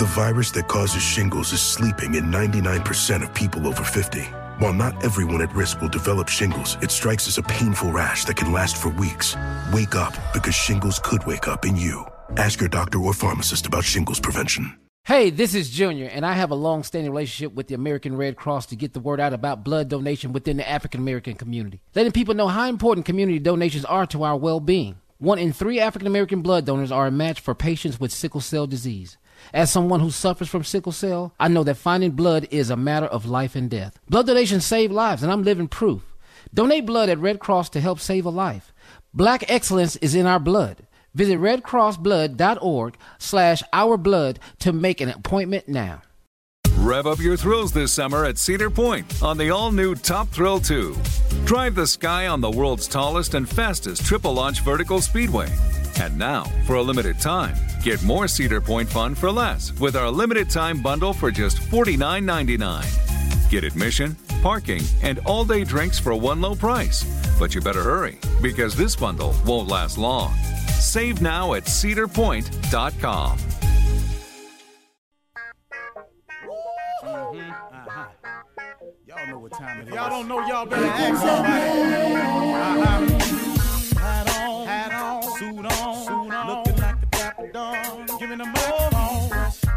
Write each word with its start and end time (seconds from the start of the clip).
The 0.00 0.06
virus 0.06 0.50
that 0.52 0.66
causes 0.66 1.02
shingles 1.02 1.52
is 1.52 1.60
sleeping 1.60 2.14
in 2.14 2.30
99% 2.30 3.22
of 3.22 3.34
people 3.34 3.66
over 3.66 3.84
50. 3.84 4.22
While 4.56 4.72
not 4.72 5.04
everyone 5.04 5.42
at 5.42 5.54
risk 5.54 5.82
will 5.82 5.90
develop 5.90 6.26
shingles, 6.28 6.78
it 6.80 6.90
strikes 6.90 7.28
as 7.28 7.36
a 7.36 7.42
painful 7.42 7.92
rash 7.92 8.24
that 8.24 8.38
can 8.38 8.50
last 8.50 8.78
for 8.78 8.88
weeks. 8.88 9.36
Wake 9.74 9.94
up 9.94 10.14
because 10.32 10.54
shingles 10.54 10.98
could 11.04 11.26
wake 11.26 11.46
up 11.46 11.66
in 11.66 11.76
you. 11.76 12.06
Ask 12.38 12.60
your 12.60 12.70
doctor 12.70 12.98
or 12.98 13.12
pharmacist 13.12 13.66
about 13.66 13.84
shingles 13.84 14.18
prevention. 14.18 14.74
Hey, 15.04 15.28
this 15.28 15.54
is 15.54 15.68
Junior, 15.68 16.06
and 16.06 16.24
I 16.24 16.32
have 16.32 16.50
a 16.50 16.54
long 16.54 16.82
standing 16.82 17.10
relationship 17.10 17.52
with 17.54 17.68
the 17.68 17.74
American 17.74 18.16
Red 18.16 18.38
Cross 18.38 18.68
to 18.68 18.76
get 18.76 18.94
the 18.94 19.00
word 19.00 19.20
out 19.20 19.34
about 19.34 19.64
blood 19.64 19.90
donation 19.90 20.32
within 20.32 20.56
the 20.56 20.66
African 20.66 21.02
American 21.02 21.34
community, 21.34 21.82
letting 21.94 22.12
people 22.12 22.32
know 22.32 22.48
how 22.48 22.70
important 22.70 23.04
community 23.04 23.38
donations 23.38 23.84
are 23.84 24.06
to 24.06 24.22
our 24.22 24.38
well 24.38 24.60
being. 24.60 24.96
One 25.18 25.38
in 25.38 25.52
three 25.52 25.78
African 25.78 26.06
American 26.06 26.40
blood 26.40 26.64
donors 26.64 26.90
are 26.90 27.06
a 27.06 27.10
match 27.10 27.40
for 27.40 27.54
patients 27.54 28.00
with 28.00 28.10
sickle 28.10 28.40
cell 28.40 28.66
disease. 28.66 29.18
As 29.52 29.70
someone 29.70 30.00
who 30.00 30.10
suffers 30.10 30.48
from 30.48 30.64
sickle 30.64 30.92
cell, 30.92 31.34
I 31.38 31.48
know 31.48 31.64
that 31.64 31.76
finding 31.76 32.12
blood 32.12 32.48
is 32.50 32.70
a 32.70 32.76
matter 32.76 33.06
of 33.06 33.26
life 33.26 33.56
and 33.56 33.68
death. 33.68 33.98
Blood 34.08 34.26
donations 34.26 34.64
save 34.64 34.90
lives, 34.90 35.22
and 35.22 35.32
I'm 35.32 35.42
living 35.42 35.68
proof. 35.68 36.02
Donate 36.52 36.86
blood 36.86 37.08
at 37.08 37.18
Red 37.18 37.40
Cross 37.40 37.70
to 37.70 37.80
help 37.80 38.00
save 38.00 38.26
a 38.26 38.30
life. 38.30 38.72
Black 39.12 39.44
excellence 39.50 39.96
is 39.96 40.14
in 40.14 40.26
our 40.26 40.38
blood. 40.38 40.86
Visit 41.14 41.38
redcrossblood.org 41.38 42.96
slash 43.18 43.62
ourblood 43.72 44.36
to 44.60 44.72
make 44.72 45.00
an 45.00 45.08
appointment 45.08 45.68
now. 45.68 46.02
Rev 46.76 47.06
up 47.06 47.18
your 47.18 47.36
thrills 47.36 47.72
this 47.72 47.92
summer 47.92 48.24
at 48.24 48.38
Cedar 48.38 48.70
Point 48.70 49.22
on 49.22 49.36
the 49.36 49.50
all 49.50 49.70
new 49.70 49.94
Top 49.94 50.28
Thrill 50.28 50.60
2. 50.60 50.96
Drive 51.44 51.74
the 51.74 51.86
sky 51.86 52.28
on 52.28 52.40
the 52.40 52.50
world's 52.50 52.86
tallest 52.86 53.34
and 53.34 53.48
fastest 53.48 54.04
triple 54.04 54.32
launch 54.32 54.60
vertical 54.62 55.00
speedway. 55.00 55.48
And 55.98 56.18
now, 56.18 56.44
for 56.66 56.76
a 56.76 56.82
limited 56.82 57.18
time, 57.18 57.56
get 57.82 58.02
more 58.02 58.28
Cedar 58.28 58.60
Point 58.60 58.88
fun 58.88 59.14
for 59.14 59.30
less 59.30 59.72
with 59.80 59.96
our 59.96 60.10
limited 60.10 60.50
time 60.50 60.82
bundle 60.82 61.12
for 61.12 61.30
just 61.30 61.58
$49.99. 61.58 63.50
Get 63.50 63.64
admission, 63.64 64.16
parking, 64.42 64.82
and 65.02 65.18
all 65.20 65.44
day 65.44 65.64
drinks 65.64 65.98
for 65.98 66.14
one 66.14 66.40
low 66.40 66.54
price. 66.54 67.04
But 67.38 67.54
you 67.54 67.60
better 67.60 67.82
hurry 67.82 68.18
because 68.40 68.76
this 68.76 68.94
bundle 68.94 69.34
won't 69.44 69.68
last 69.68 69.98
long. 69.98 70.34
Save 70.78 71.20
now 71.20 71.54
at 71.54 71.64
cedarpoint.com. 71.64 73.38
Y'all 79.06 79.26
know 79.26 79.38
what 79.38 79.52
time 79.52 79.80
it 79.80 79.88
is. 79.88 79.94
Y'all 79.94 80.10
don't 80.10 80.28
know, 80.28 80.46
y'all 80.46 80.66
better 80.66 80.86
ask 80.86 81.20
somebody. 81.20 81.60
Uh-huh. 82.56 83.49
Suit 85.40 85.64
on, 85.64 86.04
suit 86.04 86.34
on, 86.34 86.46
looking 86.48 86.76
like 86.76 87.00
the 87.00 87.06
dapper 87.06 87.46
dawn, 87.50 88.06
giving 88.18 88.38
them 88.38 88.52
all 88.54 88.90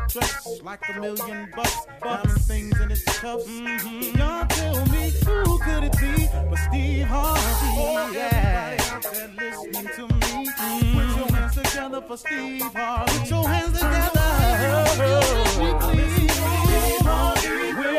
dressed 0.09 0.61
like 0.61 0.81
a 0.89 0.99
million 0.99 1.49
bucks, 1.55 1.85
diamond 2.03 2.41
things 2.41 2.79
in 2.81 2.91
its 2.91 3.03
cuffs. 3.03 3.47
Mm-hmm. 3.47 4.17
Y'all 4.17 4.45
tell 4.47 4.85
me 4.87 5.11
who 5.25 5.59
could 5.59 5.83
it 5.85 5.97
be 5.97 6.27
but 6.49 6.59
Steve 6.67 7.05
Harvey? 7.05 7.41
Oh, 7.79 8.11
yeah. 8.13 8.77
Everybody 8.77 9.37
listening 9.39 9.87
to 9.95 10.01
me, 10.01 10.47
mm-hmm. 10.51 10.99
put 10.99 11.07
your 11.17 11.29
hands 11.31 11.55
together 11.55 12.01
for 12.01 12.17
Steve 12.17 12.61
Harvey. 12.61 13.19
Put 13.19 13.29
your 13.29 13.47
hands 13.47 13.73
together. 13.73 14.19
Oh, 14.65 15.23
Steve 15.53 17.05
Harvey. 17.05 17.53
When 17.77 17.93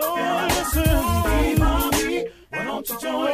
Oh, 0.00 0.46
listen, 0.48 0.84
Steve 1.22 1.58
Harvey, 1.58 2.16
why 2.50 2.64
don't 2.64 2.88
you 2.88 2.98
join 2.98 3.27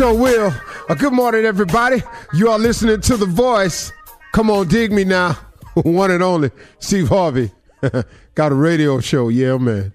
sure 0.00 0.14
will. 0.14 0.54
Uh, 0.88 0.94
good 0.94 1.12
morning, 1.12 1.44
everybody. 1.44 2.02
You 2.32 2.48
are 2.48 2.58
listening 2.58 3.02
to 3.02 3.18
The 3.18 3.26
Voice. 3.26 3.92
Come 4.32 4.50
on, 4.50 4.66
dig 4.66 4.92
me 4.92 5.04
now. 5.04 5.34
one 5.74 6.10
and 6.10 6.22
only 6.22 6.50
Steve 6.78 7.10
Harvey. 7.10 7.50
Got 8.34 8.52
a 8.52 8.54
radio 8.54 9.00
show. 9.00 9.28
Yeah, 9.28 9.58
man. 9.58 9.92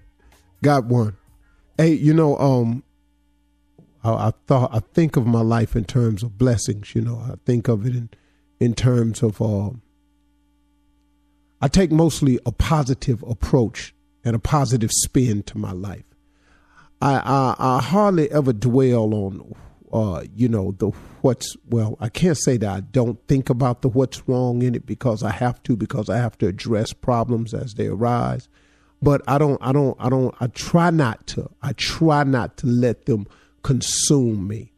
Got 0.62 0.84
one. 0.84 1.16
Hey, 1.76 1.94
you 1.94 2.14
know, 2.14 2.38
um, 2.38 2.84
I, 4.04 4.30
thought 4.46 4.70
I 4.72 4.78
think 4.78 5.16
of 5.16 5.26
my 5.26 5.40
life 5.40 5.74
in 5.74 5.84
terms 5.84 6.22
of 6.22 6.38
blessings. 6.38 6.94
You 6.94 7.00
know, 7.00 7.18
I 7.28 7.34
think 7.44 7.66
of 7.66 7.84
it 7.84 7.96
in 7.96 8.10
in 8.60 8.74
terms 8.74 9.24
of. 9.24 9.42
Uh, 9.42 9.70
I 11.60 11.66
take 11.66 11.90
mostly 11.90 12.38
a 12.46 12.52
positive 12.52 13.24
approach 13.24 13.92
and 14.24 14.36
a 14.36 14.38
positive 14.38 14.92
spin 14.92 15.42
to 15.44 15.58
my 15.58 15.72
life. 15.72 16.04
I 17.02 17.16
I, 17.16 17.56
I 17.58 17.82
hardly 17.82 18.30
ever 18.30 18.52
dwell 18.52 19.12
on, 19.12 19.56
uh, 19.92 20.24
you 20.34 20.48
know, 20.48 20.72
the 20.78 20.88
what's 21.22 21.56
well. 21.68 21.96
I 22.00 22.08
can't 22.08 22.36
say 22.36 22.56
that 22.56 22.68
I 22.68 22.80
don't 22.80 23.18
think 23.28 23.50
about 23.50 23.82
the 23.82 23.88
what's 23.88 24.28
wrong 24.28 24.62
in 24.62 24.74
it 24.74 24.86
because 24.86 25.22
I 25.22 25.30
have 25.30 25.62
to 25.64 25.76
because 25.76 26.08
I 26.08 26.18
have 26.18 26.36
to 26.38 26.46
address 26.46 26.92
problems 26.92 27.54
as 27.54 27.74
they 27.74 27.86
arise. 27.86 28.48
But 29.02 29.22
I 29.28 29.38
don't. 29.38 29.58
I 29.62 29.72
don't. 29.72 29.96
I 30.00 30.08
don't. 30.08 30.34
I 30.40 30.48
try 30.48 30.90
not 30.90 31.26
to. 31.28 31.50
I 31.62 31.72
try 31.74 32.24
not 32.24 32.56
to 32.58 32.66
let 32.66 33.06
them 33.06 33.26
consume 33.62 34.48
me. 34.48 34.72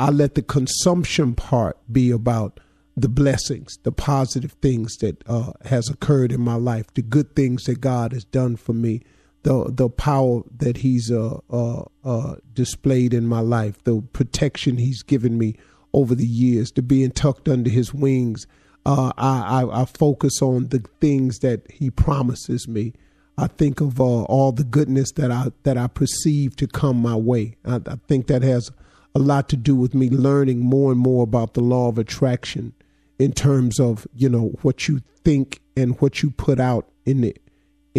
I 0.00 0.10
let 0.10 0.34
the 0.34 0.42
consumption 0.42 1.34
part 1.34 1.76
be 1.90 2.10
about 2.10 2.60
the 2.96 3.08
blessings, 3.08 3.78
the 3.82 3.92
positive 3.92 4.52
things 4.62 4.96
that 4.96 5.22
uh, 5.28 5.52
has 5.64 5.88
occurred 5.88 6.32
in 6.32 6.40
my 6.40 6.54
life, 6.54 6.92
the 6.94 7.02
good 7.02 7.36
things 7.36 7.64
that 7.64 7.80
God 7.80 8.12
has 8.12 8.24
done 8.24 8.56
for 8.56 8.72
me, 8.72 9.02
the 9.42 9.70
the 9.70 9.88
power 9.88 10.42
that 10.56 10.78
He's 10.78 11.10
uh, 11.10 11.38
uh, 11.50 11.84
uh, 12.04 12.36
displayed 12.52 13.14
in 13.14 13.26
my 13.26 13.40
life, 13.40 13.82
the 13.84 14.02
protection 14.12 14.76
He's 14.76 15.02
given 15.02 15.38
me 15.38 15.56
over 15.92 16.14
the 16.14 16.26
years, 16.26 16.70
to 16.72 16.82
being 16.82 17.10
tucked 17.10 17.48
under 17.48 17.70
His 17.70 17.94
wings. 17.94 18.46
Uh, 18.86 19.12
I, 19.18 19.62
I, 19.62 19.82
I 19.82 19.84
focus 19.84 20.40
on 20.40 20.68
the 20.68 20.82
things 21.00 21.38
that 21.40 21.70
He 21.70 21.90
promises 21.90 22.68
me. 22.68 22.94
I 23.36 23.46
think 23.46 23.80
of 23.80 24.00
uh, 24.00 24.04
all 24.24 24.52
the 24.52 24.64
goodness 24.64 25.12
that 25.12 25.30
I 25.30 25.52
that 25.62 25.78
I 25.78 25.86
perceive 25.86 26.56
to 26.56 26.66
come 26.66 27.00
my 27.00 27.14
way. 27.16 27.56
I, 27.64 27.76
I 27.76 27.96
think 28.08 28.26
that 28.26 28.42
has 28.42 28.70
a 29.14 29.18
lot 29.18 29.48
to 29.48 29.56
do 29.56 29.74
with 29.74 29.94
me 29.94 30.10
learning 30.10 30.60
more 30.60 30.92
and 30.92 31.00
more 31.00 31.24
about 31.24 31.54
the 31.54 31.60
law 31.60 31.88
of 31.88 31.98
attraction 31.98 32.72
in 33.18 33.32
terms 33.32 33.80
of 33.80 34.06
you 34.14 34.28
know 34.28 34.52
what 34.62 34.88
you 34.88 35.00
think 35.24 35.60
and 35.76 36.00
what 36.00 36.22
you 36.22 36.30
put 36.30 36.60
out 36.60 36.88
in 37.04 37.20
the 37.20 37.36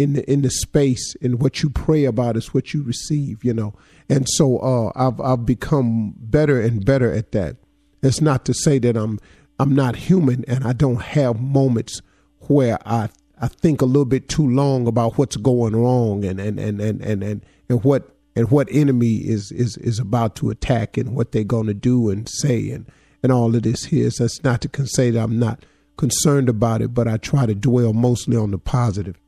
in 0.00 0.14
the 0.14 0.30
in 0.30 0.42
the 0.42 0.50
space 0.50 1.14
and 1.22 1.40
what 1.40 1.62
you 1.62 1.70
pray 1.70 2.04
about 2.04 2.36
is 2.36 2.54
what 2.54 2.72
you 2.72 2.82
receive 2.82 3.44
you 3.44 3.52
know 3.52 3.74
and 4.08 4.26
so 4.28 4.58
uh, 4.58 4.90
I've 4.96 5.20
I've 5.20 5.46
become 5.46 6.14
better 6.16 6.60
and 6.60 6.84
better 6.84 7.12
at 7.12 7.32
that 7.32 7.56
it's 8.02 8.20
not 8.20 8.44
to 8.46 8.54
say 8.54 8.78
that 8.78 8.96
I'm 8.96 9.18
I'm 9.58 9.74
not 9.74 9.96
human 9.96 10.44
and 10.46 10.64
I 10.64 10.72
don't 10.72 11.02
have 11.02 11.40
moments 11.40 12.00
where 12.48 12.78
I 12.86 13.10
I 13.40 13.48
think 13.48 13.80
a 13.80 13.86
little 13.86 14.04
bit 14.04 14.28
too 14.28 14.48
long 14.48 14.86
about 14.86 15.18
what's 15.18 15.36
going 15.36 15.76
wrong 15.76 16.24
and 16.24 16.40
and 16.40 16.58
and 16.58 16.80
and 16.80 17.00
and 17.02 17.22
and, 17.22 17.46
and 17.68 17.84
what 17.84 18.14
and 18.36 18.50
what 18.50 18.68
enemy 18.70 19.16
is 19.16 19.52
is 19.52 19.76
is 19.78 19.98
about 19.98 20.34
to 20.36 20.50
attack 20.50 20.96
and 20.96 21.14
what 21.14 21.32
they're 21.32 21.44
going 21.44 21.66
to 21.66 21.74
do 21.74 22.10
and 22.10 22.28
say 22.28 22.70
and 22.70 22.86
and 23.22 23.32
all 23.32 23.54
of 23.54 23.62
this 23.62 23.84
here. 23.84 24.10
So 24.10 24.24
that's 24.24 24.42
not 24.42 24.62
to 24.62 24.86
say 24.86 25.10
that 25.10 25.22
I'm 25.22 25.38
not 25.38 25.64
concerned 25.96 26.48
about 26.48 26.80
it, 26.80 26.94
but 26.94 27.06
I 27.06 27.18
try 27.18 27.44
to 27.46 27.54
dwell 27.54 27.92
mostly 27.92 28.36
on 28.36 28.50
the 28.50 28.58
positive. 28.58 29.18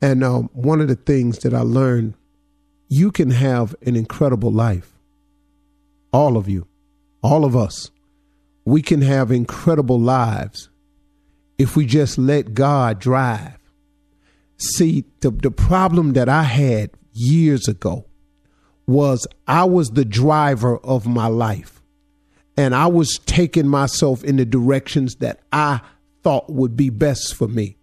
And 0.00 0.22
um, 0.22 0.50
one 0.52 0.80
of 0.80 0.88
the 0.88 0.94
things 0.94 1.38
that 1.40 1.52
I 1.54 1.60
learned, 1.60 2.14
you 2.88 3.10
can 3.10 3.30
have 3.30 3.74
an 3.84 3.96
incredible 3.96 4.52
life. 4.52 4.92
All 6.12 6.36
of 6.36 6.48
you, 6.48 6.66
all 7.22 7.44
of 7.44 7.56
us, 7.56 7.90
we 8.64 8.82
can 8.82 9.02
have 9.02 9.30
incredible 9.30 9.98
lives 9.98 10.68
if 11.58 11.76
we 11.76 11.86
just 11.86 12.18
let 12.18 12.54
God 12.54 12.98
drive. 12.98 13.58
See, 14.58 15.04
the, 15.20 15.30
the 15.30 15.50
problem 15.50 16.12
that 16.12 16.28
I 16.28 16.42
had 16.44 16.90
years 17.12 17.68
ago 17.68 18.06
was 18.86 19.26
I 19.46 19.64
was 19.64 19.90
the 19.90 20.04
driver 20.04 20.78
of 20.78 21.06
my 21.06 21.26
life 21.26 21.78
and 22.58 22.74
I 22.74 22.88
was 22.88 23.20
taking 23.24 23.68
myself 23.68 24.24
in 24.24 24.36
the 24.36 24.44
directions 24.44 25.16
that 25.16 25.40
I 25.52 25.80
thought 26.22 26.50
would 26.50 26.76
be 26.76 26.90
best 26.90 27.34
for 27.34 27.46
me. 27.46 27.77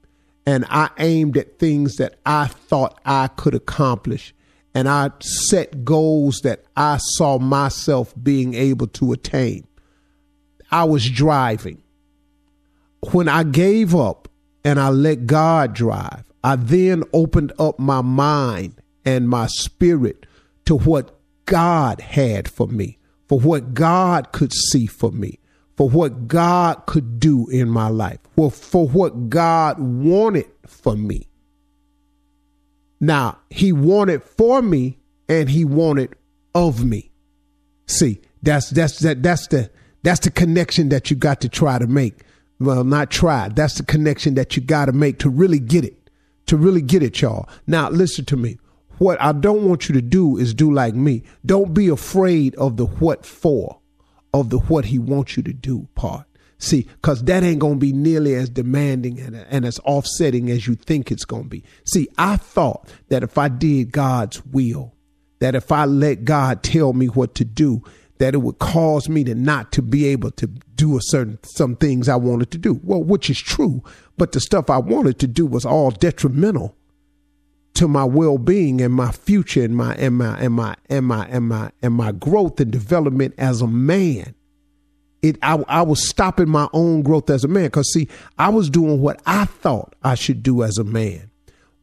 And 0.46 0.66
I 0.70 0.90
aimed 1.00 1.38
at 1.38 1.60
things 1.60 1.96
that 1.96 2.20
I 2.26 2.48
thought 2.48 3.00
I 3.06 3.28
could 3.28 3.56
accomplish. 3.56 4.34
And 4.74 4.88
I 4.88 5.12
set 5.22 5.84
goals 5.86 6.42
that 6.44 6.66
I 6.76 6.98
saw 7.00 7.40
myself 7.40 8.14
being 8.22 8.54
able 8.54 8.88
to 8.88 9.14
attain. 9.14 9.68
I 10.70 10.84
was 10.84 11.10
driving. 11.10 11.82
When 13.12 13.30
I 13.30 13.44
gave 13.44 13.96
up 13.96 14.28
and 14.64 14.80
I 14.80 14.90
let 14.90 15.26
God 15.26 15.74
drive, 15.74 16.26
I 16.44 16.58
then 16.58 17.04
opened 17.14 17.54
up 17.58 17.80
my 17.80 18.02
mind 18.02 18.82
and 19.06 19.30
my 19.30 19.48
spirit 19.48 20.26
to 20.66 20.76
what 20.78 21.18
God 21.46 22.02
had 22.02 22.50
for 22.50 22.68
me 22.68 22.98
for 23.28 23.40
what 23.40 23.74
God 23.74 24.32
could 24.32 24.54
see 24.54 24.86
for 24.86 25.12
me, 25.12 25.40
for 25.76 25.90
what 25.90 26.28
God 26.28 26.86
could 26.86 27.20
do 27.20 27.48
in 27.50 27.70
my 27.70 27.88
life, 27.88 28.20
for, 28.36 28.52
for 28.52 28.88
what 28.88 29.30
God 29.30 29.80
wanted 29.80 30.48
for 30.68 30.96
me. 30.96 31.28
Now, 33.00 33.40
He 33.50 33.72
wanted 33.72 34.24
for 34.24 34.62
me 34.62 35.00
and 35.28 35.50
He 35.50 35.66
wanted 35.66 36.16
of 36.54 36.84
me. 36.84 37.12
See, 37.88 38.22
that's 38.42 38.70
that's 38.70 39.00
that 39.00 39.22
that's 39.22 39.48
the 39.48 39.70
that's 40.04 40.22
the 40.22 40.32
connection 40.32 40.90
that 40.90 41.10
you 41.10 41.16
got 41.16 41.42
to 41.42 41.50
try 41.50 41.80
to 41.80 41.88
make. 41.88 42.22
Well, 42.60 42.84
not 42.84 43.10
try. 43.10 43.50
That's 43.50 43.76
the 43.76 43.84
connection 43.84 44.36
that 44.36 44.56
you 44.56 44.62
got 44.62 44.86
to 44.86 44.94
make 44.94 45.20
to 45.20 45.30
really 45.30 45.60
get 45.60 45.84
it. 45.84 46.10
To 46.48 46.58
really 46.58 46.82
get 46.82 47.04
it, 47.04 47.22
y'all. 47.22 47.50
Now, 47.68 47.90
listen 47.90 48.24
to 48.26 48.38
me. 48.38 48.60
What 48.98 49.20
I 49.22 49.34
don't 49.34 49.68
want 49.68 49.90
you 49.90 49.96
to 49.96 50.02
do 50.02 50.38
is 50.38 50.54
do 50.54 50.72
like 50.72 50.94
me. 50.94 51.24
Don't 51.46 51.74
be 51.74 51.90
afraid 51.90 52.56
of 52.56 52.78
the 52.78 52.86
what 52.86 53.26
for, 53.26 53.80
of 54.34 54.52
the 54.52 54.60
what 54.60 54.86
he 54.86 55.00
wants 55.00 55.36
you 55.36 55.44
to 55.44 55.54
do 55.54 55.88
part. 55.96 56.26
See, 56.58 56.84
because 56.84 57.24
that 57.26 57.44
ain't 57.44 57.60
going 57.60 57.76
to 57.76 57.80
be 57.80 57.92
nearly 57.92 58.34
as 58.34 58.50
demanding 58.50 59.20
and, 59.20 59.36
and 59.36 59.66
as 59.66 59.80
offsetting 59.80 60.50
as 60.50 60.68
you 60.68 60.76
think 60.76 61.12
it's 61.12 61.26
going 61.26 61.44
to 61.44 61.50
be. 61.50 61.64
See, 61.86 62.08
I 62.18 62.38
thought 62.38 62.90
that 63.10 63.24
if 63.24 63.38
I 63.38 63.50
did 63.50 63.92
God's 63.92 64.44
will, 64.46 64.94
that 65.40 65.56
if 65.56 65.72
I 65.72 65.86
let 65.86 66.24
God 66.24 66.64
tell 66.64 66.94
me 66.94 67.08
what 67.08 67.36
to 67.36 67.46
do, 67.46 67.84
that 68.20 68.34
it 68.34 68.38
would 68.38 68.60
cause 68.60 69.10
me 69.10 69.24
to 69.26 69.36
not 69.36 69.74
to 69.74 69.82
be 69.82 70.06
able 70.08 70.32
to 70.32 70.48
do 70.48 70.98
a 70.98 71.02
certain 71.02 71.38
some 71.44 71.76
things 71.76 72.08
I 72.08 72.16
wanted 72.16 72.52
to 72.52 72.58
do. 72.58 72.80
Well, 72.84 73.04
which 73.04 73.30
is 73.30 73.40
true, 73.40 73.84
but 74.18 74.32
the 74.32 74.40
stuff 74.40 74.70
I 74.70 74.78
wanted 74.78 75.20
to 75.20 75.28
do 75.28 75.46
was 75.46 75.66
all 75.66 75.92
detrimental 75.92 76.76
to 77.74 77.90
my 77.90 78.06
well-being 78.06 78.80
and 78.80 78.94
my 78.94 79.12
future 79.12 79.64
and 79.64 79.76
my 79.76 79.94
and 79.96 80.18
my 80.18 80.40
and 80.40 80.54
my 80.54 80.78
and 80.90 81.06
my 81.06 81.28
and 81.28 81.50
my 81.50 81.72
and 81.82 81.94
my 81.94 82.14
growth 82.14 82.60
and 82.62 82.72
development 82.72 83.34
as 83.38 83.62
a 83.62 83.68
man 83.68 84.34
it 85.26 85.38
I, 85.42 85.64
I 85.68 85.82
was 85.82 86.08
stopping 86.08 86.50
my 86.50 86.68
own 86.74 87.02
growth 87.02 87.30
as 87.30 87.44
a 87.44 87.48
man. 87.48 87.66
Because 87.66 87.92
see 87.92 88.08
i 88.38 88.50
was 88.50 88.70
doing 88.70 89.02
what 89.02 89.22
i 89.26 89.46
thought 89.46 89.96
i 90.04 90.16
should 90.16 90.44
do 90.44 90.64
as 90.64 90.78
a 90.78 90.84
man. 90.84 91.30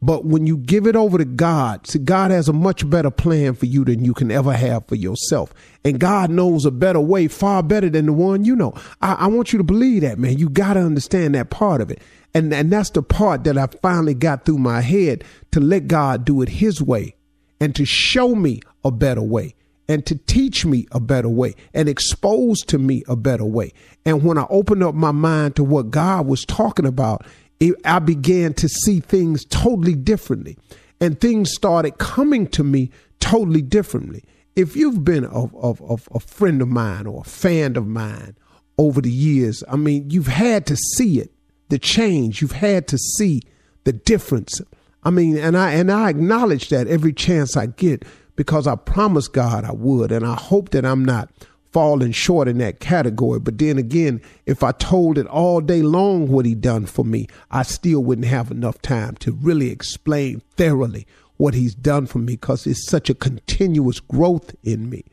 But 0.01 0.25
when 0.25 0.45
you 0.45 0.57
give 0.57 0.85
it 0.85 0.95
over 0.95 1.17
to 1.17 1.25
god 1.25 1.87
see 1.87 1.99
god 1.99 2.31
has 2.31 2.47
a 2.47 2.53
much 2.53 2.89
better 2.89 3.11
plan 3.11 3.53
for 3.53 3.65
you 3.65 3.85
than 3.85 4.03
you 4.03 4.13
can 4.13 4.31
ever 4.31 4.53
have 4.53 4.87
for 4.87 4.95
yourself. 4.95 5.53
And 5.85 5.99
god 5.99 6.29
knows 6.29 6.65
a 6.65 6.71
better 6.71 6.99
way 6.99 7.27
far 7.27 7.63
better 7.63 7.89
than 7.89 8.07
the 8.07 8.13
one 8.13 8.45
you 8.45 8.55
know. 8.55 8.73
I, 9.01 9.13
I 9.13 9.27
want 9.27 9.53
you 9.53 9.57
to 9.57 9.63
believe 9.63 10.01
that 10.01 10.19
man. 10.19 10.37
You 10.37 10.49
got 10.49 10.73
to 10.73 10.81
understand 10.81 11.35
that 11.35 11.49
part 11.49 11.81
of 11.81 11.91
it. 11.91 12.01
And, 12.35 12.51
and 12.51 12.71
that's 12.71 12.89
the 12.89 13.03
part 13.03 13.43
that 13.43 13.59
I 13.59 13.67
finally 13.67 14.15
got 14.15 14.43
through 14.45 14.57
my 14.57 14.81
head 14.81 15.23
to 15.51 15.59
let 15.59 15.87
God 15.87 16.25
do 16.25 16.41
it 16.41 16.49
His 16.49 16.81
way 16.81 17.15
and 17.59 17.75
to 17.75 17.85
show 17.85 18.35
me 18.35 18.61
a 18.83 18.91
better 18.91 19.21
way 19.21 19.55
and 19.87 20.05
to 20.05 20.15
teach 20.15 20.65
me 20.65 20.87
a 20.91 20.99
better 20.99 21.29
way 21.29 21.55
and 21.73 21.89
expose 21.89 22.61
to 22.61 22.77
me 22.77 23.03
a 23.07 23.15
better 23.15 23.45
way. 23.45 23.71
And 24.05 24.23
when 24.23 24.37
I 24.37 24.45
opened 24.49 24.83
up 24.83 24.95
my 24.95 25.11
mind 25.11 25.55
to 25.57 25.63
what 25.63 25.91
God 25.91 26.27
was 26.27 26.45
talking 26.45 26.85
about, 26.85 27.25
it, 27.59 27.75
I 27.85 27.99
began 27.99 28.53
to 28.55 28.67
see 28.67 28.99
things 28.99 29.45
totally 29.45 29.95
differently. 29.95 30.57
And 30.99 31.19
things 31.19 31.51
started 31.53 31.97
coming 31.97 32.47
to 32.47 32.63
me 32.63 32.91
totally 33.19 33.61
differently. 33.61 34.23
If 34.55 34.75
you've 34.75 35.03
been 35.03 35.25
a, 35.25 35.45
a, 35.45 35.73
a, 35.89 35.97
a 36.11 36.19
friend 36.19 36.61
of 36.61 36.69
mine 36.69 37.07
or 37.07 37.21
a 37.21 37.29
fan 37.29 37.75
of 37.75 37.87
mine 37.87 38.37
over 38.77 39.01
the 39.01 39.11
years, 39.11 39.63
I 39.67 39.75
mean, 39.75 40.09
you've 40.09 40.27
had 40.27 40.65
to 40.67 40.77
see 40.77 41.19
it 41.19 41.33
the 41.69 41.79
change. 41.79 42.41
You've 42.41 42.51
had 42.51 42.87
to 42.89 42.97
see 42.97 43.41
the 43.83 43.93
difference. 43.93 44.61
I 45.03 45.09
mean, 45.09 45.37
and 45.37 45.57
I 45.57 45.71
and 45.73 45.91
I 45.91 46.09
acknowledge 46.09 46.69
that 46.69 46.87
every 46.87 47.13
chance 47.13 47.57
I 47.57 47.65
get 47.65 48.05
because 48.35 48.67
I 48.67 48.75
promised 48.75 49.33
God 49.33 49.63
I 49.63 49.71
would, 49.71 50.11
and 50.11 50.25
I 50.25 50.35
hope 50.35 50.69
that 50.69 50.85
I'm 50.85 51.05
not 51.05 51.29
falling 51.71 52.11
short 52.11 52.47
in 52.47 52.59
that 52.59 52.79
category. 52.79 53.39
But 53.39 53.57
then 53.57 53.77
again, 53.77 54.21
if 54.45 54.63
I 54.63 54.71
told 54.73 55.17
it 55.17 55.27
all 55.27 55.59
day 55.59 55.81
long 55.81 56.27
what 56.27 56.45
he 56.45 56.53
done 56.53 56.85
for 56.85 57.03
me, 57.03 57.27
I 57.51 57.63
still 57.63 58.03
wouldn't 58.03 58.27
have 58.27 58.51
enough 58.51 58.81
time 58.81 59.15
to 59.17 59.31
really 59.31 59.71
explain 59.71 60.41
thoroughly 60.55 61.07
what 61.37 61.55
he's 61.55 61.73
done 61.73 62.05
for 62.05 62.19
me 62.19 62.33
because 62.33 62.67
it's 62.67 62.87
such 62.87 63.09
a 63.09 63.15
continuous 63.15 63.99
growth 63.99 64.55
in 64.63 64.89
me. 64.89 65.03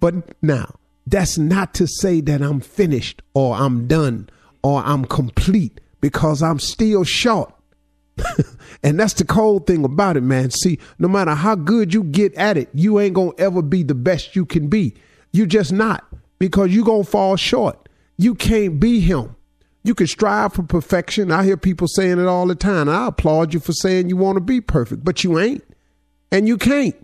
But 0.00 0.14
now, 0.42 0.74
that's 1.06 1.38
not 1.38 1.72
to 1.74 1.86
say 1.86 2.20
that 2.22 2.42
I'm 2.42 2.60
finished 2.60 3.22
or 3.32 3.54
I'm 3.54 3.86
done 3.86 4.28
or 4.62 4.82
I'm 4.82 5.04
complete 5.04 5.80
because 6.00 6.42
I'm 6.42 6.58
still 6.58 7.04
short. 7.04 7.54
and 8.82 8.98
that's 8.98 9.14
the 9.14 9.24
cold 9.24 9.66
thing 9.66 9.84
about 9.84 10.16
it, 10.16 10.22
man. 10.22 10.50
See, 10.50 10.78
no 10.98 11.08
matter 11.08 11.34
how 11.34 11.54
good 11.54 11.92
you 11.94 12.04
get 12.04 12.34
at 12.34 12.56
it, 12.56 12.68
you 12.74 13.00
ain't 13.00 13.14
gonna 13.14 13.32
ever 13.38 13.62
be 13.62 13.82
the 13.82 13.94
best 13.94 14.36
you 14.36 14.44
can 14.46 14.68
be. 14.68 14.94
You 15.32 15.46
just 15.46 15.72
not 15.72 16.04
because 16.38 16.74
you 16.74 16.84
gonna 16.84 17.04
fall 17.04 17.36
short. 17.36 17.88
You 18.16 18.34
can't 18.34 18.80
be 18.80 19.00
him. 19.00 19.36
You 19.84 19.94
can 19.94 20.06
strive 20.06 20.52
for 20.52 20.62
perfection. 20.62 21.30
I 21.30 21.44
hear 21.44 21.56
people 21.56 21.88
saying 21.88 22.18
it 22.18 22.26
all 22.26 22.46
the 22.46 22.54
time. 22.54 22.88
I 22.88 23.06
applaud 23.06 23.54
you 23.54 23.60
for 23.60 23.72
saying 23.72 24.08
you 24.08 24.16
want 24.16 24.36
to 24.36 24.40
be 24.40 24.60
perfect, 24.60 25.04
but 25.04 25.24
you 25.24 25.38
ain't. 25.38 25.64
And 26.30 26.46
you 26.46 26.58
can't. 26.58 26.96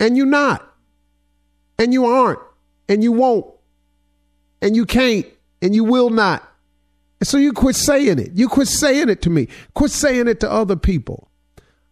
And 0.00 0.16
you 0.16 0.24
not. 0.24 0.66
And 1.78 1.92
you 1.92 2.06
aren't. 2.06 2.38
And 2.88 3.02
you 3.02 3.12
won't. 3.12 3.46
And 4.62 4.76
you 4.76 4.86
can't. 4.86 5.26
And 5.60 5.74
you 5.74 5.84
will 5.84 6.10
not. 6.10 6.48
So 7.24 7.38
you 7.38 7.52
quit 7.52 7.76
saying 7.76 8.18
it. 8.18 8.32
You 8.34 8.48
quit 8.48 8.68
saying 8.68 9.08
it 9.08 9.22
to 9.22 9.30
me. 9.30 9.48
Quit 9.74 9.90
saying 9.90 10.28
it 10.28 10.40
to 10.40 10.50
other 10.50 10.76
people. 10.76 11.28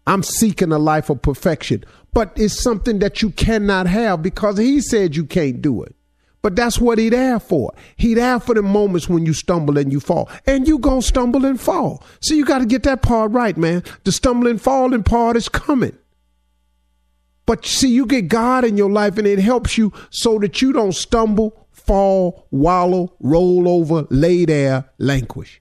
I'm 0.06 0.22
seeking 0.22 0.72
a 0.72 0.78
life 0.78 1.10
of 1.10 1.22
perfection. 1.22 1.84
But 2.12 2.32
it's 2.36 2.60
something 2.60 2.98
that 2.98 3.22
you 3.22 3.30
cannot 3.30 3.86
have 3.86 4.22
because 4.22 4.58
he 4.58 4.80
said 4.80 5.16
you 5.16 5.24
can't 5.24 5.62
do 5.62 5.82
it. 5.82 5.94
But 6.42 6.56
that's 6.56 6.80
what 6.80 6.98
he 6.98 7.08
there 7.08 7.38
for. 7.38 7.72
He 7.96 8.14
there 8.14 8.40
for 8.40 8.54
the 8.54 8.62
moments 8.62 9.08
when 9.08 9.24
you 9.24 9.32
stumble 9.32 9.78
and 9.78 9.92
you 9.92 10.00
fall. 10.00 10.28
And 10.44 10.66
you 10.66 10.78
gonna 10.78 11.00
stumble 11.00 11.44
and 11.44 11.60
fall. 11.60 12.02
So 12.20 12.34
you 12.34 12.44
gotta 12.44 12.66
get 12.66 12.82
that 12.82 13.02
part 13.02 13.30
right, 13.30 13.56
man. 13.56 13.84
The 14.04 14.10
stumbling 14.10 14.58
falling 14.58 15.04
part 15.04 15.36
is 15.36 15.48
coming. 15.48 15.96
But 17.46 17.64
see, 17.64 17.88
you 17.88 18.06
get 18.06 18.28
God 18.28 18.64
in 18.64 18.76
your 18.76 18.90
life 18.90 19.18
and 19.18 19.26
it 19.26 19.38
helps 19.38 19.78
you 19.78 19.92
so 20.10 20.38
that 20.40 20.60
you 20.60 20.72
don't 20.72 20.94
stumble, 20.94 21.61
fall, 21.86 22.46
wallow, 22.50 23.14
roll 23.20 23.68
over, 23.68 24.06
lay 24.10 24.44
there, 24.44 24.90
languish. 24.98 25.60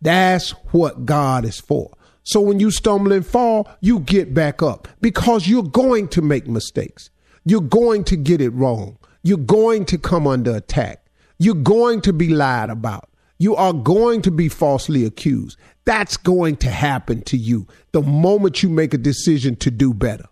That's 0.00 0.50
what 0.72 1.06
God 1.06 1.44
is 1.44 1.60
for. 1.60 1.90
So 2.22 2.40
when 2.40 2.60
you 2.60 2.70
stumble 2.70 3.12
and 3.12 3.26
fall, 3.26 3.68
you 3.80 4.00
get 4.00 4.34
back 4.34 4.62
up 4.62 4.88
because 5.00 5.48
you're 5.48 5.62
going 5.62 6.08
to 6.08 6.22
make 6.22 6.46
mistakes. 6.46 7.10
You're 7.44 7.60
going 7.60 8.04
to 8.04 8.16
get 8.16 8.40
it 8.40 8.50
wrong. 8.50 8.98
You're 9.22 9.38
going 9.38 9.84
to 9.86 9.98
come 9.98 10.26
under 10.26 10.54
attack. 10.54 11.06
You're 11.38 11.54
going 11.54 12.02
to 12.02 12.12
be 12.12 12.28
lied 12.28 12.70
about. 12.70 13.08
You 13.38 13.56
are 13.56 13.72
going 13.72 14.20
to 14.22 14.30
be 14.30 14.48
falsely 14.48 15.06
accused. 15.06 15.58
That's 15.86 16.18
going 16.18 16.56
to 16.58 16.70
happen 16.70 17.22
to 17.22 17.38
you 17.38 17.66
the 17.92 18.02
moment 18.02 18.62
you 18.62 18.68
make 18.68 18.92
a 18.92 18.98
decision 18.98 19.56
to 19.56 19.70
do 19.70 19.94
better, 19.94 20.26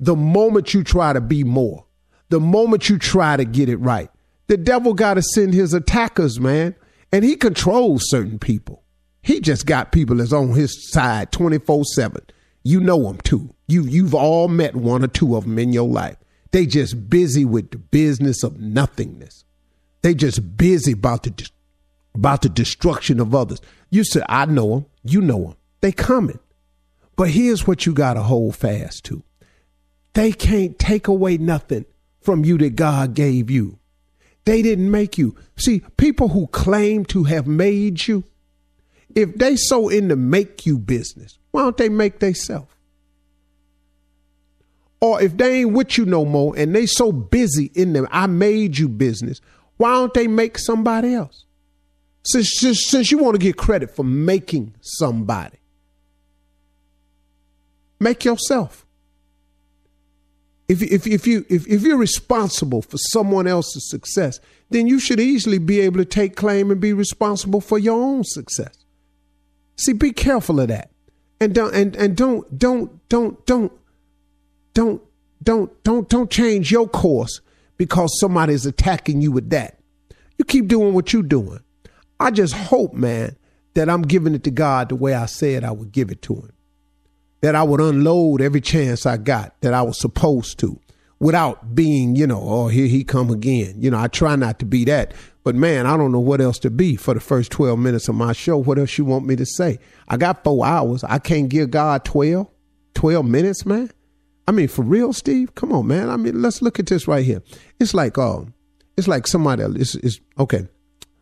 the 0.00 0.16
moment 0.16 0.74
you 0.74 0.82
try 0.82 1.12
to 1.12 1.20
be 1.20 1.44
more, 1.44 1.86
the 2.30 2.40
moment 2.40 2.88
you 2.88 2.98
try 2.98 3.36
to 3.36 3.44
get 3.44 3.68
it 3.68 3.76
right. 3.76 4.10
The 4.48 4.56
devil 4.56 4.94
got 4.94 5.14
to 5.14 5.22
send 5.22 5.54
his 5.54 5.72
attackers, 5.74 6.40
man, 6.40 6.74
and 7.12 7.24
he 7.24 7.36
controls 7.36 8.10
certain 8.10 8.38
people. 8.38 8.82
He 9.22 9.40
just 9.40 9.66
got 9.66 9.92
people 9.92 10.16
that's 10.16 10.32
on 10.32 10.50
his 10.50 10.90
side 10.90 11.32
24 11.32 11.84
7. 11.84 12.22
You 12.64 12.80
know 12.80 13.02
them 13.02 13.18
too. 13.18 13.54
You, 13.66 13.84
you've 13.84 14.14
all 14.14 14.48
met 14.48 14.74
one 14.74 15.04
or 15.04 15.08
two 15.08 15.36
of 15.36 15.44
them 15.44 15.58
in 15.58 15.72
your 15.72 15.88
life. 15.88 16.16
They 16.50 16.66
just 16.66 17.10
busy 17.10 17.44
with 17.44 17.70
the 17.70 17.78
business 17.78 18.42
of 18.42 18.58
nothingness. 18.58 19.44
They 20.02 20.14
just 20.14 20.56
busy 20.56 20.92
about 20.92 21.24
the 21.24 21.50
about 22.14 22.42
the 22.42 22.48
destruction 22.48 23.20
of 23.20 23.34
others. 23.34 23.60
You 23.90 24.02
say, 24.02 24.22
I 24.28 24.46
know 24.46 24.70
them. 24.70 24.86
You 25.04 25.20
know 25.20 25.44
them. 25.44 25.56
They 25.82 25.92
coming. 25.92 26.40
But 27.16 27.30
here's 27.30 27.66
what 27.66 27.86
you 27.86 27.92
got 27.92 28.14
to 28.14 28.22
hold 28.22 28.56
fast 28.56 29.04
to. 29.04 29.22
They 30.14 30.32
can't 30.32 30.78
take 30.78 31.06
away 31.06 31.36
nothing 31.36 31.84
from 32.20 32.44
you 32.44 32.58
that 32.58 32.76
God 32.76 33.14
gave 33.14 33.50
you. 33.50 33.77
They 34.48 34.62
didn't 34.62 34.90
make 34.90 35.18
you. 35.18 35.36
See, 35.58 35.82
people 35.98 36.28
who 36.28 36.46
claim 36.46 37.04
to 37.06 37.24
have 37.24 37.46
made 37.46 38.06
you, 38.06 38.24
if 39.14 39.34
they 39.34 39.56
so 39.56 39.90
in 39.90 40.08
the 40.08 40.16
make 40.16 40.64
you 40.64 40.78
business, 40.78 41.38
why 41.50 41.60
don't 41.60 41.76
they 41.76 41.90
make 41.90 42.20
theyself? 42.20 42.74
Or 45.02 45.20
if 45.20 45.36
they 45.36 45.60
ain't 45.60 45.74
with 45.74 45.98
you 45.98 46.06
no 46.06 46.24
more 46.24 46.56
and 46.56 46.74
they 46.74 46.86
so 46.86 47.12
busy 47.12 47.70
in 47.74 47.92
them, 47.92 48.08
I 48.10 48.26
made 48.26 48.78
you 48.78 48.88
business, 48.88 49.42
why 49.76 49.92
don't 49.92 50.14
they 50.14 50.26
make 50.26 50.58
somebody 50.58 51.12
else? 51.12 51.44
Since, 52.24 52.54
since, 52.56 52.86
since 52.86 53.10
you 53.10 53.18
want 53.18 53.34
to 53.34 53.38
get 53.38 53.58
credit 53.58 53.94
for 53.94 54.02
making 54.02 54.72
somebody, 54.80 55.58
make 58.00 58.24
yourself. 58.24 58.86
If, 60.68 60.82
if, 60.82 61.06
if, 61.06 61.26
you, 61.26 61.46
if, 61.48 61.66
if 61.66 61.82
you're 61.82 61.96
responsible 61.96 62.82
for 62.82 62.98
someone 62.98 63.46
else's 63.46 63.88
success, 63.88 64.38
then 64.68 64.86
you 64.86 65.00
should 65.00 65.18
easily 65.18 65.58
be 65.58 65.80
able 65.80 65.98
to 65.98 66.04
take 66.04 66.36
claim 66.36 66.70
and 66.70 66.80
be 66.80 66.92
responsible 66.92 67.62
for 67.62 67.78
your 67.78 68.00
own 68.00 68.22
success. 68.24 68.84
See, 69.76 69.94
be 69.94 70.12
careful 70.12 70.60
of 70.60 70.68
that. 70.68 70.90
And 71.40 71.54
don't 71.54 71.74
and, 71.74 71.96
and 71.96 72.16
don't 72.16 72.58
don't 72.58 73.08
don't 73.08 73.46
don't 73.46 73.72
don't 74.74 75.02
don't 75.42 75.84
don't 75.84 76.08
don't 76.08 76.30
change 76.30 76.72
your 76.72 76.88
course 76.88 77.40
because 77.76 78.18
somebody's 78.18 78.66
attacking 78.66 79.22
you 79.22 79.30
with 79.30 79.50
that. 79.50 79.78
You 80.36 80.44
keep 80.44 80.66
doing 80.66 80.94
what 80.94 81.12
you're 81.12 81.22
doing. 81.22 81.60
I 82.20 82.32
just 82.32 82.54
hope, 82.54 82.92
man, 82.92 83.36
that 83.74 83.88
I'm 83.88 84.02
giving 84.02 84.34
it 84.34 84.42
to 84.44 84.50
God 84.50 84.88
the 84.88 84.96
way 84.96 85.14
I 85.14 85.26
said 85.26 85.62
I 85.62 85.70
would 85.70 85.92
give 85.92 86.10
it 86.10 86.20
to 86.22 86.34
him. 86.34 86.52
That 87.40 87.54
I 87.54 87.62
would 87.62 87.80
unload 87.80 88.40
every 88.40 88.60
chance 88.60 89.06
I 89.06 89.16
got 89.16 89.60
that 89.60 89.72
I 89.72 89.82
was 89.82 90.00
supposed 90.00 90.58
to 90.58 90.80
without 91.20 91.74
being, 91.74 92.16
you 92.16 92.26
know, 92.26 92.40
oh, 92.40 92.68
here 92.68 92.86
he 92.86 93.04
come 93.04 93.30
again. 93.30 93.74
You 93.78 93.90
know, 93.90 93.98
I 93.98 94.08
try 94.08 94.36
not 94.36 94.58
to 94.60 94.64
be 94.64 94.84
that. 94.84 95.14
But 95.44 95.54
man, 95.54 95.86
I 95.86 95.96
don't 95.96 96.12
know 96.12 96.20
what 96.20 96.40
else 96.40 96.58
to 96.60 96.70
be 96.70 96.96
for 96.96 97.14
the 97.14 97.20
first 97.20 97.50
12 97.52 97.78
minutes 97.78 98.08
of 98.08 98.14
my 98.14 98.32
show. 98.32 98.58
What 98.58 98.78
else 98.78 98.98
you 98.98 99.04
want 99.04 99.26
me 99.26 99.36
to 99.36 99.46
say? 99.46 99.78
I 100.08 100.16
got 100.16 100.44
four 100.44 100.66
hours. 100.66 101.04
I 101.04 101.18
can't 101.18 101.48
give 101.48 101.70
God 101.70 102.04
12, 102.04 102.46
12 102.94 103.26
minutes, 103.26 103.64
man. 103.64 103.90
I 104.46 104.52
mean, 104.52 104.68
for 104.68 104.82
real, 104.82 105.12
Steve? 105.12 105.54
Come 105.54 105.72
on, 105.72 105.86
man. 105.86 106.10
I 106.10 106.16
mean, 106.16 106.40
let's 106.40 106.62
look 106.62 106.78
at 106.78 106.86
this 106.86 107.08
right 107.08 107.24
here. 107.24 107.42
It's 107.78 107.94
like, 107.94 108.18
um, 108.18 108.54
it's 108.96 109.08
like 109.08 109.26
somebody 109.26 109.62
is 109.62 109.94
is 109.96 110.20
okay. 110.38 110.66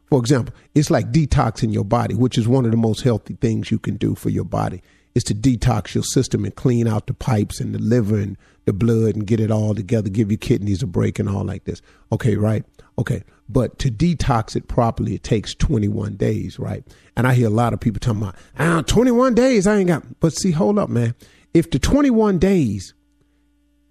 For 0.06 0.20
example, 0.20 0.54
it's 0.74 0.90
like 0.90 1.10
detoxing 1.10 1.72
your 1.72 1.84
body, 1.84 2.14
which 2.14 2.38
is 2.38 2.46
one 2.46 2.64
of 2.64 2.70
the 2.70 2.76
most 2.76 3.02
healthy 3.02 3.34
things 3.34 3.70
you 3.70 3.78
can 3.78 3.96
do 3.96 4.14
for 4.14 4.30
your 4.30 4.44
body 4.44 4.80
is 5.16 5.24
to 5.24 5.34
detox 5.34 5.94
your 5.94 6.04
system 6.04 6.44
and 6.44 6.54
clean 6.54 6.86
out 6.86 7.06
the 7.06 7.14
pipes 7.14 7.58
and 7.58 7.74
the 7.74 7.78
liver 7.78 8.18
and 8.18 8.36
the 8.66 8.72
blood 8.74 9.14
and 9.14 9.26
get 9.26 9.40
it 9.40 9.50
all 9.50 9.74
together, 9.74 10.10
give 10.10 10.30
your 10.30 10.36
kidneys 10.36 10.82
a 10.82 10.86
break 10.86 11.18
and 11.18 11.26
all 11.26 11.42
like 11.42 11.64
this. 11.64 11.80
Okay, 12.12 12.36
right? 12.36 12.66
Okay. 12.98 13.24
But 13.48 13.78
to 13.78 13.90
detox 13.90 14.56
it 14.56 14.68
properly, 14.68 15.14
it 15.14 15.22
takes 15.22 15.54
21 15.54 16.16
days, 16.16 16.58
right? 16.58 16.84
And 17.16 17.26
I 17.26 17.32
hear 17.32 17.46
a 17.46 17.50
lot 17.50 17.72
of 17.72 17.80
people 17.80 17.98
talking 17.98 18.20
about, 18.20 18.36
ah, 18.58 18.82
21 18.82 19.34
days, 19.34 19.66
I 19.66 19.78
ain't 19.78 19.88
got. 19.88 20.20
But 20.20 20.34
see, 20.34 20.50
hold 20.50 20.78
up, 20.78 20.90
man. 20.90 21.14
If 21.54 21.70
the 21.70 21.78
21 21.78 22.38
days 22.38 22.92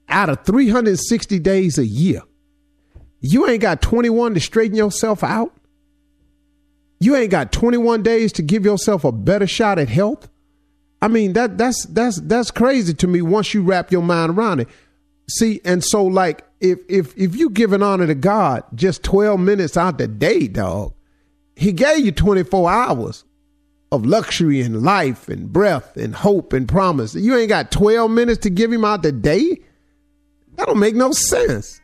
out 0.08 0.30
of 0.30 0.46
360 0.46 1.40
days 1.40 1.80
a 1.80 1.88
year, 1.88 2.22
you 3.20 3.50
ain't 3.50 3.64
got 3.64 3.82
21 3.82 4.36
to 4.36 4.40
straighten 4.40 4.78
yourself 4.78 5.24
out, 5.24 5.56
you 7.00 7.16
ain't 7.16 7.32
got 7.32 7.52
21 7.52 8.04
days 8.04 8.32
to 8.34 8.44
give 8.44 8.64
yourself 8.64 9.04
a 9.04 9.12
better 9.12 9.48
shot 9.48 9.80
at 9.80 9.90
health. 9.90 10.30
I 11.02 11.08
mean 11.08 11.34
that 11.34 11.58
that's 11.58 11.86
that's 11.86 12.20
that's 12.22 12.52
crazy 12.52 12.94
to 12.96 13.08
me 13.08 13.22
once 13.22 13.54
you 13.54 13.62
wrap 13.62 13.92
your 13.92 14.02
mind 14.02 14.38
around 14.38 14.62
it. 14.62 14.70
See, 15.30 15.62
and 15.66 15.84
so 15.84 16.04
like 16.04 16.46
if 16.60 16.80
if 16.88 17.16
if 17.18 17.36
you 17.36 17.50
give 17.50 17.74
an 17.74 17.84
honor 17.84 18.08
to 18.08 18.16
God 18.16 18.64
just 18.74 19.04
12 19.04 19.40
minutes 19.40 19.78
out 19.78 19.98
the 19.98 20.08
day, 20.08 20.48
dog, 20.48 20.94
he 21.56 21.72
gave 21.72 22.06
you 22.06 22.12
24 22.12 22.70
hours 22.72 23.24
of 23.92 24.06
luxury 24.06 24.62
and 24.62 24.82
life 24.82 25.30
and 25.30 25.52
breath 25.52 25.96
and 25.96 26.16
hope 26.16 26.54
and 26.54 26.68
promise. 26.68 27.16
You 27.16 27.38
ain't 27.38 27.50
got 27.50 27.72
12 27.72 28.10
minutes 28.12 28.40
to 28.40 28.50
give 28.50 28.72
him 28.72 28.84
out 28.84 29.04
the 29.04 29.12
day? 29.12 29.60
That 30.56 30.68
don't 30.68 30.80
make 30.80 30.96
no 30.96 31.12
sense. 31.12 31.82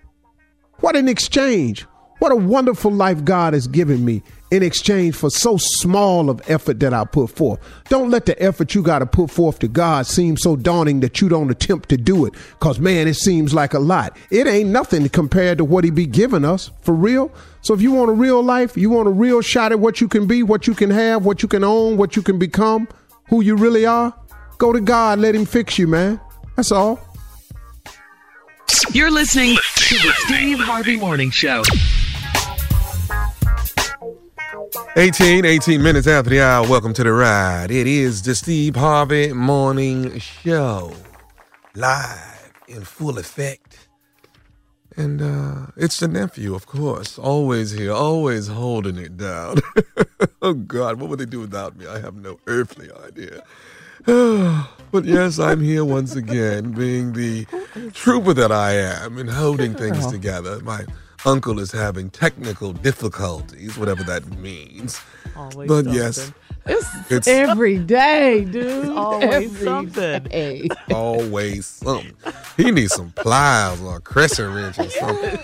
What 0.80 0.96
an 0.96 1.08
exchange. 1.08 1.84
What 2.20 2.32
a 2.32 2.36
wonderful 2.36 2.91
life 2.91 3.24
God 3.24 3.53
has 3.53 3.68
given 3.68 4.03
me 4.06 4.24
in 4.51 4.63
exchange 4.63 5.15
for 5.15 5.29
so 5.29 5.55
small 5.58 6.29
of 6.29 6.41
effort 6.50 6.79
that 6.81 6.93
I 6.93 7.05
put 7.05 7.29
forth. 7.29 7.60
Don't 7.88 8.10
let 8.10 8.25
the 8.25 8.41
effort 8.43 8.75
you 8.75 8.84
got 8.84 9.00
to 9.00 9.05
put 9.05 9.31
forth 9.31 9.60
to 9.60 9.70
God 9.70 10.05
seem 10.05 10.36
so 10.36 10.58
daunting 10.58 11.00
that 11.00 11.22
you 11.22 11.29
don't 11.29 11.50
attempt 11.50 11.88
to 11.89 11.98
do 11.98 12.25
it. 12.25 12.34
Cause 12.60 12.77
man, 12.79 13.08
it 13.08 13.13
seems 13.15 13.53
like 13.53 13.74
a 13.74 13.79
lot. 13.79 14.15
It 14.29 14.48
ain't 14.48 14.70
nothing 14.70 15.08
compared 15.10 15.58
to 15.60 15.65
what 15.65 15.86
he 15.86 15.89
be 15.89 16.05
giving 16.05 16.43
us 16.43 16.70
for 16.81 16.93
real. 16.93 17.31
So 17.62 17.74
if 17.74 17.81
you 17.81 17.93
want 17.93 18.10
a 18.10 18.13
real 18.13 18.43
life, 18.43 18.75
you 18.75 18.89
want 18.89 19.08
a 19.08 19.12
real 19.12 19.41
shot 19.41 19.72
at 19.72 19.79
what 19.79 20.01
you 20.01 20.10
can 20.10 20.27
be, 20.27 20.43
what 20.43 20.67
you 20.67 20.75
can 20.75 20.89
have, 20.89 21.24
what 21.25 21.41
you 21.41 21.48
can 21.48 21.63
own, 21.63 21.96
what 21.96 22.15
you 22.17 22.22
can 22.22 22.38
become, 22.38 22.89
who 23.29 23.41
you 23.41 23.55
really 23.55 23.86
are, 23.86 24.13
go 24.58 24.74
to 24.74 24.81
God, 24.81 25.20
let 25.20 25.34
him 25.34 25.46
fix 25.46 25.79
you, 25.79 25.88
man. 25.88 26.20
That's 26.58 26.72
all. 26.72 27.00
You're 28.91 29.12
listening 29.12 29.55
to 29.55 29.96
the 29.96 30.13
Steve 30.25 30.60
Harvey 30.60 30.98
Morning 30.98 31.29
Show. 31.29 31.63
18, 34.96 35.46
18 35.46 35.82
minutes 35.82 36.08
after 36.08 36.30
the 36.30 36.42
hour. 36.42 36.68
Welcome 36.68 36.94
to 36.94 37.04
the 37.04 37.12
ride. 37.12 37.72
It 37.72 37.88
is 37.88 38.22
the 38.22 38.36
Steve 38.36 38.75
Harvey 38.75 39.34
Morning 39.34 40.18
Show. 40.20 40.94
Live 41.75 42.54
in 42.68 42.84
full 42.84 43.18
effect. 43.18 43.88
And 44.96 45.22
uh, 45.22 45.68
it's 45.75 46.00
the 46.00 46.08
nephew, 46.08 46.56
of 46.56 46.66
course. 46.68 47.18
Always 47.18 47.72
here, 47.72 47.92
always 47.92 48.48
holding 48.48 48.98
it 48.98 49.18
down. 49.18 49.58
oh, 50.42 50.54
God, 50.54 51.00
what 51.00 51.10
would 51.10 51.20
they 51.20 51.25
do 51.25 51.42
without 51.42 51.75
me? 51.78 51.88
I 51.88 52.00
have 52.00 52.16
no 52.16 52.40
earthly 52.48 52.90
idea. 53.06 53.44
but 54.06 55.06
yes, 55.06 55.40
I'm 55.40 55.62
here 55.62 55.86
once 55.86 56.16
again, 56.16 56.72
being 56.72 57.13
the 57.13 57.46
trooper 57.94 58.34
that 58.34 58.51
I 58.51 58.74
am 58.74 59.18
and 59.18 59.30
holding 59.30 59.75
things 59.75 60.08
together. 60.08 60.60
My 60.62 60.86
uncle 61.25 61.60
is 61.60 61.72
having 61.72 62.10
technical 62.10 62.74
difficulties, 62.74 63.78
whatever 63.78 64.04
that 64.04 64.25
means. 64.40 65.00
Always 65.36 65.68
But 65.68 65.86
something. 65.86 65.94
yes, 65.94 66.32
It's, 66.66 67.12
It's- 67.12 67.28
every 67.28 67.78
day, 67.80 68.46
dude. 68.51 68.90
always 68.90 69.32
every 69.34 69.66
something. 69.66 70.24
day. 70.24 70.68
always 70.94 71.66
something. 71.66 72.13
He 72.58 72.72
needs 72.72 72.94
some 72.94 73.12
pliers 73.12 73.82
or 73.82 73.98
a 73.98 74.01
crescent 74.01 74.54
wrench 74.54 74.78
or 74.80 74.90
something. 74.90 75.40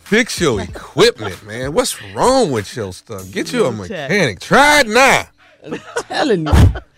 Fix 0.00 0.40
your 0.40 0.62
equipment, 0.62 1.44
man. 1.46 1.74
What's 1.74 2.00
wrong 2.14 2.50
with 2.50 2.74
your 2.74 2.92
stuff? 2.94 3.30
Get 3.30 3.52
you 3.52 3.66
a 3.66 3.70
New 3.72 3.86
tech. 3.86 4.10
mechanic. 4.10 4.40
Try 4.40 4.80
it 4.80 4.86
now. 4.88 5.28
Telling 6.08 6.46
you. 6.46 6.52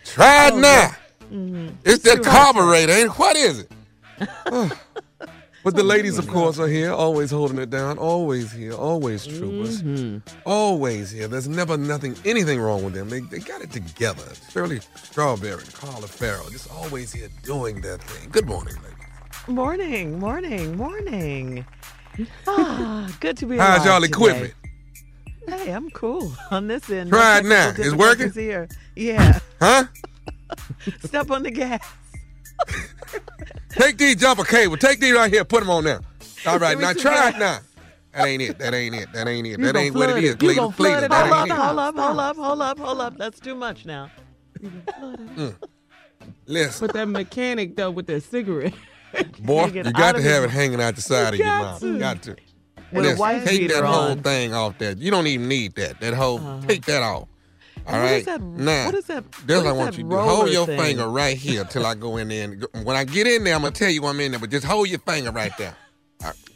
Try 0.04 0.48
it 0.48 0.54
now. 0.54 0.90
Mm-hmm. 1.32 1.68
It's 1.84 2.04
that 2.04 2.22
carburetor, 2.22 2.92
ain't 2.92 3.06
it? 3.06 3.18
What 3.18 3.34
is 3.36 3.60
it? 3.60 3.72
but 5.62 5.76
the 5.76 5.82
ladies, 5.82 6.18
of 6.18 6.26
course, 6.28 6.58
are 6.58 6.66
here, 6.68 6.92
always 6.92 7.30
holding 7.30 7.58
it 7.58 7.70
down, 7.70 7.98
always 7.98 8.50
here, 8.52 8.72
always 8.72 9.26
troopers, 9.26 9.82
Mm-hmm. 9.82 10.18
always 10.46 11.10
here. 11.10 11.28
There's 11.28 11.48
never 11.48 11.76
nothing, 11.76 12.16
anything 12.24 12.60
wrong 12.60 12.82
with 12.84 12.94
them. 12.94 13.08
They, 13.08 13.20
they 13.20 13.38
got 13.38 13.60
it 13.62 13.70
together. 13.70 14.24
Shirley 14.50 14.80
Strawberry, 14.96 15.64
Carla 15.74 16.06
Ferrell, 16.06 16.48
just 16.50 16.70
always 16.72 17.12
here 17.12 17.28
doing 17.42 17.80
their 17.80 17.98
thing. 17.98 18.30
Good 18.30 18.46
morning, 18.46 18.74
ladies. 18.76 19.48
Morning, 19.48 20.18
morning, 20.18 20.76
morning. 20.76 21.64
Ah, 22.46 23.08
good 23.20 23.36
to 23.38 23.46
be 23.46 23.54
here. 23.54 23.62
How's 23.64 23.86
y'all 23.86 24.00
today. 24.00 24.10
equipment? 24.12 24.54
Hey, 25.48 25.70
I'm 25.72 25.88
cool 25.90 26.32
on 26.50 26.66
this 26.66 26.90
end. 26.90 27.10
Try 27.10 27.38
it 27.38 27.44
No 27.44 27.48
now. 27.48 27.66
technical 27.68 27.84
It's 27.92 27.94
working? 27.98 28.26
difficulties 28.26 28.34
Here. 28.42 28.68
Yeah. 29.14 29.38
Huh? 29.60 29.84
Step 31.04 31.30
on 31.30 31.42
the 31.44 31.50
gas. 31.50 31.80
Take 33.70 33.98
these 33.98 34.16
jumper 34.16 34.44
cable. 34.44 34.76
Take 34.76 35.00
these 35.00 35.14
right 35.14 35.32
here. 35.32 35.44
Put 35.44 35.60
them 35.60 35.70
on 35.70 35.84
there. 35.84 36.00
All 36.46 36.58
right, 36.58 36.78
now 36.78 36.92
try 36.92 37.30
it 37.30 37.38
now. 37.38 37.60
That 38.12 38.26
ain't 38.26 38.42
it. 38.42 38.58
That 38.58 38.74
ain't 38.74 38.94
it. 38.94 39.12
That 39.12 39.28
ain't 39.28 39.46
it. 39.46 39.58
You 39.58 39.64
That 39.64 39.76
ain't 39.76 39.94
what 39.94 40.10
it 40.10 40.24
is. 40.24 40.30
is. 40.30 40.34
it. 40.36 40.42
You 40.42 40.70
flood 40.72 41.04
it. 41.04 41.12
Hold 41.12 41.32
up, 41.32 41.48
hold 41.48 41.78
up, 41.78 41.96
hold 41.96 42.18
up, 42.18 42.36
hold 42.36 42.62
up, 42.62 42.78
hold 42.78 43.00
up. 43.00 43.16
That's 43.16 43.38
too 43.38 43.54
much 43.54 43.86
now. 43.86 44.10
Mm. 44.60 45.54
Listen, 46.46 46.86
But 46.86 46.94
that 46.94 47.06
mechanic 47.06 47.76
though 47.76 47.90
with 47.90 48.06
that 48.08 48.22
cigarette. 48.22 48.74
boy, 49.40 49.66
you 49.66 49.82
got 49.92 50.16
to 50.16 50.22
have 50.22 50.44
it 50.44 50.50
hanging 50.50 50.80
out 50.80 50.96
the 50.96 51.02
side 51.02 51.34
of 51.34 51.38
your 51.38 51.46
mouth. 51.46 51.80
to. 51.80 51.98
Got 51.98 52.22
to. 52.24 52.36
With 52.92 53.18
Listen, 53.18 53.44
take 53.44 53.68
that 53.68 53.84
whole 53.84 54.16
thing 54.16 54.52
off 54.52 54.78
that. 54.78 54.98
You 54.98 55.10
don't 55.12 55.26
even 55.28 55.48
need 55.48 55.76
that. 55.76 56.00
That 56.00 56.14
whole, 56.14 56.38
uh-huh. 56.38 56.66
take 56.66 56.84
that 56.86 57.02
off. 57.02 57.28
All 57.92 58.00
what 58.00 58.10
right. 58.10 58.24
that- 58.24 58.40
now, 58.42 58.86
what 58.86 58.94
is 58.94 59.04
that- 59.06 59.24
This 59.46 59.56
what 59.58 59.66
I 59.66 59.72
want 59.72 59.90
that 59.92 59.98
you 59.98 60.04
to 60.04 60.10
do. 60.10 60.16
Hold 60.16 60.50
your 60.50 60.66
thing? 60.66 60.80
finger 60.80 61.08
right 61.08 61.36
here 61.36 61.64
till 61.64 61.86
I 61.86 61.94
go 61.94 62.16
in 62.16 62.28
there. 62.28 62.44
And 62.44 62.60
go, 62.60 62.66
when 62.82 62.96
I 62.96 63.04
get 63.04 63.26
in 63.26 63.44
there, 63.44 63.54
I'm 63.54 63.62
gonna 63.62 63.72
tell 63.72 63.90
you 63.90 64.04
I'm 64.06 64.18
in 64.20 64.32
there. 64.32 64.40
But 64.40 64.50
just 64.50 64.64
hold 64.66 64.88
your 64.88 64.98
finger 65.00 65.30
right 65.30 65.52
there. 65.58 65.76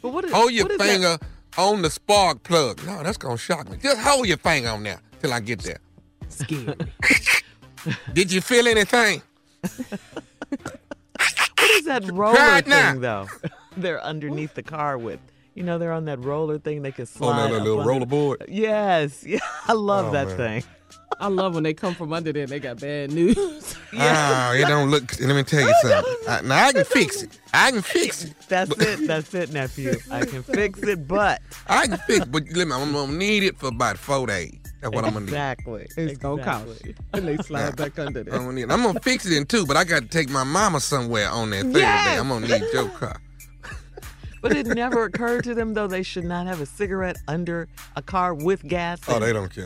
But 0.01 0.09
what 0.13 0.25
is, 0.25 0.31
Hold 0.31 0.51
your 0.51 0.65
what 0.67 0.77
that? 0.77 0.85
finger 0.87 1.17
on 1.57 1.81
the 1.81 1.89
spark 1.89 2.43
plug. 2.43 2.83
No, 2.85 3.01
that's 3.03 3.17
gonna 3.17 3.37
shock 3.37 3.69
me. 3.69 3.77
Just 3.81 3.99
hold 3.99 4.27
your 4.27 4.37
finger 4.37 4.69
on 4.69 4.83
there 4.83 4.99
till 5.21 5.33
I 5.33 5.39
get 5.39 5.59
there. 5.63 5.79
Scary. 6.29 6.75
Did 8.13 8.31
you 8.31 8.41
feel 8.41 8.67
anything? 8.67 9.21
What 11.57 11.71
is 11.71 11.85
that 11.85 12.09
roller 12.11 12.35
Try 12.35 12.57
it 12.59 12.67
now. 12.67 12.91
thing 12.91 13.01
though? 13.01 13.27
they're 13.77 14.01
underneath 14.03 14.53
the 14.53 14.63
car 14.63 14.97
with. 14.97 15.19
You 15.55 15.63
know, 15.63 15.77
they're 15.79 15.93
on 15.93 16.05
that 16.05 16.19
roller 16.19 16.59
thing. 16.59 16.81
They 16.81 16.91
can 16.91 17.05
slide. 17.05 17.29
On 17.43 17.49
that 17.51 17.55
up 17.57 17.63
little 17.63 17.83
roller 17.85 18.05
board. 18.05 18.45
Yes, 18.49 19.23
yeah, 19.25 19.39
I 19.67 19.73
love 19.73 20.07
Oh, 20.07 20.11
that 20.11 20.27
man. 20.27 20.37
thing. 20.61 20.63
I 21.19 21.27
love 21.27 21.53
when 21.55 21.63
they 21.63 21.73
come 21.73 21.95
from 21.95 22.11
under 22.11 22.33
there 22.33 22.43
and 22.43 22.51
they 22.51 22.59
got 22.59 22.79
bad 22.79 23.11
news. 23.11 23.75
Ah, 23.97 24.51
it 24.53 24.67
don't 24.67 24.91
look. 24.91 25.03
Let 25.21 25.33
me 25.33 25.43
tell 25.43 25.61
you 25.61 25.73
something. 25.81 26.15
I, 26.27 26.41
now 26.41 26.65
I 26.65 26.73
can 26.73 26.83
fix 26.83 27.23
it. 27.23 27.39
I 27.53 27.71
can 27.71 27.81
fix 27.81 28.25
it. 28.25 28.33
That's 28.49 28.69
it. 28.77 29.07
That's 29.07 29.33
it, 29.33 29.53
nephew. 29.53 29.95
I 30.11 30.25
can 30.25 30.43
fix 30.43 30.83
it, 30.83 31.07
but 31.07 31.41
I 31.67 31.87
can 31.87 31.97
fix 31.99 32.25
it. 32.25 32.29
But 32.29 32.43
let 32.53 32.67
me, 32.67 32.73
I'm 32.73 32.91
gonna 32.91 33.13
need 33.13 33.43
it 33.43 33.57
for 33.57 33.67
about 33.67 33.97
four 33.97 34.27
days. 34.27 34.57
That's 34.81 34.93
what 34.93 35.05
I'm 35.05 35.13
gonna 35.13 35.21
need. 35.27 35.29
exactly. 35.29 35.87
It's 35.95 36.17
gonna 36.17 36.43
cost 36.43 36.85
you. 36.85 36.93
And 37.13 37.25
they 37.25 37.37
slide 37.37 37.77
back 37.77 37.97
under 37.97 38.21
there. 38.23 38.33
I'm 38.33 38.39
there. 38.39 38.47
gonna, 38.49 38.53
need, 38.53 38.69
I'm 38.71 38.83
gonna 38.83 38.99
fix 38.99 39.25
it 39.25 39.31
in 39.31 39.45
two, 39.45 39.65
but 39.65 39.77
I 39.77 39.85
got 39.85 40.01
to 40.01 40.07
take 40.09 40.29
my 40.29 40.43
mama 40.43 40.81
somewhere 40.81 41.29
on 41.29 41.51
that 41.51 41.63
Thursday. 41.63 41.79
Yes! 41.79 42.19
I'm 42.19 42.27
gonna 42.27 42.47
need 42.47 42.63
your 42.73 42.89
car. 42.89 43.21
But 44.41 44.55
it 44.57 44.67
never 44.67 45.05
occurred 45.05 45.43
to 45.45 45.55
them 45.55 45.73
though 45.73 45.87
they 45.87 46.03
should 46.03 46.25
not 46.25 46.45
have 46.45 46.61
a 46.61 46.67
cigarette 46.67 47.15
under 47.27 47.67
a 47.95 48.01
car 48.03 48.33
with 48.35 48.61
gas. 48.67 48.99
Oh, 49.07 49.19
they 49.19 49.31
don't 49.33 49.51
care. 49.51 49.65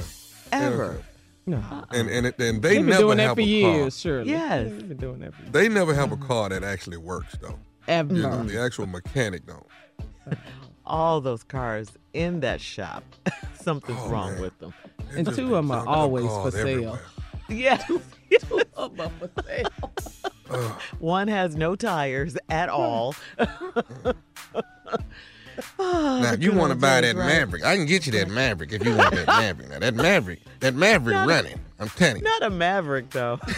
ever. 0.53 1.03
No. 1.49 1.83
And 1.91 2.09
and 2.09 2.25
and 2.27 2.33
they 2.37 2.51
They've 2.51 2.61
been 2.61 2.85
never 2.87 3.01
doing 3.01 3.17
that 3.17 3.23
have 3.27 3.35
for 3.37 3.41
a 3.41 3.45
years, 3.45 3.99
Shirley. 3.99 4.29
Yes. 4.31 4.69
They've 4.71 4.87
been 4.89 4.97
doing 4.97 5.19
that 5.19 5.33
for 5.33 5.41
car. 5.43 5.51
They 5.51 5.69
never 5.69 5.93
have 5.93 6.11
a 6.11 6.17
car 6.17 6.49
that 6.49 6.63
actually 6.63 6.97
works 6.97 7.35
though. 7.41 7.57
ever. 7.87 8.13
You 8.13 8.21
know, 8.23 8.43
the 8.43 8.59
actual 8.61 8.85
mechanic 8.87 9.45
don't. 9.45 9.65
All 10.85 11.21
those 11.21 11.43
cars 11.43 11.89
in 12.13 12.39
that 12.41 12.59
shop, 12.61 13.03
something's 13.61 13.99
Oh, 14.01 14.09
wrong 14.09 14.33
man. 14.33 14.41
with 14.41 14.57
them. 14.59 14.73
They 15.11 15.17
And 15.17 15.25
just 15.25 15.37
two 15.37 15.45
of 15.55 15.67
them 15.67 15.71
are 15.71 15.83
junking 15.85 15.87
always 15.87 16.25
for 16.25 16.41
cars 16.41 16.53
sale. 16.53 16.67
everywhere. 16.67 17.01
Yes. 17.49 17.91
Up, 18.77 18.99
up 18.99 19.11
for 19.19 19.29
sale. 19.43 19.69
Ugh. 20.51 20.81
One 20.99 21.27
has 21.27 21.55
no 21.55 21.75
tires 21.75 22.37
at 22.49 22.69
all. 22.69 23.15
Mm. 23.37 24.15
Oh, 25.77 26.19
Now, 26.21 26.33
if 26.33 26.43
you 26.43 26.51
want 26.53 26.71
to 26.71 26.77
buy 26.77 27.01
that 27.01 27.15
right? 27.15 27.27
Maverick, 27.27 27.63
I 27.65 27.75
can 27.75 27.85
get 27.85 28.05
you 28.05 28.11
that 28.13 28.29
Maverick 28.29 28.71
if 28.71 28.83
you 28.85 28.95
want 28.95 29.15
that 29.15 29.27
Maverick. 29.27 29.69
Now, 29.69 29.79
that 29.79 29.95
Maverick, 29.95 30.39
that 30.59 30.75
Maverick 30.75 31.27
running. 31.27 31.59
I'm 31.79 31.89
telling 31.89 32.17
you. 32.17 32.23
Not 32.23 32.43
a 32.43 32.49
Maverick 32.49 33.09
though. 33.09 33.39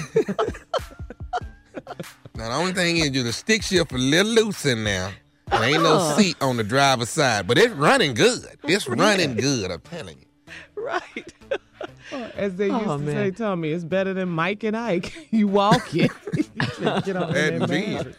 Now, 2.36 2.50
the 2.50 2.56
only 2.56 2.74
thing 2.74 2.98
is, 2.98 3.12
you 3.12 3.24
the 3.24 3.34
stick 3.34 3.62
shift 3.62 3.92
a 3.92 3.98
little 3.98 4.32
loose 4.32 4.66
in 4.66 4.84
there. 4.84 5.12
There 5.50 5.64
ain't 5.64 5.84
no 5.84 5.98
oh. 6.00 6.18
seat 6.18 6.38
on 6.42 6.58
the 6.58 6.64
driver's 6.64 7.10
side, 7.10 7.46
but 7.46 7.58
it's 7.58 7.74
running 7.74 8.14
good. 8.14 8.48
It's 8.64 8.88
running 8.88 9.36
good. 9.36 9.70
I'm 9.70 9.82
telling 9.82 10.18
you. 10.18 10.54
right. 10.76 11.34
As 12.36 12.56
they 12.56 12.70
oh, 12.70 12.78
used 12.78 12.90
Oh, 12.90 12.98
to 12.98 13.04
man. 13.04 13.16
say, 13.16 13.32
Tommy, 13.32 13.70
it's 13.70 13.84
better 13.84 14.14
than 14.14 14.30
Mike 14.30 14.64
and 14.64 14.76
Ike. 14.76 15.28
You 15.32 15.48
walk 15.48 15.94
it. 15.96 16.12
you 16.36 16.44
can't 16.44 17.06
get 17.06 17.16
on 17.16 17.32
That 17.34 17.60
that 17.60 18.16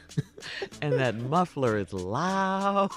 And 0.80 0.92
that 0.94 1.16
muffler 1.16 1.76
is 1.76 1.92
loud. 1.92 2.90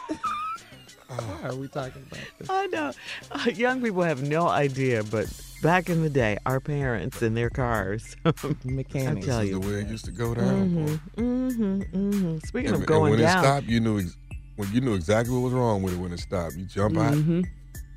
Why 1.08 1.50
are 1.50 1.56
we 1.56 1.68
talking 1.68 2.04
about 2.10 2.24
this? 2.39 2.50
I 2.50 2.65
know. 2.68 2.91
Uh, 3.32 3.50
young 3.54 3.82
people 3.82 4.02
have 4.04 4.24
no 4.24 4.48
idea, 4.48 5.04
but 5.04 5.28
back 5.62 5.89
in 5.89 6.02
the 6.02 6.10
day, 6.10 6.38
our 6.46 6.60
parents 6.60 7.22
in 7.22 7.34
their 7.36 7.50
cars. 7.50 8.15
Mechanics. 8.63 9.28
I 9.28 9.30
tell 9.30 9.39
This 9.39 9.46
is 9.46 9.50
you. 9.52 9.60
the 9.60 9.68
way 9.68 9.74
it 9.82 9.88
used 9.88 10.06
to 10.06 10.12
go 10.12 10.34
down. 10.34 10.74
boy. 10.86 10.91
mm-hmm, 11.18 11.82
mm-hmm. 11.82 12.38
Speaking 12.39 12.68
And, 12.68 12.76
of 12.76 12.82
and 12.82 12.88
going 12.88 13.12
when 13.12 13.20
down, 13.20 13.38
it 13.44 13.48
stopped, 13.48 13.65
you 13.68 13.80
knew 13.80 14.00
ex- 14.00 14.18
when 14.56 14.72
you 14.74 14.82
knew 14.82 14.94
exactly 14.96 15.34
what 15.34 15.41
was 15.44 15.54
wrong 15.54 15.84
with 15.84 15.94
it 15.94 15.98
when 15.98 16.12
it 16.12 16.20
stopped. 16.20 16.56
You 16.56 16.65
jump 16.65 16.98
out, 16.98 17.13
Mm-hmm. 17.13 17.41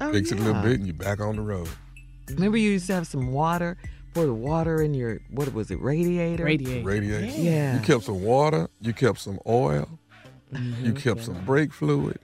oh, 0.03 0.13
fix 0.13 0.31
it 0.33 0.39
a 0.39 0.43
little 0.43 0.61
bit, 0.63 0.73
and 0.79 0.87
you're 0.87 0.95
back 0.95 1.21
on 1.21 1.37
the 1.37 1.43
road. 1.43 1.69
Remember, 2.29 2.59
you 2.59 2.71
used 2.73 2.87
to 2.89 2.95
have 2.95 3.07
some 3.07 3.33
water, 3.33 3.79
pour 4.13 4.27
the 4.27 4.35
water 4.35 4.83
in 4.83 4.93
your 4.93 5.21
what 5.31 5.53
was 5.55 5.71
it, 5.71 5.81
radiator? 5.81 6.45
Radiate. 6.45 6.85
Radiation. 6.85 7.43
Yeah. 7.45 7.75
You 7.79 7.81
kept 7.81 8.05
some 8.05 8.23
water. 8.23 8.69
You 8.83 8.93
kept 8.93 9.19
some 9.21 9.39
oil. 9.47 9.89
Mm-hmm. 10.53 10.85
You 10.87 10.93
kept 10.93 11.25
some 11.25 11.43
brake 11.45 11.73
fluid. 11.73 12.19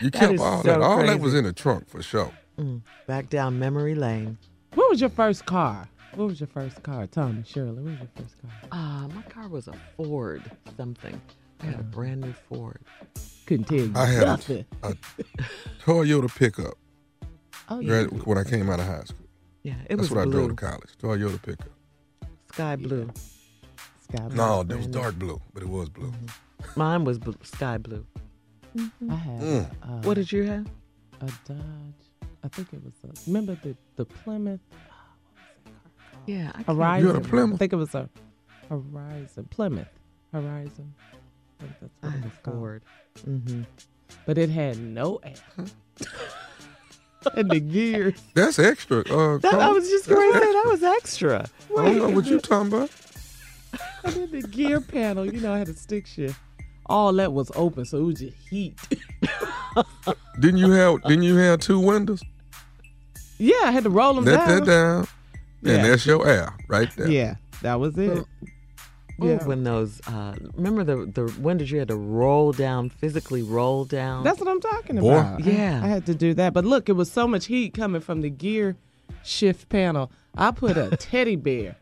You 0.00 0.10
That 0.10 0.18
kept 0.20 0.32
is 0.34 0.40
all 0.40 0.62
so 0.62 0.68
that. 0.68 0.80
All 0.80 0.98
that 1.06 1.20
was 1.20 1.34
in 1.34 1.44
the 1.44 1.52
trunk 1.52 1.88
for 1.88 2.02
sure. 2.02 2.32
Mm, 2.58 2.82
back 3.06 3.28
down 3.30 3.58
memory 3.58 3.94
lane. 3.94 4.38
What 4.74 4.90
was 4.90 5.00
your 5.00 5.10
first 5.10 5.46
car? 5.46 5.88
What 6.14 6.28
was 6.28 6.40
your 6.40 6.46
first 6.48 6.82
car? 6.82 7.06
Tommy, 7.06 7.42
Shirley, 7.46 7.82
what 7.82 7.84
was 7.92 7.98
your 8.00 8.08
first 8.16 8.36
car? 8.40 8.50
Uh, 8.72 9.08
my 9.08 9.22
car 9.22 9.48
was 9.48 9.68
a 9.68 9.74
Ford 9.96 10.42
something. 10.76 11.20
I 11.60 11.66
had 11.66 11.80
a 11.80 11.82
brand 11.82 12.20
new 12.22 12.32
Ford. 12.48 12.80
Couldn't 13.46 13.64
tell 13.68 13.78
you 13.78 13.92
I 13.94 14.06
had 14.06 14.22
a, 14.22 14.26
nothing. 14.26 14.64
a 14.82 14.94
Toyota 15.84 16.34
pickup 16.34 16.74
Oh, 17.68 17.80
yeah. 17.80 18.04
grad- 18.04 18.22
when 18.26 18.38
I 18.38 18.44
came 18.44 18.68
out 18.70 18.80
of 18.80 18.86
high 18.86 19.04
school. 19.04 19.26
Yeah, 19.62 19.74
it 19.84 19.96
That's 19.96 20.02
was 20.02 20.10
what 20.10 20.26
I 20.26 20.30
drove 20.30 20.50
to 20.50 20.54
college. 20.56 20.90
Toyota 21.02 21.40
pickup. 21.42 21.68
sky 22.52 22.76
blue. 22.76 23.10
Sky 24.02 24.24
blue. 24.28 24.36
No, 24.36 24.62
that 24.62 24.76
was 24.76 24.86
dark 24.86 25.16
blue, 25.18 25.40
but 25.52 25.62
it 25.62 25.68
was 25.68 25.88
blue. 25.88 26.12
Mine 26.76 27.04
was 27.04 27.18
bl- 27.18 27.32
sky 27.42 27.78
blue. 27.78 28.04
I 29.10 29.14
had 29.14 29.40
Mm. 29.40 29.70
uh, 29.82 29.86
What 30.02 30.14
did 30.14 30.30
you 30.32 30.44
have? 30.44 30.66
a 31.20 31.26
Dodge. 31.48 31.60
I 32.44 32.48
think 32.48 32.72
it 32.72 32.80
was 32.84 32.92
a. 33.04 33.30
Remember 33.30 33.56
the 33.62 33.76
the 33.96 34.04
Plymouth 34.04 34.60
Yeah, 36.26 36.52
I 36.54 36.62
Horizon. 36.62 37.06
You 37.08 37.14
had 37.14 37.24
a 37.24 37.28
Plymouth? 37.28 37.54
I 37.54 37.58
think 37.58 37.72
it 37.72 37.76
was 37.76 37.94
a 37.94 38.08
Horizon 38.68 39.44
Plymouth 39.50 39.88
Horizon. 40.32 40.94
I 41.60 41.64
think 41.64 41.72
that's 41.80 41.92
I 42.02 42.06
what 42.08 42.16
it 42.16 42.24
was 42.24 42.32
called. 42.42 42.56
Ford. 42.56 42.82
Mm-hmm. 43.26 43.62
But 44.26 44.38
it 44.38 44.50
had 44.50 44.78
no 44.78 45.16
air. 45.22 45.34
and 47.34 47.50
the 47.50 47.60
gears. 47.60 48.20
That's 48.34 48.58
extra. 48.58 48.98
Uh, 49.00 49.38
That, 49.38 49.54
I 49.54 49.70
was 49.70 49.88
just 49.88 50.08
going 50.08 50.32
to 50.32 50.38
say 50.38 50.52
that 50.52 50.66
was 50.66 50.82
extra. 50.82 51.48
I 51.78 51.84
don't 51.84 51.96
know 51.98 52.10
what 52.10 52.26
you're 52.26 52.40
talking 52.40 52.72
about. 52.72 52.90
And 54.04 54.14
then 54.14 54.30
the 54.30 54.42
gear 54.46 54.80
panel, 54.80 55.26
you 55.26 55.40
know, 55.40 55.52
I 55.52 55.58
had 55.58 55.68
a 55.68 55.74
stick 55.74 56.06
shift. 56.06 56.38
All 56.88 57.12
that 57.14 57.32
was 57.32 57.50
open, 57.56 57.84
so 57.84 57.98
it 57.98 58.02
was 58.02 58.20
just 58.20 58.36
heat. 58.48 58.78
Didn't 60.40 60.58
you 60.58 60.70
have? 60.70 61.02
Didn't 61.02 61.24
you 61.24 61.36
have 61.36 61.60
two 61.60 61.80
windows? 61.80 62.22
yeah, 63.38 63.56
I 63.64 63.70
had 63.70 63.84
to 63.84 63.90
roll 63.90 64.14
them 64.14 64.24
Let 64.24 64.36
down. 64.46 64.48
that 64.48 64.64
down, 64.66 65.06
Yeah. 65.62 65.72
and 65.74 65.84
that's 65.84 66.06
your 66.06 66.26
air 66.26 66.54
right 66.68 66.88
there. 66.96 67.08
Yeah, 67.10 67.34
That 67.62 67.80
was 67.80 67.98
it. 67.98 68.18
Ooh, 68.18 68.26
Yeah. 69.28 69.44
when 69.44 69.64
those 69.64 70.00
uh, 70.06 70.34
remember 70.54 70.84
the 70.84 71.06
the 71.06 71.34
windows 71.40 71.70
you 71.70 71.78
had 71.78 71.88
to 71.88 71.96
roll 71.96 72.52
down 72.52 72.88
physically 72.90 73.42
roll 73.42 73.84
down. 73.84 74.24
That's 74.24 74.38
what 74.40 74.48
I'm 74.48 74.60
talking 74.60 74.96
Boy. 74.96 75.12
about. 75.18 75.42
I- 75.42 75.50
Yeah. 75.50 75.80
I, 75.82 75.88
had 75.88 76.06
to 76.06 76.14
do 76.14 76.34
that. 76.34 76.52
But 76.54 76.64
look, 76.64 76.88
it 76.88 76.92
was 76.92 77.10
so 77.10 77.26
much 77.26 77.46
heat 77.46 77.74
coming 77.74 78.00
from 78.00 78.20
the 78.20 78.30
gear 78.30 78.76
shift 79.22 79.68
panel. 79.68 80.10
I 80.34 80.50
put 80.50 80.76
a 80.76 80.96
teddy 80.98 81.36
bear 81.36 81.76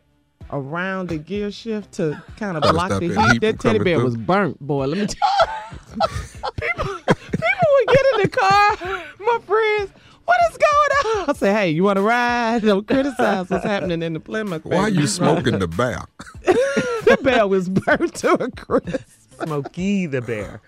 around 0.51 1.09
the 1.09 1.17
gear 1.17 1.51
shift 1.51 1.91
to 1.93 2.21
kind 2.37 2.57
of 2.57 2.63
block 2.63 2.89
the 2.89 3.07
that 3.07 3.21
heat. 3.25 3.31
heat 3.33 3.41
That 3.41 3.59
teddy 3.59 3.79
bear 3.79 3.95
through. 3.97 4.05
was 4.05 4.17
burnt, 4.17 4.59
boy. 4.59 4.85
Let 4.85 4.97
me 4.97 5.05
tell 5.07 5.29
you. 5.71 5.99
people, 6.61 6.95
people 6.95 7.67
would 7.71 7.87
get 7.87 8.05
in 8.13 8.21
the 8.21 8.29
car, 8.31 8.77
my 9.19 9.39
friends. 9.45 9.91
What 10.25 10.37
is 10.51 10.57
going 10.57 11.17
on? 11.21 11.29
I 11.29 11.33
say, 11.33 11.53
hey, 11.53 11.69
you 11.69 11.83
want 11.83 11.97
to 11.97 12.01
ride? 12.01 12.63
Don't 12.63 12.87
criticize 12.87 13.47
what's 13.49 13.63
happening 13.63 14.01
in 14.01 14.13
the 14.13 14.19
Plymouth. 14.19 14.65
Why 14.65 14.77
are 14.77 14.89
you 14.89 15.05
smoking 15.05 15.59
the 15.59 15.67
bear? 15.67 15.99
the 16.41 17.17
bear 17.21 17.47
was 17.47 17.69
burnt 17.69 18.15
to 18.15 18.33
a 18.43 18.49
crisp. 18.51 19.05
Smokey 19.43 20.05
the 20.07 20.21
bear. 20.21 20.61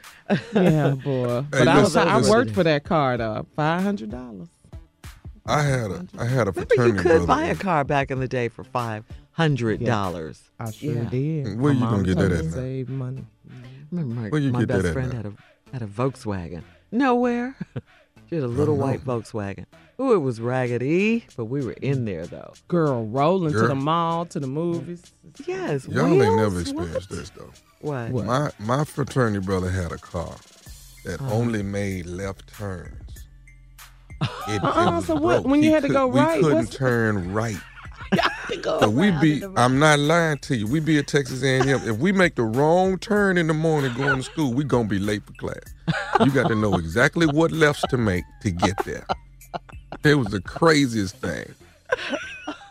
Yeah, 0.53 0.91
boy. 0.91 1.43
But 1.49 1.67
I, 1.67 1.79
was, 1.79 1.95
listen, 1.95 2.07
I 2.07 2.17
listen. 2.17 2.31
worked 2.33 2.51
for 2.51 2.63
that 2.63 2.83
car 2.83 3.17
though. 3.17 3.47
Five 3.55 3.81
hundred 3.81 4.11
dollars. 4.11 4.49
I 5.45 5.61
had 5.63 5.89
a 5.89 6.05
I 6.19 6.25
had 6.25 6.47
a 6.49 6.51
Remember, 6.51 6.59
you 6.59 6.65
fraternity 6.65 6.97
could 6.97 7.03
brother. 7.03 7.25
buy 7.25 7.43
a 7.45 7.55
car 7.55 7.83
back 7.85 8.11
in 8.11 8.19
the 8.19 8.27
day 8.27 8.49
for 8.49 8.65
five 8.65 9.05
hundred 9.38 9.86
dollars. 9.86 10.41
I 10.60 10.71
sure 10.71 10.93
Yeah. 10.95 11.10
did. 11.10 11.60
Where 11.60 11.73
My 11.73 11.80
you 11.80 11.86
gonna 11.91 12.04
get 12.04 12.15
told 12.17 12.32
that 12.32 12.32
me 12.32 12.36
at 12.38 12.41
to 12.41 12.47
now? 12.50 12.56
Save 12.56 12.89
money. 12.89 13.26
Remember, 13.91 14.15
my, 14.21 14.30
Where 14.30 14.41
you 14.41 14.52
my 14.52 14.60
get 14.62 14.67
that 14.69 14.73
best 14.78 14.88
at 14.88 14.93
friend 14.93 15.10
now? 15.12 15.17
had 15.17 15.26
a 15.28 15.34
had 15.73 15.82
a 15.84 15.88
Volkswagen. 15.88 16.63
Nowhere. 16.91 17.56
she 18.30 18.36
had 18.36 18.43
a 18.43 18.47
little 18.47 18.76
know. 18.76 18.84
white 18.86 19.06
Volkswagen. 19.06 19.65
Ooh, 20.00 20.13
it 20.13 20.19
was 20.19 20.39
raggedy, 20.41 21.26
but 21.36 21.45
we 21.45 21.63
were 21.65 21.71
in 21.73 22.06
there 22.06 22.26
though. 22.26 22.54
Girl, 22.67 23.06
rolling 23.06 23.52
to 23.54 23.67
the 23.67 23.76
mall, 23.76 24.26
to 24.28 24.39
the 24.39 24.47
movies. 24.47 25.04
Yes. 25.45 25.88
Y'all 25.88 26.06
ain't 26.21 26.36
never 26.38 26.60
experienced 26.62 27.10
this 27.10 27.30
though. 27.32 27.52
What? 27.82 28.10
What? 28.12 28.26
My 28.26 28.52
my 28.60 28.84
fraternity 28.84 29.45
brother 29.45 29.69
had 29.69 29.91
a 29.91 29.97
car 29.97 30.36
that 31.06 31.21
Uh-huh. 31.21 31.34
only 31.34 31.62
made 31.63 32.06
left 32.08 32.47
turns. 32.58 32.93
It, 34.19 34.56
it 34.56 34.63
Uh-uh, 34.63 34.91
was 34.95 35.06
so 35.06 35.13
what- 35.13 35.21
broke. 35.43 35.45
when 35.45 35.62
you 35.62 35.67
He 35.69 35.73
had 35.73 35.84
to 35.84 35.89
go 35.89 36.10
right, 36.12 36.38
we 36.38 36.43
couldn't 36.43 36.58
what's- 36.65 36.76
turn 36.76 37.34
right. 37.34 37.58
So 38.63 38.89
we 38.89 39.11
be, 39.21 39.43
I'm 39.55 39.77
not 39.79 39.99
lying 39.99 40.37
to 40.39 40.55
you. 40.55 40.67
We 40.67 40.79
be 40.79 40.97
at 40.99 41.07
Texas 41.07 41.43
A&M. 41.43 41.67
If 41.67 41.97
we 41.97 42.11
make 42.11 42.35
the 42.35 42.43
wrong 42.43 42.97
turn 42.97 43.37
in 43.37 43.47
the 43.47 43.53
morning 43.53 43.93
going 43.95 44.17
to 44.17 44.23
school, 44.23 44.53
we 44.53 44.63
gonna 44.63 44.87
be 44.87 44.99
late 44.99 45.23
for 45.25 45.33
class. 45.33 45.73
You 46.25 46.31
got 46.31 46.47
to 46.47 46.55
know 46.55 46.73
exactly 46.75 47.25
what 47.27 47.51
lefts 47.51 47.83
to 47.89 47.97
make 47.97 48.23
to 48.41 48.51
get 48.51 48.75
there. 48.85 49.05
It 50.03 50.15
was 50.15 50.27
the 50.27 50.41
craziest 50.41 51.15
thing. 51.17 51.53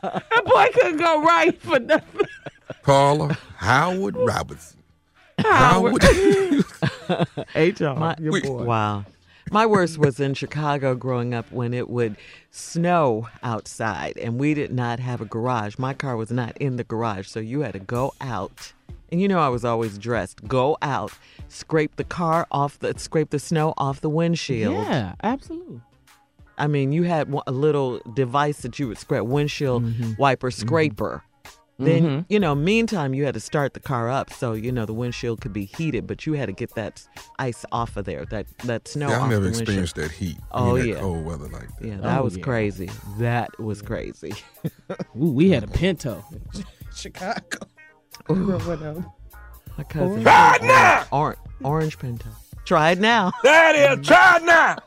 That 0.02 0.44
boy 0.44 0.68
couldn't 0.74 0.98
go 0.98 1.22
right 1.22 1.60
for 1.62 1.78
nothing. 1.78 2.26
Paula 2.82 3.36
Howard 3.56 4.16
Robertson. 4.16 4.78
Howard. 5.38 6.02
HR, 7.54 7.94
My- 7.94 8.16
your 8.20 8.32
We- 8.32 8.40
boy. 8.42 8.64
Wow. 8.64 9.04
My 9.52 9.64
worst 9.64 9.98
was 9.98 10.18
in 10.18 10.34
Chicago 10.34 10.96
growing 10.96 11.32
up 11.32 11.50
when 11.52 11.72
it 11.72 11.88
would 11.88 12.16
snow 12.50 13.28
outside 13.44 14.18
and 14.18 14.40
we 14.40 14.54
did 14.54 14.72
not 14.72 14.98
have 14.98 15.20
a 15.20 15.24
garage. 15.24 15.78
My 15.78 15.94
car 15.94 16.16
was 16.16 16.32
not 16.32 16.56
in 16.58 16.76
the 16.76 16.84
garage, 16.84 17.28
so 17.28 17.38
you 17.38 17.60
had 17.60 17.74
to 17.74 17.78
go 17.78 18.12
out. 18.20 18.72
And 19.12 19.20
you 19.20 19.28
know 19.28 19.38
I 19.38 19.48
was 19.48 19.64
always 19.64 19.98
dressed. 19.98 20.44
Go 20.48 20.76
out, 20.82 21.12
scrape 21.48 21.94
the 21.94 22.04
car 22.04 22.46
off 22.50 22.80
the 22.80 22.98
scrape 22.98 23.30
the 23.30 23.38
snow 23.38 23.72
off 23.78 24.00
the 24.00 24.10
windshield. 24.10 24.74
Yeah, 24.74 25.14
absolutely. 25.22 25.80
I 26.58 26.66
mean, 26.66 26.90
you 26.90 27.04
had 27.04 27.32
a 27.46 27.52
little 27.52 28.00
device 28.14 28.62
that 28.62 28.78
you 28.78 28.88
would 28.88 28.98
scrape 28.98 29.24
windshield 29.24 29.84
mm-hmm. 29.84 30.12
wiper 30.18 30.50
mm-hmm. 30.50 30.66
scraper. 30.66 31.22
Then, 31.78 32.02
mm-hmm. 32.02 32.20
you 32.32 32.40
know, 32.40 32.54
meantime, 32.54 33.12
you 33.12 33.26
had 33.26 33.34
to 33.34 33.40
start 33.40 33.74
the 33.74 33.80
car 33.80 34.08
up 34.08 34.32
so, 34.32 34.54
you 34.54 34.72
know, 34.72 34.86
the 34.86 34.94
windshield 34.94 35.42
could 35.42 35.52
be 35.52 35.66
heated, 35.66 36.06
but 36.06 36.24
you 36.24 36.32
had 36.32 36.46
to 36.46 36.52
get 36.52 36.74
that 36.74 37.06
ice 37.38 37.66
off 37.70 37.98
of 37.98 38.06
there, 38.06 38.24
that, 38.26 38.46
that 38.64 38.88
snow 38.88 39.08
Yeah, 39.10 39.16
off 39.18 39.22
I 39.24 39.28
never 39.28 39.40
the 39.42 39.50
windshield. 39.50 39.60
experienced 39.62 39.94
that 39.96 40.10
heat. 40.10 40.38
Oh, 40.52 40.78
that 40.78 40.86
yeah. 40.86 40.94
cold 41.00 41.26
weather 41.26 41.48
like 41.48 41.68
that. 41.78 41.86
Yeah, 41.86 41.96
that 41.98 42.20
Oh, 42.20 42.24
was 42.24 42.36
yeah. 42.38 42.44
crazy. 42.44 42.90
That 43.18 43.58
was 43.60 43.82
crazy. 43.82 44.32
Ooh, 45.20 45.32
we 45.32 45.50
had 45.50 45.64
a 45.64 45.68
Pinto. 45.68 46.24
in 46.32 46.64
Chicago. 46.96 47.58
Girl, 48.26 48.58
what 48.60 48.80
else? 48.80 49.04
My 49.76 49.84
cousin. 49.84 50.22
Try 50.22 50.56
it 50.56 50.62
now! 50.62 51.04
Orange, 51.12 51.38
orange 51.62 51.98
Pinto. 51.98 52.30
Try 52.64 52.92
it 52.92 52.98
now. 53.00 53.32
That 53.42 53.76
is, 53.98 54.06
try 54.06 54.38
it 54.38 54.44
now. 54.44 54.78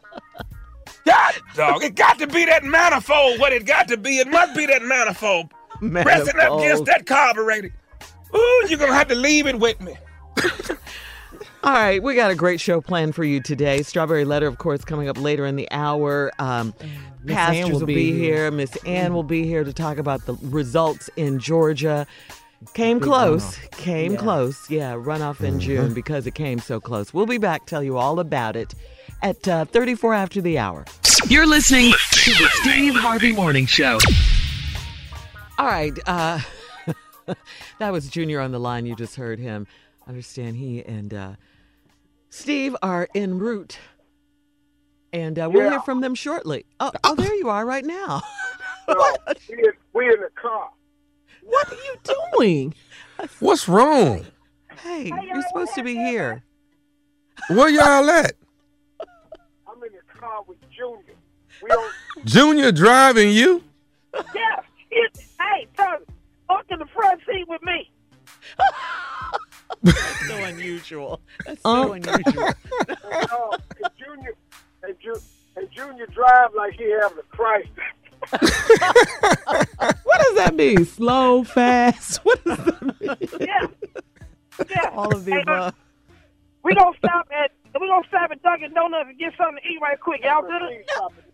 God, 1.05 1.33
dog, 1.55 1.83
it 1.83 1.93
got 1.95 2.17
to 2.19 2.25
be 2.27 2.45
that 2.45 2.63
manifold. 2.63 3.39
What 3.39 3.53
it 3.53 3.65
got 3.67 3.87
to 3.89 3.97
be, 3.97 4.17
it 4.17 4.27
must 4.27 4.55
be 4.55 4.65
that 4.65 4.81
manifold. 4.81 5.51
Pressing 5.79 6.39
up 6.39 6.59
against 6.59 6.85
that 6.85 7.05
carburetor. 7.05 7.71
Ooh, 8.35 8.65
you're 8.67 8.79
gonna 8.79 8.93
have 8.93 9.07
to 9.07 9.15
leave 9.15 9.47
it 9.47 9.59
with 9.59 9.79
me. 9.81 9.95
All 11.61 11.73
right, 11.73 12.01
we 12.01 12.15
got 12.15 12.31
a 12.31 12.35
great 12.35 12.61
show 12.61 12.79
planned 12.79 13.15
for 13.15 13.25
you 13.25 13.41
today. 13.41 13.81
Strawberry 13.81 14.23
Letter, 14.23 14.47
of 14.47 14.57
course, 14.57 14.85
coming 14.85 15.09
up 15.09 15.19
later 15.19 15.45
in 15.45 15.57
the 15.57 15.69
hour. 15.71 16.31
Um, 16.39 16.73
Miss 17.23 17.35
pastors 17.35 17.65
Ann 17.65 17.71
will, 17.71 17.79
will 17.79 17.85
be, 17.85 17.95
be 17.95 18.11
here. 18.13 18.35
here. 18.35 18.51
Miss 18.51 18.75
Ann 18.85 19.13
will 19.13 19.23
be 19.23 19.45
here 19.45 19.65
to 19.65 19.73
talk 19.73 19.97
about 19.97 20.25
the 20.25 20.35
results 20.43 21.09
in 21.17 21.37
Georgia. 21.39 22.07
Came 22.73 22.99
close. 22.99 23.57
Came 23.71 24.15
close. 24.15 24.69
Yeah, 24.69 24.93
runoff 24.93 25.41
in 25.41 25.59
June 25.59 25.93
because 25.93 26.27
it 26.27 26.35
came 26.35 26.59
so 26.59 26.79
close. 26.79 27.13
We'll 27.13 27.25
be 27.25 27.37
back, 27.37 27.65
tell 27.65 27.83
you 27.83 27.97
all 27.97 28.19
about 28.19 28.55
it 28.55 28.73
at 29.21 29.47
uh, 29.47 29.65
34 29.65 30.13
after 30.13 30.41
the 30.41 30.57
hour. 30.57 30.85
You're 31.27 31.47
listening 31.47 31.91
to 31.91 32.31
the 32.31 32.49
Steve 32.61 32.95
Harvey 32.95 33.33
Morning 33.33 33.65
Show. 33.65 33.99
All 35.59 35.65
right. 35.65 35.99
Uh, 36.07 36.39
that 37.79 37.91
was 37.91 38.07
Junior 38.07 38.39
on 38.39 38.53
the 38.53 38.59
line. 38.59 38.85
You 38.85 38.95
just 38.95 39.17
heard 39.17 39.39
him. 39.39 39.67
Understand 40.07 40.55
he 40.55 40.81
and 40.81 41.13
uh, 41.13 41.31
Steve 42.29 42.77
are 42.81 43.09
en 43.13 43.37
route. 43.39 43.77
And 45.11 45.37
uh, 45.37 45.49
we'll 45.51 45.69
hear 45.69 45.81
from 45.81 45.99
them 45.99 46.15
shortly. 46.15 46.65
Oh, 46.79 46.93
oh, 47.03 47.13
there 47.15 47.35
you 47.35 47.49
are 47.49 47.65
right 47.65 47.85
now. 47.85 48.21
What? 48.85 49.39
We 49.47 49.55
in, 49.55 49.71
we 49.93 50.05
in 50.05 50.19
the 50.19 50.31
car. 50.33 50.71
What 51.43 51.71
are 51.71 51.75
you 51.75 51.95
doing? 52.33 52.73
What's 53.39 53.69
wrong? 53.69 54.25
hey, 54.81 55.11
you're 55.27 55.43
supposed 55.43 55.75
to 55.75 55.83
be 55.83 55.93
here. 55.93 56.41
Where 57.49 57.69
y'all 57.69 58.09
at? 58.09 58.31
I'm 59.67 59.83
in 59.83 59.91
the 59.91 60.19
car 60.19 60.41
with 60.47 60.57
Junior. 60.71 61.13
We 61.61 61.69
on. 61.69 61.91
Junior 62.25 62.71
driving 62.71 63.29
you? 63.29 63.63
yeah. 64.33 64.61
It, 65.01 65.17
hey, 65.39 65.67
Tony, 65.77 66.05
up 66.49 66.65
in 66.69 66.79
the 66.79 66.85
front 66.87 67.21
seat 67.25 67.47
with 67.47 67.61
me. 67.63 67.89
That's 69.83 70.27
so 70.27 70.35
unusual. 70.43 71.21
That's 71.45 71.61
so 71.63 71.93
unusual. 71.93 72.49
Uh, 73.31 73.57
and 73.83 73.91
Junior, 73.97 74.33
and, 74.83 74.95
Ju- 75.01 75.21
and 75.55 75.67
Junior 75.71 76.07
drive 76.07 76.49
like 76.57 76.73
he 76.73 76.89
having 77.01 77.17
a 77.19 77.23
crisis. 77.35 77.69
What 80.03 80.19
does 80.21 80.35
that 80.35 80.55
mean? 80.55 80.85
Slow, 80.85 81.43
fast? 81.43 82.17
What 82.25 82.43
does 82.43 82.57
that 82.57 82.81
mean? 83.01 83.17
Yeah. 83.39 83.67
Yeah. 84.69 84.89
All 84.93 85.13
of 85.13 85.23
the 85.25 85.31
Hey, 85.33 85.41
above. 85.41 85.75
We 86.63 86.75
gonna 86.75 86.97
stop 86.97 87.27
at 87.31 87.51
we 87.79 87.87
gonna 87.87 88.07
stop 88.07 88.31
at 88.31 88.41
Dunkin' 88.41 88.73
Donuts 88.73 89.09
and 89.09 89.17
get 89.19 89.33
something 89.37 89.57
to 89.61 89.69
eat 89.69 89.79
right 89.81 89.99
quick. 89.99 90.23
Y'all 90.23 90.41
good? 90.41 90.83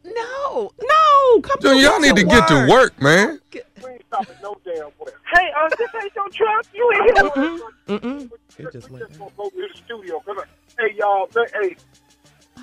No. 0.03 0.71
No, 0.81 1.41
come 1.41 1.57
Junior, 1.61 1.81
y'all 1.83 1.99
need 1.99 2.15
to 2.15 2.23
get 2.23 2.47
to 2.49 2.67
work, 2.69 2.99
man. 3.01 3.39
We 3.53 3.61
ain't 3.89 4.03
no 4.41 4.55
damn 4.63 4.85
where. 4.97 5.13
Hey, 5.33 5.51
uh, 5.57 5.69
this 5.77 5.89
ain't 6.01 6.13
your 6.15 6.29
truck. 6.29 6.65
You 6.73 6.91
in 6.91 7.03
here? 7.03 7.59
Mm-mm. 7.87 8.29
We 8.59 8.65
It 8.65 8.71
just 8.73 8.89
we 8.89 8.99
went 8.99 9.07
just 9.07 9.19
gonna 9.19 9.31
go 9.37 9.49
to 9.49 9.55
the 9.55 9.77
studio. 9.77 10.19
'cause, 10.19 10.37
uh, 10.37 10.43
Hey, 10.79 10.93
y'all. 10.97 11.27
Hey, 11.33 11.75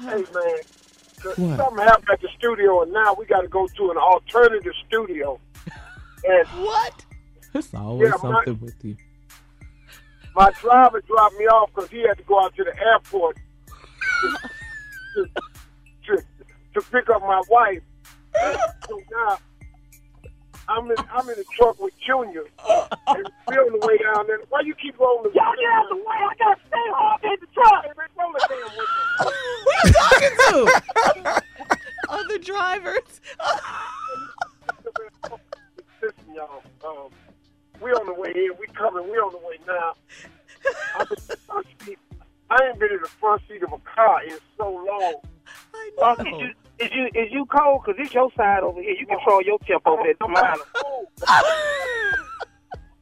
hey, 0.00 0.08
man. 0.16 0.24
'cause 1.20 1.38
What? 1.38 1.56
Something 1.56 1.78
happened 1.84 2.08
at 2.12 2.20
the 2.20 2.28
studio, 2.38 2.82
and 2.82 2.92
now 2.92 3.14
we 3.14 3.24
got 3.26 3.40
to 3.40 3.48
go 3.48 3.66
to 3.66 3.90
an 3.90 3.96
alternative 3.96 4.72
studio. 4.86 5.40
And 6.24 6.46
What? 6.64 7.04
It's 7.54 7.74
always 7.74 8.08
Yeah, 8.10 8.16
my- 8.28 8.34
something 8.44 8.60
with 8.60 8.84
you. 8.84 8.96
my 10.34 10.50
driver 10.60 11.00
dropped 11.02 11.36
me 11.38 11.46
off 11.46 11.70
because 11.74 11.90
he 11.90 12.00
had 12.06 12.16
to 12.18 12.24
go 12.24 12.40
out 12.42 12.54
to 12.56 12.64
the 12.64 12.74
airport 12.80 13.36
to, 14.22 14.28
to, 15.14 15.28
to, 16.06 16.22
to 16.74 16.80
pick 16.90 17.10
up 17.10 17.22
my 17.22 17.42
wife. 17.50 17.82
So 18.88 19.00
now 19.10 19.38
I'm 20.68 20.90
in 20.90 20.96
I'm 21.12 21.28
in 21.28 21.36
the 21.36 21.44
truck 21.56 21.78
with 21.80 21.92
Junior, 22.06 22.44
and 23.08 23.28
we 23.48 23.56
on 23.56 23.78
the 23.78 23.86
way 23.86 23.98
down 23.98 24.26
there. 24.26 24.38
Why 24.48 24.60
you 24.60 24.74
keep 24.74 24.98
rolling? 24.98 25.24
The 25.24 25.30
Y'all 25.34 25.54
get 25.54 25.70
out 25.72 25.88
the 25.90 25.96
way! 25.96 26.04
I 26.08 26.34
gotta 26.38 26.60
stay 26.66 26.88
home 26.94 27.18
in 27.24 27.36
the 27.40 27.46
truck. 27.52 27.84
Hey, 27.84 27.92
man, 27.96 28.08
roll 28.18 28.32
the 28.32 28.40
damn 30.52 30.64
window. 30.64 30.70
Other 32.08 32.38
drivers. 32.38 33.20
Listen, 36.00 36.34
y'all. 36.34 36.62
Um, 36.84 37.10
we 37.80 37.90
on 37.90 38.06
the 38.06 38.14
way 38.14 38.32
in. 38.34 38.52
We 38.58 38.66
coming. 38.68 39.04
We 39.04 39.18
on 39.18 39.32
the 39.32 39.38
way 39.38 39.58
now. 39.66 39.94
I'm 40.96 41.02
in 41.02 41.08
the 41.28 41.36
front 41.36 41.66
seat. 41.84 41.98
I 42.52 42.68
ain't 42.68 42.78
been 42.78 42.92
in 42.92 43.00
the 43.02 43.08
front 43.08 43.40
seat 43.48 43.62
of 43.62 43.72
a 43.72 43.78
car 43.78 44.22
in 44.24 44.36
so 44.58 44.70
long. 44.70 45.14
I 45.74 45.90
Uh, 46.02 46.14
is 46.18 46.26
you 46.26 46.50
is 46.78 46.90
you 46.92 47.06
is 47.14 47.32
you 47.32 47.46
cold? 47.46 47.84
Cause 47.84 47.94
it's 47.98 48.12
your 48.12 48.30
side 48.36 48.62
over 48.62 48.80
here. 48.80 48.94
You 48.98 49.06
control 49.06 49.42
your 49.42 49.58
tempo 49.60 49.92
over 49.92 50.02
there. 50.04 50.28
Mine. 50.28 50.58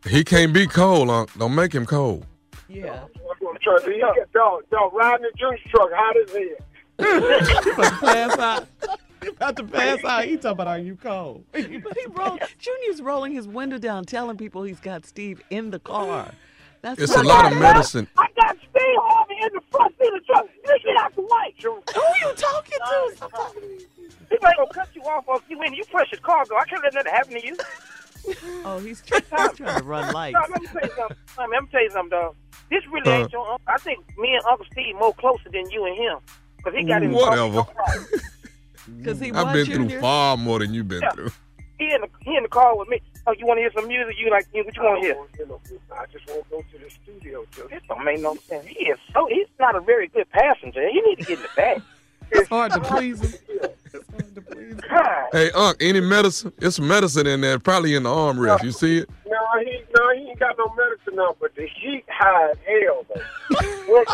He 0.09 0.25
can't 0.25 0.55
be 0.55 0.67
cold, 0.67 1.11
Unc. 1.11 1.37
Don't 1.39 1.55
make 1.55 1.75
him 1.75 1.85
cold. 1.85 2.25
Yeah. 2.69 3.03
I'm 3.03 3.59
trying 3.63 3.81
to, 3.85 3.91
he 3.93 4.01
got 4.01 4.33
dog, 4.33 4.63
dog 4.71 4.95
riding 4.95 5.27
the 5.27 5.39
juice 5.39 5.61
truck, 5.69 5.91
hot 5.93 6.17
as 6.17 6.33
hell. 6.33 7.99
pass 8.01 8.39
out. 8.39 8.67
You 9.23 9.31
about 9.31 9.57
to 9.57 9.65
pass 9.65 10.03
out. 10.05 10.25
He 10.25 10.37
talking 10.37 10.51
about 10.53 10.67
are 10.69 10.79
you 10.79 10.97
cold? 10.97 11.45
But 11.53 11.67
he 11.67 12.07
rolled. 12.09 12.41
Junior's 12.59 13.03
rolling 13.03 13.33
his 13.33 13.47
window 13.47 13.77
down, 13.77 14.05
telling 14.05 14.39
people 14.39 14.63
he's 14.63 14.81
got 14.81 15.05
Steve 15.05 15.43
in 15.51 15.71
the 15.71 15.79
car. 15.79 16.33
That's 16.83 17.01
It's 17.01 17.15
a 17.17 17.23
lot 17.23 17.53
of 17.53 17.59
medicine. 17.59 18.09
I 18.17 18.27
got 18.37 18.57
Steve 18.57 18.97
Harvey 18.97 19.35
in 19.43 19.49
the 19.55 19.61
front 19.71 19.95
seat 19.99 20.07
of 20.09 20.15
the 20.15 20.21
truck. 20.27 20.47
You 20.65 20.79
get 20.85 20.97
out 20.97 21.15
the 21.15 21.23
way. 21.23 21.55
Who 21.63 21.71
are 21.71 22.29
you 22.29 22.35
talking 22.37 22.79
to? 22.79 23.17
Stop 23.17 23.31
talking 23.33 23.63
to 23.63 23.69
me. 23.69 23.79
People 24.31 24.49
ain't 24.49 24.57
gonna 24.57 24.71
cut 24.73 24.89
you 24.95 25.03
off 25.03 25.25
if 25.29 25.43
you 25.51 25.61
in. 25.63 25.75
You 25.75 25.85
precious 25.91 26.19
cargo. 26.21 26.57
I 26.57 26.65
can't 26.65 26.83
let 26.83 26.95
nothing 26.95 27.13
happen 27.13 27.33
to 27.41 27.47
you. 27.47 27.57
Oh, 28.67 28.79
he's, 28.79 29.01
try- 29.01 29.19
he's 29.19 29.57
trying 29.57 29.79
to 29.79 29.83
run 29.83 30.13
lights. 30.13 30.35
No, 30.35 30.41
let 30.53 30.61
me 30.61 30.67
tell 30.69 30.83
you 30.83 30.91
something. 30.95 31.17
I 31.39 31.43
mean, 31.47 31.51
let 31.53 31.63
me 31.63 31.69
tell 31.73 31.83
you 31.83 31.91
something, 31.91 32.11
dog. 32.11 32.35
This 32.71 32.83
really 32.93 33.11
ain't 33.11 33.25
Uh. 33.25 33.29
your 33.33 33.51
uncle. 33.53 33.61
I 33.67 33.79
think 33.79 34.05
me 34.19 34.35
and 34.35 34.45
Uncle 34.45 34.67
Steve 34.71 34.95
more 34.97 35.15
closer 35.15 35.49
than 35.51 35.71
you 35.71 35.87
and 35.87 35.97
him. 35.97 36.19
Because 36.59 36.75
he 36.79 36.85
got 36.85 37.01
his 37.03 37.15
Whatever. 37.15 37.65
Because 38.99 39.21
he 39.21 39.33
I've 39.33 39.53
been 39.55 39.65
Junior. 39.67 39.89
through 39.89 40.01
far 40.01 40.37
more 40.37 40.59
than 40.59 40.75
you've 40.75 40.89
been 40.89 41.01
Yeah. 41.03 41.11
through. 41.13 41.31
He 41.79 41.93
in 41.95 42.03
the 42.03 42.09
he 42.23 42.37
in 42.37 42.43
the 42.43 42.49
car 42.51 42.77
with 42.77 42.89
me. 42.89 43.01
Oh, 43.27 43.33
you 43.39 43.47
want 43.47 43.59
to 43.59 43.63
hear 43.63 43.73
some 43.75 43.87
music? 43.87 44.17
You 44.19 44.31
like 44.31 44.47
what 44.53 44.77
you 44.77 44.83
want 44.83 45.03
to 45.03 45.07
hear? 45.07 45.17
I 45.97 46.07
just 46.07 46.27
want 46.29 46.45
to 46.45 46.51
go 46.51 46.63
to 46.73 46.79
the 46.85 46.91
studio, 46.91 47.45
Joe. 47.53 47.67
This 47.71 47.83
don't 47.89 48.05
make 48.05 48.21
no 48.21 48.35
sense. 48.37 48.67
He 48.67 48.87
is 48.87 48.99
so 49.13 49.27
he's 49.29 49.47
not 49.59 49.77
a 49.77 49.81
very 49.81 50.09
good 50.09 50.29
passenger. 50.31 50.89
You 50.89 51.07
need 51.07 51.19
to 51.19 51.25
get 51.25 51.39
in 51.39 51.43
the 51.43 51.49
back. 51.57 51.79
It's 52.33 52.49
hard 52.49 52.71
to 52.71 52.81
please 52.81 53.21
him. 53.21 53.35
It's 53.93 54.09
hard 54.09 54.35
to 54.37 54.41
please 54.41 54.75
him. 54.75 54.81
Hey, 55.33 55.51
Unc, 55.51 55.77
any 55.81 55.99
medicine? 55.99 56.53
It's 56.59 56.79
medicine 56.79 57.27
in 57.27 57.41
there, 57.41 57.59
probably 57.59 57.97
in 57.97 58.05
the 58.05 58.09
armrest. 58.09 58.63
You 58.63 58.71
see 58.71 58.99
it? 58.99 59.11
No, 59.27 59.37
he 59.65 59.83
no, 59.97 60.15
he 60.15 60.29
ain't 60.31 60.39
got 60.39 60.57
no 60.57 60.73
medicine 60.77 61.17
now, 61.17 61.35
but 61.41 61.53
the 61.57 61.67
heat 61.67 62.05
high 62.09 62.51
as 62.53 62.57
hell, 62.65 63.05
though. 63.13 63.23
Well, 63.89 64.05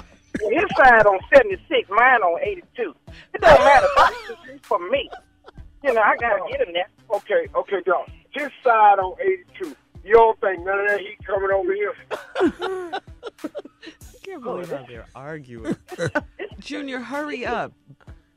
his 0.51 0.65
side 0.79 1.05
on 1.05 1.19
76, 1.35 1.91
mine 1.91 2.23
on 2.23 2.41
82. 2.43 2.95
It 3.35 3.41
don't 3.43 3.61
matter. 3.61 3.87
It's 4.49 4.67
for 4.67 4.79
me. 4.89 5.11
You 5.85 5.93
know, 5.93 6.01
I 6.01 6.17
gotta 6.17 6.41
get 6.51 6.67
in 6.67 6.73
there. 6.73 6.89
Okay, 7.17 7.47
okay, 7.55 7.83
dog. 7.85 8.09
His 8.37 8.51
side 8.63 8.99
on 8.99 9.15
82. 9.21 9.77
You 10.05 10.13
don't 10.15 10.39
think 10.41 10.65
none 10.65 10.79
of 10.79 10.89
that 10.89 11.01
heat 11.01 11.19
coming 11.27 11.51
over 11.51 11.73
here? 11.73 11.95
I 12.13 13.01
can't 14.23 14.43
believe 14.43 14.71
how 14.71 14.85
they're 14.87 15.07
arguing. 15.15 15.77
Junior, 16.61 17.01
hurry 17.01 17.47
up. 17.47 17.73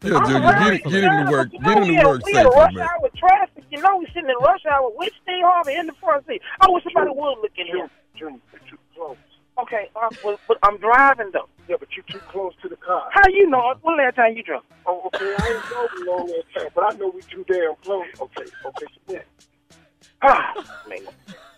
Yeah, 0.01 0.25
Junior, 0.25 0.53
get, 0.53 0.83
get 0.85 1.03
him 1.03 1.25
to 1.25 1.31
work. 1.31 1.51
Get 1.51 1.77
him 1.77 1.83
we 1.83 1.97
to 1.97 2.07
work 2.07 2.25
we 2.25 2.31
in 2.31 2.37
safely, 2.37 2.55
rush 2.55 2.73
man. 2.73 2.87
hour 2.87 3.09
traffic. 3.17 3.63
You 3.69 3.81
know, 3.81 3.97
we're 3.97 4.07
sitting 4.07 4.29
in 4.29 4.35
rush 4.41 4.65
hour 4.71 4.89
with 4.95 5.11
Steve 5.21 5.43
Harvey 5.43 5.75
in 5.75 5.87
the 5.87 5.93
front 6.01 6.25
seat. 6.25 6.41
I 6.61 6.67
wish 6.69 6.85
somebody 6.85 7.11
would 7.13 7.39
look 7.41 7.51
at 7.59 7.67
him. 7.67 7.89
Junior, 8.15 8.39
you're 8.53 8.61
too 8.69 8.77
close. 8.95 9.17
Okay, 9.61 9.89
uh, 9.97 10.09
but, 10.23 10.39
but 10.47 10.57
I'm 10.63 10.77
driving 10.77 11.31
though. 11.33 11.49
Yeah, 11.67 11.75
but 11.77 11.89
you're 11.95 12.05
too 12.05 12.19
close 12.29 12.53
to 12.61 12.69
the 12.69 12.77
car. 12.77 13.09
How 13.11 13.27
you 13.27 13.49
know? 13.49 13.75
When 13.81 13.97
last 13.97 14.15
time 14.15 14.37
you 14.37 14.43
drunk? 14.43 14.63
Oh, 14.85 15.03
okay, 15.07 15.35
I 15.37 15.53
ain't 15.53 15.69
know 15.69 15.87
we 15.97 16.07
long 16.07 16.27
that 16.27 16.43
time, 16.55 16.69
but 16.73 16.93
I 16.93 16.97
know 16.97 17.09
we 17.13 17.21
too 17.23 17.45
damn 17.47 17.75
close. 17.83 18.05
Okay, 18.21 18.45
okay, 18.65 18.85
yeah. 19.09 19.19
Ah, 20.21 20.53
man. 20.87 20.99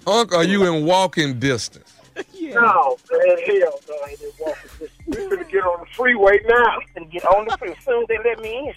Unc, 0.07 0.33
are 0.33 0.43
you 0.43 0.63
in 0.65 0.85
walking 0.85 1.39
distance? 1.39 1.93
No, 2.41 2.97
man, 3.09 3.37
hell 3.45 3.79
no, 3.87 3.95
I 4.05 4.09
ain't 4.09 4.19
even 4.19 4.31
walking 4.37 4.69
this. 4.79 4.89
We 5.07 5.13
finna 5.15 5.49
get 5.49 5.63
on 5.63 5.79
the 5.79 5.85
freeway 5.95 6.37
now. 6.47 6.79
And 6.97 7.09
get 7.09 7.23
on 7.23 7.45
the 7.45 7.51
freeway 7.57 7.75
as 7.77 7.85
soon 7.85 8.01
as 8.01 8.07
they 8.09 8.17
let 8.29 8.39
me 8.41 8.49
in. 8.67 8.73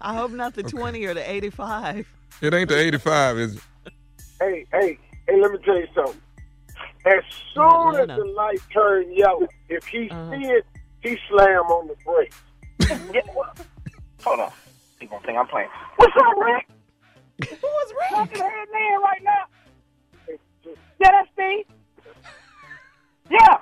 I 0.00 0.14
hope 0.14 0.30
not 0.30 0.54
the 0.54 0.62
20 0.62 1.04
or 1.04 1.12
the 1.12 1.30
85. 1.30 2.06
It 2.40 2.54
ain't 2.54 2.70
the 2.70 2.78
85, 2.78 3.38
is 3.38 3.56
it? 3.56 3.62
Hey, 4.40 4.66
hey, 4.72 4.98
hey, 5.28 5.40
let 5.40 5.52
me 5.52 5.58
tell 5.64 5.76
you 5.78 5.86
something. 5.94 6.20
As 7.04 7.22
soon 7.54 7.96
as 8.00 8.08
the 8.08 8.32
light 8.34 8.62
turn 8.72 9.14
yellow, 9.14 9.46
if 9.68 9.84
he 9.84 10.08
Uh-huh. 10.10 10.30
see 10.34 10.46
it, 10.48 10.64
he 11.02 11.18
slam 11.28 11.64
on 11.64 11.88
the 11.88 11.96
brakes. 12.06 12.36
Yeah, 13.12 13.20
well, 13.36 13.54
hold 14.24 14.40
on. 14.40 14.50
People 14.98 15.18
gonna 15.18 15.26
think 15.26 15.38
I'm 15.38 15.46
playing. 15.48 15.68
What's 15.96 16.14
up, 16.16 16.34
Rick? 16.38 16.66
Who 17.40 17.56
was 17.66 17.92
Talking 18.10 18.36
to 18.38 18.42
head 18.42 18.68
man 18.72 19.00
right 19.02 19.22
now. 19.22 20.36
Yeah, 21.00 21.10
that's 21.10 21.28
Steve. 21.32 21.64
Yeah. 23.30 23.56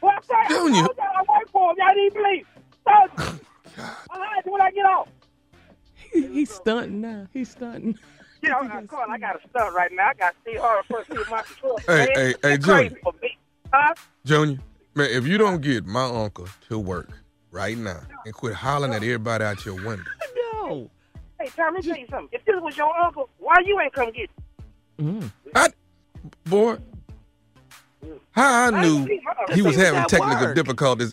Well, 0.00 0.12
I'm 0.16 0.22
sorry. 0.24 0.48
Junior. 0.48 0.82
I 0.82 0.86
got 0.96 1.28
work 1.28 1.50
for 1.52 1.70
him. 1.70 1.76
Y'all 1.78 1.94
need 1.94 2.12
police. 2.14 2.44
So, 2.84 3.34
all 4.10 4.20
right, 4.20 4.42
when 4.46 4.60
I 4.60 4.70
get 4.70 4.84
off. 4.84 5.08
He, 6.12 6.26
he's 6.28 6.52
stunting 6.52 7.00
now. 7.00 7.26
He's 7.32 7.50
stunting. 7.50 7.98
Yeah, 8.42 8.56
I 8.58 8.66
got 8.66 8.88
caught. 8.88 9.08
I 9.08 9.18
got 9.18 9.36
a 9.36 9.48
stunt 9.48 9.74
right 9.74 9.90
now. 9.92 10.08
I 10.08 10.14
got 10.14 10.34
Steve 10.42 10.58
Harvey 10.60 10.86
first 10.90 11.10
seat 11.10 11.18
of 11.18 11.30
my 11.30 11.42
control. 11.42 11.78
Hey, 11.86 11.96
man. 11.96 12.08
hey, 12.14 12.34
hey, 12.42 12.54
It's 12.54 12.64
crazy 12.64 12.88
Junior. 12.88 13.00
for 13.02 13.12
me. 13.22 13.38
Huh? 13.72 13.94
Junior, 14.24 14.58
man, 14.94 15.10
if 15.10 15.26
you 15.26 15.38
don't 15.38 15.60
get 15.62 15.86
my 15.86 16.04
uncle 16.04 16.46
to 16.68 16.78
work 16.78 17.08
right 17.50 17.78
now 17.78 18.00
and 18.26 18.34
quit 18.34 18.54
hollering 18.54 18.92
at 18.92 19.02
everybody 19.02 19.44
out 19.44 19.64
your 19.64 19.76
window, 19.76 20.04
No. 20.64 20.90
Hey, 21.44 21.50
Tom, 21.54 21.74
let 21.74 21.84
me 21.84 21.90
tell 21.90 22.00
you 22.00 22.06
something. 22.08 22.28
If 22.32 22.42
this 22.46 22.54
was 22.58 22.74
your 22.74 22.90
uncle, 22.96 23.28
why 23.38 23.56
you 23.66 23.78
ain't 23.78 23.92
come 23.92 24.10
get 24.12 24.30
Mm. 24.98 25.30
I, 25.54 25.68
boy, 26.44 26.78
how 28.30 28.68
I 28.72 28.80
knew 28.80 29.04
he 29.52 29.60
was 29.60 29.74
having 29.76 30.04
technical 30.06 30.46
work. 30.46 30.54
difficulties. 30.54 31.12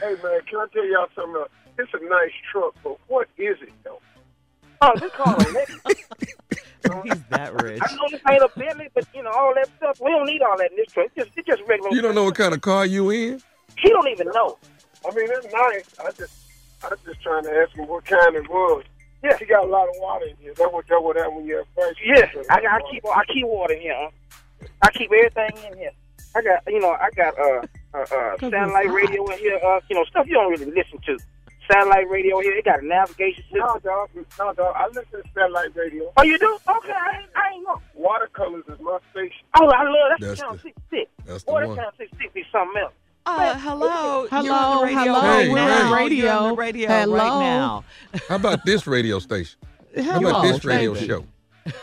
Hey, 0.00 0.16
man, 0.22 0.40
can 0.50 0.58
I 0.58 0.66
tell 0.72 0.84
y'all 0.84 1.06
something 1.14 1.36
else? 1.36 1.48
It's 1.78 1.94
a 1.94 2.04
nice 2.08 2.32
truck, 2.50 2.74
but 2.82 2.98
what 3.06 3.28
is 3.38 3.56
it, 3.62 3.72
though? 3.84 4.00
Oh, 4.82 4.92
this 4.98 5.12
car 5.12 5.36
a 5.38 7.02
He's 7.04 7.22
that 7.30 7.62
rich. 7.62 7.80
I 7.80 7.94
know 7.94 8.08
this 8.10 8.20
ain't 8.28 8.42
a 8.42 8.50
Bentley, 8.58 8.88
but 8.92 9.06
you 9.14 9.22
know 9.22 9.30
all 9.30 9.54
that 9.54 9.68
stuff. 9.76 10.00
We 10.00 10.10
don't 10.10 10.26
need 10.26 10.42
all 10.42 10.58
that 10.58 10.72
in 10.72 10.76
this 10.76 10.88
truck. 10.88 11.06
It's 11.14 11.28
just, 11.28 11.38
it's 11.38 11.46
just 11.46 11.62
regular. 11.68 11.94
You 11.94 12.02
don't 12.02 12.16
know 12.16 12.24
what 12.24 12.34
kind 12.34 12.52
of 12.52 12.60
car 12.60 12.84
you 12.84 13.10
in? 13.10 13.40
He 13.78 13.88
don't 13.90 14.08
even 14.08 14.26
know. 14.34 14.58
I 15.08 15.14
mean, 15.14 15.28
it's 15.30 15.52
nice. 15.52 15.84
I 16.04 16.10
just, 16.10 16.43
I 16.84 16.88
was 16.90 16.98
just 17.04 17.20
trying 17.22 17.44
to 17.44 17.50
ask 17.50 17.72
him 17.76 17.86
what 17.88 18.04
kind 18.04 18.36
it 18.36 18.48
was. 18.48 18.84
Yeah, 19.22 19.36
he 19.38 19.46
got 19.46 19.64
a 19.64 19.66
lot 19.66 19.88
of 19.88 19.94
water 19.98 20.26
in 20.26 20.36
here. 20.36 20.52
That 20.54 20.72
what 20.72 20.86
that 20.88 21.02
what 21.02 21.16
happened 21.16 21.36
when 21.36 21.46
you 21.46 21.56
have 21.56 21.66
first. 21.74 21.98
Yeah, 22.04 22.28
I 22.50 22.60
got. 22.60 22.82
I 22.82 22.90
keep. 22.90 23.04
I 23.06 23.24
keep 23.32 23.46
water 23.46 23.74
in 23.74 23.80
here. 23.80 24.08
I 24.82 24.90
keep 24.90 25.10
everything 25.12 25.72
in 25.72 25.78
here. 25.78 25.90
I 26.36 26.42
got. 26.42 26.62
You 26.66 26.80
know, 26.80 26.90
I 26.92 27.08
got 27.16 27.38
uh 27.38 27.62
uh, 27.94 27.98
uh 28.00 28.38
satellite 28.38 28.90
radio 28.92 29.24
in 29.30 29.38
here. 29.38 29.58
Uh, 29.64 29.80
you 29.88 29.96
know, 29.96 30.04
stuff 30.04 30.26
you 30.26 30.34
don't 30.34 30.50
really 30.50 30.66
listen 30.66 30.98
to. 31.06 31.18
Satellite 31.72 32.10
radio 32.10 32.40
here. 32.40 32.52
It 32.54 32.66
got 32.66 32.82
a 32.82 32.86
navigation 32.86 33.42
system. 33.44 33.60
No, 33.60 33.78
dog. 33.78 34.10
No, 34.38 34.52
dog. 34.52 34.74
I 34.76 34.86
listen 34.88 35.04
to 35.12 35.22
satellite 35.34 35.74
radio. 35.74 36.12
Oh, 36.18 36.22
you 36.22 36.38
do? 36.38 36.58
Okay, 36.68 36.92
I 36.92 37.20
ain't, 37.20 37.30
I 37.34 37.54
ain't 37.54 37.64
know. 37.64 37.80
Watercolors 37.94 38.64
is 38.68 38.78
my 38.80 38.98
station. 39.12 39.40
Oh, 39.58 39.66
I 39.68 39.84
love 39.84 39.94
that's, 40.20 40.20
That's 40.20 40.40
channel 40.40 40.56
the- 40.56 40.60
six 40.60 40.76
six. 40.90 41.10
that's 41.24 41.42
the 41.44 41.50
Boy, 41.50 41.60
that 41.60 41.68
one. 41.68 41.76
channel 41.78 41.92
six 41.96 42.10
six 42.18 42.34
be 42.34 42.44
something 42.52 42.82
else. 42.82 42.92
Uh, 43.26 43.58
hello. 43.58 44.26
Hello, 44.28 44.42
You're 44.42 44.54
on 44.54 44.84
radio 44.84 44.98
hello, 45.14 45.20
right 45.22 45.50
we're 45.50 45.58
on 45.58 45.68
now. 45.68 45.94
radio. 45.94 46.24
You're 46.24 46.32
on 46.34 46.48
the 46.50 46.56
radio 46.56 46.88
Hello. 46.88 47.16
right 47.16 47.40
now. 47.40 47.84
How 48.28 48.36
about 48.36 48.64
this 48.66 48.86
radio 48.86 49.18
station? 49.18 49.58
How 50.02 50.18
about 50.20 50.42
this 50.42 50.64
radio 50.64 50.92
baby. 50.92 51.06
show? 51.06 51.24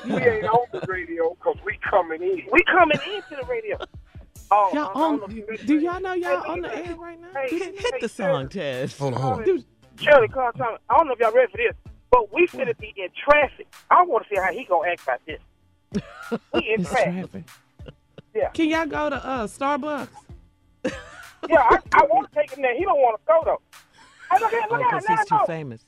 We 0.06 0.14
ain't 0.18 0.46
on 0.46 0.66
the 0.72 0.82
radio 0.88 1.32
because 1.32 1.58
we 1.66 1.80
coming 1.90 2.22
in. 2.22 2.44
We 2.52 2.64
coming 2.72 3.00
into 3.08 3.42
the 3.42 3.48
radio. 3.50 3.78
Oh, 4.52 4.70
Y'all 4.74 4.84
I- 4.84 4.90
I 4.90 4.94
don't 4.94 5.24
on? 5.24 5.32
if 5.32 5.36
you- 5.62 5.66
Do 5.68 5.80
y'all 5.80 6.00
know 6.00 6.14
y'all 6.14 6.44
Hey, 6.44 6.50
on 6.52 6.62
the 6.62 6.70
hey, 6.70 6.84
air 6.90 6.96
right 6.96 7.20
now? 7.20 7.28
Hey, 7.34 7.50
Hit, 7.50 7.62
hey, 7.64 7.82
hit 7.92 8.02
the 8.02 8.10
song, 8.10 8.48
Ted. 8.50 8.92
Hold 8.94 9.14
on, 9.16 9.22
hold 9.22 9.34
on. 9.40 9.44
Dude, 9.46 9.66
Shirley, 10.00 10.28
call 10.28 10.52
time. 10.52 10.78
I 10.90 10.98
don't 10.98 11.08
know 11.08 11.14
if 11.14 11.20
y'all 11.20 11.32
ready 11.32 11.52
for 11.52 11.58
this, 11.58 11.74
but 12.12 12.32
we 12.34 12.46
finna 12.48 12.78
be 12.78 12.94
in 12.98 13.08
traffic. 13.28 13.66
I 13.90 14.04
want 14.04 14.28
to 14.28 14.36
see 14.36 14.40
how 14.40 14.52
he 14.52 14.64
gonna 14.66 14.90
act 14.92 15.02
about 15.04 15.22
this. 15.26 15.40
We 16.54 16.74
in 16.76 16.84
traffic. 16.86 17.14
traffic. 17.32 17.44
Yeah. 18.36 18.50
Can 18.50 18.70
y'all 18.70 18.86
go 18.86 19.10
to 19.10 19.16
uh 19.26 19.48
Starbucks? 19.48 20.10
Yeah, 21.50 21.62
I, 21.62 21.80
I 21.94 22.04
want 22.06 22.30
to 22.32 22.36
take 22.40 22.52
him 22.52 22.62
there. 22.62 22.76
He 22.78 22.84
don't 22.84 23.00
want 23.00 23.20
to 23.20 23.26
go 23.28 23.42
though. 23.46 23.62
Hey, 24.32 24.40
look 24.40 24.54
at, 24.54 24.72
look 24.72 24.82
at, 24.82 24.92
Because 25.02 25.06
he's 25.08 25.28
too 25.28 25.38
go. 25.40 25.46
famous. 25.46 25.86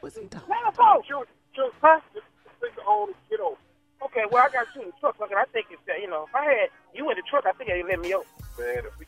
What's 0.00 0.16
he 0.16 0.26
talking? 0.26 0.48
Let 0.48 0.64
him 0.66 0.72
go. 0.76 1.02
Shoot, 1.08 1.28
shoot, 1.54 1.72
huh? 1.80 2.00
Just 2.14 2.26
think 2.60 2.74
on 2.86 3.08
and 3.08 3.16
get 3.30 3.40
over. 3.40 3.56
Okay, 4.04 4.22
well 4.30 4.44
I 4.44 4.48
got 4.52 4.66
you 4.74 4.82
in 4.82 4.88
the 4.88 4.94
truck. 4.98 5.18
Look, 5.20 5.30
I 5.32 5.44
think 5.52 5.66
it's 5.70 5.80
uh, 5.88 5.94
you 6.00 6.08
know 6.08 6.24
if 6.28 6.34
I 6.34 6.44
had 6.44 6.68
you 6.94 7.08
in 7.10 7.16
the 7.16 7.22
truck, 7.28 7.44
I 7.46 7.52
think 7.52 7.70
they'd 7.70 7.84
let 7.84 8.00
me 8.00 8.14
over. 8.14 8.24
Man, 8.58 8.84
if 8.86 8.98
we, 8.98 9.06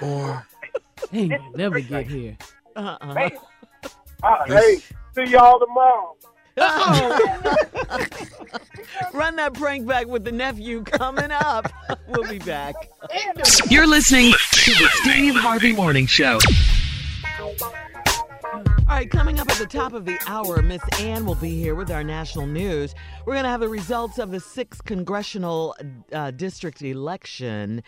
Boy, 0.00 0.38
He 1.10 1.28
may 1.28 1.38
never 1.54 1.80
get 1.80 2.06
here. 2.06 2.36
Uh-uh. 2.76 3.14
Man, 3.14 3.30
uh, 4.22 4.44
hey, 4.46 4.78
see 5.14 5.24
y'all 5.24 5.58
tomorrow. 5.58 6.16
Run 9.12 9.36
that 9.36 9.52
prank 9.54 9.86
back 9.86 10.06
with 10.06 10.24
the 10.24 10.32
nephew 10.32 10.82
coming 10.84 11.30
up. 11.30 11.70
We'll 12.08 12.28
be 12.28 12.38
back. 12.38 12.74
You're 13.68 13.86
listening 13.86 14.32
to 14.32 14.70
the 14.72 14.88
Steve 15.02 15.34
Harvey 15.34 15.72
Morning 15.72 16.06
Show. 16.06 16.38
All 17.40 18.94
right, 18.94 19.10
coming 19.10 19.40
up 19.40 19.50
at 19.50 19.58
the 19.58 19.66
top 19.66 19.92
of 19.92 20.04
the 20.04 20.18
hour, 20.26 20.62
Miss 20.62 20.82
Ann 21.00 21.26
will 21.26 21.34
be 21.34 21.60
here 21.60 21.74
with 21.74 21.90
our 21.90 22.04
national 22.04 22.46
news. 22.46 22.94
We're 23.24 23.34
going 23.34 23.44
to 23.44 23.50
have 23.50 23.60
the 23.60 23.68
results 23.68 24.18
of 24.18 24.30
the 24.30 24.40
sixth 24.40 24.84
congressional 24.84 25.74
uh, 26.12 26.30
district 26.30 26.82
election. 26.82 27.82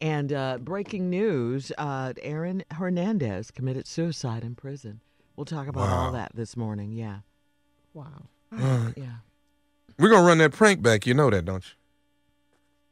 And 0.00 0.32
uh, 0.32 0.58
breaking 0.58 1.10
news 1.10 1.72
uh, 1.76 2.14
Aaron 2.22 2.64
Hernandez 2.72 3.50
committed 3.50 3.86
suicide 3.86 4.42
in 4.44 4.54
prison. 4.54 5.00
We'll 5.36 5.44
talk 5.44 5.68
about 5.68 5.88
all 5.88 6.12
that 6.12 6.32
this 6.34 6.56
morning. 6.56 6.92
Yeah. 6.92 7.18
Wow. 7.94 8.22
Yeah. 8.52 9.16
We're 9.98 10.08
gonna 10.10 10.26
run 10.26 10.38
that 10.38 10.52
prank 10.52 10.82
back. 10.82 11.06
You 11.06 11.14
know 11.14 11.28
that, 11.30 11.44
don't 11.44 11.64
you? 11.64 11.72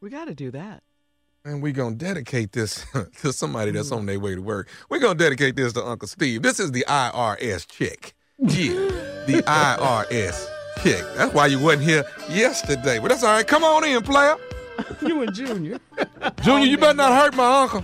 We 0.01 0.11
got 0.11 0.27
to 0.27 0.35
do 0.35 0.51
that. 0.51 0.83
And 1.49 1.63
we're 1.63 1.73
gonna 1.73 1.95
dedicate 1.95 2.53
this 2.53 2.85
to 3.23 3.33
somebody 3.33 3.71
that's 3.71 3.89
mm. 3.89 3.97
on 3.97 4.05
their 4.07 4.21
way 4.21 4.35
to 4.35 4.43
work. 4.43 4.69
We're 4.91 4.99
gonna 4.99 5.15
dedicate 5.15 5.57
this 5.57 5.73
to 5.73 5.83
Uncle 5.83 6.07
Steve. 6.07 6.43
This 6.43 6.61
is 6.61 6.73
the 6.73 6.85
IRS 6.87 7.67
check. 7.67 8.13
Yeah, 8.39 8.75
the 9.27 9.43
IRS 9.47 10.47
check. 10.83 11.03
That's 11.17 11.33
why 11.33 11.47
you 11.47 11.59
wasn't 11.59 11.85
here 11.85 12.05
yesterday. 12.29 12.99
But 12.99 13.09
that's 13.09 13.25
all 13.25 13.33
right. 13.33 13.47
Come 13.47 13.65
on 13.65 13.83
in, 13.87 14.03
player. 14.03 14.37
You 15.01 15.23
and 15.23 15.35
Junior. 15.35 15.79
Junior, 16.43 16.67
you 16.67 16.77
better 16.77 16.99
not 16.99 17.19
hurt 17.19 17.35
my 17.35 17.63
uncle. 17.63 17.83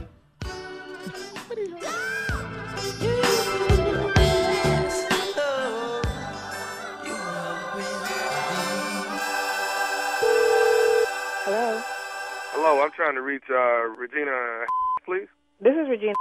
Hello, 12.65 12.81
I'm 12.81 12.97
trying 12.97 13.13
to 13.13 13.21
reach 13.21 13.45
uh, 13.53 13.93
Regina, 13.93 14.65
please. 15.05 15.29
This 15.61 15.77
is 15.77 15.85
Regina. 15.85 16.17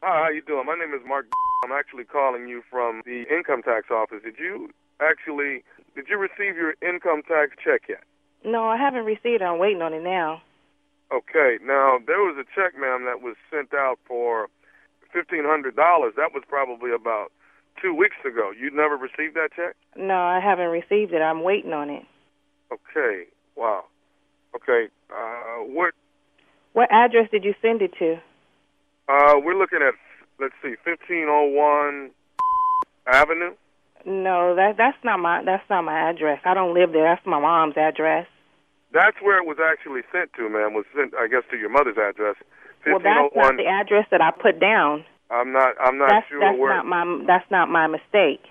Hi, 0.00 0.24
how 0.24 0.30
you 0.32 0.40
doing? 0.40 0.64
My 0.64 0.72
name 0.72 0.96
is 0.96 1.04
Mark. 1.04 1.28
I'm 1.68 1.70
actually 1.76 2.08
calling 2.08 2.48
you 2.48 2.62
from 2.72 3.02
the 3.04 3.28
income 3.28 3.60
tax 3.60 3.92
office. 3.92 4.24
Did 4.24 4.40
you 4.40 4.72
actually 5.04 5.68
did 5.94 6.08
you 6.08 6.16
receive 6.16 6.56
your 6.56 6.72
income 6.80 7.20
tax 7.28 7.60
check 7.60 7.92
yet? 7.92 8.08
No, 8.40 8.64
I 8.64 8.80
haven't 8.80 9.04
received 9.04 9.44
it. 9.44 9.44
I'm 9.44 9.58
waiting 9.60 9.82
on 9.84 9.92
it 9.92 10.00
now. 10.00 10.40
Okay. 11.12 11.60
Now 11.60 12.00
there 12.00 12.24
was 12.24 12.40
a 12.40 12.48
check, 12.56 12.72
ma'am, 12.72 13.04
that 13.04 13.20
was 13.20 13.36
sent 13.52 13.76
out 13.76 14.00
for 14.08 14.48
fifteen 15.12 15.44
hundred 15.44 15.76
dollars. 15.76 16.14
That 16.16 16.32
was 16.32 16.42
probably 16.48 16.88
about 16.88 17.36
two 17.76 17.92
weeks 17.92 18.16
ago. 18.24 18.48
You 18.48 18.72
never 18.72 18.96
received 18.96 19.36
that 19.36 19.52
check? 19.52 19.76
No, 19.94 20.16
I 20.16 20.40
haven't 20.40 20.72
received 20.72 21.12
it. 21.12 21.20
I'm 21.20 21.44
waiting 21.44 21.74
on 21.76 21.90
it. 21.90 22.08
Okay. 22.72 23.28
Wow. 23.60 23.91
Okay. 24.56 24.88
Uh, 25.10 25.64
what? 25.64 25.94
What 26.72 26.88
address 26.90 27.28
did 27.30 27.44
you 27.44 27.54
send 27.60 27.82
it 27.82 27.92
to? 27.98 28.14
Uh, 29.08 29.34
we're 29.42 29.58
looking 29.58 29.80
at 29.82 29.94
let's 30.40 30.54
see, 30.62 30.74
fifteen 30.84 31.26
oh 31.28 31.44
one 31.44 32.10
Avenue. 33.06 33.54
No, 34.04 34.54
that 34.54 34.76
that's 34.76 34.98
not 35.04 35.18
my 35.20 35.42
that's 35.44 35.68
not 35.70 35.82
my 35.82 36.10
address. 36.10 36.40
I 36.44 36.54
don't 36.54 36.74
live 36.74 36.92
there. 36.92 37.04
That's 37.04 37.26
my 37.26 37.38
mom's 37.38 37.76
address. 37.76 38.26
That's 38.92 39.16
where 39.22 39.38
it 39.38 39.46
was 39.46 39.56
actually 39.62 40.02
sent 40.12 40.32
to, 40.34 40.48
ma'am. 40.48 40.74
Was 40.74 40.84
sent, 40.94 41.14
I 41.14 41.26
guess, 41.26 41.42
to 41.50 41.56
your 41.56 41.70
mother's 41.70 41.96
address. 41.96 42.36
Well, 42.84 42.96
oh 42.96 42.98
that's 42.98 43.36
not 43.36 43.56
the 43.56 43.66
address 43.66 44.06
that 44.10 44.20
I 44.20 44.30
put 44.30 44.60
down. 44.60 45.04
I'm 45.30 45.52
not. 45.52 45.74
I'm 45.80 45.98
not 45.98 46.10
that's 46.10 46.28
sure 46.28 46.40
that's 46.40 46.58
where. 46.58 46.74
not 46.76 46.86
my 46.86 47.24
that's 47.26 47.48
not 47.50 47.70
my 47.70 47.86
mistake. 47.86 48.44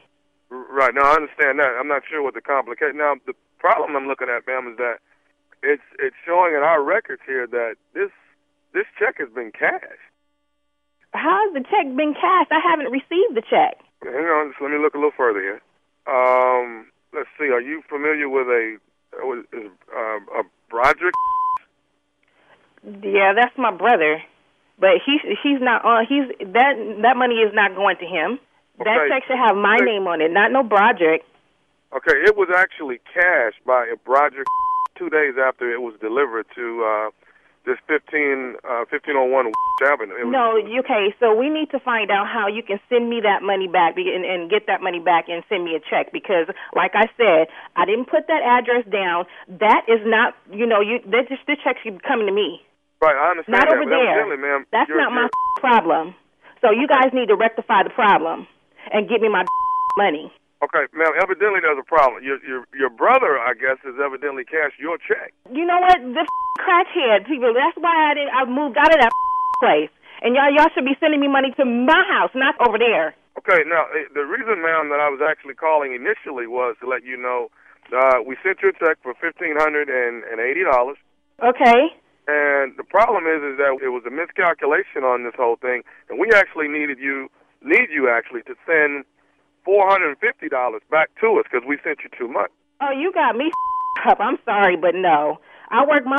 Right. 0.49 0.93
Now 0.95 1.11
I 1.11 1.15
understand 1.15 1.59
that. 1.59 1.77
I'm 1.79 1.87
not 1.87 2.03
sure 2.09 2.23
what 2.23 2.33
the 2.33 2.41
complication. 2.41 2.97
Now, 2.97 3.15
the 3.27 3.33
problem 3.59 3.95
I'm 3.95 4.07
looking 4.07 4.27
at, 4.27 4.47
ma'am, 4.47 4.71
is 4.71 4.77
that 4.77 4.99
it's 5.63 5.83
it's 5.99 6.15
showing 6.25 6.55
in 6.55 6.63
our 6.63 6.83
records 6.83 7.21
here 7.25 7.47
that 7.47 7.75
this 7.93 8.09
this 8.73 8.85
check 8.97 9.17
has 9.19 9.29
been 9.33 9.51
cashed. 9.51 9.85
How 11.13 11.43
has 11.45 11.53
the 11.53 11.63
check 11.67 11.85
been 11.95 12.13
cashed? 12.13 12.51
I 12.51 12.61
haven't 12.63 12.91
received 12.91 13.35
the 13.35 13.43
check. 13.43 13.77
Hang 14.03 14.13
on, 14.13 14.51
just 14.51 14.61
let 14.61 14.71
me 14.71 14.77
look 14.77 14.93
a 14.93 14.97
little 14.97 15.15
further 15.15 15.41
here. 15.41 15.61
Um, 16.07 16.87
let's 17.13 17.29
see. 17.37 17.51
Are 17.51 17.61
you 17.61 17.83
familiar 17.87 18.29
with 18.29 18.47
a 18.47 18.77
uh, 19.13 19.33
is, 19.53 19.71
uh, 19.93 20.39
a 20.39 20.43
Broderick? 20.69 21.13
Yeah, 22.83 23.33
that's 23.35 23.55
my 23.57 23.71
brother, 23.71 24.23
but 24.79 24.97
he's 25.05 25.21
he's 25.43 25.61
not 25.61 25.85
on. 25.85 26.05
He's 26.07 26.25
that 26.53 26.73
that 27.03 27.17
money 27.17 27.35
is 27.35 27.53
not 27.53 27.75
going 27.75 27.97
to 27.97 28.05
him. 28.05 28.39
That 28.79 29.05
check 29.09 29.23
should 29.27 29.37
have 29.37 29.55
my 29.55 29.77
name 29.77 30.07
on 30.07 30.21
it, 30.21 30.31
not 30.31 30.51
no 30.51 30.63
Broderick. 30.63 31.21
Okay, 31.93 32.17
it 32.25 32.35
was 32.35 32.47
actually 32.55 33.01
cashed 33.13 33.61
by 33.65 33.85
a 33.85 33.97
Broderick 33.97 34.47
two 34.97 35.09
days 35.09 35.35
after 35.41 35.71
it 35.71 35.81
was 35.81 35.93
delivered 36.01 36.45
to 36.55 36.65
uh, 36.83 37.09
this 37.65 37.77
15 37.87 38.57
uh, 38.65 38.85
1501 38.89 39.51
Avenue. 39.85 40.13
It 40.17 40.25
was, 40.25 40.33
No, 40.33 40.57
okay. 40.81 41.13
So 41.19 41.33
we 41.33 41.49
need 41.49 41.69
to 41.71 41.79
find 41.79 42.09
out 42.11 42.27
how 42.29 42.45
you 42.47 42.61
can 42.61 42.79
send 42.89 43.09
me 43.09 43.21
that 43.21 43.41
money 43.41 43.67
back 43.67 43.97
and, 43.97 44.25
and 44.25 44.49
get 44.49 44.65
that 44.67 44.81
money 44.81 44.99
back 44.99 45.25
and 45.29 45.43
send 45.49 45.65
me 45.65 45.75
a 45.75 45.81
check 45.81 46.11
because, 46.13 46.45
like 46.75 46.91
I 46.93 47.09
said, 47.17 47.47
I 47.75 47.85
didn't 47.85 48.05
put 48.09 48.25
that 48.27 48.41
address 48.45 48.85
down. 48.91 49.25
That 49.59 49.85
is 49.87 50.01
not, 50.05 50.33
you 50.53 50.65
know, 50.65 50.81
you 50.81 50.99
that 51.09 51.29
just 51.29 51.45
this 51.47 51.57
check 51.63 51.77
should 51.83 51.97
be 51.97 52.03
coming 52.07 52.25
to 52.27 52.33
me, 52.33 52.61
Right, 53.01 53.17
I 53.17 53.31
understand 53.33 53.57
not 53.57 53.69
that. 53.69 53.77
over 53.77 53.89
there. 53.89 54.37
ma'am, 54.37 54.65
That's 54.71 54.89
you're- 54.89 55.01
not 55.01 55.11
my 55.13 55.25
you're- 55.29 55.59
problem. 55.61 56.13
So 56.61 56.69
you 56.69 56.85
guys 56.87 57.09
need 57.13 57.27
to 57.29 57.35
rectify 57.35 57.81
the 57.83 57.89
problem 57.89 58.45
and 58.93 59.09
get 59.09 59.21
me 59.21 59.29
my 59.29 59.45
money. 59.97 60.31
Okay, 60.61 60.85
ma'am. 60.93 61.17
Evidently, 61.17 61.57
there's 61.61 61.81
a 61.81 61.87
problem. 61.87 62.21
Your 62.23 62.37
your 62.45 62.69
your 62.77 62.89
brother, 62.93 63.41
I 63.41 63.57
guess, 63.57 63.81
has 63.81 63.97
evidently 63.97 64.45
cashed 64.45 64.77
your 64.77 65.01
check. 65.01 65.33
You 65.49 65.65
know 65.65 65.81
what? 65.81 65.97
The 65.97 66.25
crackhead 66.61 67.25
people. 67.25 67.49
That's 67.53 67.77
why 67.81 67.93
I 68.09 68.13
did. 68.13 68.29
I 68.29 68.45
moved 68.45 68.77
out 68.77 68.93
of 68.93 69.01
that 69.01 69.13
place. 69.61 69.89
And 70.21 70.37
y'all, 70.37 70.53
y'all 70.53 70.69
should 70.77 70.85
be 70.85 70.93
sending 71.01 71.19
me 71.19 71.27
money 71.27 71.49
to 71.57 71.65
my 71.65 71.97
house, 72.05 72.29
not 72.37 72.53
over 72.61 72.77
there. 72.77 73.17
Okay, 73.41 73.65
now 73.65 73.89
eh, 73.97 74.05
the 74.13 74.21
reason, 74.21 74.61
ma'am, 74.61 74.93
that 74.93 75.01
I 75.01 75.09
was 75.09 75.17
actually 75.17 75.57
calling 75.57 75.97
initially 75.97 76.45
was 76.45 76.77
to 76.77 76.85
let 76.85 77.01
you 77.01 77.17
know 77.17 77.49
uh, 77.89 78.21
we 78.21 78.37
sent 78.45 78.61
you 78.61 78.69
a 78.69 78.75
check 78.77 79.01
for 79.01 79.17
fifteen 79.17 79.57
hundred 79.57 79.89
and 79.89 80.21
and 80.29 80.37
dollars. 80.69 80.97
Okay. 81.41 81.89
And 82.29 82.77
the 82.77 82.85
problem 82.85 83.25
is, 83.25 83.41
is 83.41 83.57
that 83.57 83.73
it 83.81 83.89
was 83.89 84.05
a 84.05 84.13
miscalculation 84.13 85.01
on 85.01 85.25
this 85.25 85.33
whole 85.33 85.57
thing, 85.57 85.81
and 86.07 86.21
we 86.21 86.29
actually 86.37 86.69
needed 86.69 87.01
you, 87.01 87.33
need 87.65 87.89
you 87.89 88.13
actually 88.13 88.45
to 88.45 88.53
send 88.61 89.09
four 89.65 89.89
hundred 89.89 90.09
and 90.09 90.19
fifty 90.19 90.49
dollars 90.49 90.81
back 90.89 91.09
to 91.21 91.37
us 91.39 91.45
because 91.51 91.67
we 91.67 91.77
sent 91.83 91.99
you 92.03 92.09
too 92.17 92.27
much. 92.31 92.51
Oh, 92.81 92.91
you 92.91 93.11
got 93.13 93.35
me 93.35 93.51
up. 94.07 94.19
I'm 94.19 94.37
sorry, 94.45 94.75
but 94.77 94.95
no. 94.95 95.39
I 95.69 95.85
work 95.85 96.05
my 96.05 96.17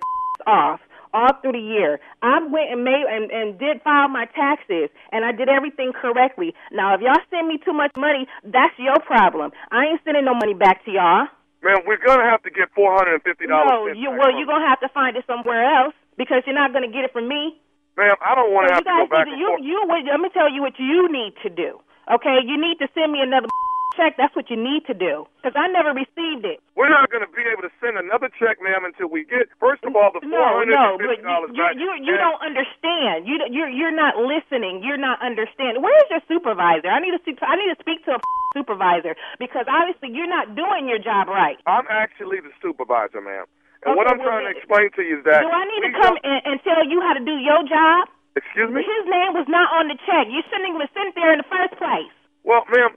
off 0.46 0.80
all 1.12 1.30
through 1.42 1.52
the 1.52 1.58
year. 1.58 1.98
I 2.22 2.38
went 2.38 2.70
and 2.70 2.84
made 2.84 3.04
and, 3.10 3.30
and 3.30 3.58
did 3.58 3.82
file 3.82 4.08
my 4.08 4.26
taxes, 4.26 4.90
and 5.12 5.24
I 5.24 5.32
did 5.32 5.48
everything 5.48 5.92
correctly. 5.92 6.54
Now, 6.72 6.94
if 6.94 7.00
y'all 7.00 7.18
send 7.30 7.48
me 7.48 7.58
too 7.58 7.72
much 7.72 7.90
money, 7.96 8.26
that's 8.44 8.74
your 8.78 8.98
problem. 9.06 9.50
I 9.70 9.86
ain't 9.90 10.00
sending 10.04 10.24
no 10.24 10.34
money 10.34 10.54
back 10.54 10.84
to 10.84 10.90
y'all. 10.90 11.26
Man, 11.62 11.84
we're 11.86 12.00
gonna 12.00 12.24
have 12.24 12.42
to 12.44 12.50
get 12.50 12.72
four 12.74 12.94
hundred 12.96 13.20
and 13.20 13.22
fifty 13.22 13.46
dollars. 13.46 13.68
No, 13.68 13.86
you 13.92 14.10
well, 14.10 14.32
you're 14.32 14.46
gonna 14.48 14.66
have 14.68 14.80
to 14.80 14.88
find 14.88 15.16
it 15.16 15.24
somewhere 15.26 15.60
else 15.64 15.94
because 16.16 16.42
you're 16.46 16.56
not 16.56 16.72
gonna 16.72 16.88
get 16.88 17.04
it 17.04 17.12
from 17.12 17.28
me. 17.28 17.58
Ma'am, 17.98 18.16
I 18.24 18.34
don't 18.34 18.54
want 18.54 18.68
to 18.68 18.72
you 18.72 18.80
have 18.80 18.86
to 18.86 19.04
go 19.04 19.10
back 19.12 19.26
to, 19.28 19.36
you, 19.36 19.58
you, 19.60 19.76
what- 19.84 20.06
let 20.08 20.20
me 20.20 20.30
tell 20.32 20.48
you 20.48 20.62
what 20.62 20.78
you 20.78 21.10
need 21.12 21.34
to 21.42 21.50
do. 21.50 21.80
Okay, 22.10 22.42
you 22.42 22.58
need 22.58 22.82
to 22.82 22.90
send 22.90 23.14
me 23.14 23.22
another 23.22 23.46
check. 23.96 24.18
That's 24.18 24.34
what 24.34 24.50
you 24.50 24.58
need 24.58 24.82
to 24.90 24.94
do 24.94 25.30
because 25.38 25.54
I 25.54 25.70
never 25.70 25.94
received 25.94 26.42
it. 26.42 26.58
We're 26.74 26.90
not 26.90 27.06
going 27.06 27.22
to 27.22 27.30
be 27.30 27.46
able 27.46 27.62
to 27.62 27.70
send 27.78 27.94
another 27.94 28.26
check, 28.34 28.58
ma'am, 28.58 28.82
until 28.82 29.06
we 29.06 29.22
get 29.22 29.46
first 29.62 29.86
of 29.86 29.94
all 29.94 30.10
the 30.10 30.18
four 30.18 30.30
No, 30.30 30.66
no, 30.66 30.98
but 30.98 31.06
fifty 31.06 31.22
dollars 31.22 31.54
you, 31.54 31.62
back. 31.62 31.78
you, 31.78 31.86
you, 32.02 32.10
you 32.10 32.14
don't 32.18 32.42
understand. 32.42 33.30
You, 33.30 33.38
you're, 33.46 33.70
you're 33.70 33.94
not 33.94 34.18
listening. 34.18 34.82
You're 34.82 34.98
not 34.98 35.22
understanding. 35.22 35.78
Where's 35.78 36.08
your 36.10 36.22
supervisor? 36.26 36.90
I 36.90 36.98
need 36.98 37.14
to 37.14 37.22
see. 37.22 37.38
I 37.46 37.54
need 37.54 37.70
to 37.70 37.78
speak 37.78 38.02
to 38.10 38.18
a 38.18 38.20
supervisor 38.58 39.14
because 39.38 39.70
obviously 39.70 40.10
you're 40.10 40.30
not 40.30 40.58
doing 40.58 40.90
your 40.90 40.98
job 40.98 41.30
right. 41.30 41.62
I'm 41.70 41.86
actually 41.86 42.42
the 42.42 42.50
supervisor, 42.58 43.22
ma'am. 43.22 43.46
And 43.86 43.96
what 43.96 44.10
I'm 44.10 44.18
well, 44.18 44.28
trying 44.28 44.50
to 44.50 44.52
explain 44.58 44.90
to 44.98 45.02
you 45.06 45.22
is 45.22 45.24
that 45.24 45.40
do 45.40 45.48
I 45.48 45.64
need 45.64 45.82
to 45.88 45.92
come 45.94 46.16
and, 46.20 46.40
and 46.44 46.56
tell 46.66 46.84
you 46.84 47.00
how 47.00 47.14
to 47.14 47.22
do 47.24 47.38
your 47.38 47.62
job? 47.64 48.10
Excuse 48.36 48.70
me. 48.70 48.82
His 48.86 49.04
name 49.10 49.34
was 49.34 49.46
not 49.50 49.68
on 49.74 49.88
the 49.90 49.98
check. 50.06 50.30
You 50.30 50.40
shouldn't 50.46 50.70
even 50.70 50.86
sent 50.94 51.14
there 51.18 51.32
in 51.34 51.42
the 51.42 51.48
first 51.50 51.74
place. 51.78 52.10
Well, 52.46 52.62
ma'am, 52.70 52.94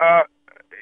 uh, 0.00 0.28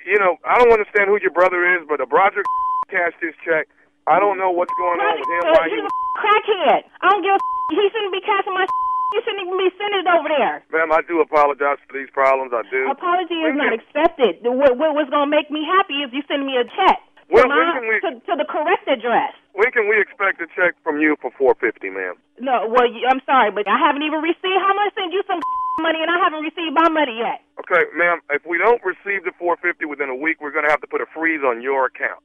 you 0.05 0.19
know, 0.19 0.37
I 0.43 0.59
don't 0.59 0.73
understand 0.75 1.07
who 1.09 1.19
your 1.23 1.31
brother 1.31 1.62
is, 1.79 1.87
but 1.87 2.03
a 2.03 2.07
Broderick 2.07 2.47
cashed 2.91 3.21
his 3.23 3.35
check. 3.47 3.71
I 4.11 4.19
don't 4.19 4.37
know 4.37 4.51
what's 4.51 4.75
going 4.75 4.99
on 4.99 5.15
with 5.15 5.31
him. 5.31 5.43
Why 5.55 5.71
he 5.71 5.79
he's 5.79 5.87
a 5.87 5.95
crackhead. 6.19 6.83
I 7.01 7.07
don't 7.15 7.23
give 7.23 7.35
a 7.38 7.41
He 7.79 7.87
shouldn't 7.95 8.12
be 8.12 8.21
cashing 8.21 8.53
my 8.53 8.67
You 9.15 9.21
shouldn't 9.23 9.45
even 9.47 9.59
be 9.61 9.71
sending 9.77 10.03
it 10.03 10.09
over 10.09 10.29
there. 10.33 10.65
Ma'am, 10.73 10.91
I 10.91 11.05
do 11.07 11.21
apologize 11.21 11.77
for 11.87 11.93
these 11.95 12.09
problems. 12.11 12.51
I 12.57 12.65
do. 12.73 12.88
Apology 12.91 13.38
is 13.45 13.55
not 13.55 13.71
accepted. 13.77 14.41
The- 14.43 14.51
What, 14.51 14.77
what, 14.81 14.97
what's 14.97 15.12
going 15.12 15.29
to 15.29 15.35
make 15.37 15.53
me 15.53 15.62
happy 15.69 16.01
is 16.03 16.11
you 16.17 16.25
send 16.27 16.43
me 16.49 16.57
a 16.59 16.65
check 16.65 16.99
When- 17.33 17.49
my, 17.49 17.81
when 17.81 17.88
we- 17.88 18.01
to, 18.05 18.11
to 18.29 18.35
the 18.37 18.45
correct 18.45 18.85
address. 18.88 19.33
When 19.57 19.68
can 19.73 19.88
we 19.88 20.01
expect 20.01 20.40
a 20.40 20.49
check 20.57 20.77
from 20.85 21.01
you 21.01 21.17
for 21.21 21.29
four 21.37 21.52
fifty, 21.61 21.88
ma'am? 21.92 22.17
No, 22.40 22.65
well, 22.69 22.88
you, 22.88 23.04
I'm 23.09 23.21
sorry, 23.29 23.52
but 23.52 23.69
I 23.69 23.77
haven't 23.77 24.00
even 24.04 24.21
received. 24.25 24.61
How 24.65 24.73
much 24.73 24.92
send 24.96 25.13
you 25.13 25.21
some 25.29 25.40
money, 25.85 26.00
and 26.00 26.09
I 26.09 26.17
haven't 26.25 26.40
received 26.44 26.73
my 26.73 26.88
money 26.88 27.21
yet. 27.21 27.44
Okay, 27.61 27.85
ma'am. 27.96 28.21
If 28.33 28.44
we 28.48 28.57
don't 28.57 28.81
receive 28.85 29.25
the 29.29 29.33
four 29.37 29.57
fifty 29.61 29.85
within 29.85 30.09
a 30.09 30.17
week, 30.17 30.40
we're 30.40 30.52
going 30.57 30.65
to 30.65 30.73
have 30.73 30.81
to 30.81 30.88
put 30.88 31.00
a 31.04 31.09
freeze 31.13 31.44
on 31.44 31.61
your 31.61 31.85
account. 31.92 32.21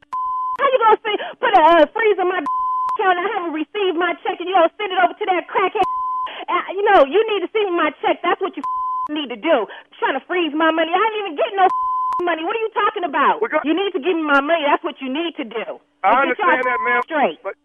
How 0.60 0.68
you 0.72 0.80
gonna 0.80 1.02
say 1.04 1.14
put 1.40 1.52
a 1.56 1.62
uh, 1.62 1.86
freeze 1.92 2.18
on 2.20 2.28
my 2.32 2.40
account? 2.44 3.16
and 3.20 3.28
I 3.28 3.30
haven't 3.36 3.54
received 3.54 3.96
my 4.00 4.16
check, 4.24 4.40
and 4.40 4.48
you 4.48 4.56
gonna 4.56 4.72
send 4.80 4.92
it 4.96 5.00
over 5.04 5.14
to 5.16 5.26
that 5.32 5.48
crackhead? 5.48 5.84
Uh, 6.48 6.62
you 6.76 6.84
know, 6.94 7.02
you 7.08 7.18
need 7.34 7.42
to 7.42 7.50
send 7.52 7.66
me 7.72 7.76
my 7.76 7.90
check. 8.04 8.22
That's 8.22 8.40
what 8.40 8.54
you 8.56 8.62
need 9.10 9.28
to 9.34 9.40
do. 9.40 9.66
Trying 9.98 10.14
to 10.20 10.24
freeze 10.28 10.54
my 10.54 10.70
money. 10.72 10.92
I 10.94 11.00
ain't 11.02 11.18
even 11.24 11.36
getting 11.36 11.58
no 11.58 11.66
money. 12.24 12.44
What 12.44 12.56
are 12.56 12.64
you 12.64 12.74
talking 12.74 13.04
about? 13.04 13.42
You 13.64 13.74
need 13.74 13.92
to 13.94 14.02
give 14.02 14.16
me 14.16 14.24
my 14.24 14.42
money. 14.42 14.66
That's 14.66 14.84
what 14.84 15.02
you 15.02 15.10
need 15.12 15.36
to 15.38 15.46
do. 15.46 15.82
I 16.04 16.24
And 16.24 16.32
understand 16.32 16.64
that, 16.66 16.80
ma'am. 16.86 17.02
Straight. 17.06 17.40
But 17.44 17.56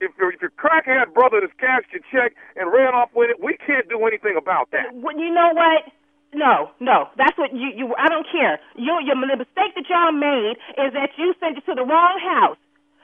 if 0.00 0.12
your, 0.18 0.32
if 0.32 0.40
your 0.40 0.54
crackhead 0.54 1.12
brother 1.12 1.40
has 1.42 1.50
cashed 1.58 1.90
your 1.92 2.04
check 2.08 2.34
and 2.56 2.72
ran 2.72 2.94
off 2.94 3.10
with 3.14 3.30
it, 3.30 3.42
we 3.42 3.56
can't 3.58 3.88
do 3.88 4.06
anything 4.06 4.36
about 4.38 4.70
that. 4.70 4.94
Uh, 4.94 5.02
well, 5.02 5.18
you 5.18 5.32
know 5.32 5.50
what? 5.52 5.90
No, 6.32 6.72
no, 6.80 7.12
that's 7.20 7.36
what 7.36 7.52
you 7.52 7.68
you. 7.76 7.92
I 8.00 8.08
don't 8.08 8.24
care. 8.24 8.56
You, 8.74 8.96
your 9.04 9.20
the 9.20 9.36
mistake 9.36 9.76
that 9.76 9.84
y'all 9.84 10.16
made 10.16 10.56
is 10.80 10.96
that 10.96 11.12
you 11.20 11.34
sent 11.36 11.58
it 11.58 11.64
to 11.68 11.74
the 11.76 11.84
wrong 11.84 12.16
house, 12.24 12.56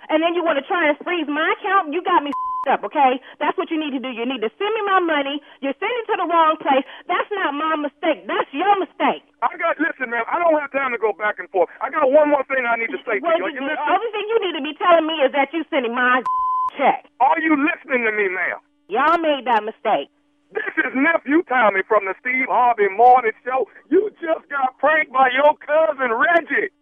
and 0.08 0.22
then 0.22 0.34
you 0.34 0.42
want 0.44 0.56
to 0.58 0.64
try 0.66 0.88
and 0.88 0.96
freeze 1.04 1.28
my 1.28 1.46
account. 1.60 1.92
You 1.92 2.02
got 2.02 2.22
me 2.24 2.32
up, 2.68 2.84
okay? 2.84 3.16
That's 3.40 3.56
what 3.56 3.70
you 3.72 3.78
need 3.80 3.96
to 3.96 4.02
do. 4.02 4.10
You 4.12 4.28
need 4.28 4.42
to 4.44 4.50
send 4.60 4.72
me 4.76 4.82
my 4.84 5.00
money. 5.00 5.40
You're 5.64 5.76
sending 5.80 6.00
it 6.04 6.08
to 6.12 6.16
the 6.20 6.28
wrong 6.28 6.58
place. 6.60 6.84
That's 7.08 7.30
not 7.32 7.54
my 7.56 7.76
mistake. 7.80 8.28
That's 8.28 8.50
your 8.52 8.72
mistake. 8.76 9.24
I 9.40 9.54
got 9.56 9.78
listen, 9.80 10.10
man. 10.12 10.26
I 10.28 10.36
don't 10.42 10.52
have 10.58 10.68
time 10.74 10.92
to 10.92 11.00
go 11.00 11.14
back 11.16 11.38
and 11.40 11.48
forth. 11.48 11.70
I 11.80 11.88
got 11.88 12.10
one 12.10 12.28
more 12.28 12.44
thing 12.50 12.66
I 12.66 12.76
need 12.76 12.92
to 12.92 13.00
say 13.08 13.22
Well, 13.22 13.36
to 13.36 13.40
you. 13.40 13.46
Are 13.46 13.54
you 13.54 13.62
the 13.64 13.78
only 13.78 14.10
thing 14.12 14.24
you 14.28 14.38
need 14.44 14.56
to 14.58 14.64
be 14.64 14.74
telling 14.76 15.06
me 15.06 15.16
is 15.24 15.30
that 15.32 15.48
you 15.54 15.62
sending 15.70 15.94
my 15.94 16.20
check. 16.78 17.06
Are 17.24 17.38
you 17.40 17.56
listening 17.56 18.04
to 18.04 18.12
me 18.12 18.28
now? 18.28 18.60
Y'all 18.92 19.20
made 19.22 19.46
that 19.46 19.64
mistake. 19.64 20.08
This 20.52 20.72
is 20.80 20.92
nephew 20.96 21.44
Tommy 21.44 21.84
from 21.86 22.04
the 22.08 22.14
Steve 22.20 22.48
Harvey 22.48 22.88
Morning 22.96 23.36
Show. 23.44 23.68
You 23.92 24.08
just 24.16 24.48
got 24.48 24.76
pranked 24.80 25.12
by 25.12 25.28
your 25.32 25.52
cousin 25.60 26.08
Reggie. 26.12 26.72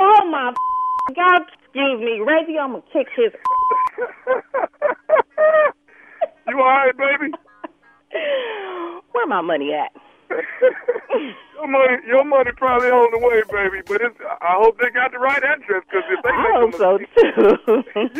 Oh 0.00 0.22
my 0.30 0.52
God! 1.14 1.42
Excuse 1.74 2.00
me, 2.00 2.20
Reggie. 2.20 2.56
I'm 2.56 2.70
gonna 2.70 2.82
kick 2.92 3.08
his. 3.16 3.32
You 6.46 6.58
all 6.58 6.64
right, 6.66 6.94
baby? 6.96 7.32
Where 9.12 9.26
my 9.26 9.40
money 9.40 9.72
at? 9.72 9.90
Your 11.54 11.66
money, 11.68 11.96
your 12.06 12.22
money 12.24 12.50
probably 12.56 12.90
on 12.90 13.10
the 13.12 13.18
way, 13.26 13.42
baby. 13.50 13.80
But 13.86 14.02
it's, 14.02 14.18
I 14.42 14.56
hope 14.60 14.76
they 14.78 14.90
got 14.90 15.10
the 15.12 15.18
right 15.18 15.42
address 15.42 15.82
because 15.88 16.04
if 16.10 16.22
they 16.22 16.28
I 16.30 16.42
make 16.42 16.52
hope 16.54 16.74
so 16.74 16.98
mistake, 16.98 17.34
too. 17.34 17.56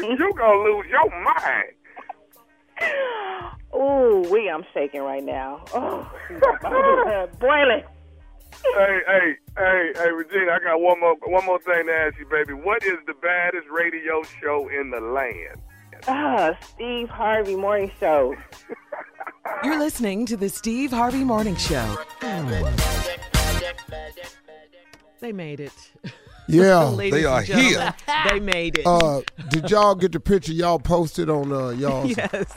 you, 0.09 0.17
you 0.17 0.33
gonna 0.35 0.63
lose 0.63 0.87
your 0.89 1.11
mind. 1.23 1.75
Ooh, 3.75 4.23
we 4.33 4.49
I'm 4.49 4.65
shaking 4.73 5.03
right 5.03 5.23
now. 5.23 5.63
Oh, 5.75 6.09
boiling. 7.41 7.85
Hey, 8.77 9.01
hey, 9.07 9.37
hey, 9.57 9.93
hey, 9.95 10.11
Regina, 10.11 10.53
I 10.53 10.59
got 10.59 10.81
one 10.81 11.01
more, 11.01 11.17
one 11.27 11.45
more 11.45 11.59
thing 11.61 11.87
to 11.87 11.93
ask 11.93 12.19
you, 12.19 12.27
baby. 12.27 12.53
What 12.53 12.83
is 12.85 12.99
the 13.07 13.15
baddest 13.15 13.69
radio 13.71 14.23
show 14.41 14.69
in 14.69 14.91
the 14.91 15.01
land? 15.01 15.61
Ah, 16.07 16.57
Steve 16.61 17.09
Harvey 17.09 17.57
Morning 17.57 17.91
Show. 17.99 18.35
You're 19.65 19.79
listening 19.79 20.27
to 20.27 20.37
the 20.37 20.49
Steve 20.49 20.91
Harvey 20.91 21.25
Morning 21.25 21.57
Show. 21.57 21.97
They 25.21 25.33
made 25.33 25.61
it. 25.61 25.73
Yeah. 26.49 26.95
They 26.97 27.25
are 27.25 27.43
here. 27.43 27.95
They 28.29 28.41
made 28.41 28.79
it. 28.79 28.87
Uh, 28.87 29.21
did 29.49 29.71
y'all 29.71 29.95
get 29.95 30.12
the 30.12 30.21
picture 30.21 30.53
y'all 30.53 30.79
posted 30.79 31.29
on 31.29 31.53
uh, 31.53 31.69
y'all? 31.71 32.07
yes. 32.07 32.53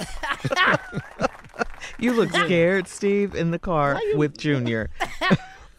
you 2.00 2.14
look 2.14 2.32
scared, 2.32 2.88
Steve, 2.88 3.36
in 3.36 3.52
the 3.52 3.60
car 3.60 4.00
with 4.16 4.38
Junior. 4.38 4.90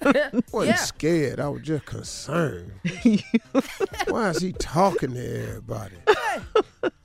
wasn't 0.53 0.79
scared. 0.79 1.41
I 1.41 1.49
was 1.49 1.63
just 1.63 1.85
concerned. 1.85 2.73
Why 4.09 4.31
is 4.31 4.41
he 4.41 4.53
talking 4.53 5.15
to 5.15 5.43
everybody? 5.49 5.97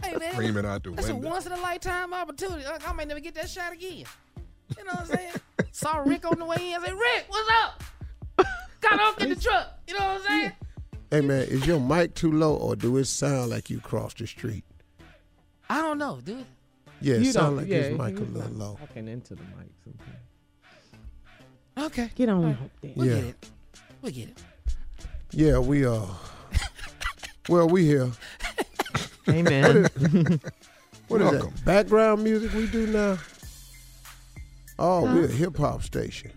Hey 0.04 0.18
man, 0.18 0.34
Screaming 0.34 0.66
out 0.66 0.84
the 0.84 0.92
that's 0.92 1.10
a 1.10 1.16
once 1.16 1.46
in 1.46 1.52
a 1.52 1.60
lifetime 1.62 2.14
opportunity. 2.14 2.66
Like, 2.66 2.88
I 2.88 2.94
may 2.94 3.06
never 3.06 3.20
get 3.20 3.36
that 3.36 3.50
shot 3.50 3.74
again. 3.74 4.06
You 4.78 4.84
know 4.84 4.92
what 4.92 5.00
I'm 5.02 5.06
saying? 5.08 5.32
Saw 5.72 5.98
Rick 5.98 6.26
on 6.26 6.40
the 6.40 6.46
way 6.46 6.74
in. 6.74 6.82
I 6.82 6.86
said, 6.86 6.94
Rick, 6.94 7.26
what's 7.28 7.50
up? 7.64 7.84
Got 8.82 9.00
off 9.00 9.22
in 9.22 9.30
the 9.30 9.36
truck. 9.36 9.80
You 9.88 9.98
know 9.98 10.06
what 10.06 10.22
I'm 10.22 10.28
saying? 10.28 10.52
Hey 11.10 11.22
man, 11.22 11.42
is 11.44 11.66
your 11.66 11.80
mic 11.80 12.16
too 12.16 12.32
low 12.32 12.56
or 12.56 12.76
do 12.76 12.98
it 12.98 13.06
sound 13.06 13.52
like 13.52 13.70
you 13.70 13.80
crossed 13.80 14.18
the 14.18 14.28
street? 14.28 14.64
I 15.70 15.82
don't 15.82 15.98
know, 15.98 16.20
dude. 16.24 16.46
Yeah, 17.02 17.16
it 17.16 17.22
You 17.24 17.32
sound 17.32 17.58
like 17.58 17.68
yeah, 17.68 17.84
his 17.84 17.98
mic 17.98 18.18
a 18.18 18.22
little 18.24 18.52
low. 18.52 18.78
Talking 18.80 19.08
into 19.08 19.36
the 19.36 19.42
mic 19.42 19.70
sometimes. 19.84 20.18
Okay. 21.78 22.10
Get 22.16 22.30
on. 22.30 22.44
Right. 22.44 22.58
there. 22.82 22.92
We'll 22.96 23.08
Yeah. 23.08 23.16
get 23.16 23.24
it. 23.26 23.50
We'll 24.02 24.12
get 24.12 24.30
it. 24.30 24.38
Yeah, 25.32 25.58
we 25.60 25.86
uh 25.86 26.06
well 27.50 27.68
we 27.68 27.86
here. 27.86 28.12
Amen. 29.30 29.84
What 31.08 31.22
is 31.22 31.32
Welcome. 31.32 31.54
that? 31.56 31.66
Background 31.66 32.24
music 32.24 32.54
we 32.54 32.68
do 32.68 32.88
now? 32.88 33.18
Oh, 34.80 35.04
we're 35.04 35.26
a 35.26 35.28
hip 35.28 35.58
hop 35.58 35.84
station. 35.84 36.32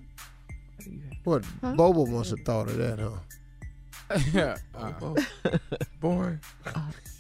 What 1.25 1.45
Bobo 1.61 2.07
must 2.07 2.31
have 2.31 2.41
thought 2.41 2.69
of 2.69 2.77
that, 2.79 2.99
huh? 2.99 4.19
yeah. 4.33 4.57
boy. 6.01 6.39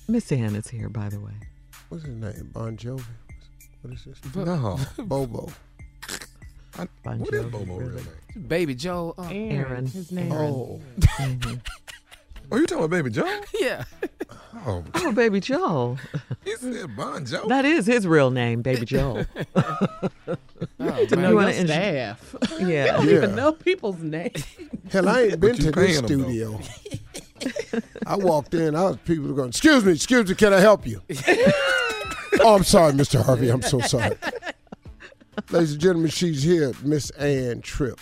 Miss 0.08 0.30
Ann 0.32 0.54
is 0.54 0.68
here, 0.68 0.88
by 0.88 1.08
the 1.08 1.18
way. 1.20 1.32
What's 1.88 2.04
his 2.04 2.14
name? 2.16 2.50
Bon 2.52 2.76
Jovi? 2.76 3.02
What 3.82 3.94
is 3.94 4.04
this? 4.04 4.34
No. 4.34 4.78
Bobo. 4.98 5.50
Bon 7.02 7.18
What 7.18 7.34
is 7.34 7.44
Jovi, 7.44 7.50
Bobo 7.50 7.74
real 7.76 7.88
really. 7.88 8.02
name? 8.02 8.46
Baby 8.48 8.74
Joe. 8.74 9.14
Uh, 9.18 9.28
Aaron. 9.32 9.86
His 9.86 10.12
name. 10.12 10.32
Oh, 10.32 10.80
Oh, 12.52 12.58
you 12.58 12.66
talking 12.66 12.84
about 12.84 12.90
Baby 12.90 13.10
Joe? 13.10 13.40
yeah. 13.60 13.82
Oh, 14.66 14.84
Oh, 14.94 15.10
Baby 15.12 15.40
Joel. 15.40 15.98
he 16.44 16.54
said 16.54 16.94
Bon 16.96 17.24
Joe. 17.26 17.44
That 17.48 17.64
is 17.64 17.86
his 17.86 18.06
real 18.06 18.30
name, 18.30 18.62
Baby 18.62 18.86
Joe. 18.86 19.24
Oh, 20.78 21.04
To 21.06 21.16
know 21.16 21.22
You 21.22 21.26
your 21.28 21.34
wanna 21.34 21.52
staff. 21.52 22.34
we 22.60 22.72
Yeah. 22.74 22.92
don't 22.96 23.06
Yeah. 23.08 23.14
even 23.16 23.34
know 23.34 23.52
people's 23.52 24.00
names. 24.00 24.44
hell, 24.90 25.08
I 25.08 25.22
ain't 25.22 25.40
been 25.40 25.56
to 25.56 25.62
this 25.70 25.74
paying 25.74 25.96
'em, 25.96 26.06
though? 26.06 26.60
studio. 26.60 26.60
I 28.06 28.16
walked 28.16 28.54
in, 28.54 28.74
I 28.76 28.82
was 28.84 28.96
people 29.04 29.26
were 29.26 29.34
going, 29.34 29.48
excuse 29.48 29.84
me, 29.84 29.92
excuse 29.92 30.28
me, 30.28 30.34
can 30.36 30.52
I 30.54 30.60
help 30.60 30.86
you? 30.86 31.02
oh, 32.40 32.54
I'm 32.56 32.64
sorry, 32.64 32.92
Mr. 32.92 33.22
Harvey, 33.22 33.48
I'm 33.50 33.62
so 33.62 33.80
sorry. 33.80 34.16
Ladies 35.50 35.72
and 35.72 35.80
gentlemen, 35.80 36.10
she's 36.10 36.42
here, 36.42 36.72
Miss 36.82 37.10
Ann 37.10 37.60
Tripp. 37.60 38.00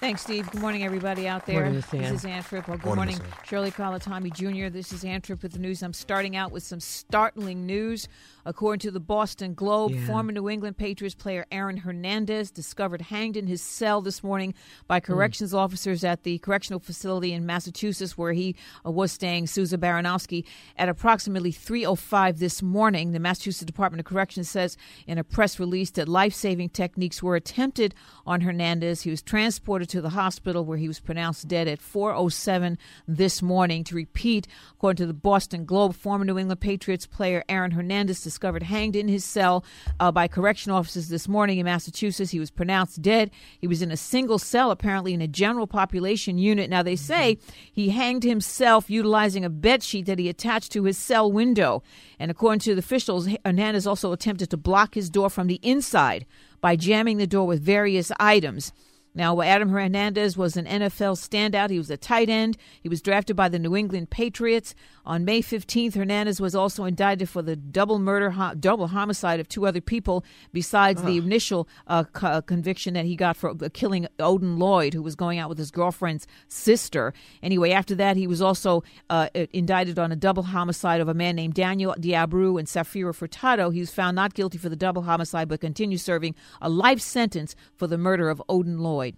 Thanks, 0.00 0.22
Steve. 0.22 0.50
Good 0.50 0.60
morning, 0.60 0.84
everybody 0.84 1.26
out 1.26 1.46
there. 1.46 1.62
Morning, 1.62 1.76
Miss 1.76 1.86
this 1.86 2.10
is 2.12 2.24
Ann 2.26 2.42
Tripp. 2.44 2.68
Well, 2.68 2.76
good 2.76 2.86
Morning, 2.86 3.16
morning, 3.16 3.18
Miss 3.18 3.38
Ann. 3.38 3.46
Shirley 3.46 3.70
Calatami 3.70 4.32
Jr. 4.32 4.68
This 4.70 4.92
is 4.92 5.02
Ann 5.04 5.22
Tripp 5.22 5.42
with 5.42 5.52
the 5.52 5.58
news. 5.58 5.82
I'm 5.82 5.94
starting 5.94 6.36
out 6.36 6.52
with 6.52 6.62
some 6.62 6.78
startling 6.78 7.64
news. 7.64 8.06
According 8.46 8.80
to 8.80 8.90
the 8.90 9.00
Boston 9.00 9.54
Globe, 9.54 9.92
Yeah. 9.92 10.06
former 10.06 10.32
New 10.32 10.48
England 10.48 10.76
Patriots 10.76 11.14
player 11.14 11.46
Aaron 11.50 11.78
Hernandez 11.78 12.50
discovered 12.50 13.02
hanged 13.02 13.36
in 13.36 13.46
his 13.46 13.62
cell 13.62 14.00
this 14.02 14.22
morning 14.22 14.54
by 14.86 14.98
Hmm. 15.00 15.04
corrections 15.06 15.54
officers 15.54 16.04
at 16.04 16.22
the 16.24 16.38
correctional 16.38 16.80
facility 16.80 17.32
in 17.32 17.46
Massachusetts 17.46 18.18
where 18.18 18.32
he 18.32 18.54
uh, 18.84 18.90
was 18.90 19.12
staying, 19.12 19.46
Souza 19.46 19.78
Baranowski, 19.78 20.44
at 20.76 20.88
approximately 20.88 21.52
3:05 21.52 22.38
this 22.38 22.62
morning. 22.62 23.12
The 23.12 23.18
Massachusetts 23.20 23.64
Department 23.64 24.00
of 24.00 24.06
Corrections 24.06 24.48
says 24.50 24.76
in 25.06 25.16
a 25.18 25.24
press 25.24 25.58
release 25.58 25.90
that 25.92 26.08
life-saving 26.08 26.68
techniques 26.70 27.22
were 27.22 27.36
attempted 27.36 27.94
on 28.26 28.42
Hernandez. 28.42 29.02
He 29.02 29.10
was 29.10 29.22
transported 29.22 29.88
to 29.90 30.00
the 30.02 30.10
hospital 30.10 30.64
where 30.64 30.78
he 30.78 30.88
was 30.88 31.00
pronounced 31.00 31.48
dead 31.48 31.66
at 31.68 31.80
4:07 31.80 32.76
this 33.08 33.40
morning. 33.42 33.84
To 33.84 33.94
repeat, 33.94 34.46
according 34.72 34.96
to 34.98 35.06
the 35.06 35.14
Boston 35.14 35.64
Globe, 35.64 35.94
former 35.94 36.24
New 36.24 36.38
England 36.38 36.60
Patriots 36.60 37.06
player 37.06 37.42
Aaron 37.48 37.70
Hernandez 37.72 38.18
discovered 38.34 38.64
hanged 38.64 38.96
in 38.96 39.06
his 39.06 39.24
cell 39.24 39.64
uh, 40.00 40.10
by 40.10 40.26
correction 40.26 40.72
officers 40.72 41.08
this 41.08 41.28
morning 41.28 41.58
in 41.58 41.64
Massachusetts. 41.64 42.32
He 42.32 42.40
was 42.40 42.50
pronounced 42.50 43.00
dead. 43.00 43.30
He 43.60 43.68
was 43.68 43.80
in 43.80 43.92
a 43.92 43.96
single 43.96 44.40
cell, 44.40 44.72
apparently 44.72 45.14
in 45.14 45.22
a 45.22 45.28
general 45.28 45.68
population 45.68 46.36
unit. 46.36 46.68
Now 46.68 46.82
they 46.82 46.96
say 46.96 47.38
he 47.72 47.90
hanged 47.90 48.24
himself 48.24 48.90
utilizing 48.90 49.44
a 49.44 49.48
bed 49.50 49.84
sheet 49.84 50.06
that 50.06 50.18
he 50.18 50.28
attached 50.28 50.72
to 50.72 50.82
his 50.82 50.98
cell 50.98 51.30
window. 51.30 51.84
And 52.18 52.28
according 52.28 52.58
to 52.60 52.74
the 52.74 52.80
officials, 52.80 53.28
Hernandez 53.44 53.86
also 53.86 54.10
attempted 54.10 54.50
to 54.50 54.56
block 54.56 54.96
his 54.96 55.10
door 55.10 55.30
from 55.30 55.46
the 55.46 55.60
inside 55.62 56.26
by 56.60 56.74
jamming 56.74 57.18
the 57.18 57.28
door 57.28 57.46
with 57.46 57.62
various 57.62 58.10
items. 58.18 58.72
Now, 59.16 59.40
Adam 59.42 59.68
Hernandez 59.68 60.36
was 60.36 60.56
an 60.56 60.66
NFL 60.66 61.16
standout. 61.16 61.70
He 61.70 61.78
was 61.78 61.90
a 61.90 61.96
tight 61.96 62.28
end. 62.28 62.56
He 62.82 62.88
was 62.88 63.00
drafted 63.00 63.36
by 63.36 63.48
the 63.48 63.60
New 63.60 63.76
England 63.76 64.10
Patriots. 64.10 64.74
On 65.06 65.24
May 65.24 65.42
15th, 65.42 65.94
Hernandez 65.94 66.40
was 66.40 66.54
also 66.54 66.84
indicted 66.84 67.28
for 67.28 67.42
the 67.42 67.56
double 67.56 67.98
murder, 67.98 68.30
ho- 68.30 68.54
double 68.54 68.86
homicide 68.86 69.38
of 69.38 69.48
two 69.48 69.66
other 69.66 69.82
people, 69.82 70.24
besides 70.52 71.02
the 71.02 71.18
initial 71.18 71.68
uh, 71.88 72.04
co- 72.04 72.40
conviction 72.40 72.94
that 72.94 73.04
he 73.04 73.14
got 73.14 73.36
for 73.36 73.50
uh, 73.50 73.68
killing 73.74 74.06
Odin 74.18 74.58
Lloyd, 74.58 74.94
who 74.94 75.02
was 75.02 75.14
going 75.14 75.38
out 75.38 75.50
with 75.50 75.58
his 75.58 75.70
girlfriend's 75.70 76.26
sister. 76.48 77.12
Anyway, 77.42 77.70
after 77.70 77.94
that, 77.96 78.16
he 78.16 78.26
was 78.26 78.40
also 78.40 78.82
uh, 79.10 79.28
indicted 79.52 79.98
on 79.98 80.10
a 80.10 80.16
double 80.16 80.44
homicide 80.44 81.00
of 81.02 81.08
a 81.08 81.14
man 81.14 81.36
named 81.36 81.52
Daniel 81.54 81.94
de 82.00 82.12
Abreu 82.12 82.58
and 82.58 82.66
Safiro 82.66 83.12
Furtado. 83.12 83.72
He 83.74 83.80
was 83.80 83.90
found 83.90 84.14
not 84.16 84.32
guilty 84.32 84.56
for 84.56 84.70
the 84.70 84.76
double 84.76 85.02
homicide, 85.02 85.48
but 85.48 85.60
continues 85.60 86.00
serving 86.02 86.34
a 86.62 86.70
life 86.70 87.00
sentence 87.00 87.54
for 87.76 87.86
the 87.86 87.98
murder 87.98 88.30
of 88.30 88.42
Odin 88.48 88.78
Lloyd. 88.78 89.16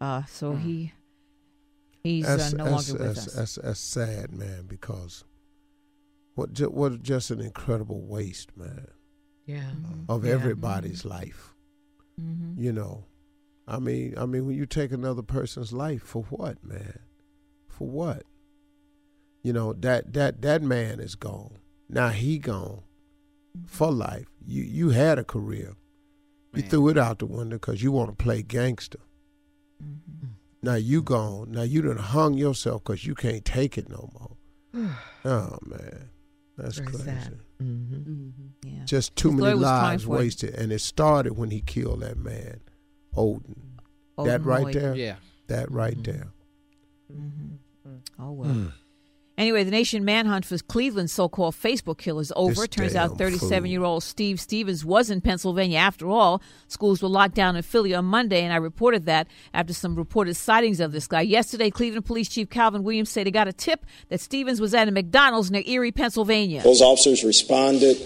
Uh, 0.00 0.22
so 0.26 0.54
he 0.54 0.92
he's 2.02 2.26
That's, 2.26 2.54
uh, 2.54 2.56
no 2.56 2.64
that's, 2.64 2.90
longer 2.90 3.04
with 3.04 3.14
that's, 3.16 3.26
us. 3.28 3.34
that's, 3.34 3.54
that's 3.56 3.80
sad, 3.80 4.32
man, 4.32 4.66
because 4.66 5.24
what, 6.38 6.52
ju- 6.52 6.70
what 6.70 7.02
just 7.02 7.30
an 7.32 7.40
incredible 7.40 8.00
waste, 8.00 8.56
man, 8.56 8.86
Yeah. 9.44 9.58
Mm-hmm. 9.58 10.10
of 10.10 10.24
Yeah. 10.24 10.34
everybody's 10.34 11.00
mm-hmm. 11.00 11.08
life. 11.08 11.54
Mm-hmm. 12.20 12.62
You 12.62 12.72
know, 12.72 13.04
I 13.66 13.78
mean, 13.80 14.14
I 14.16 14.24
mean, 14.24 14.46
when 14.46 14.56
you 14.56 14.64
take 14.64 14.92
another 14.92 15.22
person's 15.22 15.72
life 15.72 16.02
for 16.02 16.22
what, 16.24 16.64
man? 16.64 17.00
For 17.66 17.88
what? 17.88 18.22
You 19.42 19.52
know 19.52 19.72
that 19.72 20.12
that 20.14 20.42
that 20.42 20.62
man 20.62 21.00
is 21.00 21.14
gone. 21.14 21.58
Now 21.88 22.08
he 22.08 22.38
gone 22.38 22.82
mm-hmm. 23.56 23.66
for 23.66 23.90
life. 23.90 24.26
You 24.46 24.62
you 24.62 24.90
had 24.90 25.18
a 25.18 25.24
career. 25.24 25.74
You 26.54 26.62
threw 26.62 26.88
it 26.88 26.98
out 26.98 27.18
the 27.18 27.26
window 27.26 27.56
because 27.56 27.82
you 27.82 27.92
want 27.92 28.10
to 28.10 28.24
play 28.24 28.42
gangster. 28.42 28.98
Now 30.62 30.74
you 30.74 31.02
gone. 31.02 31.52
Now 31.52 31.62
you 31.62 31.82
done 31.82 31.98
hung 31.98 32.34
yourself 32.34 32.82
because 32.82 33.04
you 33.04 33.14
can't 33.14 33.44
take 33.44 33.78
it 33.78 33.88
no 33.88 34.10
more. 34.12 34.92
oh 35.24 35.58
man, 35.64 36.10
that's 36.58 36.76
Very 36.78 36.88
crazy. 36.90 37.04
sad. 37.04 37.38
Mm-hmm. 37.62 38.28
Yeah. 38.64 38.84
Just 38.84 39.16
too 39.16 39.30
His 39.30 39.40
many 39.40 39.54
lawyer 39.54 39.56
was 39.56 39.64
crying 39.64 39.82
lives 39.90 40.06
wasted, 40.06 40.54
and 40.54 40.72
it 40.72 40.80
started 40.80 41.36
when 41.36 41.50
he 41.50 41.60
killed 41.60 42.00
that 42.00 42.16
man, 42.18 42.60
Odin. 43.16 43.78
that 44.18 44.44
right 44.44 44.64
Lloyd. 44.64 44.74
there. 44.74 44.94
Yeah. 44.94 45.16
That 45.48 45.70
right 45.70 45.96
there. 46.04 46.28
Oh 48.18 48.32
well. 48.32 48.50
Hmm. 48.50 48.66
Anyway, 49.38 49.62
the 49.62 49.70
nation 49.70 50.04
manhunt 50.04 50.44
for 50.44 50.58
Cleveland's 50.58 51.12
so-called 51.12 51.54
Facebook 51.54 51.96
killer 51.96 52.20
is 52.20 52.32
over. 52.34 52.54
This 52.54 52.68
turns 52.68 52.96
out 52.96 53.16
37-year-old 53.16 54.02
Steve 54.02 54.40
Stephens 54.40 54.84
was 54.84 55.10
in 55.10 55.20
Pennsylvania 55.20 55.78
after 55.78 56.08
all. 56.08 56.42
Schools 56.66 57.00
were 57.00 57.08
locked 57.08 57.36
down 57.36 57.54
in 57.54 57.62
Philly 57.62 57.94
on 57.94 58.04
Monday, 58.04 58.42
and 58.42 58.52
I 58.52 58.56
reported 58.56 59.06
that 59.06 59.28
after 59.54 59.72
some 59.72 59.94
reported 59.94 60.34
sightings 60.34 60.80
of 60.80 60.90
this 60.90 61.06
guy. 61.06 61.20
Yesterday, 61.20 61.70
Cleveland 61.70 62.04
Police 62.04 62.28
Chief 62.28 62.50
Calvin 62.50 62.82
Williams 62.82 63.10
said 63.10 63.26
he 63.26 63.30
got 63.30 63.46
a 63.46 63.52
tip 63.52 63.86
that 64.08 64.20
Stephens 64.20 64.60
was 64.60 64.74
at 64.74 64.88
a 64.88 64.90
McDonald's 64.90 65.52
near 65.52 65.62
Erie, 65.64 65.92
Pennsylvania. 65.92 66.60
Those 66.62 66.82
officers 66.82 67.22
responded. 67.22 67.96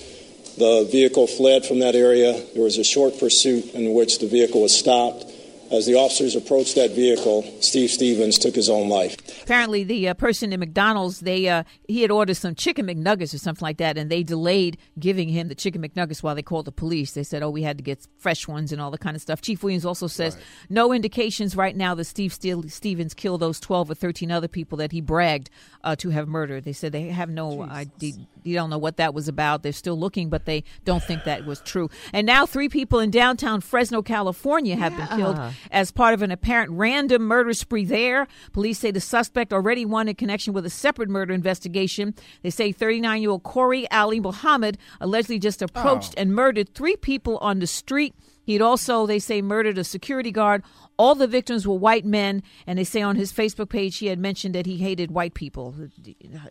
The 0.59 0.87
vehicle 0.93 1.27
fled 1.27 1.65
from 1.65 1.79
that 1.79 1.95
area. 1.95 2.39
There 2.53 2.63
was 2.63 2.77
a 2.77 2.85
short 2.85 3.19
pursuit 3.19 3.73
in 3.73 3.95
which 3.95 4.19
the 4.19 4.27
vehicle 4.27 4.61
was 4.61 4.79
stopped. 4.79 5.25
As 5.73 5.87
the 5.87 5.95
officers 5.95 6.37
approached 6.37 6.75
that 6.75 6.91
vehicle, 6.91 7.43
Steve 7.61 7.91
Stephens 7.91 8.39
took 8.39 8.55
his 8.55 8.69
own 8.69 8.91
life. 8.91 9.17
Apparently, 9.43 9.85
the 9.85 10.09
uh, 10.09 10.15
person 10.15 10.53
in 10.53 10.61
McDonald's, 10.61 11.21
they 11.21 11.49
uh, 11.49 11.65
he 11.89 12.03
had 12.03 12.11
ordered 12.11 12.35
some 12.35 12.55
chicken 12.55 12.87
McNuggets 12.87 13.33
or 13.33 13.39
something 13.39 13.65
like 13.65 13.79
that, 13.79 13.97
and 13.97 14.11
they 14.11 14.23
delayed 14.23 14.77
giving 14.99 15.31
him 15.31 15.49
the 15.49 15.55
chicken 15.55 15.81
McNuggets 15.83 16.23
while 16.23 16.35
they 16.35 16.43
called 16.43 16.67
the 16.67 16.73
police. 16.73 17.13
They 17.13 17.23
said, 17.23 17.43
"Oh, 17.43 17.49
we 17.49 17.63
had 17.63 17.79
to 17.79 17.83
get 17.83 18.07
fresh 18.19 18.47
ones 18.47 18.71
and 18.71 18.83
all 18.83 18.91
the 18.91 18.99
kind 18.99 19.17
of 19.17 19.23
stuff." 19.23 19.41
Chief 19.41 19.63
Williams 19.63 19.87
also 19.87 20.07
says 20.07 20.37
no 20.69 20.93
indications 20.93 21.57
right 21.57 21.75
now 21.75 21.95
that 21.95 22.05
Steve 22.05 22.33
Steele, 22.35 22.63
Stephens 22.69 23.15
killed 23.15 23.41
those 23.41 23.59
twelve 23.59 23.91
or 23.91 23.95
thirteen 23.95 24.31
other 24.31 24.49
people 24.49 24.77
that 24.79 24.93
he 24.93 25.01
bragged 25.01 25.49
uh, 25.85 25.97
to 25.97 26.11
have 26.11 26.29
murdered. 26.29 26.65
They 26.65 26.75
said 26.75 26.93
they 26.93 27.09
have 27.09 27.31
no 27.31 27.63
idea. 27.63 28.13
You 28.45 28.55
don't 28.55 28.71
know 28.71 28.79
what 28.79 28.97
that 28.99 29.15
was 29.15 29.29
about. 29.29 29.63
They're 29.63 29.73
still 29.73 29.99
looking, 29.99 30.29
but 30.29 30.45
they 30.45 30.65
don't 30.85 31.03
think 31.03 31.25
that 31.25 31.47
was 31.47 31.61
true. 31.61 31.89
And 32.13 32.27
now, 32.27 32.45
three 32.45 32.69
people 32.69 32.99
in 32.99 33.11
downtown 33.11 33.61
Fresno, 33.61 34.03
California, 34.03 34.77
have 34.77 34.97
been 34.97 35.07
killed 35.17 35.37
Yeah. 35.37 35.53
As 35.71 35.91
part 35.91 36.15
of 36.15 36.23
an 36.23 36.31
apparent 36.31 36.73
random 36.73 37.23
murder 37.23 37.53
spree 37.55 37.85
there. 37.85 38.27
Police 38.53 38.81
say 38.81 38.91
the 38.91 39.01
suspect 39.01 39.53
already 39.53 39.85
won 39.85 40.09
in 40.09 40.15
connection 40.15 40.53
with 40.53 40.67
a 40.67 40.71
separate 40.71 41.09
murder 41.09 41.33
investigation. 41.35 42.15
They 42.43 42.51
say 42.51 42.73
39 42.73 43.23
year 43.23 43.31
old 43.31 43.43
Kori 43.43 43.91
Ali 43.91 44.21
Muhammad 44.21 44.79
allegedly 45.01 45.39
just 45.39 45.63
approached 45.63 46.15
oh. 46.17 46.21
and 46.21 46.35
murdered 46.35 46.75
three 46.75 46.97
people 46.97 47.39
on 47.39 47.59
the 47.59 47.67
street. 47.67 48.15
He'd 48.45 48.61
also, 48.61 49.07
they 49.07 49.21
say, 49.21 49.41
murdered 49.41 49.79
a 49.79 49.85
security 49.85 50.33
guard. 50.33 50.65
All 50.97 51.15
the 51.15 51.29
victims 51.29 51.67
were 51.67 51.77
white 51.77 52.05
men, 52.05 52.43
and 52.67 52.79
they 52.79 52.85
say 52.85 53.01
on 53.01 53.17
his 53.17 53.33
Facebook 53.33 53.69
page 53.69 53.99
he 53.99 54.07
had 54.07 54.19
mentioned 54.19 54.55
that 54.55 54.67
he 54.67 54.79
hated 54.79 55.11
white 55.13 55.35
people. 55.35 55.75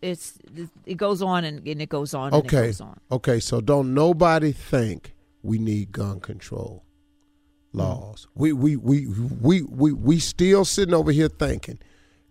It's 0.02 0.38
it 0.86 0.96
goes 0.98 1.22
on 1.22 1.44
and, 1.44 1.66
and 1.68 1.82
it 1.82 1.90
goes 1.90 2.14
on 2.14 2.34
and 2.34 2.36
it 2.46 2.48
Okay. 2.48 2.68
goes 2.68 2.82
on. 2.82 3.00
Okay. 3.12 3.40
So 3.40 3.62
don't 3.62 3.94
nobody 3.94 4.52
think 4.52 5.14
we 5.44 5.58
need 5.60 5.92
gun 5.92 6.20
control 6.22 6.84
laws. 7.74 8.28
We 8.36 8.54
we 8.54 8.76
we 8.76 9.08
we 9.08 9.62
we 9.62 9.92
we 9.92 10.20
still 10.20 10.66
sitting 10.66 10.94
over 10.94 11.12
here 11.12 11.30
thinking 11.30 11.80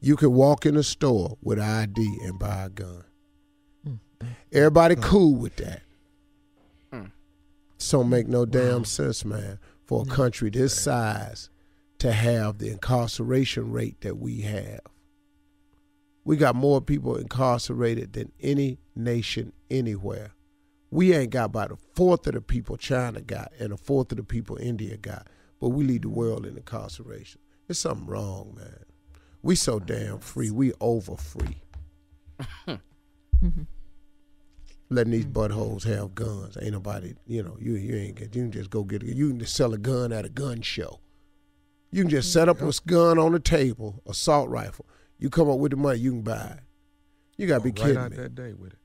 you 0.00 0.16
can 0.16 0.32
walk 0.32 0.66
in 0.66 0.76
a 0.76 0.82
store 0.82 1.36
with 1.42 1.58
ID 1.58 2.18
and 2.24 2.38
buy 2.38 2.64
a 2.64 2.70
gun. 2.70 3.04
Mm. 3.86 3.98
Everybody 4.52 4.96
mm. 4.96 5.02
cool 5.02 5.34
with 5.34 5.56
that. 5.56 5.82
Mm. 6.92 7.10
So 7.78 8.02
make 8.02 8.26
no 8.28 8.46
damn 8.46 8.84
sense, 8.84 9.24
man, 9.24 9.58
for 9.86 10.02
a 10.02 10.06
country 10.06 10.50
this 10.50 10.78
size 10.78 11.50
to 11.98 12.12
have 12.12 12.58
the 12.58 12.70
incarceration 12.70 13.70
rate 13.70 14.00
that 14.00 14.16
we 14.16 14.40
have. 14.40 14.80
We 16.24 16.36
got 16.36 16.54
more 16.54 16.80
people 16.80 17.16
incarcerated 17.16 18.12
than 18.14 18.32
any 18.40 18.78
nation 18.94 19.52
anywhere. 19.70 20.32
We 20.90 21.14
ain't 21.14 21.30
got 21.30 21.44
about 21.46 21.70
a 21.72 21.76
fourth 21.94 22.26
of 22.26 22.34
the 22.34 22.40
people 22.40 22.76
China 22.76 23.20
got 23.20 23.52
and 23.58 23.72
a 23.72 23.76
fourth 23.76 24.10
of 24.12 24.16
the 24.18 24.24
people 24.24 24.56
India 24.56 24.96
got, 24.96 25.28
but 25.60 25.68
we 25.68 25.84
lead 25.84 26.02
the 26.02 26.08
world 26.08 26.44
in 26.46 26.56
incarceration. 26.56 27.40
There's 27.66 27.78
something 27.78 28.06
wrong, 28.06 28.54
man. 28.56 28.84
We 29.42 29.54
so 29.54 29.78
damn 29.78 30.18
free. 30.18 30.50
We 30.50 30.72
over 30.80 31.16
free. 31.16 31.62
Letting 34.92 35.12
these 35.12 35.26
buttholes 35.26 35.84
have 35.84 36.16
guns. 36.16 36.58
Ain't 36.60 36.72
nobody, 36.72 37.14
you 37.26 37.44
know, 37.44 37.56
you 37.60 37.74
you 37.74 37.94
ain't 37.94 38.16
get 38.16 38.34
you 38.34 38.42
can 38.42 38.50
just 38.50 38.70
go 38.70 38.82
get 38.82 39.04
a, 39.04 39.06
you 39.06 39.28
can 39.28 39.38
just 39.38 39.54
sell 39.54 39.72
a 39.72 39.78
gun 39.78 40.12
at 40.12 40.24
a 40.24 40.28
gun 40.28 40.62
show. 40.62 40.98
You 41.92 42.02
can 42.02 42.10
just 42.10 42.32
set 42.32 42.48
up 42.48 42.60
a 42.60 42.72
gun 42.86 43.18
on 43.18 43.30
the 43.32 43.38
table, 43.38 44.02
assault 44.06 44.48
rifle. 44.50 44.86
You 45.18 45.30
come 45.30 45.48
up 45.48 45.58
with 45.58 45.70
the 45.70 45.76
money, 45.76 46.00
you 46.00 46.10
can 46.10 46.22
buy 46.22 46.56
it. 46.56 46.62
You 47.36 47.46
gotta 47.46 47.62
be 47.62 47.70
Right 47.70 47.76
kidding 47.76 47.96
out 47.98 48.10
me. 48.10 48.16
that 48.16 48.34
day 48.34 48.52
with 48.52 48.72
it. 48.72 48.78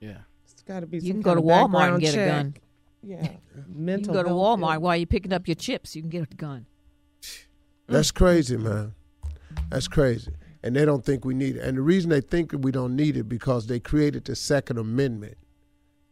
Yeah. 0.00 0.18
It's 0.52 0.62
got 0.62 0.80
to 0.80 0.86
be. 0.86 0.98
You 0.98 1.12
some 1.12 1.12
can 1.14 1.22
go 1.22 1.34
to 1.34 1.42
Walmart 1.42 1.94
and 1.94 2.00
background 2.00 2.02
get 2.02 2.14
a 2.14 2.26
gun. 2.26 2.54
Yeah, 3.02 3.22
You 3.56 3.98
can 3.98 4.12
go 4.12 4.22
to 4.22 4.28
Walmart 4.30 4.70
care. 4.72 4.80
while 4.80 4.96
you're 4.96 5.06
picking 5.06 5.32
up 5.32 5.48
your 5.48 5.54
chips. 5.54 5.96
You 5.96 6.02
can 6.02 6.10
get 6.10 6.22
a 6.30 6.34
gun. 6.34 6.66
That's 7.86 8.12
mm. 8.12 8.14
crazy, 8.14 8.56
man. 8.56 8.94
That's 9.70 9.88
crazy. 9.88 10.32
And 10.62 10.76
they 10.76 10.84
don't 10.84 11.04
think 11.04 11.24
we 11.24 11.34
need 11.34 11.56
it. 11.56 11.62
And 11.62 11.78
the 11.78 11.82
reason 11.82 12.10
they 12.10 12.20
think 12.20 12.52
we 12.58 12.70
don't 12.70 12.94
need 12.94 13.16
it 13.16 13.28
because 13.28 13.66
they 13.66 13.80
created 13.80 14.24
the 14.24 14.36
Second 14.36 14.78
Amendment 14.78 15.38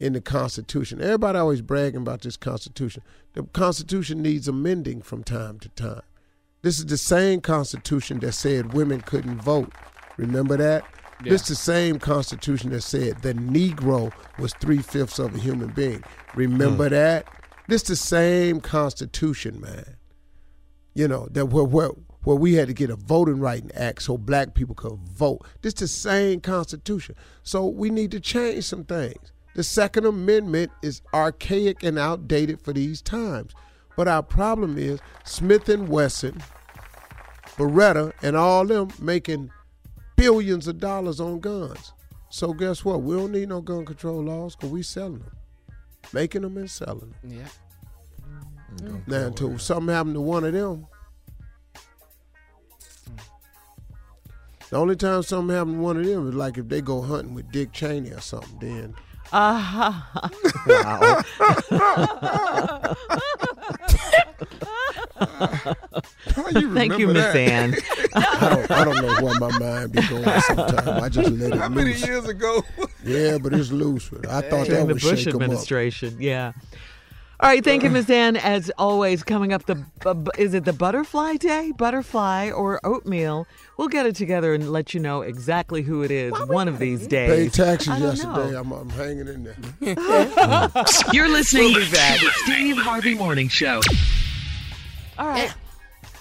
in 0.01 0.13
the 0.13 0.21
Constitution. 0.21 1.03
Everybody 1.03 1.39
always 1.39 1.61
bragging 1.61 2.03
about 2.03 2.23
this 2.23 2.37
Constitution. 2.37 3.03
The 3.35 3.43
Constitution 3.43 4.23
needs 4.23 4.49
amending 4.49 5.03
from 5.03 5.25
time 5.25 5.59
to 5.61 5.69
time. 5.71 6.03
This 6.63 6.79
is 6.79 6.87
the 6.87 6.99
same 6.99 7.41
Constitution 7.41 8.21
that 8.21 8.33
said 8.33 8.73
women 8.73 9.01
couldn't 9.01 9.41
vote. 9.41 9.73
Remember 10.17 10.57
that? 10.57 10.85
This 11.25 11.43
is 11.43 11.49
the 11.49 11.55
same 11.57 11.99
Constitution 11.99 12.71
that 12.71 12.83
said 12.83 13.23
the 13.23 13.35
Negro 13.35 14.13
was 14.39 14.55
three 14.55 14.79
fifths 14.79 15.19
of 15.19 15.35
a 15.35 15.39
human 15.39 15.69
being. 15.71 16.03
Remember 16.35 16.85
hmm. 16.89 16.95
that? 16.95 17.27
This 17.67 17.83
the 17.83 17.97
same 17.97 18.61
Constitution, 18.61 19.61
man 19.61 19.99
you 20.99 21.07
know, 21.07 21.29
that 21.31 21.47
where, 21.47 21.63
where 21.63 21.91
where 22.25 22.37
we 22.37 22.55
had 22.55 22.67
to 22.67 22.75
get 22.75 22.91
a 22.91 22.97
voting 22.97 23.39
right 23.39 23.63
act 23.75 24.03
so 24.03 24.19
black 24.19 24.53
people 24.55 24.75
could 24.75 24.99
vote. 24.99 25.47
This 25.63 25.75
the 25.75 25.87
same 25.87 26.41
constitution. 26.41 27.15
So 27.45 27.67
we 27.69 27.89
need 27.89 28.11
to 28.11 28.21
change 28.21 28.65
some 28.65 28.85
things. 28.85 29.33
The 29.55 29.63
Second 29.63 30.07
Amendment 30.07 30.73
is 30.83 31.01
archaic 31.15 31.85
and 31.85 31.99
outdated 31.99 32.61
for 32.61 32.73
these 32.73 33.01
times. 33.01 33.53
But 33.97 34.09
our 34.09 34.25
problem 34.25 34.77
is 34.77 34.99
Smith 35.25 35.69
and 35.69 35.89
Wesson, 35.89 36.43
Beretta, 37.57 38.13
and 38.21 38.37
all 38.37 38.67
them 38.67 38.89
making 39.01 39.53
billions 40.19 40.69
of 40.69 40.79
dollars 40.79 41.21
on 41.21 41.41
guns. 41.41 41.93
So 42.29 42.53
guess 42.53 42.85
what? 42.85 43.03
We 43.03 43.17
don't 43.17 43.33
need 43.33 43.49
no 43.49 43.63
gun 43.63 43.87
control 43.87 44.23
laws 44.23 44.55
because 44.55 44.71
we 44.71 44.83
selling 44.83 45.21
them, 45.21 45.37
making 46.13 46.43
them 46.43 46.59
and 46.59 46.71
selling 46.71 47.01
them. 47.01 47.15
Yeah. 47.25 47.49
Mm-hmm. 48.77 49.11
Now, 49.11 49.27
until 49.29 49.59
something 49.59 49.95
happened 49.95 50.17
to 50.17 50.21
one 50.21 50.45
of 50.45 50.53
them, 50.53 50.87
hmm. 53.07 53.15
the 54.69 54.77
only 54.77 54.97
time 54.97 55.23
something 55.23 55.57
happened 55.57 55.77
to 55.77 55.81
one 55.81 55.97
of 55.97 56.05
them 56.05 56.29
is 56.29 56.35
like 56.35 56.59
if 56.59 56.69
they 56.69 56.83
go 56.83 57.01
hunting 57.01 57.35
with 57.35 57.51
Dick 57.51 57.73
Cheney 57.73 58.11
or 58.11 58.21
something. 58.21 58.59
Then 58.61 58.95
Ah. 59.33 60.31
you 66.55 66.75
Thank 66.75 66.99
you, 66.99 67.09
Miss? 67.09 67.35
Ann. 67.35 67.75
I 68.15 68.55
don't, 68.55 68.71
I 68.71 68.85
don't 68.85 69.07
know 69.07 69.21
where 69.27 69.39
my 69.41 69.59
mind 69.59 69.93
be 69.93 70.03
going. 70.09 70.25
Sometimes 70.41 70.89
I 70.89 71.09
just 71.09 71.31
let 71.33 71.53
it 71.53 71.59
How 71.59 71.69
many 71.69 71.91
loose. 71.91 72.07
years 72.07 72.25
ago? 72.27 72.63
Yeah, 73.05 73.39
but 73.39 73.53
it's 73.55 73.71
loose. 73.71 74.11
I 74.29 74.41
thought 74.41 74.51
that 74.51 74.67
During 74.67 74.87
the 74.89 74.95
would 74.95 75.03
Bush 75.03 75.19
shake 75.25 75.29
'em 75.29 75.37
up. 75.37 75.43
administration. 75.43 76.17
Yeah. 76.19 76.53
All 77.41 77.49
right, 77.49 77.63
thank 77.63 77.85
you, 77.85 77.91
Miss 77.91 78.11
Ann. 78.11 78.37
As 78.37 78.69
always, 78.79 79.23
coming 79.23 79.53
up, 79.53 79.65
the 79.67 79.77
bu- 80.03 80.15
bu- 80.15 80.31
is 80.37 80.55
it 80.55 80.65
the 80.65 80.73
Butterfly 80.73 81.37
Day, 81.37 81.73
Butterfly 81.77 82.51
or 82.51 82.81
Oatmeal? 82.85 83.47
We'll 83.77 83.87
get 83.87 84.07
it 84.07 84.17
together 84.17 84.55
and 84.55 84.73
let 84.73 84.93
you 84.93 84.99
know 84.99 85.23
exactly 85.23 85.83
who 85.83 86.03
it 86.03 86.11
is 86.11 86.33
one 86.49 86.67
of 86.67 86.81
these 86.81 87.07
days. 87.07 87.53
Paid 87.53 87.65
taxes 87.65 88.01
yesterday. 88.01 88.59
I'm, 88.59 88.73
I'm 88.73 88.91
hanging 88.91 89.29
in 89.29 89.45
there. 89.45 89.57
You're 91.13 91.29
listening 91.29 91.73
We'll 91.75 91.85
be 91.87 91.91
back. 91.93 92.19
to 92.19 92.25
the 92.27 92.33
Steve 92.45 92.77
Harvey 92.79 93.15
Morning 93.15 93.47
Show. 93.47 93.81
All 95.17 95.29
right. 95.29 95.55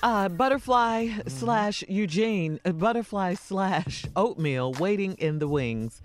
Uh, 0.03 0.29
butterfly 0.29 1.09
slash 1.25 1.83
Eugene, 1.89 2.59
uh, 2.63 2.71
butterfly 2.73 3.33
slash 3.33 4.05
oatmeal 4.15 4.71
waiting 4.73 5.15
in 5.15 5.39
the 5.39 5.47
wings 5.47 5.99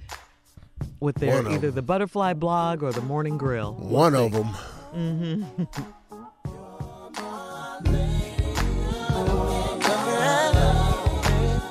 with 1.01 1.17
their 1.17 1.37
One 1.37 1.47
of 1.49 1.53
either 1.53 1.69
'em. 1.69 1.75
the 1.75 1.83
butterfly 1.83 2.33
blog 2.33 2.83
or 2.83 2.93
the 2.93 3.03
morning 3.03 3.37
grill. 3.37 3.75
One 3.75 4.15
of 4.15 4.33
them. 4.33 4.49
Mm-hmm. 4.95 5.43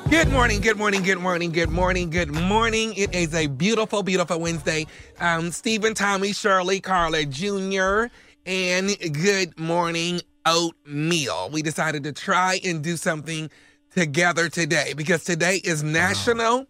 Good 0.09 0.29
morning, 0.29 0.59
good 0.59 0.77
morning, 0.77 1.03
good 1.03 1.19
morning, 1.19 1.51
good 1.51 1.69
morning, 1.69 2.09
good 2.09 2.31
morning. 2.31 2.93
It 2.95 3.13
is 3.13 3.33
a 3.33 3.47
beautiful, 3.47 4.03
beautiful 4.03 4.39
Wednesday. 4.39 4.87
Um, 5.19 5.51
Stephen, 5.51 5.93
Tommy, 5.93 6.33
Shirley, 6.33 6.79
Carla 6.79 7.25
Jr., 7.25 8.05
and 8.45 8.97
good 9.13 9.57
morning 9.59 10.21
oatmeal. 10.45 11.49
We 11.51 11.61
decided 11.61 12.03
to 12.05 12.11
try 12.11 12.59
and 12.65 12.83
do 12.83 12.97
something 12.97 13.49
together 13.95 14.49
today 14.49 14.93
because 14.97 15.23
today 15.23 15.57
is 15.63 15.83
National 15.83 16.65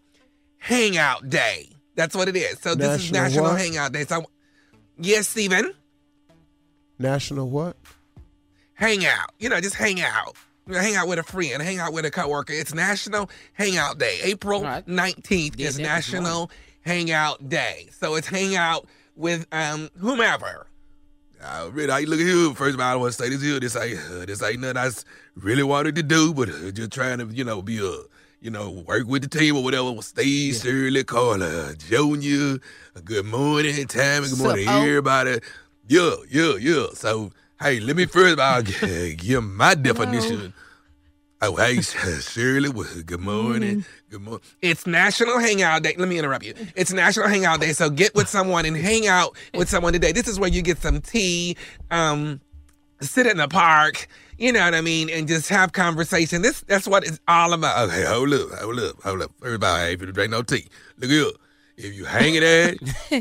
Hangout 0.58 1.28
Day. 1.30 1.70
That's 1.94 2.14
what 2.14 2.28
it 2.28 2.36
is. 2.36 2.58
So 2.60 2.74
this 2.74 3.04
is 3.04 3.12
National 3.12 3.22
National 3.22 3.44
what? 3.44 3.60
Hangout 3.60 3.92
Day. 3.92 4.04
So 4.04 4.24
yes, 4.98 5.28
Stephen, 5.28 5.72
National 7.02 7.48
what? 7.48 7.76
hang 8.74 9.04
out. 9.06 9.30
You 9.38 9.48
know, 9.48 9.60
just 9.60 9.76
hang 9.76 10.00
out. 10.00 10.36
Hang 10.68 10.94
out 10.96 11.08
with 11.08 11.18
a 11.18 11.22
friend, 11.24 11.60
hang 11.62 11.78
out 11.78 11.92
with 11.92 12.04
a 12.04 12.10
coworker. 12.10 12.52
It's 12.52 12.72
National 12.72 13.28
Hangout 13.54 13.98
Day. 13.98 14.20
April 14.22 14.62
19th 14.62 15.54
Yeah, 15.56 15.68
is 15.68 15.76
that 15.76 15.80
is 15.82 15.86
National 16.12 16.50
Hangout 16.82 17.48
Day. 17.48 17.88
So 17.98 18.14
it's 18.14 18.28
hang 18.28 18.54
out 18.56 18.86
with 19.16 19.46
um 19.52 19.90
whomever. 19.98 20.66
Uh, 21.44 21.68
really, 21.72 21.90
I 21.90 22.00
look 22.02 22.20
at 22.20 22.26
you. 22.26 22.54
First 22.54 22.74
of 22.74 22.80
all, 22.80 22.92
I 22.92 22.94
want 22.94 23.12
to 23.12 23.18
say 23.20 23.28
this 23.28 23.42
here. 23.42 23.58
This 23.58 23.74
ain't 23.76 23.98
uh, 23.98 24.24
this 24.26 24.40
ain't 24.42 24.60
nothing 24.60 24.76
I 24.78 24.90
really 25.34 25.64
wanted 25.64 25.96
to 25.96 26.02
do, 26.04 26.32
but 26.32 26.48
uh, 26.48 26.70
just 26.70 26.92
trying 26.92 27.18
to, 27.18 27.26
you 27.26 27.42
know, 27.42 27.60
be 27.62 27.78
a, 27.78 27.92
you 28.40 28.50
know, 28.50 28.70
work 28.70 29.08
with 29.08 29.22
the 29.22 29.28
team 29.38 29.56
or 29.56 29.64
whatever. 29.64 29.90
With 29.90 30.04
Steve, 30.04 30.54
Shirley, 30.56 31.02
Carla, 31.02 31.74
Junior. 31.74 32.58
Good 33.04 33.26
morning, 33.26 33.86
Tammy. 33.88 34.28
Good 34.28 34.36
Sup, 34.36 34.46
morning, 34.46 34.68
O? 34.68 34.82
everybody. 34.82 35.40
Yeah, 35.92 36.14
yeah, 36.30 36.56
yeah. 36.56 36.86
So, 36.94 37.32
hey, 37.60 37.78
let 37.78 37.96
me 37.96 38.06
first 38.06 38.32
of 38.32 38.40
all 38.40 38.62
give 39.18 39.44
my 39.44 39.74
definition. 39.74 40.54
Oh, 41.42 41.54
hey, 41.56 41.82
Shirley. 41.82 42.70
well, 42.70 42.88
Good 43.04 43.20
morning. 43.20 43.84
Good 44.08 44.22
morning. 44.22 44.40
It's 44.62 44.86
National 44.86 45.38
Hangout 45.38 45.82
Day. 45.82 45.94
Let 45.98 46.08
me 46.08 46.18
interrupt 46.18 46.46
you. 46.46 46.54
It's 46.76 46.94
National 46.94 47.28
Hangout 47.28 47.60
Day. 47.60 47.74
So 47.74 47.90
get 47.90 48.14
with 48.14 48.26
someone 48.26 48.64
and 48.64 48.74
hang 48.74 49.06
out 49.06 49.36
with 49.52 49.68
someone 49.68 49.92
today. 49.92 50.12
This 50.12 50.28
is 50.28 50.40
where 50.40 50.48
you 50.48 50.62
get 50.62 50.78
some 50.78 51.02
tea, 51.02 51.58
um, 51.90 52.40
sit 53.02 53.26
in 53.26 53.36
the 53.36 53.48
park, 53.48 54.06
you 54.38 54.50
know 54.50 54.64
what 54.64 54.74
I 54.74 54.80
mean, 54.80 55.10
and 55.10 55.28
just 55.28 55.50
have 55.50 55.72
conversation. 55.72 56.40
This 56.40 56.62
that's 56.62 56.88
what 56.88 57.04
it's 57.06 57.20
all 57.28 57.52
about. 57.52 57.90
Okay, 57.90 58.06
hold 58.06 58.32
up, 58.32 58.50
hold 58.52 58.78
up, 58.78 59.02
hold 59.02 59.20
up. 59.20 59.30
Everybody, 59.44 59.54
of 59.56 59.64
all, 59.64 59.76
I 59.76 59.88
ain't 59.90 60.00
finna 60.00 60.14
drink 60.14 60.30
no 60.30 60.42
tea. 60.42 60.68
Look 60.96 61.10
here. 61.10 61.32
If 61.76 61.94
you 61.94 62.04
hanging 62.04 62.44
at, 62.44 62.78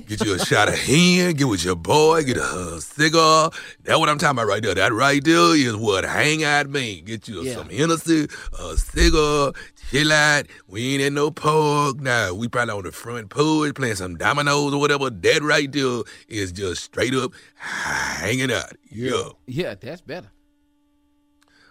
get 0.08 0.24
you 0.26 0.34
a 0.36 0.40
shot 0.40 0.68
of 0.68 0.76
hen, 0.78 1.34
get 1.36 1.48
with 1.48 1.64
your 1.64 1.76
boy, 1.78 2.24
get 2.24 2.36
a 2.38 2.44
uh, 2.44 2.80
cigar. 2.82 3.50
That's 3.84 3.98
what 3.98 4.10
I'm 4.10 4.18
talking 4.18 4.38
about 4.38 4.48
right 4.48 4.62
there. 4.62 4.76
That 4.76 4.92
right 4.94 5.24
there 5.24 5.56
is 5.56 5.76
what 5.76 6.04
hang 6.04 6.44
out 6.44 6.70
mean. 6.70 7.06
Get 7.06 7.28
you 7.30 7.42
Yeah. 7.44 7.56
some 7.56 7.70
Hennessy, 7.70 8.28
a 8.60 8.78
cigar, 8.78 9.54
chill 9.90 10.12
out. 10.12 10.48
We 10.68 10.94
ain't 10.94 11.02
in 11.02 11.14
no 11.14 11.32
park. 11.32 12.02
Now, 12.02 12.34
we 12.34 12.50
probably 12.50 12.74
on 12.74 12.84
the 12.84 12.92
front 12.92 13.30
porch 13.30 13.74
playing 13.76 13.96
some 13.96 14.18
dominoes 14.18 14.74
or 14.74 14.80
whatever. 14.82 15.10
That 15.10 15.42
right 15.42 15.72
there 15.72 16.02
is 16.28 16.52
just 16.52 16.84
straight 16.84 17.16
up 17.16 17.32
hanging 17.56 18.52
out. 18.52 18.74
Yeah. 18.90 19.30
Yeah, 19.48 19.76
that's 19.80 20.02
better. 20.02 20.30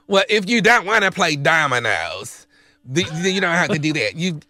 Well, 0.07 0.25
if 0.29 0.49
you 0.49 0.61
don't 0.63 0.87
want 0.87 1.05
to 1.05 1.11
play 1.13 1.37
dominoes, 1.37 2.47
you 2.93 3.41
don't 3.41 3.53
have 3.55 3.69
to 3.71 3.79
do 3.79 3.93
that. 3.93 4.17
You, 4.17 4.41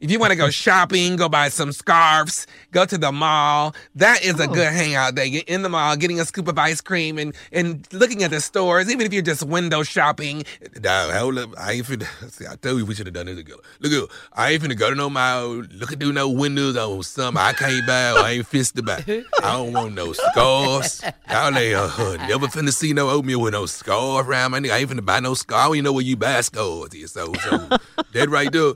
if 0.00 0.10
you 0.10 0.18
want 0.18 0.30
to 0.30 0.36
go 0.36 0.50
shopping, 0.64 1.16
go 1.16 1.28
buy 1.28 1.48
some 1.48 1.72
scarves, 1.72 2.46
go 2.72 2.84
to 2.84 2.98
the 2.98 3.12
mall. 3.12 3.74
That 3.94 4.24
is 4.24 4.38
a 4.40 4.46
good 4.46 4.72
hangout 4.72 5.14
day. 5.14 5.30
Get 5.30 5.48
in 5.48 5.62
the 5.62 5.68
mall, 5.68 5.96
getting 5.96 6.20
a 6.20 6.24
scoop 6.24 6.48
of 6.48 6.58
ice 6.58 6.80
cream, 6.80 7.18
and 7.18 7.34
and 7.52 7.86
looking 7.92 8.22
at 8.22 8.30
the 8.30 8.40
stores. 8.40 8.90
Even 8.90 9.06
if 9.06 9.12
you're 9.12 9.22
just 9.22 9.42
window 9.42 9.82
shopping. 9.82 10.44
Nah, 10.82 11.10
hold 11.12 11.38
up, 11.38 11.50
I 11.58 11.72
ain't 11.72 11.86
finna. 11.86 12.06
See, 12.30 12.46
I 12.46 12.56
told 12.56 12.78
you 12.78 12.86
we 12.86 12.94
should 12.94 13.06
have 13.06 13.14
done 13.14 13.26
this 13.26 13.36
together. 13.36 13.62
Look 13.80 13.92
at, 13.92 14.16
I 14.32 14.52
ain't 14.52 14.62
finna 14.62 14.78
go 14.78 14.90
to 14.90 14.96
no 14.96 15.10
mall, 15.10 15.48
looking 15.72 15.98
through 15.98 16.12
no 16.12 16.28
windows 16.28 16.76
on 16.76 17.02
something 17.02 17.42
I 17.42 17.52
can't 17.52 17.86
buy 17.86 18.12
or 18.12 18.18
I 18.18 18.32
ain't 18.32 18.46
fist 18.46 18.76
to 18.76 18.82
buy. 18.82 19.02
I 19.42 19.52
don't 19.52 19.72
want 19.72 19.94
no 19.94 20.12
scarves. 20.12 21.02
Y'all 21.30 21.56
ain't 21.56 21.74
uh, 21.74 22.26
never 22.26 22.46
finna 22.46 22.72
see 22.72 22.92
no 22.92 23.10
oatmeal 23.10 23.40
with 23.40 23.52
no 23.52 23.66
scarf 23.66 24.26
around 24.26 24.52
my 24.52 24.60
nigga. 24.60 24.72
I 24.72 24.78
ain't 24.78 24.90
finna 24.90 25.04
buy 25.04 25.20
no 25.20 25.34
scarf. 25.34 25.60
I 25.60 25.64
don't 25.66 25.76
even 25.76 25.84
know 25.84 25.92
where 25.92 26.04
you 26.04 26.16
buy 26.16 26.40
scarves 26.40 26.94
here. 26.94 27.06
So, 27.06 27.32
so 27.34 27.78
that 28.12 28.28
right 28.28 28.50
there. 28.52 28.72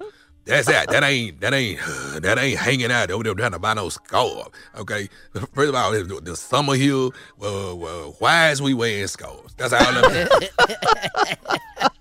That's 0.51 0.67
that. 0.67 0.89
That 0.89 1.05
ain't 1.05 1.41
that 1.41 1.55
ain't 1.55 1.79
that 2.23 2.39
ain't 2.39 2.59
hanging 2.59 2.91
out 2.91 3.13
over 3.13 3.23
there 3.23 3.35
trying 3.35 3.53
to 3.53 3.61
buy 3.61 3.75
no 3.75 3.89
scarf. 3.89 4.49
Okay. 4.77 5.09
First 5.55 5.69
of 5.69 5.75
all, 5.77 5.93
the, 5.93 6.37
summer 6.37 6.75
here. 6.75 7.11
Why 8.19 8.51
is 8.51 8.61
we 8.61 8.75
wearing 8.75 9.07
scarves? 9.07 9.55
That's 9.57 9.73
all. 9.73 9.81
I'm 9.81 10.29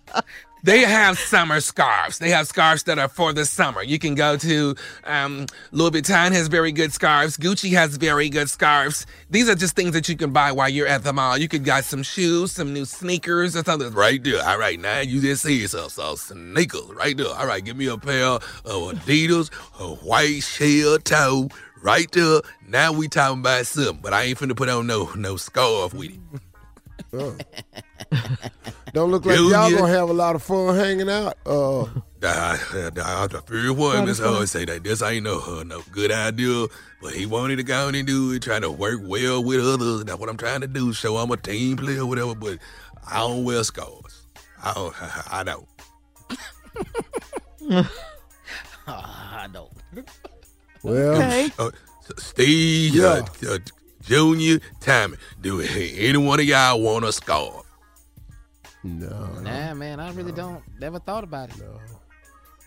They 0.62 0.82
have 0.82 1.18
summer 1.18 1.62
scarves. 1.62 2.20
They 2.20 2.32
have 2.32 2.48
scarves 2.48 2.84
that 2.84 3.00
are 3.00 3.08
for 3.08 3.32
the 3.32 3.46
summer. 3.46 3.82
You 3.82 3.98
can 3.98 4.14
go 4.14 4.36
to 4.38 4.76
um, 5.06 5.46
Louis 5.72 5.92
Vuitton 5.92 6.34
has 6.34 6.48
very 6.50 6.74
good 6.74 6.92
scarves. 6.92 7.38
Gucci 7.38 7.72
has 7.72 7.96
very 7.96 8.30
good 8.30 8.50
scarves. 8.50 9.06
These 9.30 9.48
are 9.48 9.56
just 9.56 9.76
things 9.76 9.94
that 9.94 10.10
you 10.10 10.18
can 10.18 10.34
buy 10.34 10.52
while 10.52 10.68
you're 10.68 10.88
at 10.88 11.04
the 11.04 11.14
mall. 11.14 11.38
You 11.38 11.48
could 11.48 11.64
get 11.64 11.86
some 11.86 12.04
shoes, 12.04 12.52
some 12.52 12.74
new 12.74 12.84
sneakers, 12.84 13.56
or 13.56 13.64
something 13.64 13.94
right 13.94 14.22
there. 14.22 14.44
All 14.44 14.60
right, 14.60 14.78
now 14.78 15.00
you 15.00 15.22
just 15.22 15.44
see 15.44 15.62
yourself. 15.62 15.94
So 15.94 16.16
sneakers 16.16 16.90
right 16.90 17.16
there. 17.16 17.28
All 17.28 17.48
right, 17.48 17.64
give 17.64 17.78
me 17.78 17.88
a 17.88 17.98
pair 17.98 18.26
of 18.26 18.44
Adidas, 18.66 19.50
a 19.80 19.96
white 20.06 20.44
shell 20.44 20.98
toe. 21.00 21.50
Right 21.82 22.12
there. 22.12 22.42
Now 22.68 22.92
we 22.92 23.08
talking 23.08 23.40
about 23.40 23.66
something, 23.66 24.00
but 24.02 24.12
I 24.12 24.24
ain't 24.24 24.38
finna 24.38 24.58
put 24.58 24.68
on 24.68 24.86
no 24.88 25.10
no 25.16 25.38
scarf 25.38 25.94
with 25.94 26.12
it. 26.12 26.42
Oh. 27.14 27.38
Don't 28.94 29.12
look 29.12 29.26
like 29.26 29.38
y'all 29.38 29.68
Junior. 29.70 29.78
gonna 29.82 29.94
have 29.94 30.10
a 30.10 30.14
lot 30.14 30.36
of 30.36 30.42
fun 30.44 30.76
hanging 30.76 31.10
out. 31.10 31.36
Uh, 31.46 31.86
Nah, 32.22 32.58
nah, 32.74 33.28
the 33.28 33.42
first 33.46 33.78
one, 33.78 34.06
Miss 34.06 34.20
Howard 34.20 34.50
say 34.50 34.66
that 34.66 34.84
this 34.84 35.02
ain't 35.02 35.24
no 35.24 35.40
uh, 35.40 35.64
no 35.64 35.82
good 35.90 36.12
idea, 36.12 36.66
but 37.02 37.14
he 37.14 37.26
wanted 37.26 37.56
to 37.58 37.64
go 37.64 37.88
on 37.88 37.96
and 37.96 38.06
do 38.06 38.34
it, 38.34 38.42
trying 38.42 38.64
to 38.64 38.70
work 38.70 39.00
well 39.02 39.42
with 39.42 39.62
others. 39.66 40.04
That's 40.04 40.20
what 40.20 40.28
I'm 40.28 40.36
trying 40.36 40.60
to 40.60 40.68
do. 40.68 40.92
Show 40.92 41.16
I'm 41.16 41.32
a 41.32 41.38
team 41.38 41.78
player, 41.78 42.02
or 42.02 42.08
whatever. 42.08 42.36
But 42.36 42.58
I 43.10 43.20
don't 43.20 43.46
wear 43.46 43.64
scars. 43.64 44.24
I 44.62 44.74
don't. 44.74 44.94
I 45.32 45.44
don't. 45.46 45.68
I 48.88 49.48
don't. 49.54 49.72
well, 50.84 51.22
Uh, 51.58 51.64
uh, 51.68 51.72
Steve, 52.18 52.96
Yeah. 52.96 53.22
uh, 53.48 53.54
uh, 53.54 53.58
Junior, 54.02 54.60
Tommy, 54.82 55.18
do 55.40 55.62
any 55.62 56.18
one 56.18 56.40
of 56.42 56.46
y'all 56.46 56.82
want 56.82 57.06
a 57.06 57.14
scarf? 57.14 57.64
No. 58.84 59.28
Nah, 59.42 59.74
man, 59.74 60.00
I 60.00 60.12
really 60.14 60.32
don't. 60.32 60.62
Never 60.80 61.00
thought 61.00 61.24
about 61.24 61.50
it. 61.50 61.60
No. 61.60 61.80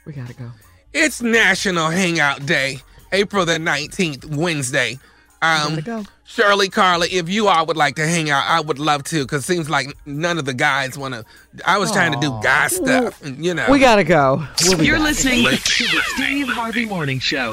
We 0.06 0.12
gotta 0.12 0.34
go. 0.34 0.50
It's 0.92 1.22
National 1.22 1.88
Hangout 1.90 2.44
Day, 2.44 2.78
April 3.12 3.44
the 3.46 3.54
19th, 3.58 4.36
Wednesday. 4.36 4.98
Um, 5.40 5.80
go. 5.80 6.04
Shirley, 6.24 6.68
Carla, 6.68 7.06
if 7.10 7.28
you 7.28 7.48
all 7.48 7.66
would 7.66 7.76
like 7.76 7.96
to 7.96 8.06
hang 8.06 8.30
out, 8.30 8.44
I 8.46 8.60
would 8.60 8.78
love 8.78 9.02
to, 9.04 9.24
because 9.24 9.44
seems 9.44 9.68
like 9.68 9.88
none 10.06 10.38
of 10.38 10.44
the 10.44 10.54
guys 10.54 10.96
want 10.96 11.14
to. 11.14 11.24
I 11.66 11.78
was 11.78 11.90
trying 11.90 12.12
to 12.12 12.20
do 12.20 12.38
guy 12.42 12.68
stuff, 12.68 13.20
and, 13.22 13.44
you 13.44 13.52
know. 13.52 13.66
We 13.68 13.80
gotta 13.80 14.04
go. 14.04 14.46
We'll 14.64 14.82
You're 14.82 14.96
back. 14.96 15.04
listening 15.04 15.44
to 15.44 15.50
the 15.50 16.02
Steve 16.14 16.48
Harvey 16.48 16.84
Morning 16.84 17.18
Show. 17.18 17.52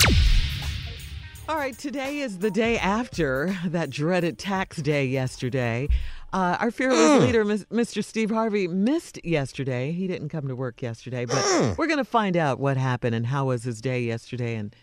All 1.47 1.55
right, 1.55 1.75
today 1.75 2.19
is 2.19 2.37
the 2.37 2.51
day 2.51 2.77
after 2.77 3.57
that 3.65 3.89
dreaded 3.89 4.37
tax 4.37 4.77
day 4.77 5.05
yesterday. 5.07 5.89
Uh, 6.31 6.57
our 6.59 6.69
fearless 6.71 7.21
leader, 7.23 7.43
Mr. 7.43 8.03
Steve 8.03 8.29
Harvey, 8.29 8.67
missed 8.67 9.19
yesterday. 9.25 9.91
He 9.91 10.07
didn't 10.07 10.29
come 10.29 10.47
to 10.47 10.55
work 10.55 10.81
yesterday, 10.81 11.25
but 11.25 11.43
we're 11.77 11.87
going 11.87 11.97
to 11.97 12.03
find 12.05 12.37
out 12.37 12.59
what 12.59 12.77
happened 12.77 13.15
and 13.15 13.25
how 13.25 13.45
was 13.45 13.63
his 13.63 13.81
day 13.81 14.01
yesterday 14.01 14.55
and 14.55 14.75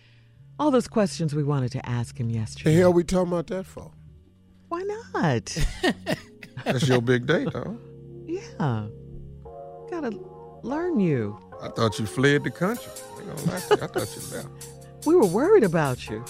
all 0.59 0.70
those 0.70 0.88
questions 0.88 1.34
we 1.34 1.44
wanted 1.44 1.70
to 1.72 1.88
ask 1.88 2.18
him 2.18 2.30
yesterday. 2.30 2.72
The 2.74 2.80
hell 2.80 2.92
we 2.92 3.05
talking 3.05 3.32
about 3.32 3.47
that 3.49 3.64
for? 3.64 3.92
Why 4.68 4.82
not? 5.14 5.57
That's 6.64 6.88
your 6.88 7.01
big 7.01 7.26
day, 7.26 7.44
though. 7.44 7.78
yeah. 8.26 8.86
Gotta 9.90 10.18
learn 10.62 10.99
you. 10.99 11.38
I 11.62 11.68
thought 11.68 11.99
you 12.01 12.07
fled 12.07 12.42
the 12.44 12.51
country. 12.51 12.90
I 13.16 13.20
ain't 13.20 13.36
gonna 13.36 13.53
lie 13.53 13.61
to 13.61 13.76
you. 13.76 13.82
I 13.82 13.86
thought 13.86 14.16
you 14.16 14.36
left. 14.36 14.49
We 15.07 15.14
were 15.14 15.26
worried 15.26 15.62
about 15.62 16.09
you. 16.11 16.24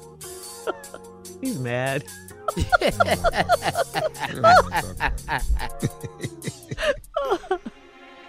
He's 1.40 1.58
mad. 1.58 2.04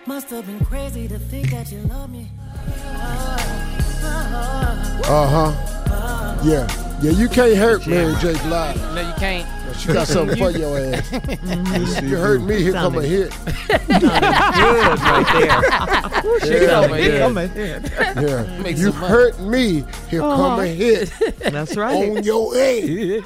Must 0.05 0.29
have 0.29 0.45
been 0.45 0.63
crazy 0.65 1.07
to 1.07 1.17
think 1.19 1.49
that 1.51 1.71
you 1.71 1.79
love 1.81 2.09
me. 2.09 2.27
Uh 5.05 5.27
huh. 5.27 5.51
Yeah. 6.43 6.67
Yeah, 7.01 7.11
you 7.11 7.29
can't 7.29 7.55
hurt 7.55 7.87
Mary 7.87 8.13
J. 8.19 8.33
Blige. 8.43 8.75
No, 8.77 9.01
you 9.01 9.13
can't. 9.17 9.47
She 9.73 9.87
got 9.93 10.07
something 10.15 10.37
for 10.37 10.51
your 10.51 10.77
ass. 10.77 11.11
you 12.01 12.17
hurt 12.17 12.41
me, 12.41 12.61
here 12.61 12.73
come 12.73 12.97
a 12.97 13.01
hit. 13.01 13.31
Good 13.67 14.03
right 14.03 15.27
there. 15.33 15.61
She 16.41 16.65
come 16.67 16.91
a 16.91 16.97
Here 16.97 17.11
hit. 17.11 17.19
come 17.21 17.37
a 17.37 17.47
hit. 17.47 17.91
Yeah. 17.91 18.67
You 18.69 18.91
hurt 18.91 19.39
me, 19.39 19.83
here 20.09 20.21
come 20.21 20.59
a 20.59 20.65
hit 20.67 21.11
That's 21.39 21.75
right. 21.77 21.95
on 22.17 22.23
your 22.23 22.53
head. 22.53 23.23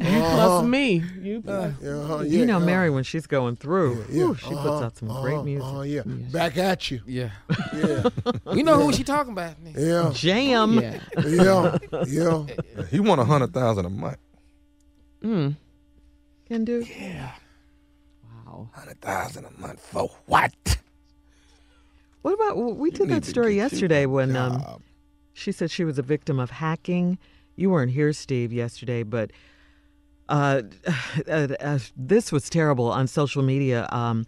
Plus 0.00 0.64
me. 0.64 1.02
You 1.20 1.42
Uh-huh, 1.46 1.70
yeah, 1.80 2.22
you 2.22 2.46
know 2.46 2.56
uh, 2.56 2.60
Mary 2.60 2.90
when 2.90 3.04
she's 3.04 3.26
going 3.26 3.56
through. 3.56 4.04
yeah, 4.10 4.24
whew, 4.24 4.34
she 4.34 4.46
puts 4.48 4.58
uh-huh, 4.58 4.84
out 4.84 4.96
some 4.96 5.08
great 5.08 5.34
uh-huh, 5.34 5.42
music. 5.42 5.64
uh-huh, 5.68 5.80
yeah. 5.82 6.02
Back 6.04 6.56
at 6.58 6.90
you. 6.90 7.00
Yeah. 7.06 7.30
Yeah. 7.74 8.08
We 8.46 8.62
know 8.62 8.80
who 8.80 8.92
she 8.92 9.04
talking 9.04 9.32
about. 9.32 9.54
Yeah. 9.76 10.10
Jam. 10.14 10.74
Yeah. 10.74 10.98
Yeah. 11.26 11.78
Yeah. 12.06 12.46
He 12.90 13.00
want 13.00 13.20
a 13.20 13.24
hundred 13.24 13.52
thousand 13.52 13.86
a 13.86 13.90
month. 13.90 14.18
Mm. 15.24 15.56
Can 16.46 16.64
do. 16.64 16.84
Yeah. 16.98 17.32
Wow. 18.22 18.68
Hundred 18.74 19.00
thousand 19.00 19.46
a 19.46 19.60
month 19.60 19.80
for 19.80 20.10
what? 20.26 20.78
What 22.22 22.34
about 22.34 22.56
well, 22.56 22.74
we 22.74 22.90
did 22.90 23.08
that 23.08 23.24
story 23.24 23.56
yesterday 23.56 24.04
a 24.04 24.08
when 24.08 24.36
um, 24.36 24.82
she 25.32 25.52
said 25.52 25.70
she 25.70 25.84
was 25.84 25.98
a 25.98 26.02
victim 26.02 26.38
of 26.38 26.50
hacking. 26.50 27.18
You 27.56 27.70
weren't 27.70 27.92
here, 27.92 28.12
Steve, 28.12 28.52
yesterday, 28.52 29.02
but 29.02 29.30
uh, 30.28 30.62
uh, 31.28 31.48
uh, 31.60 31.78
this 31.96 32.30
was 32.30 32.50
terrible 32.50 32.90
on 32.90 33.06
social 33.06 33.42
media. 33.42 33.88
Um, 33.90 34.26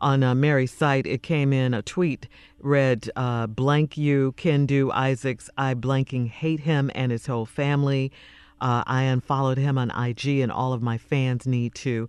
on 0.00 0.22
uh, 0.22 0.32
Mary's 0.34 0.72
site, 0.72 1.06
it 1.08 1.24
came 1.24 1.52
in 1.52 1.74
a 1.74 1.82
tweet 1.82 2.28
read 2.60 3.10
uh, 3.16 3.46
blank 3.46 3.96
you 3.96 4.32
Kendu 4.36 4.92
Isaacs. 4.92 5.50
I 5.56 5.74
blanking 5.74 6.28
hate 6.28 6.60
him 6.60 6.90
and 6.94 7.12
his 7.12 7.26
whole 7.26 7.46
family. 7.46 8.12
Uh, 8.60 8.82
I 8.86 9.02
unfollowed 9.02 9.58
him 9.58 9.78
on 9.78 9.90
IG, 9.90 10.40
and 10.40 10.52
all 10.52 10.72
of 10.72 10.82
my 10.82 10.98
fans 10.98 11.46
need 11.46 11.74
to. 11.76 12.08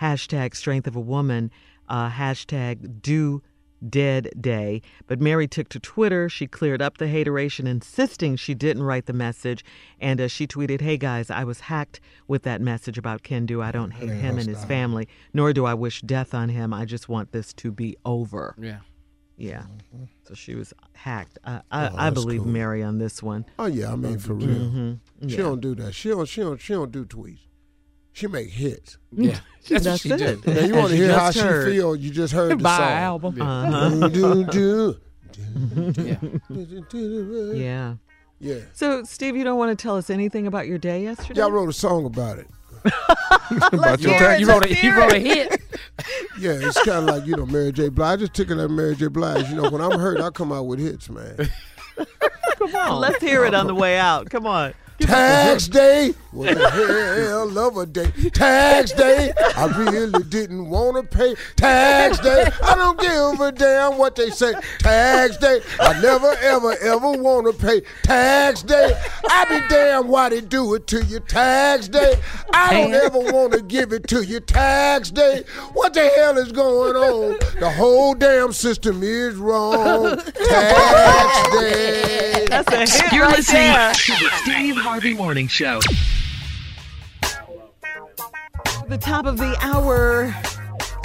Hashtag 0.00 0.54
strength 0.54 0.86
of 0.86 0.96
a 0.96 1.00
woman. 1.00 1.50
Uh, 1.88 2.10
hashtag 2.10 3.00
do 3.02 3.42
dead 3.88 4.30
day. 4.40 4.82
But 5.06 5.20
Mary 5.20 5.46
took 5.46 5.68
to 5.70 5.80
Twitter. 5.80 6.28
She 6.28 6.46
cleared 6.46 6.82
up 6.82 6.98
the 6.98 7.08
hateration, 7.08 7.66
insisting 7.66 8.36
she 8.36 8.54
didn't 8.54 8.82
write 8.82 9.06
the 9.06 9.12
message. 9.12 9.64
And 10.00 10.20
uh, 10.20 10.28
she 10.28 10.46
tweeted, 10.46 10.80
Hey 10.80 10.96
guys, 10.96 11.30
I 11.30 11.44
was 11.44 11.60
hacked 11.60 12.00
with 12.26 12.42
that 12.42 12.60
message 12.60 12.98
about 12.98 13.22
Kendu. 13.22 13.62
I 13.62 13.72
don't 13.72 13.92
hate 13.92 14.10
him 14.10 14.38
and 14.38 14.48
his 14.48 14.64
family, 14.64 15.08
nor 15.32 15.52
do 15.52 15.66
I 15.66 15.74
wish 15.74 16.00
death 16.02 16.34
on 16.34 16.48
him. 16.48 16.72
I 16.72 16.84
just 16.84 17.08
want 17.08 17.32
this 17.32 17.52
to 17.54 17.70
be 17.70 17.96
over. 18.04 18.54
Yeah. 18.58 18.78
Yeah. 19.36 19.64
So 20.24 20.34
she 20.34 20.54
was 20.54 20.72
hacked. 20.94 21.38
I, 21.44 21.56
Oh, 21.56 21.60
I, 21.70 22.06
I 22.06 22.10
believe 22.10 22.42
cool. 22.42 22.50
Mary 22.50 22.82
on 22.82 22.98
this 22.98 23.22
one. 23.22 23.44
Oh 23.58 23.66
yeah, 23.66 23.92
I 23.92 23.96
mean 23.96 24.18
for 24.18 24.34
real. 24.34 24.48
Mhm. 24.48 25.00
She 25.22 25.28
Yeah. 25.36 25.36
don't 25.42 25.60
do 25.60 25.74
that. 25.76 25.94
She 25.94 26.08
don't. 26.08 26.26
She 26.26 26.40
don't. 26.40 26.60
She 26.60 26.72
don't 26.72 26.90
do 26.90 27.04
tweets. 27.04 27.40
She 28.12 28.26
make 28.28 28.48
hits. 28.48 28.96
Yeah. 29.12 29.38
That's, 29.68 29.84
That's 29.84 30.04
what 30.06 30.18
she 30.18 30.24
it. 30.24 30.42
do. 30.42 30.54
Now 30.54 30.60
you 30.60 30.74
want 30.74 30.88
to 30.90 30.96
hear 30.96 31.12
how 31.12 31.30
just 31.30 31.66
she 31.66 31.70
feel? 31.72 31.94
You 31.96 32.10
just 32.10 32.32
heard 32.32 32.52
the 32.52 32.56
Buy 32.56 32.76
song. 32.78 32.86
an 32.86 32.98
album. 32.98 33.42
Uh-huh. 33.42 34.08
Do, 34.08 34.44
do, 34.46 34.96
Yeah. 36.02 36.16
Yeah. 37.54 37.94
Yeah. 38.38 38.60
So, 38.74 39.02
Steve, 39.04 39.36
you 39.36 39.44
don't 39.44 39.58
want 39.58 39.76
to 39.78 39.82
tell 39.82 39.96
us 39.96 40.10
anything 40.10 40.46
about 40.46 40.66
your 40.66 40.78
day 40.78 41.02
yesterday? 41.02 41.40
Yeah, 41.40 41.46
I 41.46 41.50
wrote 41.50 41.68
a 41.68 41.72
song 41.74 42.04
about 42.06 42.38
it. 42.38 42.46
About 43.72 44.00
your 44.00 44.36
You 44.36 44.48
wrote 44.48 44.64
a, 44.64 44.74
he 44.74 44.90
wrote 44.90 45.12
a 45.12 45.18
hit. 45.18 45.62
Yeah, 46.38 46.52
it's 46.52 46.80
kind 46.84 47.08
of 47.08 47.16
like 47.16 47.26
you 47.26 47.34
know 47.34 47.46
Mary 47.46 47.72
J. 47.72 47.88
Blige. 47.88 48.12
I 48.12 48.16
just 48.16 48.34
took 48.34 48.50
it 48.50 48.58
at 48.58 48.70
Mary 48.70 48.94
J. 48.94 49.06
Blige. 49.06 49.48
You 49.48 49.56
know, 49.56 49.70
when 49.70 49.80
I'm 49.80 49.98
hurt, 49.98 50.20
I 50.20 50.28
come 50.28 50.52
out 50.52 50.64
with 50.64 50.78
hits, 50.78 51.08
man. 51.08 51.48
Come 52.58 52.74
on. 52.76 53.00
Let's 53.00 53.22
hear 53.22 53.46
it 53.46 53.54
on 53.54 53.66
the 53.66 53.74
way 53.74 53.98
out. 53.98 54.28
Come 54.28 54.46
on. 54.46 54.74
Tax 55.00 55.68
day 55.68 56.14
was 56.32 56.50
a 56.56 56.70
hell 56.70 57.58
of 57.58 57.76
a 57.76 57.86
day. 57.86 58.10
Tax 58.32 58.92
day, 58.92 59.32
I 59.56 59.66
really 59.66 60.22
didn't 60.24 60.68
want 60.68 60.96
to 61.10 61.16
pay. 61.16 61.34
Tax 61.56 62.18
day, 62.18 62.46
I 62.62 62.74
don't 62.74 62.98
give 62.98 63.40
a 63.40 63.52
damn 63.52 63.98
what 63.98 64.16
they 64.16 64.30
say. 64.30 64.52
Tax 64.78 65.36
day, 65.38 65.60
I 65.80 66.00
never, 66.00 66.32
ever, 66.42 66.76
ever 66.82 67.12
want 67.12 67.46
to 67.46 67.66
pay. 67.66 67.82
Tax 68.02 68.62
day, 68.62 68.98
I 69.30 69.44
be 69.46 69.66
damn 69.68 70.08
why 70.08 70.28
they 70.30 70.40
do 70.40 70.74
it 70.74 70.86
to 70.88 71.02
you. 71.04 71.20
Tax 71.20 71.88
day, 71.88 72.14
I 72.52 72.72
don't 72.72 72.94
ever 72.94 73.18
want 73.18 73.52
to 73.52 73.62
give 73.62 73.92
it 73.92 74.06
to 74.08 74.22
you. 74.24 74.40
Tax 74.40 75.10
day, 75.10 75.44
what 75.72 75.94
the 75.94 76.08
hell 76.16 76.38
is 76.38 76.52
going 76.52 76.96
on? 76.96 77.38
The 77.60 77.70
whole 77.70 78.14
damn 78.14 78.52
system 78.52 79.02
is 79.02 79.36
wrong. 79.36 80.16
Tax 80.48 81.50
day. 81.60 82.46
That's 82.48 82.72
a 82.72 83.02
hit 83.02 83.12
You're 83.12 83.26
right 83.26 83.36
listening 83.36 83.62
there. 83.72 83.92
to 83.92 84.12
the 84.12 84.30
Steve 84.42 84.85
Harvey 84.86 85.14
Morning 85.14 85.48
Show. 85.48 85.80
The 88.88 88.96
top 89.00 89.26
of 89.26 89.36
the 89.36 89.56
hour. 89.60 90.32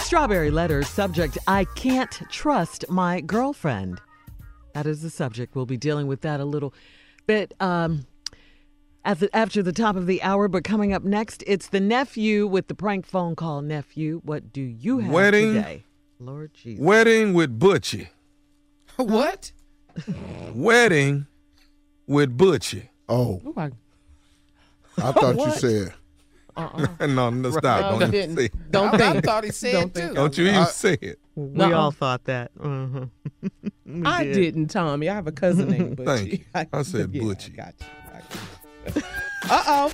Strawberry 0.02 0.52
letter 0.52 0.84
subject 0.84 1.40
I 1.48 1.66
can't 1.76 2.12
trust 2.30 2.86
my 2.90 3.22
girlfriend. 3.22 4.00
That 4.76 4.86
is 4.86 5.02
the 5.02 5.10
subject. 5.10 5.56
We'll 5.56 5.66
be 5.66 5.78
dealing 5.78 6.06
with 6.06 6.22
that 6.22 6.40
a 6.40 6.46
little 6.46 6.76
bit 7.26 7.56
um, 7.60 8.06
at 9.04 9.20
the, 9.20 9.36
after 9.36 9.64
the 9.64 9.74
top 9.74 9.96
of 9.96 10.06
the 10.06 10.22
hour. 10.22 10.48
But 10.48 10.64
coming 10.64 10.94
up 10.94 11.04
next, 11.04 11.44
it's 11.48 11.70
the 11.70 11.80
nephew 11.80 12.46
with 12.46 12.68
the 12.68 12.76
prank 12.76 13.08
phone 13.08 13.36
call. 13.36 13.64
Nephew, 13.64 14.22
what 14.24 14.54
do 14.54 14.62
you 14.62 15.00
have 15.00 15.12
Wedding. 15.12 15.54
today? 15.56 15.84
Lord 16.20 16.54
Jesus. 16.54 16.86
Wedding 16.86 17.34
with 17.34 17.60
Butchie. 17.60 18.10
what? 18.98 19.52
Wedding 20.54 21.26
with 22.06 22.38
Butchie. 22.38 22.90
Oh, 23.14 23.42
Ooh, 23.46 23.54
I, 23.58 23.70
I 24.98 25.12
thought 25.12 25.32
you 25.36 25.38
What? 25.40 25.60
said. 25.60 25.94
uh-uh. 26.56 27.08
no, 27.08 27.30
no, 27.30 27.52
stop. 27.52 27.92
No, 27.94 28.00
Don't 28.00 28.12
didn't. 28.12 28.32
even 28.32 28.38
say 28.38 28.46
it. 28.46 28.72
Don't 28.72 28.88
I, 28.88 28.94
I 29.10 29.12
think. 29.12 29.26
thought 29.26 29.44
he 29.44 29.52
said 29.52 29.74
Don't 29.74 29.94
too. 29.96 30.14
Don't 30.14 30.38
you 30.38 30.44
even 30.46 30.56
I- 30.56 30.66
say 30.66 30.98
it. 31.02 31.20
We 31.36 31.48
Nuh-uh. 31.58 31.78
all 31.78 31.92
thought 31.92 32.24
that. 32.26 32.52
Uh-huh. 32.62 33.06
I 34.06 34.24
did. 34.24 34.34
didn't, 34.36 34.68
Tommy. 34.68 35.10
I 35.10 35.16
have 35.16 35.28
a 35.28 35.32
cousin 35.34 35.70
named 35.70 35.98
Butchie. 35.98 36.46
Thank 36.54 36.70
you. 36.72 36.80
I 36.80 36.82
said 36.84 37.14
yeah, 37.14 37.22
Butchie. 37.24 37.54
I 37.54 37.56
got 37.58 37.74
you. 37.80 37.86
Got 38.94 38.96
you. 38.96 39.02
Uh-oh. 39.50 39.92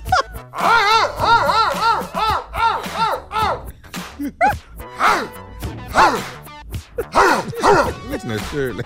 Listen 8.08 8.30
to 8.30 8.38
Shirley. 8.50 8.84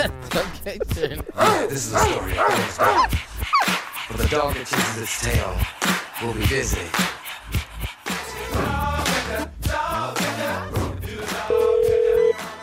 Okay, 0.00 0.78
Shirley. 0.94 1.20
This 1.68 1.86
is 1.86 1.94
a 1.94 1.98
story 1.98 2.32
of 2.32 2.76
dog. 2.78 3.10
But 4.08 4.16
the 4.16 4.28
dog 4.30 4.54
that 4.54 4.66
chases 4.66 5.02
its 5.02 5.20
tail 5.20 5.56
will 6.22 6.34
be 6.34 6.46
busy. 6.46 6.80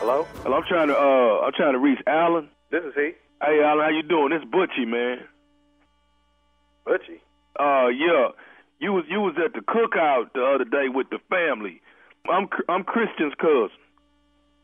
Hello? 0.00 0.26
Hello, 0.42 0.56
I'm 0.56 0.64
trying 0.68 0.88
to 0.88 0.96
uh 0.96 1.40
I'm 1.46 1.52
trying 1.52 1.74
to 1.74 1.78
reach 1.78 2.00
Alan. 2.06 2.48
This 2.70 2.82
is 2.84 2.94
he. 2.94 3.12
Hey 3.42 3.62
Alan, 3.62 3.84
how 3.84 3.90
you 3.90 4.02
doing? 4.02 4.30
This 4.30 4.42
Butchie, 4.44 4.86
man. 4.86 5.18
Butchie. 6.86 7.20
Uh 7.58 7.88
yeah. 7.88 8.30
You 8.80 8.92
was 8.92 9.04
you 9.08 9.20
was 9.20 9.36
at 9.44 9.52
the 9.52 9.60
cookout 9.60 10.32
the 10.34 10.44
other 10.44 10.64
day 10.64 10.88
with 10.88 11.08
the 11.10 11.18
family. 11.30 11.80
I'm 12.28 12.48
I'm 12.68 12.84
Christian's 12.84 13.34
cousin. 13.40 13.70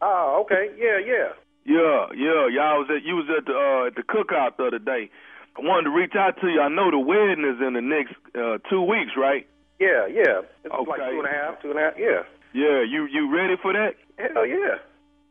Oh, 0.03 0.45
okay. 0.45 0.70
Yeah, 0.77 0.99
yeah. 0.99 1.33
Yeah, 1.65 2.07
yeah, 2.15 2.47
y'all 2.53 2.81
was 2.85 2.89
at 2.95 3.03
you 3.05 3.17
was 3.17 3.27
at 3.37 3.47
the 3.47 3.55
uh 3.57 3.87
at 3.89 3.95
the 3.97 4.03
cookout 4.03 4.57
the 4.59 4.67
other 4.67 4.79
day. 4.79 5.11
I 5.57 5.61
wanted 5.62 5.85
to 5.85 5.91
reach 5.97 6.15
out 6.15 6.39
to 6.41 6.49
you. 6.49 6.61
I 6.61 6.69
know 6.69 6.91
the 6.91 6.99
wedding 6.99 7.45
is 7.45 7.61
in 7.65 7.73
the 7.75 7.81
next 7.81 8.15
uh 8.35 8.59
two 8.69 8.83
weeks, 8.83 9.12
right? 9.17 9.47
Yeah, 9.81 10.07
yeah. 10.07 10.43
It's 10.65 10.75
like 10.89 11.01
two 11.11 11.19
and 11.19 11.27
a 11.27 11.31
half, 11.31 11.62
two 11.62 11.71
and 11.71 11.79
a 11.79 11.83
half. 11.83 11.95
Yeah. 11.99 12.23
Yeah, 12.53 12.83
you 12.85 13.07
you 13.11 13.35
ready 13.35 13.55
for 13.61 13.73
that? 13.73 13.95
Hell 14.19 14.47
yeah. 14.47 14.79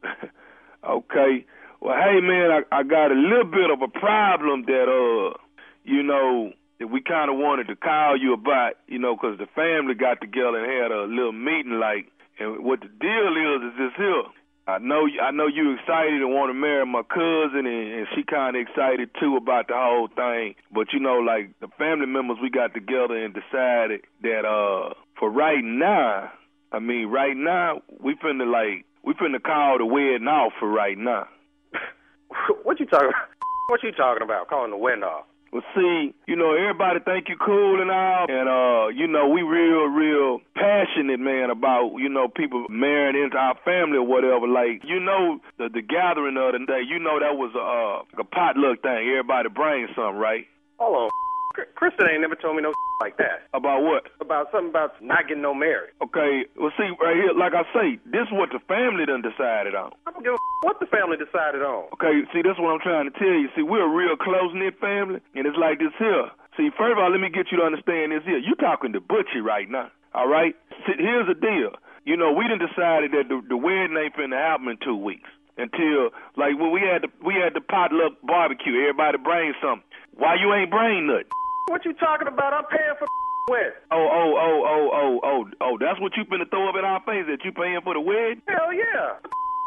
okay. 0.83 1.45
Well, 1.81 1.95
hey 2.01 2.19
man, 2.21 2.49
I, 2.51 2.79
I 2.79 2.83
got 2.83 3.11
a 3.11 3.15
little 3.15 3.45
bit 3.45 3.69
of 3.69 3.81
a 3.81 3.87
problem 3.87 4.63
that 4.65 4.87
uh, 4.89 5.37
you 5.83 6.01
know, 6.01 6.51
that 6.79 6.87
we 6.87 7.01
kind 7.01 7.29
of 7.29 7.37
wanted 7.37 7.67
to 7.67 7.75
call 7.75 8.17
you 8.17 8.33
about, 8.33 8.73
you 8.87 8.97
know, 8.99 9.15
'cause 9.17 9.37
the 9.37 9.45
family 9.47 9.93
got 9.93 10.19
together 10.21 10.57
and 10.57 10.71
had 10.71 10.91
a 10.91 11.03
little 11.03 11.31
meeting, 11.33 11.79
like, 11.79 12.07
and 12.39 12.63
what 12.63 12.79
the 12.81 12.87
deal 12.87 13.35
is 13.37 13.71
is 13.71 13.77
this 13.77 13.93
here. 13.97 14.23
I 14.65 14.77
know, 14.77 15.07
I 15.21 15.31
know 15.31 15.47
you 15.47 15.73
excited 15.73 16.21
and 16.21 16.33
want 16.33 16.49
to 16.49 16.53
marry 16.53 16.85
my 16.85 17.03
cousin, 17.03 17.65
and, 17.65 17.93
and 17.93 18.07
she 18.15 18.23
kind 18.23 18.55
of 18.55 18.61
excited 18.61 19.09
too 19.19 19.35
about 19.35 19.67
the 19.67 19.73
whole 19.75 20.07
thing. 20.07 20.55
But 20.71 20.93
you 20.93 20.99
know, 21.01 21.19
like 21.19 21.59
the 21.59 21.67
family 21.77 22.05
members, 22.05 22.37
we 22.41 22.49
got 22.49 22.73
together 22.73 23.15
and 23.15 23.33
decided 23.33 24.01
that 24.21 24.45
uh, 24.45 24.93
for 25.19 25.29
right 25.29 25.63
now, 25.63 26.31
I 26.71 26.79
mean, 26.79 27.07
right 27.07 27.35
now 27.35 27.81
we 27.99 28.15
finna 28.15 28.49
like 28.49 28.85
we 29.03 29.13
finna 29.13 29.43
call 29.43 29.79
the 29.79 29.85
wedding 29.85 30.27
off 30.27 30.53
for 30.59 30.69
right 30.69 30.97
now. 30.97 31.27
what 32.63 32.79
you 32.79 32.85
talking 32.85 33.09
about? 33.09 33.29
What 33.69 33.81
you 33.81 33.93
talking 33.93 34.23
about? 34.23 34.49
Calling 34.49 34.71
the 34.71 34.77
wind 34.77 35.05
off? 35.05 35.23
Well, 35.53 35.61
see, 35.75 36.15
you 36.25 36.35
know, 36.35 36.55
everybody 36.57 36.99
think 37.05 37.29
you 37.29 37.37
cool 37.37 37.79
and 37.79 37.91
all, 37.91 38.25
and 38.27 38.49
uh, 38.49 38.87
you 38.87 39.05
know, 39.05 39.29
we 39.29 39.43
real, 39.43 39.85
real 39.85 40.41
passionate, 40.55 41.19
man, 41.19 41.51
about 41.51 41.93
you 41.99 42.09
know 42.09 42.27
people 42.27 42.65
marrying 42.69 43.23
into 43.23 43.37
our 43.37 43.53
family 43.63 43.97
or 43.97 44.03
whatever. 44.03 44.47
Like, 44.47 44.81
you 44.83 44.99
know, 44.99 45.37
the 45.59 45.69
the 45.69 45.83
gathering 45.83 46.37
of 46.37 46.57
the 46.57 46.65
day, 46.65 46.81
you 46.89 46.97
know, 46.97 47.19
that 47.21 47.37
was 47.37 47.53
a 47.53 47.61
uh, 47.61 48.21
a 48.21 48.25
potluck 48.25 48.81
thing. 48.81 49.13
Everybody 49.13 49.49
bring 49.49 49.85
something, 49.95 50.17
right? 50.17 50.47
Hold 50.79 50.95
on. 50.95 51.09
Kristen 51.53 52.07
ain't 52.09 52.21
never 52.21 52.35
told 52.35 52.55
me 52.55 52.61
no 52.61 52.73
like 53.01 53.17
that. 53.17 53.49
About 53.53 53.83
what? 53.83 54.07
About 54.21 54.47
something 54.51 54.69
about 54.69 54.95
not 55.01 55.27
getting 55.27 55.43
no 55.43 55.53
married. 55.53 55.91
Okay, 56.01 56.45
well, 56.55 56.71
see, 56.77 56.87
right 57.03 57.15
here, 57.19 57.33
like 57.35 57.53
I 57.53 57.67
say, 57.75 57.99
this 58.07 58.25
is 58.27 58.33
what 58.33 58.49
the 58.55 58.63
family 58.67 59.05
done 59.05 59.21
decided 59.21 59.75
on. 59.75 59.91
I 60.07 60.11
don't 60.11 60.23
give 60.23 60.33
a 60.33 60.39
what 60.63 60.79
the 60.79 60.87
family 60.87 61.17
decided 61.19 61.61
on. 61.61 61.91
Okay, 61.99 62.23
see, 62.31 62.41
that's 62.41 62.55
what 62.59 62.71
I'm 62.71 62.79
trying 62.79 63.11
to 63.11 63.15
tell 63.19 63.35
you. 63.35 63.49
See, 63.55 63.63
we're 63.63 63.83
a 63.83 63.91
real 63.91 64.15
close 64.15 64.55
knit 64.55 64.79
family, 64.79 65.19
and 65.35 65.43
it's 65.43 65.59
like 65.59 65.79
this 65.79 65.91
here. 65.99 66.31
See, 66.55 66.71
first 66.77 66.95
of 66.95 66.99
all, 67.03 67.11
let 67.11 67.19
me 67.19 67.29
get 67.29 67.51
you 67.51 67.59
to 67.59 67.65
understand 67.67 68.15
this 68.15 68.23
here. 68.23 68.39
You 68.39 68.55
talking 68.55 68.93
to 68.93 69.01
Butchie 69.01 69.43
right 69.43 69.69
now, 69.69 69.91
all 70.15 70.29
right? 70.29 70.55
See, 70.87 70.95
here's 70.97 71.27
the 71.27 71.35
deal. 71.35 71.75
You 72.05 72.15
know, 72.15 72.31
we 72.31 72.47
done 72.47 72.59
decided 72.59 73.11
that 73.11 73.27
the, 73.27 73.43
the 73.47 73.57
wedding 73.57 73.99
ain't 73.99 74.15
finna 74.15 74.39
happen 74.39 74.69
in 74.69 74.77
two 74.79 74.95
weeks 74.95 75.29
until, 75.57 76.15
like, 76.39 76.55
when 76.55 76.71
we 76.71 76.81
had 76.81 77.03
the 77.03 77.09
we 77.19 77.35
had 77.35 77.53
the 77.53 77.61
potluck 77.61 78.15
barbecue, 78.23 78.87
everybody 78.87 79.17
bring 79.19 79.53
something. 79.59 79.83
Why 80.15 80.35
you 80.39 80.53
ain't 80.53 80.71
bring 80.71 81.07
nothing? 81.07 81.27
What 81.67 81.85
you 81.85 81.93
talking 81.93 82.27
about? 82.27 82.53
I'm 82.53 82.65
paying 82.67 82.95
for 82.99 83.07
the 83.07 83.51
wedding. 83.51 83.79
Oh, 83.91 84.07
oh, 84.11 84.31
oh, 84.35 84.59
oh, 84.67 84.85
oh, 84.93 85.19
oh, 85.23 85.39
oh, 85.61 85.77
that's 85.79 85.99
what 85.99 86.11
you 86.17 86.25
finna 86.25 86.49
throw 86.49 86.67
up 86.69 86.75
in 86.77 86.85
our 86.85 86.99
face 87.07 87.25
that 87.27 87.43
you 87.45 87.51
paying 87.51 87.79
for 87.83 87.93
the 87.93 88.01
wedding? 88.01 88.41
Hell 88.47 88.73
yeah. 88.73 89.15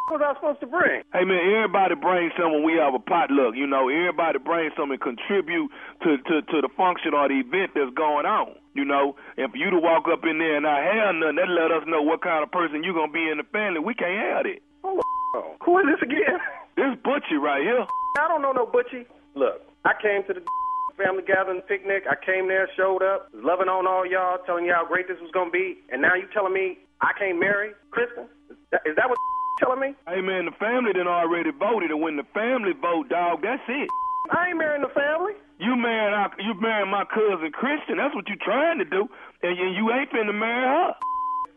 What 0.06 0.20
was 0.20 0.22
I 0.22 0.34
supposed 0.38 0.60
to 0.60 0.68
bring? 0.70 1.02
Hey 1.12 1.24
man, 1.24 1.40
everybody 1.40 1.96
bring 1.96 2.30
something 2.36 2.62
when 2.62 2.64
we 2.68 2.78
have 2.78 2.94
a 2.94 3.02
potluck. 3.02 3.56
You 3.56 3.66
know, 3.66 3.88
everybody 3.88 4.38
bring 4.38 4.70
something 4.76 5.00
and 5.00 5.02
contribute 5.02 5.72
to, 6.04 6.20
to, 6.30 6.34
to 6.46 6.56
the 6.62 6.70
function 6.76 7.10
or 7.16 7.26
the 7.26 7.40
event 7.42 7.72
that's 7.74 7.90
going 7.96 8.28
on. 8.28 8.54
You 8.76 8.84
know, 8.84 9.16
and 9.40 9.50
for 9.50 9.56
you 9.56 9.72
to 9.72 9.80
walk 9.80 10.04
up 10.12 10.20
in 10.28 10.36
there 10.38 10.60
and 10.60 10.68
not 10.68 10.78
have 10.84 11.16
nothing, 11.16 11.40
that 11.40 11.48
let 11.48 11.72
us 11.72 11.82
know 11.88 12.04
what 12.04 12.20
kind 12.20 12.44
of 12.44 12.52
person 12.52 12.84
you 12.84 12.92
gonna 12.92 13.10
be 13.10 13.24
in 13.26 13.40
the 13.40 13.48
family. 13.50 13.80
We 13.80 13.96
can't 13.96 14.14
have 14.14 14.44
it. 14.46 14.60
Hold 14.84 15.00
on. 15.34 15.56
Who 15.64 15.80
is 15.80 15.86
this 15.96 16.02
again? 16.04 16.38
This 16.76 16.92
Butchie 17.02 17.40
right 17.40 17.64
here. 17.64 17.82
I 18.20 18.28
don't 18.28 18.42
know 18.42 18.52
no 18.52 18.66
butchie. 18.68 19.06
Look, 19.34 19.64
I 19.84 19.92
came 20.00 20.22
to 20.28 20.32
the 20.36 20.44
family 20.96 21.22
gathering 21.26 21.62
picnic. 21.68 22.04
I 22.08 22.16
came 22.16 22.48
there, 22.48 22.68
showed 22.76 23.04
up, 23.04 23.28
was 23.32 23.44
loving 23.44 23.68
on 23.68 23.86
all 23.86 24.04
y'all, 24.04 24.40
telling 24.44 24.66
y'all 24.66 24.82
how 24.82 24.88
great 24.88 25.08
this 25.08 25.20
was 25.20 25.30
gonna 25.32 25.52
be, 25.52 25.78
and 25.92 26.00
now 26.02 26.16
you 26.16 26.26
telling 26.32 26.52
me 26.52 26.78
I 27.00 27.12
can't 27.18 27.38
marry 27.38 27.72
Kristen? 27.92 28.24
Is 28.50 28.56
that, 28.72 28.82
is 28.84 28.96
that 28.96 29.08
what 29.08 29.16
you 29.16 29.30
telling 29.62 29.80
me? 29.80 29.90
Hey 30.08 30.20
man, 30.20 30.48
the 30.48 30.56
family 30.56 30.92
done 30.92 31.08
already 31.08 31.52
voted, 31.52 31.90
and 31.92 32.00
when 32.00 32.16
the 32.16 32.26
family 32.32 32.72
vote, 32.72 33.08
dog, 33.08 33.44
that's 33.44 33.62
it. 33.68 33.88
I 34.32 34.50
ain't 34.50 34.58
marrying 34.58 34.82
the 34.82 34.90
family. 34.90 35.38
You 35.58 35.76
marrying 35.76 36.12
our, 36.12 36.32
you 36.38 36.52
marrying 36.60 36.90
my 36.90 37.04
cousin 37.04 37.52
Christian. 37.52 37.96
That's 37.96 38.14
what 38.14 38.28
you 38.28 38.36
trying 38.36 38.78
to 38.78 38.84
do, 38.84 39.08
and 39.42 39.56
you, 39.56 39.68
you 39.72 39.84
ain't 39.92 40.10
finna 40.10 40.34
marry 40.34 40.66
her. 40.66 40.92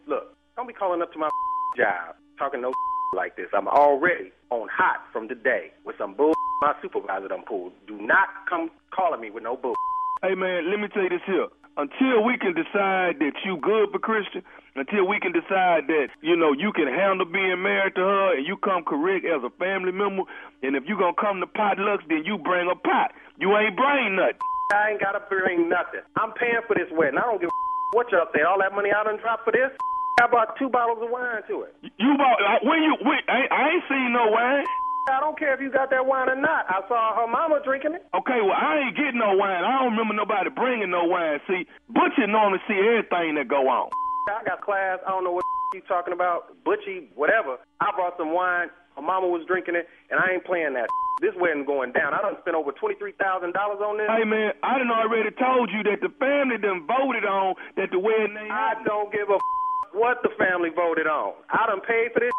Look, 0.08 0.36
don't 0.56 0.68
be 0.68 0.74
calling 0.74 1.02
up 1.02 1.12
to 1.14 1.20
my 1.20 1.30
job 1.78 2.16
talking 2.38 2.62
no 2.62 2.72
like 3.16 3.36
this. 3.36 3.48
I'm 3.54 3.68
already 3.68 4.32
on 4.50 4.70
hot 4.72 5.04
from 5.12 5.28
today 5.28 5.72
with 5.86 5.96
some 5.98 6.14
bull 6.16 6.34
my 6.62 6.74
supervisor 6.82 7.28
done 7.28 7.44
pulled. 7.48 7.74
Do 7.88 7.96
not 8.02 8.28
come 8.50 8.70
calling 8.92 9.22
me 9.22 9.32
with 9.32 9.44
no 9.44 9.56
bull. 9.56 9.76
Hey 10.22 10.36
man, 10.36 10.70
let 10.70 10.80
me 10.80 10.88
tell 10.92 11.04
you 11.04 11.10
this 11.10 11.24
here. 11.26 11.48
Until 11.78 12.28
we 12.28 12.36
can 12.36 12.52
decide 12.52 13.24
that 13.24 13.40
you 13.48 13.56
good 13.64 13.88
for 13.96 14.00
Christian, 14.04 14.44
until 14.76 15.08
we 15.08 15.16
can 15.24 15.32
decide 15.32 15.88
that, 15.88 16.12
you 16.20 16.36
know, 16.36 16.52
you 16.52 16.76
can 16.76 16.92
handle 16.92 17.24
being 17.24 17.64
married 17.64 17.96
to 17.96 18.04
her 18.04 18.36
and 18.36 18.44
you 18.44 18.58
come 18.60 18.84
correct 18.84 19.24
as 19.24 19.40
a 19.48 19.52
family 19.56 19.96
member, 19.96 20.28
and 20.60 20.76
if 20.76 20.84
you 20.88 21.00
gonna 21.00 21.16
come 21.16 21.40
to 21.40 21.48
potlucks, 21.48 22.04
then 22.12 22.28
you 22.28 22.38
bring 22.38 22.68
a 22.68 22.76
pot. 22.76 23.16
You 23.40 23.56
ain't 23.56 23.80
bring 23.80 24.20
nothing. 24.20 24.44
I 24.76 24.92
ain't 24.92 25.00
gotta 25.00 25.24
bring 25.32 25.70
nothing. 25.72 26.04
I'm 26.20 26.36
paying 26.36 26.60
for 26.68 26.76
this 26.76 26.92
wedding. 26.92 27.18
I 27.18 27.24
don't 27.24 27.40
give 27.40 27.48
a 27.48 27.96
what 27.96 28.12
y'all 28.12 28.28
say. 28.36 28.44
All 28.44 28.60
that 28.60 28.76
money 28.76 28.92
I 28.92 29.04
done 29.08 29.18
dropped 29.18 29.48
for 29.48 29.56
this. 29.56 29.72
I 30.20 30.28
bought 30.28 30.60
two 30.60 30.68
bottles 30.68 31.00
of 31.02 31.10
wine 31.10 31.48
to 31.48 31.64
it. 31.64 31.74
You 31.96 32.12
bought 32.20 32.44
uh, 32.44 32.60
when 32.68 32.84
you 32.84 32.94
when, 33.00 33.24
I, 33.32 33.48
I 33.48 33.62
ain't 33.72 33.86
seen 33.88 34.12
no 34.12 34.28
wine. 34.28 34.68
I 35.10 35.20
don't 35.20 35.38
care 35.38 35.54
if 35.54 35.62
you 35.62 35.72
got 35.72 35.90
that 35.90 36.06
wine 36.06 36.30
or 36.30 36.36
not. 36.40 36.66
I 36.70 36.82
saw 36.88 37.16
her 37.20 37.28
mama 37.28 37.60
drinking 37.64 37.96
it. 37.96 38.06
Okay, 38.14 38.40
well 38.42 38.56
I 38.56 38.86
ain't 38.88 38.96
getting 38.96 39.20
no 39.20 39.34
wine. 39.36 39.64
I 39.64 39.82
don't 39.82 39.92
remember 39.94 40.14
nobody 40.14 40.50
bringing 40.50 40.90
no 40.92 41.06
wine. 41.06 41.40
See, 41.48 41.66
Butchie 41.92 42.30
normally 42.30 42.60
see 42.68 42.78
everything 42.78 43.36
that 43.36 43.48
go 43.48 43.68
on. 43.68 43.90
I 44.30 44.44
got 44.46 44.62
class. 44.62 45.00
I 45.06 45.10
don't 45.12 45.24
know 45.24 45.34
what 45.34 45.44
you 45.74 45.82
talking 45.88 46.14
about. 46.14 46.54
Butchie, 46.64 47.10
whatever. 47.16 47.58
I 47.82 47.92
brought 47.96 48.18
some 48.18 48.34
wine. 48.34 48.70
Her 48.96 49.02
mama 49.02 49.28
was 49.28 49.46
drinking 49.48 49.76
it, 49.76 49.88
and 50.12 50.20
I 50.20 50.34
ain't 50.34 50.46
playing 50.46 50.74
that. 50.76 50.88
This 51.20 51.36
wedding 51.36 51.66
going 51.68 51.92
down. 51.92 52.16
I 52.16 52.24
done 52.24 52.40
spent 52.40 52.56
over 52.56 52.72
twenty 52.72 52.96
three 52.96 53.12
thousand 53.20 53.52
dollars 53.52 53.84
on 53.84 54.00
this. 54.00 54.08
Hey 54.08 54.24
man, 54.24 54.56
I 54.64 54.80
done 54.80 54.88
already 54.88 55.36
told 55.36 55.68
you 55.68 55.84
that 55.92 56.00
the 56.00 56.08
family 56.16 56.56
done 56.56 56.88
voted 56.88 57.28
on 57.28 57.56
that 57.76 57.92
the 57.92 58.00
wedding 58.00 58.40
ain't. 58.40 58.48
I 58.48 58.80
don't 58.88 59.12
give 59.12 59.28
a 59.28 59.36
what 60.00 60.24
the 60.24 60.32
family 60.40 60.72
voted 60.72 61.08
on. 61.12 61.36
I 61.52 61.68
done 61.68 61.84
paid 61.84 62.16
for 62.16 62.24
this. 62.24 62.32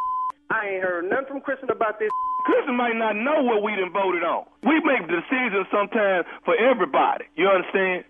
I 0.51 0.67
ain't 0.67 0.83
heard 0.83 1.07
nothing 1.07 1.39
from 1.39 1.41
Kristen 1.41 1.71
about 1.71 1.99
this. 2.03 2.11
Kristen 2.45 2.75
might 2.75 2.97
not 2.99 3.15
know 3.15 3.43
what 3.47 3.63
we 3.63 3.77
done 3.77 3.93
voted 3.93 4.25
on. 4.27 4.45
We 4.67 4.83
make 4.83 5.07
decisions 5.07 5.71
sometimes 5.71 6.27
for 6.45 6.59
everybody. 6.59 7.31
You 7.37 7.47
understand? 7.47 8.05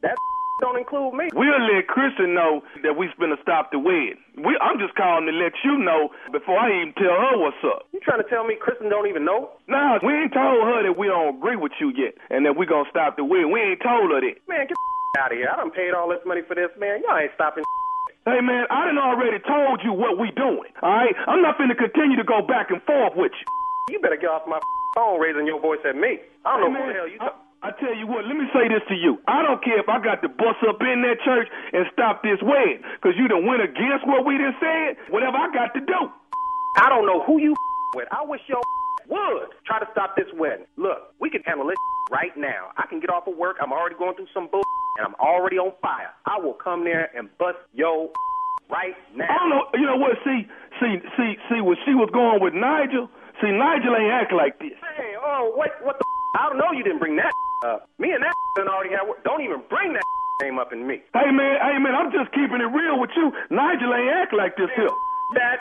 That 0.00 0.16
don't 0.62 0.78
include 0.78 1.12
me. 1.12 1.28
We'll 1.34 1.60
let 1.60 1.84
Kristen 1.88 2.32
know 2.32 2.62
that 2.82 2.96
we 2.96 3.10
finna 3.20 3.36
stop 3.42 3.68
the 3.68 3.78
wedding. 3.78 4.16
We, 4.38 4.56
I'm 4.62 4.78
just 4.78 4.94
calling 4.94 5.26
to 5.26 5.34
let 5.34 5.52
you 5.60 5.76
know 5.76 6.08
before 6.32 6.56
I 6.56 6.72
even 6.72 6.94
tell 6.94 7.20
her 7.20 7.36
what's 7.36 7.60
up. 7.66 7.84
You 7.92 8.00
trying 8.00 8.22
to 8.22 8.28
tell 8.30 8.46
me 8.46 8.56
Kristen 8.56 8.88
don't 8.88 9.08
even 9.10 9.24
know? 9.26 9.50
Nah, 9.68 9.98
we 10.00 10.14
ain't 10.14 10.32
told 10.32 10.64
her 10.64 10.86
that 10.86 10.96
we 10.96 11.08
don't 11.08 11.36
agree 11.36 11.56
with 11.56 11.72
you 11.80 11.92
yet 11.92 12.14
and 12.30 12.46
that 12.46 12.56
we 12.56 12.64
gonna 12.64 12.88
stop 12.88 13.16
the 13.18 13.24
wedding. 13.24 13.52
We 13.52 13.60
ain't 13.60 13.82
told 13.82 14.08
her 14.14 14.24
that. 14.24 14.40
Man, 14.48 14.64
get 14.64 14.78
out 15.20 15.32
of 15.32 15.38
here. 15.38 15.50
I 15.52 15.56
done 15.56 15.70
paid 15.70 15.92
all 15.92 16.08
this 16.08 16.22
money 16.24 16.40
for 16.46 16.54
this, 16.54 16.70
man. 16.78 17.02
Y'all 17.04 17.18
ain't 17.18 17.34
stopping. 17.34 17.64
Hey 18.24 18.40
man, 18.40 18.64
I 18.72 18.88
done 18.88 18.96
already 18.96 19.36
told 19.44 19.84
you 19.84 19.92
what 19.92 20.16
we 20.16 20.32
doing. 20.32 20.72
All 20.80 20.96
right, 20.96 21.12
I'm 21.28 21.44
not 21.44 21.60
finna 21.60 21.76
continue 21.76 22.16
to 22.16 22.24
go 22.24 22.40
back 22.40 22.72
and 22.72 22.80
forth 22.88 23.12
with 23.20 23.36
you. 23.36 23.46
You 23.92 24.00
better 24.00 24.16
get 24.16 24.32
off 24.32 24.48
my 24.48 24.56
phone 24.96 25.20
raising 25.20 25.44
your 25.44 25.60
voice 25.60 25.84
at 25.84 25.92
me. 25.92 26.24
I 26.40 26.56
don't 26.56 26.72
know 26.72 26.80
who 26.80 26.88
the 26.88 26.96
hell 26.96 27.08
you 27.08 27.20
talking. 27.20 27.44
I 27.60 27.72
tell 27.76 27.92
you 27.92 28.08
what, 28.08 28.24
let 28.24 28.36
me 28.36 28.48
say 28.56 28.68
this 28.68 28.80
to 28.88 28.96
you. 28.96 29.20
I 29.28 29.44
don't 29.44 29.60
care 29.60 29.76
if 29.76 29.88
I 29.92 30.00
got 30.00 30.24
to 30.24 30.28
bust 30.28 30.60
up 30.64 30.80
in 30.80 31.04
that 31.04 31.20
church 31.20 31.48
and 31.72 31.84
stop 31.92 32.24
this 32.24 32.40
wedding, 32.40 32.80
because 32.96 33.12
you 33.16 33.28
done 33.28 33.44
went 33.44 33.60
against 33.60 34.08
what 34.08 34.24
we 34.24 34.40
done 34.40 34.56
said, 34.56 34.96
whatever 35.12 35.36
I 35.36 35.52
got 35.52 35.72
to 35.76 35.80
do. 35.84 36.00
I 36.80 36.88
don't 36.88 37.04
know 37.04 37.24
who 37.28 37.40
you 37.40 37.52
with. 37.96 38.08
I 38.08 38.24
wish 38.24 38.40
your 38.48 38.60
would 39.08 39.52
try 39.68 39.80
to 39.80 39.88
stop 39.92 40.16
this 40.16 40.28
wedding. 40.32 40.64
Look, 40.76 41.12
we 41.20 41.28
can 41.28 41.44
handle 41.44 41.68
this 41.68 41.76
right 42.12 42.32
now. 42.36 42.72
I 42.76 42.88
can 42.88 43.00
get 43.00 43.08
off 43.12 43.28
of 43.28 43.36
work. 43.36 43.56
I'm 43.60 43.72
already 43.72 43.96
going 43.96 44.16
through 44.16 44.32
some 44.32 44.48
bull, 44.48 44.64
and 44.98 45.06
I'm 45.06 45.14
already 45.18 45.58
on 45.58 45.72
fire. 45.82 46.10
I 46.26 46.38
will 46.38 46.54
come 46.54 46.84
there 46.84 47.10
and 47.16 47.28
bust 47.38 47.58
your 47.74 48.10
right 48.70 48.94
now. 49.14 49.26
I 49.28 49.38
don't 49.38 49.50
know. 49.50 49.64
You 49.74 49.86
know 49.86 49.96
what? 49.96 50.16
See, 50.24 50.46
see, 50.80 50.94
see, 51.16 51.30
see. 51.50 51.60
When 51.60 51.76
she 51.84 51.94
was 51.94 52.10
going 52.12 52.40
with 52.40 52.54
Nigel, 52.54 53.10
see, 53.42 53.50
Nigel 53.50 53.94
ain't 53.96 54.12
act 54.12 54.32
like 54.32 54.58
this. 54.58 54.76
Hey, 54.96 55.14
oh, 55.18 55.52
what, 55.54 55.70
what 55.82 55.98
the? 55.98 56.04
I 56.38 56.48
don't 56.50 56.58
know. 56.58 56.72
You 56.72 56.82
didn't 56.82 56.98
bring 56.98 57.16
that 57.16 57.32
up. 57.66 57.88
Me 57.98 58.10
and 58.10 58.22
that 58.22 58.34
done 58.56 58.68
already 58.68 58.90
have. 58.94 59.06
Don't 59.24 59.42
even 59.42 59.62
bring 59.70 59.94
that 59.94 60.02
name 60.42 60.58
up 60.58 60.72
in 60.72 60.86
me. 60.86 61.02
Hey 61.14 61.30
man, 61.30 61.58
hey 61.62 61.78
man, 61.78 61.94
I'm 61.94 62.10
just 62.10 62.30
keeping 62.34 62.58
it 62.58 62.70
real 62.74 62.98
with 62.98 63.10
you. 63.16 63.30
Nigel 63.50 63.94
ain't 63.94 64.10
act 64.10 64.34
like 64.34 64.56
this 64.56 64.70
here. 64.74 64.90
That 65.38 65.58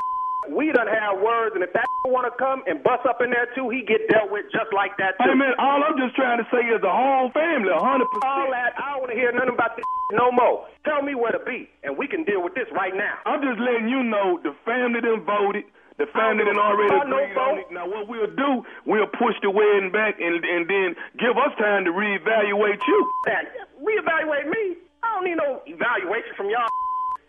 we 0.49 0.71
done 0.71 0.87
have 0.87 1.19
words, 1.21 1.55
and 1.55 1.63
if 1.63 1.71
that 1.73 1.85
want 2.11 2.27
to 2.27 2.35
come 2.35 2.63
and 2.67 2.83
bust 2.83 3.05
up 3.07 3.21
in 3.21 3.31
there 3.31 3.47
too, 3.55 3.69
he 3.69 3.83
get 3.83 4.05
dealt 4.11 4.31
with 4.31 4.45
just 4.51 4.71
like 4.75 4.95
that 4.99 5.15
too. 5.19 5.31
Hey 5.31 5.35
man, 5.37 5.55
all 5.59 5.79
I'm 5.83 5.95
just 5.95 6.15
trying 6.15 6.39
to 6.39 6.47
say 6.51 6.63
is 6.67 6.81
the 6.83 6.91
whole 6.91 7.31
family, 7.31 7.71
hundred 7.71 8.09
percent. 8.11 8.27
All 8.27 8.49
that, 8.51 8.75
I 8.75 8.95
don't 8.95 9.01
want 9.07 9.11
to 9.15 9.19
hear 9.19 9.31
nothing 9.31 9.55
about 9.55 9.75
this 9.77 9.85
no 10.11 10.31
more. 10.31 10.67
Tell 10.83 11.01
me 11.01 11.15
where 11.15 11.31
to 11.31 11.43
be, 11.43 11.69
and 11.83 11.95
we 11.95 12.07
can 12.07 12.23
deal 12.27 12.43
with 12.43 12.53
this 12.55 12.67
right 12.75 12.93
now. 12.93 13.23
I'm 13.25 13.39
just 13.39 13.59
letting 13.59 13.87
you 13.87 14.03
know 14.03 14.39
the 14.43 14.51
family 14.67 14.99
done 15.01 15.23
voted. 15.23 15.65
The 16.01 16.09
family 16.09 16.41
done 16.43 16.57
already 16.57 16.89
agreed 16.89 17.37
on 17.37 17.61
it. 17.61 17.69
Now 17.69 17.85
what 17.85 18.09
we'll 18.09 18.33
do, 18.33 18.65
we'll 18.89 19.07
push 19.13 19.37
the 19.45 19.53
wedding 19.53 19.93
back 19.93 20.17
and 20.19 20.41
and 20.41 20.65
then 20.65 20.97
give 21.21 21.37
us 21.37 21.53
time 21.61 21.85
to 21.85 21.91
reevaluate 21.93 22.81
you. 22.81 22.99
That 23.29 23.45
reevaluate 23.77 24.49
me? 24.49 24.81
I 25.03 25.07
don't 25.15 25.25
need 25.25 25.37
no 25.37 25.61
evaluation 25.67 26.33
from 26.35 26.49
y'all. 26.49 26.67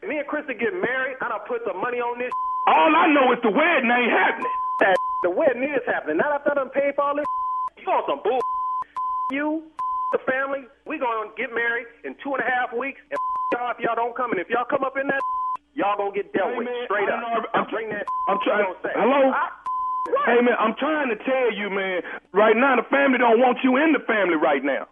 Me 0.07 0.19
and 0.19 0.29
Krista 0.29 0.53
get 0.59 0.73
married. 0.73 1.17
I 1.21 1.29
done 1.29 1.45
put 1.49 1.61
some 1.67 1.81
money 1.81 1.99
on 1.99 2.19
this. 2.19 2.33
All 2.67 2.93
I 2.97 3.07
know 3.13 3.33
is 3.33 3.41
the 3.45 3.51
wedding 3.53 3.91
ain't 3.93 4.11
happening. 4.13 4.55
That 4.81 4.97
the 5.23 5.31
wedding 5.31 5.65
is 5.65 5.85
happening. 5.87 6.17
Not 6.17 6.33
after 6.33 6.53
I 6.53 6.55
done 6.55 6.71
paid 6.73 6.95
for 6.97 7.05
all 7.05 7.17
this. 7.17 7.27
You 7.79 7.93
on 7.93 8.05
some 8.09 8.21
bull? 8.25 8.41
You, 9.33 9.69
the 10.13 10.21
family, 10.25 10.65
we 10.87 10.97
gonna 10.99 11.29
get 11.37 11.53
married 11.53 11.87
in 12.05 12.17
two 12.25 12.33
and 12.33 12.41
a 12.41 12.49
half 12.49 12.73
weeks. 12.73 13.01
And 13.11 13.19
y'all, 13.53 13.71
if 13.73 13.79
y'all 13.85 13.97
don't 13.97 14.17
come, 14.17 14.33
and 14.33 14.41
if 14.41 14.49
y'all 14.49 14.65
come 14.65 14.85
up 14.85 14.97
in 14.97 15.07
that, 15.09 15.21
y'all 15.77 15.97
gonna 16.01 16.15
get 16.17 16.33
dealt 16.33 16.53
Hey, 16.53 16.59
with 16.59 16.67
man, 16.69 16.85
straight 16.89 17.09
up. 17.09 17.21
know- 17.21 17.45
I'm 17.53 17.67
bring 17.69 17.89
that. 17.93 18.07
I'm 18.29 18.39
trying. 18.45 18.75
say. 18.83 18.93
Hello. 18.97 19.31
I- 19.33 19.51
Hey 20.27 20.41
man, 20.43 20.55
I'm 20.61 20.75
trying 20.77 21.09
to 21.09 21.17
tell 21.25 21.51
you, 21.53 21.71
man. 21.71 22.03
Right 22.33 22.55
now, 22.57 22.77
the 22.77 22.83
family 22.93 23.17
don't 23.19 23.41
want 23.41 23.59
you 23.65 23.77
in 23.79 23.93
the 23.93 24.01
family 24.01 24.37
right 24.37 24.63
now. 24.63 24.85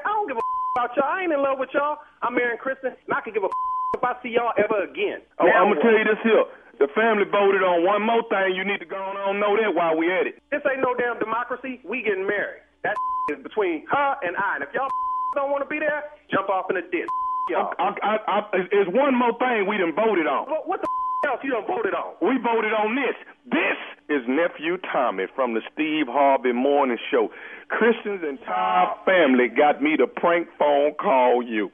I 0.00 0.08
don't 0.08 0.26
give 0.26 0.36
a 0.36 0.40
about 0.76 0.96
y'all. 0.96 1.04
I 1.04 1.22
ain't 1.24 1.32
in 1.32 1.40
love 1.42 1.58
with 1.58 1.68
y'all. 1.74 1.98
I'm 2.22 2.34
marrying 2.34 2.56
Kristen, 2.58 2.92
and 2.96 3.12
I 3.14 3.20
can 3.20 3.34
give 3.34 3.44
a 3.44 3.48
if 3.94 4.02
I 4.04 4.14
see 4.22 4.30
y'all 4.30 4.54
ever 4.58 4.84
again. 4.86 5.20
Oh, 5.38 5.46
Now 5.46 5.66
I'm 5.66 5.74
gonna 5.74 5.82
tell 5.82 5.96
you 5.96 6.04
this 6.06 6.20
here. 6.22 6.44
The 6.78 6.88
family 6.96 7.28
voted 7.28 7.60
on 7.60 7.84
one 7.84 8.00
more 8.02 8.24
thing. 8.32 8.56
You 8.56 8.64
need 8.64 8.80
to 8.80 8.88
go 8.88 8.96
on 8.96 9.18
and 9.18 9.40
know 9.40 9.52
that 9.60 9.74
while 9.74 9.96
we 9.98 10.08
at 10.08 10.26
it. 10.26 10.40
This 10.50 10.62
ain't 10.64 10.80
no 10.80 10.94
damn 10.96 11.18
democracy. 11.18 11.80
We 11.84 12.00
getting 12.02 12.24
married. 12.26 12.62
That 12.84 12.96
is 13.34 13.42
between 13.42 13.84
her 13.90 14.16
and 14.24 14.36
I. 14.36 14.56
And 14.56 14.64
if 14.64 14.70
y'all 14.72 14.88
don't 15.36 15.50
want 15.50 15.62
to 15.62 15.68
be 15.68 15.78
there, 15.78 16.04
jump 16.30 16.48
off 16.48 16.70
in 16.70 16.76
the 16.76 16.86
ditch. 16.88 17.10
Y'all. 17.50 17.74
I, 17.78 17.92
I, 18.00 18.14
I, 18.30 18.38
there's 18.70 18.88
one 18.88 19.12
more 19.12 19.34
thing 19.42 19.66
we 19.66 19.76
done 19.76 19.92
voted 19.92 20.26
on. 20.26 20.46
What, 20.48 20.68
what 20.68 20.80
the 20.80 20.88
else 21.28 21.40
you 21.42 21.50
done 21.50 21.66
voted 21.66 21.92
on? 21.92 22.14
We 22.22 22.38
voted 22.40 22.72
on 22.72 22.94
this. 22.94 23.16
This 23.50 23.78
is 24.08 24.22
nephew 24.30 24.78
Tommy 24.92 25.26
from 25.34 25.52
the 25.52 25.60
Steve 25.74 26.06
Harvey 26.08 26.52
Morning 26.52 26.96
Show. 27.10 27.28
Christian's 27.68 28.22
entire 28.24 28.94
family 29.04 29.48
got 29.48 29.82
me 29.82 29.96
to 29.98 30.06
prank 30.06 30.48
phone 30.58 30.94
call 30.94 31.42
you. 31.42 31.70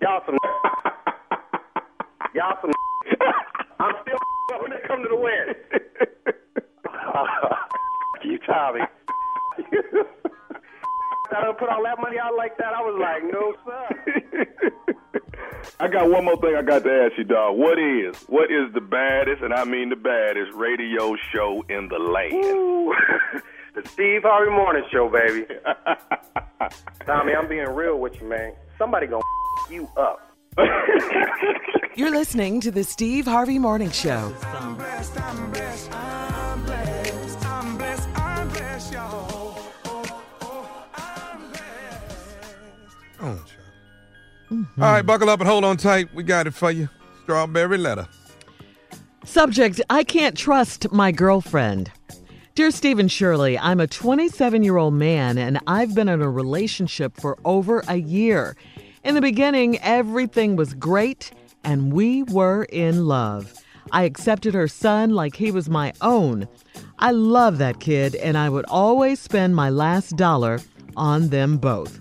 Y'all 0.00 0.22
some. 0.26 0.38
y'all 2.34 2.56
some. 2.60 2.70
I'm 3.80 3.94
still 4.02 4.18
when 4.62 4.72
it 4.72 4.82
come 4.86 5.02
to 5.02 5.08
the 5.08 5.16
wedding. 5.16 5.54
you 8.24 8.38
Tommy. 8.46 8.80
I 11.30 11.42
done 11.42 11.54
put 11.56 11.68
all 11.68 11.82
that 11.84 12.00
money 12.00 12.18
out 12.18 12.36
like 12.36 12.56
that. 12.58 12.72
I 12.74 12.80
was 12.80 12.98
like, 13.00 13.22
no 13.32 13.54
sir. 13.64 13.88
I 15.80 15.88
got 15.88 16.10
one 16.10 16.24
more 16.24 16.36
thing 16.36 16.56
I 16.56 16.62
got 16.62 16.82
to 16.84 16.90
ask 16.90 17.18
you, 17.18 17.24
dog. 17.24 17.56
What 17.56 17.78
is 17.78 18.16
what 18.28 18.50
is 18.50 18.72
the 18.74 18.80
baddest, 18.80 19.42
and 19.42 19.52
I 19.52 19.64
mean 19.64 19.90
the 19.90 19.96
baddest, 19.96 20.52
radio 20.54 21.16
show 21.32 21.64
in 21.68 21.88
the 21.88 21.98
land? 21.98 23.42
The 23.74 23.88
Steve 23.90 24.22
Harvey 24.24 24.50
Morning 24.50 24.82
Show, 24.90 25.08
baby. 25.08 25.46
Tommy, 27.06 27.34
I'm 27.34 27.48
being 27.48 27.68
real 27.68 27.98
with 27.98 28.20
you, 28.20 28.28
man. 28.28 28.52
Somebody 28.76 29.06
gonna 29.06 29.22
you 29.70 29.88
up. 29.96 30.20
You're 31.96 32.10
listening 32.10 32.60
to 32.62 32.70
the 32.70 32.84
Steve 32.84 33.26
Harvey 33.26 33.58
Morning 33.58 33.90
Show. 33.90 34.34
Oh, 43.20 43.34
child. 43.44 43.46
All 44.50 44.66
right, 44.78 45.02
buckle 45.02 45.28
up 45.28 45.40
and 45.40 45.48
hold 45.48 45.64
on 45.64 45.76
tight. 45.76 46.14
We 46.14 46.22
got 46.22 46.46
it 46.46 46.54
for 46.54 46.70
you. 46.70 46.88
Strawberry 47.22 47.78
letter. 47.78 48.08
Subject 49.24 49.80
I 49.90 50.04
can't 50.04 50.36
trust 50.36 50.90
my 50.92 51.12
girlfriend. 51.12 51.90
Dear 52.54 52.70
Stephen 52.70 53.08
Shirley, 53.08 53.58
I'm 53.58 53.78
a 53.78 53.86
27 53.86 54.62
year 54.62 54.78
old 54.78 54.94
man 54.94 55.36
and 55.36 55.60
I've 55.66 55.94
been 55.94 56.08
in 56.08 56.22
a 56.22 56.30
relationship 56.30 57.16
for 57.20 57.38
over 57.44 57.84
a 57.86 57.96
year. 57.96 58.56
In 59.04 59.14
the 59.14 59.20
beginning, 59.20 59.78
everything 59.78 60.56
was 60.56 60.74
great 60.74 61.30
and 61.62 61.92
we 61.92 62.24
were 62.24 62.64
in 62.64 63.06
love. 63.06 63.54
I 63.92 64.02
accepted 64.02 64.54
her 64.54 64.68
son 64.68 65.10
like 65.10 65.36
he 65.36 65.50
was 65.50 65.70
my 65.70 65.92
own. 66.00 66.48
I 66.98 67.12
love 67.12 67.58
that 67.58 67.80
kid 67.80 68.16
and 68.16 68.36
I 68.36 68.48
would 68.48 68.66
always 68.66 69.20
spend 69.20 69.54
my 69.54 69.70
last 69.70 70.16
dollar 70.16 70.60
on 70.96 71.28
them 71.28 71.58
both. 71.58 72.00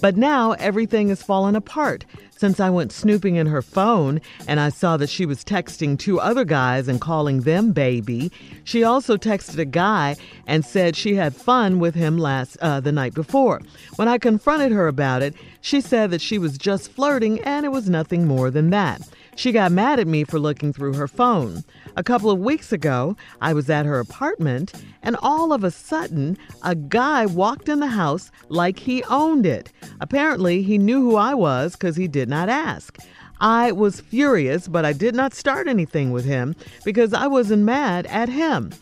But 0.00 0.16
now 0.16 0.52
everything 0.52 1.08
has 1.08 1.22
fallen 1.22 1.56
apart 1.56 2.04
since 2.36 2.60
I 2.60 2.70
went 2.70 2.92
snooping 2.92 3.36
in 3.36 3.46
her 3.46 3.62
phone 3.62 4.20
and 4.46 4.60
I 4.60 4.68
saw 4.68 4.96
that 4.96 5.08
she 5.08 5.26
was 5.26 5.44
texting 5.44 5.98
two 5.98 6.20
other 6.20 6.44
guys 6.44 6.88
and 6.88 7.00
calling 7.00 7.40
them 7.40 7.72
baby. 7.72 8.30
She 8.64 8.84
also 8.84 9.16
texted 9.16 9.58
a 9.58 9.64
guy 9.64 10.16
and 10.46 10.64
said 10.64 10.96
she 10.96 11.14
had 11.14 11.34
fun 11.34 11.78
with 11.78 11.94
him 11.94 12.18
last 12.18 12.56
uh, 12.60 12.80
the 12.80 12.92
night 12.92 13.14
before. 13.14 13.60
When 13.96 14.08
I 14.08 14.18
confronted 14.18 14.72
her 14.72 14.88
about 14.88 15.22
it, 15.22 15.34
she 15.60 15.80
said 15.80 16.10
that 16.10 16.20
she 16.20 16.38
was 16.38 16.58
just 16.58 16.92
flirting 16.92 17.40
and 17.40 17.64
it 17.64 17.70
was 17.70 17.88
nothing 17.88 18.26
more 18.26 18.50
than 18.50 18.70
that. 18.70 19.00
She 19.36 19.52
got 19.52 19.72
mad 19.72 19.98
at 19.98 20.06
me 20.06 20.24
for 20.24 20.38
looking 20.38 20.72
through 20.72 20.94
her 20.94 21.08
phone. 21.08 21.64
A 21.96 22.02
couple 22.02 22.30
of 22.30 22.40
weeks 22.40 22.72
ago, 22.72 23.16
I 23.40 23.52
was 23.52 23.70
at 23.70 23.86
her 23.86 24.00
apartment, 24.00 24.72
and 25.02 25.16
all 25.22 25.52
of 25.52 25.62
a 25.62 25.70
sudden, 25.70 26.36
a 26.62 26.74
guy 26.74 27.24
walked 27.24 27.68
in 27.68 27.78
the 27.78 27.86
house 27.86 28.32
like 28.48 28.80
he 28.80 29.04
owned 29.04 29.46
it. 29.46 29.70
Apparently, 30.00 30.62
he 30.62 30.76
knew 30.76 31.00
who 31.02 31.14
I 31.14 31.34
was 31.34 31.72
because 31.72 31.94
he 31.94 32.08
did 32.08 32.28
not 32.28 32.48
ask. 32.48 32.98
I 33.40 33.70
was 33.70 34.00
furious, 34.00 34.66
but 34.66 34.84
I 34.84 34.92
did 34.92 35.14
not 35.14 35.34
start 35.34 35.68
anything 35.68 36.10
with 36.10 36.24
him 36.24 36.56
because 36.84 37.14
I 37.14 37.28
wasn't 37.28 37.62
mad 37.62 38.06
at 38.06 38.28
him. 38.28 38.72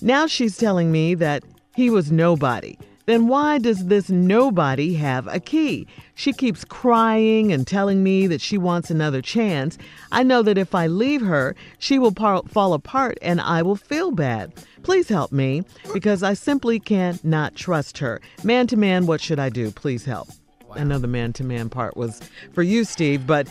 Now 0.00 0.26
she's 0.28 0.56
telling 0.56 0.92
me 0.92 1.14
that 1.14 1.42
he 1.74 1.90
was 1.90 2.12
nobody. 2.12 2.76
Then 3.06 3.28
why 3.28 3.58
does 3.58 3.86
this 3.86 4.08
nobody 4.08 4.94
have 4.94 5.26
a 5.26 5.38
key? 5.38 5.86
She 6.14 6.32
keeps 6.32 6.64
crying 6.64 7.52
and 7.52 7.66
telling 7.66 8.02
me 8.02 8.26
that 8.28 8.40
she 8.40 8.56
wants 8.56 8.90
another 8.90 9.20
chance. 9.20 9.76
I 10.10 10.22
know 10.22 10.42
that 10.42 10.56
if 10.56 10.74
I 10.74 10.86
leave 10.86 11.20
her, 11.20 11.54
she 11.78 11.98
will 11.98 12.12
par- 12.12 12.42
fall 12.48 12.72
apart 12.72 13.18
and 13.20 13.40
I 13.40 13.62
will 13.62 13.76
feel 13.76 14.10
bad. 14.10 14.52
Please 14.82 15.08
help 15.08 15.32
me 15.32 15.64
because 15.92 16.22
I 16.22 16.34
simply 16.34 16.80
can't 16.80 17.22
not 17.24 17.54
trust 17.54 17.98
her. 17.98 18.20
Man 18.42 18.66
to 18.68 18.76
man, 18.76 19.06
what 19.06 19.20
should 19.20 19.38
I 19.38 19.50
do? 19.50 19.70
Please 19.70 20.04
help. 20.04 20.28
I 20.72 20.82
know 20.84 20.98
the 20.98 21.06
man 21.06 21.32
to 21.34 21.44
man 21.44 21.68
part 21.68 21.96
was 21.96 22.20
for 22.52 22.62
you, 22.62 22.84
Steve, 22.84 23.26
but 23.26 23.48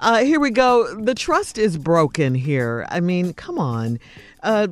uh, 0.00 0.18
here 0.18 0.38
we 0.38 0.50
go. 0.50 0.94
The 0.94 1.14
trust 1.14 1.58
is 1.58 1.76
broken 1.76 2.34
here. 2.34 2.86
I 2.88 3.00
mean, 3.00 3.32
come 3.32 3.58
on. 3.58 3.98
Uh, 4.42 4.68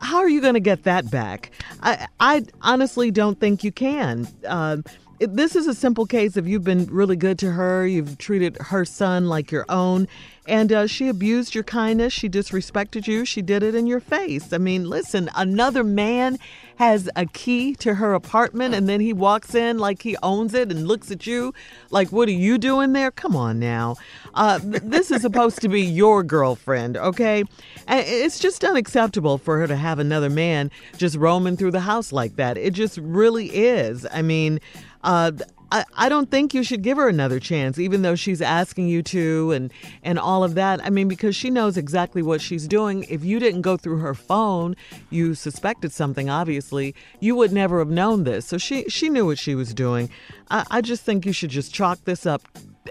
how 0.00 0.18
are 0.18 0.28
you 0.28 0.40
going 0.40 0.54
to 0.54 0.60
get 0.60 0.84
that 0.84 1.10
back? 1.10 1.50
I, 1.82 2.06
I 2.20 2.44
honestly 2.62 3.10
don't 3.10 3.38
think 3.38 3.64
you 3.64 3.72
can. 3.72 4.26
Uh, 4.46 4.78
this 5.20 5.54
is 5.56 5.66
a 5.66 5.74
simple 5.74 6.06
case 6.06 6.36
of 6.36 6.48
you've 6.48 6.64
been 6.64 6.86
really 6.86 7.16
good 7.16 7.38
to 7.40 7.52
her, 7.52 7.86
you've 7.86 8.18
treated 8.18 8.56
her 8.60 8.84
son 8.84 9.28
like 9.28 9.50
your 9.50 9.64
own, 9.68 10.08
and 10.46 10.72
uh, 10.72 10.86
she 10.86 11.08
abused 11.08 11.54
your 11.54 11.64
kindness, 11.64 12.12
she 12.12 12.28
disrespected 12.28 13.06
you, 13.06 13.24
she 13.24 13.42
did 13.42 13.62
it 13.62 13.74
in 13.74 13.86
your 13.86 14.00
face. 14.00 14.52
I 14.52 14.58
mean, 14.58 14.88
listen, 14.88 15.30
another 15.34 15.82
man 15.82 16.38
has 16.76 17.08
a 17.14 17.24
key 17.26 17.74
to 17.76 17.94
her 17.94 18.14
apartment 18.14 18.74
and 18.74 18.88
then 18.88 19.00
he 19.00 19.12
walks 19.12 19.54
in 19.54 19.78
like 19.78 20.02
he 20.02 20.16
owns 20.22 20.54
it 20.54 20.70
and 20.70 20.88
looks 20.88 21.10
at 21.10 21.26
you 21.26 21.54
like, 21.90 22.10
what 22.10 22.28
are 22.28 22.32
you 22.32 22.58
doing 22.58 22.92
there? 22.92 23.10
Come 23.10 23.36
on 23.36 23.58
now. 23.58 23.96
Uh, 24.34 24.58
th- 24.58 24.82
this 24.84 25.10
is 25.10 25.22
supposed 25.22 25.60
to 25.60 25.68
be 25.68 25.82
your 25.82 26.22
girlfriend, 26.22 26.96
okay? 26.96 27.44
It's 27.88 28.38
just 28.38 28.64
unacceptable 28.64 29.38
for 29.38 29.58
her 29.58 29.66
to 29.66 29.76
have 29.76 29.98
another 29.98 30.30
man 30.30 30.70
just 30.96 31.16
roaming 31.16 31.56
through 31.56 31.70
the 31.70 31.80
house 31.80 32.12
like 32.12 32.36
that. 32.36 32.58
It 32.58 32.72
just 32.72 32.98
really 32.98 33.46
is. 33.46 34.06
I 34.12 34.22
mean, 34.22 34.60
uh, 35.04 35.32
I, 35.74 35.84
I 35.94 36.08
don't 36.08 36.30
think 36.30 36.54
you 36.54 36.62
should 36.62 36.82
give 36.82 36.98
her 36.98 37.08
another 37.08 37.40
chance, 37.40 37.80
even 37.80 38.02
though 38.02 38.14
she's 38.14 38.40
asking 38.40 38.86
you 38.86 39.02
to 39.02 39.50
and, 39.50 39.72
and 40.04 40.20
all 40.20 40.44
of 40.44 40.54
that. 40.54 40.80
I 40.84 40.88
mean, 40.88 41.08
because 41.08 41.34
she 41.34 41.50
knows 41.50 41.76
exactly 41.76 42.22
what 42.22 42.40
she's 42.40 42.68
doing. 42.68 43.04
If 43.08 43.24
you 43.24 43.40
didn't 43.40 43.62
go 43.62 43.76
through 43.76 43.98
her 43.98 44.14
phone, 44.14 44.76
you 45.10 45.34
suspected 45.34 45.90
something, 45.90 46.30
obviously, 46.30 46.94
you 47.18 47.34
would 47.34 47.52
never 47.52 47.80
have 47.80 47.90
known 47.90 48.22
this. 48.22 48.46
So 48.46 48.56
she, 48.56 48.84
she 48.84 49.08
knew 49.08 49.26
what 49.26 49.36
she 49.36 49.56
was 49.56 49.74
doing. 49.74 50.10
I, 50.48 50.64
I 50.70 50.80
just 50.80 51.02
think 51.02 51.26
you 51.26 51.32
should 51.32 51.50
just 51.50 51.74
chalk 51.74 51.98
this 52.04 52.24
up 52.24 52.42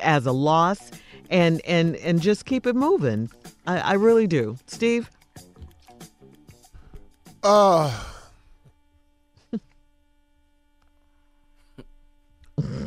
as 0.02 0.26
a 0.26 0.34
loss 0.34 0.92
and, 1.30 1.62
and, 1.66 1.96
and 1.96 2.22
just 2.22 2.46
keep 2.46 2.68
it 2.68 2.76
moving. 2.76 3.32
I, 3.66 3.80
I 3.80 3.94
really 3.94 4.28
do. 4.28 4.58
Steve? 4.68 5.10
Uh 7.44 8.13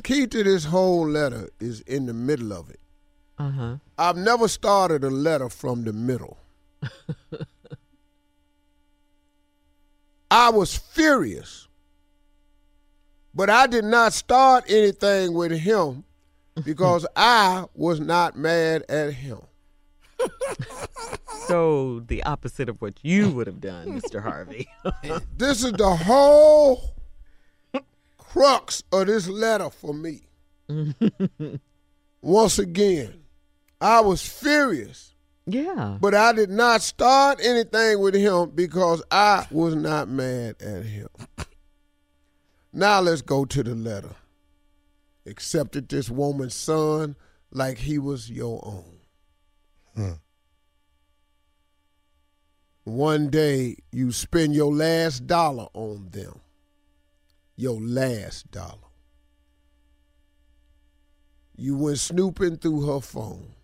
key 0.03 0.27
to 0.27 0.43
this 0.45 0.65
whole 0.65 1.09
letter 1.09 1.49
is 1.61 1.81
in 1.83 2.07
the 2.07 2.15
middle 2.15 2.53
of 2.53 2.71
it. 2.71 2.81
Uh 3.39 3.51
huh. 3.51 3.77
I've 3.99 4.17
never 4.17 4.49
started 4.49 5.05
a 5.05 5.11
letter 5.11 5.49
from 5.49 5.85
the 5.85 5.93
middle. 5.93 6.39
I 10.31 10.51
was 10.51 10.77
furious, 10.77 11.69
but 13.35 13.49
I 13.51 13.67
did 13.67 13.85
not 13.85 14.13
start 14.13 14.65
anything 14.69 15.35
with 15.35 15.53
him 15.53 16.05
because 16.65 17.07
I 17.17 17.67
was 17.75 18.01
not 18.01 18.37
mad 18.37 18.85
at 18.89 19.13
him. 19.13 19.41
So 21.47 22.01
the 22.09 22.23
opposite 22.25 22.69
of 22.69 22.81
what 22.83 22.95
you 23.03 23.31
would 23.31 23.47
have 23.47 23.61
done, 23.61 24.01
Mr. 24.01 24.21
Harvey. 24.23 24.69
This 25.37 25.63
is 25.63 25.73
the 25.73 25.95
whole 25.95 26.96
crux 28.37 28.83
of 28.93 29.07
this 29.07 29.29
letter 29.29 29.71
for 29.71 29.95
me. 29.95 30.21
Once 32.21 32.59
again, 32.59 33.23
I 33.81 34.01
was 34.01 34.27
furious, 34.27 35.15
yeah. 35.47 35.97
but 36.01 36.15
I 36.15 36.33
did 36.33 36.51
not 36.51 36.83
start 36.83 37.41
anything 37.43 38.01
with 38.01 38.15
him 38.15 38.51
because 38.51 39.03
I 39.11 39.47
was 39.51 39.75
not 39.75 40.09
mad 40.09 40.57
at 40.61 40.85
him. 40.85 41.09
Now 42.73 43.01
let's 43.01 43.23
go 43.23 43.47
to 43.47 43.63
the 43.63 43.75
letter. 43.75 44.15
Accepted 45.25 45.89
this 45.89 46.11
woman's 46.11 46.55
son 46.55 47.17
like 47.51 47.79
he 47.79 47.99
was 47.99 48.31
your 48.31 48.61
own. 48.65 48.99
Hmm. 49.95 50.13
One 52.85 53.31
day 53.31 53.77
you 53.93 54.13
spend 54.13 54.55
your 54.55 54.73
last 54.73 55.27
dollar 55.27 55.69
on 55.73 56.09
them. 56.11 56.41
Your 57.57 57.81
last 57.81 58.51
dollar. 58.51 58.79
You 61.57 61.77
went 61.77 61.99
snooping 61.99 62.59
through 62.59 62.83
her 62.87 63.01
phone. 63.01 63.55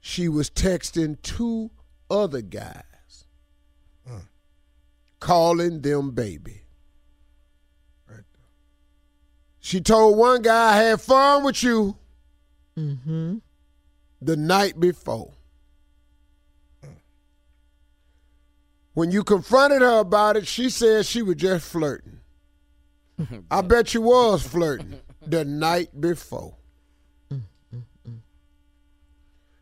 She 0.00 0.28
was 0.28 0.50
texting 0.50 1.20
two 1.22 1.70
other 2.10 2.42
guys, 2.42 3.24
calling 5.20 5.80
them 5.80 6.10
baby. 6.12 6.62
She 9.60 9.80
told 9.80 10.16
one 10.16 10.40
guy 10.42 10.74
I 10.74 10.76
had 10.82 11.00
fun 11.00 11.44
with 11.44 11.62
you 11.62 11.96
Mm-hmm. 12.76 13.38
the 14.22 14.36
night 14.36 14.78
before. 14.78 15.32
When 18.98 19.12
you 19.12 19.22
confronted 19.22 19.80
her 19.80 20.00
about 20.00 20.36
it, 20.36 20.44
she 20.44 20.68
said 20.68 21.06
she 21.06 21.22
was 21.22 21.36
just 21.36 21.70
flirting. 21.70 22.18
I 23.48 23.60
bet 23.60 23.94
you 23.94 24.02
was 24.02 24.42
flirting 24.42 24.98
the 25.24 25.44
night 25.44 26.00
before. 26.00 26.56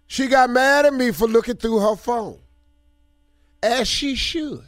She 0.06 0.28
got 0.28 0.48
mad 0.48 0.86
at 0.86 0.94
me 0.94 1.10
for 1.10 1.28
looking 1.28 1.56
through 1.56 1.80
her 1.80 1.96
phone, 1.96 2.38
as 3.62 3.86
she 3.86 4.14
should. 4.14 4.64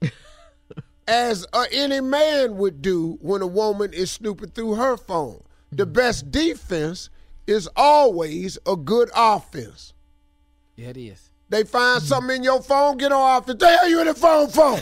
as 1.06 1.46
uh, 1.52 1.66
any 1.70 2.00
man 2.00 2.56
would 2.56 2.80
do 2.80 3.18
when 3.20 3.42
a 3.42 3.46
woman 3.46 3.92
is 3.92 4.10
snooping 4.10 4.52
through 4.52 4.76
her 4.76 4.96
phone. 4.96 5.42
The 5.70 5.84
best 5.84 6.30
defense 6.30 7.10
is 7.46 7.68
always 7.76 8.56
a 8.64 8.76
good 8.76 9.10
offense. 9.14 9.92
Yeah, 10.74 10.88
it 10.88 10.96
is. 10.96 11.31
They 11.52 11.64
find 11.64 12.02
something 12.02 12.36
in 12.36 12.42
your 12.42 12.62
phone, 12.62 12.96
get 12.96 13.12
on 13.12 13.20
office. 13.20 13.56
The 13.56 13.68
hell 13.68 13.86
you 13.86 14.00
in 14.00 14.06
the 14.06 14.14
phone 14.14 14.48
for? 14.48 14.78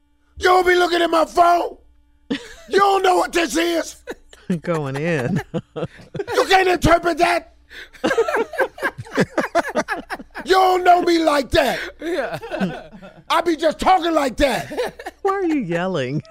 you 0.38 0.44
don't 0.44 0.66
be 0.66 0.74
looking 0.74 1.02
at 1.02 1.10
my 1.10 1.26
phone. 1.26 1.76
You 2.30 2.78
don't 2.78 3.02
know 3.02 3.16
what 3.16 3.34
this 3.34 3.54
is. 3.54 4.02
Going 4.62 4.96
in. 4.96 5.42
You 6.34 6.46
can't 6.48 6.68
interpret 6.68 7.18
that. 7.18 7.54
you 10.44 10.54
don't 10.54 10.84
know 10.84 11.02
me 11.02 11.18
like 11.18 11.50
that. 11.50 11.78
Yeah. 12.00 12.88
I 13.28 13.42
be 13.42 13.56
just 13.56 13.78
talking 13.78 14.14
like 14.14 14.38
that. 14.38 15.12
Why 15.20 15.32
are 15.32 15.44
you 15.44 15.60
yelling? 15.60 16.22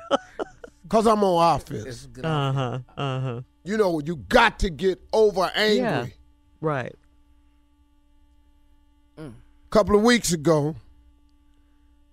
Cause 0.89 1.05
I'm 1.05 1.23
on 1.23 1.57
offense. 1.57 2.07
Uh 2.23 2.51
huh. 2.53 2.79
Uh 2.97 3.19
huh. 3.19 3.41
You 3.63 3.77
know, 3.77 4.01
you 4.03 4.15
got 4.15 4.57
to 4.59 4.71
get 4.71 4.99
over 5.13 5.51
angry. 5.53 5.77
Yeah. 5.77 6.07
Right. 6.59 6.95
Couple 9.71 9.95
of 9.95 10.03
weeks 10.03 10.33
ago, 10.33 10.75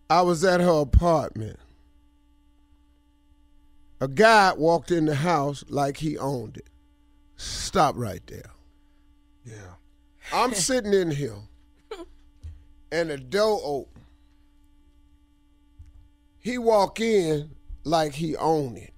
I 0.09 0.23
was 0.23 0.45
at 0.45 0.61
her 0.61 0.81
apartment. 0.81 1.59
A 4.01 4.07
guy 4.07 4.53
walked 4.57 4.93
in 4.93 5.07
the 5.07 5.17
house 5.17 5.65
like 5.69 5.97
he 5.97 6.17
owned 6.17 6.57
it. 6.57 6.71
Stop 7.37 7.97
right 7.97 8.25
there. 8.29 8.51
Yeah. 9.45 9.75
I'm 10.33 10.55
sitting 10.55 10.95
in 10.95 11.11
here, 11.11 11.35
and 12.93 13.11
the 13.11 13.19
door 13.19 13.61
open. 13.65 14.03
He 16.39 16.59
walk 16.59 17.01
in 17.01 17.51
like 17.83 18.15
he 18.15 18.37
own 18.37 18.77
it. 18.77 18.95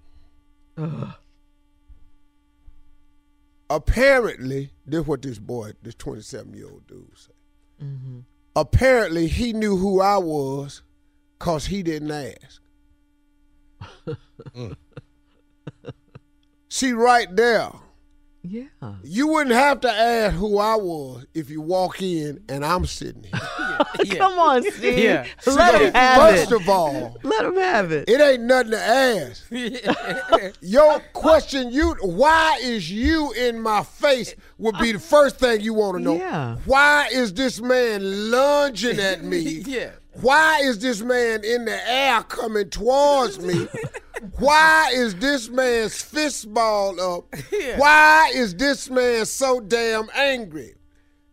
Apparently, 3.71 4.71
this 4.85 5.07
what 5.07 5.23
this 5.23 5.39
boy, 5.39 5.73
this 5.83 5.95
27 5.95 6.55
year 6.55 6.67
old 6.67 6.87
dude 6.87 7.11
said. 7.17 7.35
Mm-hmm. 7.83 8.19
Apparently, 8.57 9.29
he 9.29 9.53
knew 9.53 9.77
who 9.77 10.01
I 10.01 10.19
was, 10.19 10.83
cause 11.39 11.67
he 11.67 11.83
didn't 11.83 12.11
ask. 12.11 12.61
See 16.69 16.93
right 16.93 17.35
there. 17.35 17.71
Yeah. 18.43 18.65
You 19.03 19.29
wouldn't 19.29 19.55
have 19.55 19.81
to 19.83 19.91
ask 19.91 20.35
who 20.35 20.59
I 20.59 20.75
was 20.77 21.27
if 21.35 21.51
you 21.51 21.61
walk 21.61 22.01
in 22.01 22.43
and 22.49 22.65
I'm 22.65 22.87
sitting 22.87 23.25
here. 23.25 23.33
Come 24.19 24.39
on, 24.39 24.63
Steve. 24.73 24.99
Yeah. 24.99 25.27
Let 25.47 25.79
See, 25.79 25.85
him 25.87 25.93
have 25.95 26.21
First 26.31 26.53
it. 26.53 26.61
of 26.61 26.69
all, 26.69 27.17
Let 27.23 27.45
him 27.45 27.57
have 27.57 27.93
it. 27.93 28.09
it 28.09 28.21
ain't 28.21 28.43
nothing 28.45 28.73
to 28.73 28.81
ask. 28.81 29.45
Your 30.63 31.01
question, 31.13 31.71
you 31.71 31.95
why 32.01 32.59
is 32.63 32.91
you 32.91 33.33
in 33.33 33.61
my 33.61 33.83
face 33.83 34.35
would 34.59 34.79
be 34.79 34.93
the 34.93 34.99
first 34.99 35.39
thing 35.39 35.61
you 35.61 35.75
want 35.75 35.99
to 35.99 36.03
know. 36.03 36.17
Yeah. 36.17 36.57
Why 36.65 37.09
is 37.13 37.35
this 37.35 37.61
man 37.61 38.31
lunging 38.31 38.99
at 38.99 39.23
me? 39.23 39.39
Yeah. 39.67 39.91
Why 40.15 40.61
is 40.63 40.79
this 40.81 41.03
man 41.03 41.45
in 41.45 41.65
the 41.65 41.91
air 41.91 42.23
coming 42.25 42.69
towards 42.69 43.39
me? 43.41 43.69
Why 44.39 44.91
is 44.93 45.15
this 45.15 45.49
man's 45.49 46.01
fist 46.03 46.53
ball 46.53 47.01
up? 47.01 47.35
Why 47.77 48.31
is 48.35 48.55
this 48.55 48.91
man 48.91 49.25
so 49.27 49.61
damn 49.61 50.09
angry? 50.15 50.75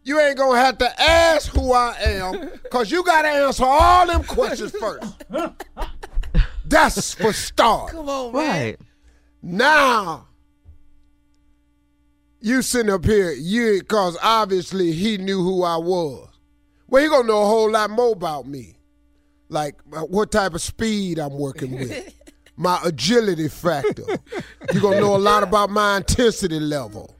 You 0.04 0.22
ain't 0.22 0.38
gonna 0.38 0.58
have 0.60 0.78
to 0.78 1.02
ask 1.02 1.52
who 1.52 1.74
I 1.74 1.98
am, 2.00 2.50
cause 2.72 2.90
you 2.90 3.04
gotta 3.04 3.28
answer 3.28 3.66
all 3.66 4.08
them 4.08 4.24
questions 4.24 4.72
first. 4.72 5.26
That's 6.66 7.14
for 7.14 7.34
start. 7.34 7.92
Come 7.92 8.08
on, 8.08 8.34
man. 8.34 8.42
Right. 8.42 8.78
Now, 9.42 10.28
you 12.40 12.62
sitting 12.62 12.92
up 12.92 13.04
here, 13.04 13.32
you 13.32 13.82
cause 13.84 14.18
obviously 14.22 14.94
he 14.94 15.18
knew 15.18 15.44
who 15.44 15.64
I 15.64 15.76
was. 15.76 16.27
Well, 16.88 17.04
he 17.04 17.10
gonna 17.10 17.28
know 17.28 17.42
a 17.44 17.46
whole 17.46 17.72
lot 17.72 17.90
more 17.90 18.14
about 18.14 18.48
me, 18.48 18.76
like 19.50 19.76
uh, 19.94 20.02
what 20.02 20.32
type 20.32 20.54
of 20.54 20.62
speed 20.62 21.20
I'm 21.20 21.38
working 21.38 21.72
with, 21.72 22.14
my 22.56 22.80
agility 22.84 23.50
factor. 23.50 24.04
You 24.74 24.80
gonna 24.82 25.02
know 25.02 25.16
a 25.16 25.18
lot 25.18 25.44
about 25.44 25.70
my 25.70 25.98
intensity 25.98 26.60
level. 26.60 27.14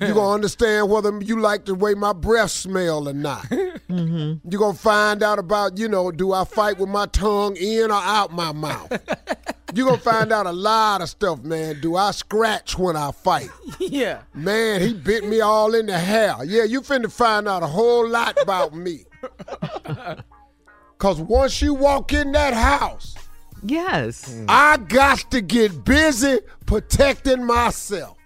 You're 0.00 0.14
gonna 0.14 0.34
understand 0.34 0.88
whether 0.88 1.16
you 1.22 1.38
like 1.40 1.66
the 1.66 1.74
way 1.74 1.94
my 1.94 2.12
breath 2.12 2.50
smell 2.50 3.08
or 3.08 3.12
not. 3.12 3.44
Mm-hmm. 3.44 4.48
You 4.50 4.58
gonna 4.58 4.74
find 4.74 5.22
out 5.22 5.38
about, 5.38 5.78
you 5.78 5.88
know, 5.88 6.10
do 6.10 6.32
I 6.32 6.44
fight 6.44 6.78
with 6.78 6.88
my 6.88 7.06
tongue 7.06 7.56
in 7.56 7.90
or 7.90 8.00
out 8.00 8.32
my 8.32 8.52
mouth? 8.52 8.90
You 9.74 9.84
gonna 9.84 9.98
find 9.98 10.32
out 10.32 10.46
a 10.46 10.52
lot 10.52 11.02
of 11.02 11.08
stuff, 11.08 11.42
man. 11.42 11.80
Do 11.80 11.96
I 11.96 12.12
scratch 12.12 12.78
when 12.78 12.96
I 12.96 13.10
fight? 13.10 13.50
Yeah. 13.78 14.22
Man, 14.34 14.80
he 14.80 14.92
bit 14.94 15.24
me 15.26 15.40
all 15.40 15.74
in 15.74 15.86
the 15.86 15.98
hair. 15.98 16.36
Yeah, 16.44 16.64
you 16.64 16.80
finna 16.80 17.10
find 17.10 17.46
out 17.48 17.62
a 17.62 17.66
whole 17.66 18.06
lot 18.08 18.36
about 18.40 18.74
me. 18.74 19.04
Cause 20.98 21.20
once 21.20 21.60
you 21.62 21.74
walk 21.74 22.12
in 22.12 22.32
that 22.32 22.54
house, 22.54 23.14
Yes. 23.62 24.34
I 24.48 24.76
got 24.76 25.30
to 25.30 25.40
get 25.40 25.84
busy 25.84 26.40
protecting 26.66 27.44
myself. 27.44 28.16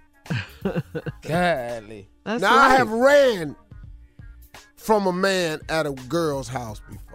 Godly. 1.23 2.09
That's 2.25 2.43
now 2.43 2.55
I 2.55 2.71
have 2.77 2.91
ran 2.91 3.57
from 4.77 5.07
a 5.07 5.13
man 5.13 5.61
at 5.69 5.87
a 5.87 5.93
girl's 5.93 6.49
house 6.49 6.81
before. 6.81 7.10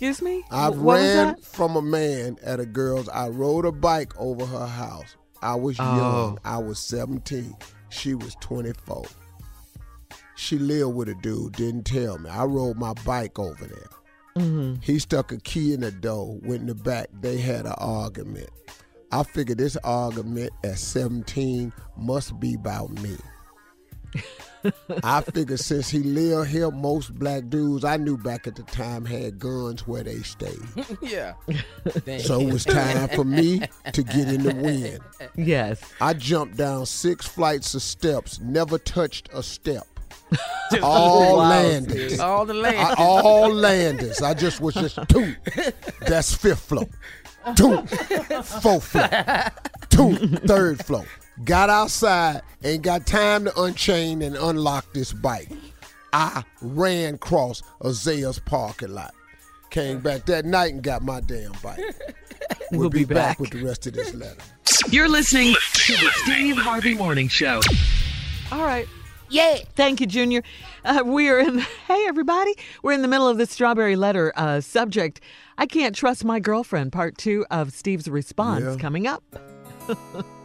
Excuse 0.00 0.22
me? 0.22 0.44
I've 0.52 0.74
Wh- 0.74 0.82
what 0.84 0.98
was 1.00 1.02
ran 1.14 1.26
that? 1.26 1.44
from 1.44 1.74
a 1.74 1.82
man 1.82 2.36
at 2.44 2.60
a 2.60 2.66
girl's. 2.66 3.08
I 3.08 3.26
rode 3.28 3.64
a 3.64 3.72
bike 3.72 4.12
over 4.16 4.46
her 4.46 4.66
house. 4.66 5.16
I 5.42 5.56
was 5.56 5.76
Oh. 5.80 5.96
young. 5.96 6.38
I 6.44 6.58
was 6.58 6.78
17. 6.78 7.56
She 7.88 8.14
was 8.14 8.36
24. 8.40 9.04
She 10.36 10.56
lived 10.56 10.94
with 10.94 11.08
a 11.08 11.16
dude, 11.16 11.54
didn't 11.54 11.82
tell 11.84 12.16
me. 12.18 12.30
I 12.30 12.44
rode 12.44 12.76
my 12.76 12.92
bike 13.04 13.40
over 13.40 13.64
there. 13.66 13.88
Mm-hmm. 14.44 14.80
He 14.82 15.00
stuck 15.00 15.32
a 15.32 15.38
key 15.38 15.74
in 15.74 15.80
the 15.80 15.90
door, 15.90 16.38
went 16.44 16.60
in 16.60 16.66
the 16.68 16.76
back. 16.76 17.08
They 17.20 17.38
had 17.38 17.66
an 17.66 17.74
argument. 17.78 18.50
I 19.10 19.24
figured 19.24 19.58
this 19.58 19.76
argument 19.82 20.52
at 20.62 20.78
17 20.78 21.72
must 21.96 22.38
be 22.38 22.54
about 22.54 22.90
me. 23.02 23.16
I 25.04 25.20
figured 25.22 25.60
since 25.60 25.88
he 25.88 26.00
lived 26.00 26.48
here, 26.50 26.70
most 26.70 27.14
black 27.14 27.48
dudes 27.48 27.84
I 27.84 27.96
knew 27.96 28.16
back 28.16 28.46
at 28.46 28.56
the 28.56 28.62
time 28.64 29.04
had 29.04 29.38
guns 29.38 29.86
where 29.86 30.02
they 30.02 30.18
stayed. 30.20 30.58
yeah. 31.02 31.34
So 32.18 32.40
it 32.40 32.52
was 32.52 32.64
time 32.64 33.08
for 33.08 33.24
me 33.24 33.62
to 33.92 34.02
get 34.02 34.28
in 34.28 34.42
the 34.42 34.54
wind. 34.54 35.00
Yes. 35.36 35.80
I 36.00 36.14
jumped 36.14 36.56
down 36.56 36.86
six 36.86 37.26
flights 37.26 37.74
of 37.74 37.82
steps, 37.82 38.40
never 38.40 38.78
touched 38.78 39.28
a 39.32 39.42
step. 39.42 39.86
all 40.82 41.38
Wow, 41.38 41.48
landings. 41.48 42.06
Steve. 42.06 42.20
All 42.20 42.44
the 42.44 42.54
I, 42.54 42.94
all 42.98 43.52
landings. 43.52 44.20
I 44.20 44.34
just 44.34 44.60
was 44.60 44.74
just 44.74 44.98
two. 45.08 45.34
That's 46.00 46.34
fifth 46.34 46.60
floor. 46.60 46.86
Two. 47.56 47.78
Fourth 48.60 48.84
floor. 48.84 49.08
Two. 49.88 50.16
Third 50.46 50.84
floor. 50.84 51.06
Got 51.44 51.70
outside 51.70 52.42
and 52.62 52.82
got 52.82 53.06
time 53.06 53.44
to 53.44 53.60
unchain 53.62 54.22
and 54.22 54.36
unlock 54.36 54.92
this 54.92 55.12
bike. 55.12 55.48
I 56.12 56.42
ran 56.60 57.14
across 57.14 57.62
Azaya's 57.82 58.38
parking 58.40 58.92
lot. 58.94 59.14
Came 59.70 60.00
back 60.00 60.24
that 60.26 60.44
night 60.44 60.72
and 60.72 60.82
got 60.82 61.02
my 61.02 61.20
damn 61.20 61.52
bike. 61.62 61.78
We'll, 62.70 62.80
We'll 62.80 62.90
be, 62.90 63.00
be 63.00 63.04
back. 63.14 63.14
back. 63.14 63.40
with 63.40 63.50
the 63.50 63.62
rest 63.64 63.86
of 63.86 63.94
this 63.94 64.14
letter. 64.14 64.36
You're 64.90 65.08
listening 65.08 65.54
to 65.54 65.92
the 65.92 66.10
Steve 66.22 66.56
Harvey 66.56 66.94
Morning 66.94 67.28
Show. 67.28 67.60
All 68.52 68.62
right. 68.62 68.86
Yeah. 69.30 69.58
Thank 69.74 70.00
you, 70.00 70.06
Junior. 70.06 70.42
Uh, 70.84 71.02
we 71.04 71.28
are 71.30 71.38
in. 71.38 71.58
hey, 71.88 72.04
everybody. 72.06 72.54
We're 72.82 72.92
in 72.92 73.02
the 73.02 73.08
middle 73.08 73.28
of 73.28 73.38
the 73.38 73.46
strawberry 73.46 73.96
letter 73.96 74.32
uh, 74.36 74.60
subject. 74.60 75.20
I 75.58 75.66
can't 75.66 75.94
trust 75.94 76.24
my 76.24 76.40
girlfriend. 76.40 76.92
Part 76.92 77.16
two 77.18 77.44
of 77.50 77.72
Steve's 77.72 78.08
response 78.08 78.64
Yeah. 78.64 78.76
coming 78.76 79.06
up. 79.06 79.22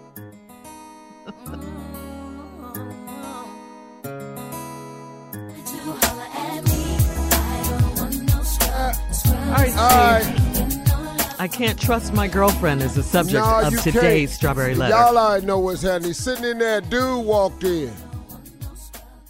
All 9.54 9.60
right, 9.60 10.24
Steve. 10.54 11.40
I 11.40 11.48
can't 11.48 11.80
trust 11.80 12.12
my 12.14 12.28
girlfriend 12.28 12.82
is 12.82 12.96
the 12.96 13.04
subject 13.04 13.36
No, 13.46 13.68
of 13.68 13.82
today's 13.84 14.30
can't. 14.30 14.38
strawberry 14.38 14.74
letter. 14.74 14.96
Y'all 14.96 15.16
already 15.16 15.46
know 15.46 15.60
what's 15.60 15.84
happening. 15.84 16.14
Sitting 16.14 16.46
in 16.46 16.58
there, 16.58 16.82
dude 16.82 17.24
walked 17.24 17.64
in. 17.64 17.94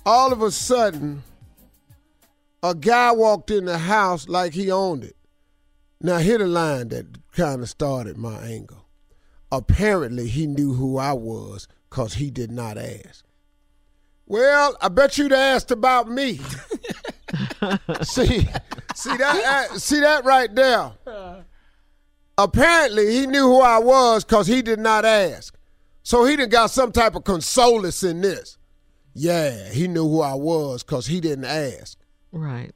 All 0.05 0.31
of 0.31 0.41
a 0.41 0.49
sudden, 0.51 1.23
a 2.61 2.73
guy 2.73 3.11
walked 3.11 3.51
in 3.51 3.65
the 3.65 3.77
house 3.77 4.29
like 4.29 4.53
he 4.53 4.71
owned 4.71 5.03
it. 5.03 5.17
Now, 5.99 6.19
hit 6.19 6.39
a 6.39 6.45
line 6.45 6.87
that 6.89 7.05
kind 7.33 7.61
of 7.61 7.69
started 7.69 8.17
my 8.17 8.37
anger. 8.43 8.77
Apparently, 9.51 10.27
he 10.29 10.47
knew 10.47 10.73
who 10.73 10.97
I 10.97 11.11
was 11.13 11.67
because 11.89 12.13
he 12.13 12.31
did 12.31 12.51
not 12.51 12.77
ask. 12.77 13.25
Well, 14.25 14.77
I 14.81 14.87
bet 14.87 15.17
you'd 15.17 15.33
asked 15.33 15.71
about 15.71 16.09
me. 16.09 16.39
see, 18.03 18.47
see 18.95 19.17
that, 19.17 19.69
uh, 19.71 19.77
see 19.77 19.99
that 19.99 20.23
right 20.25 20.53
there. 20.53 20.91
Apparently, 22.37 23.13
he 23.13 23.27
knew 23.27 23.43
who 23.43 23.61
I 23.61 23.77
was 23.79 24.23
because 24.23 24.47
he 24.47 24.61
did 24.61 24.79
not 24.79 25.05
ask. 25.05 25.55
So 26.03 26.25
he 26.25 26.35
done 26.35 26.49
got 26.49 26.71
some 26.71 26.91
type 26.91 27.15
of 27.15 27.23
consolence 27.23 28.03
in 28.03 28.21
this. 28.21 28.57
Yeah, 29.13 29.69
he 29.69 29.87
knew 29.87 30.07
who 30.07 30.21
I 30.21 30.33
was 30.33 30.83
because 30.83 31.07
he 31.07 31.21
didn't 31.21 31.45
ask. 31.45 31.97
Right. 32.31 32.71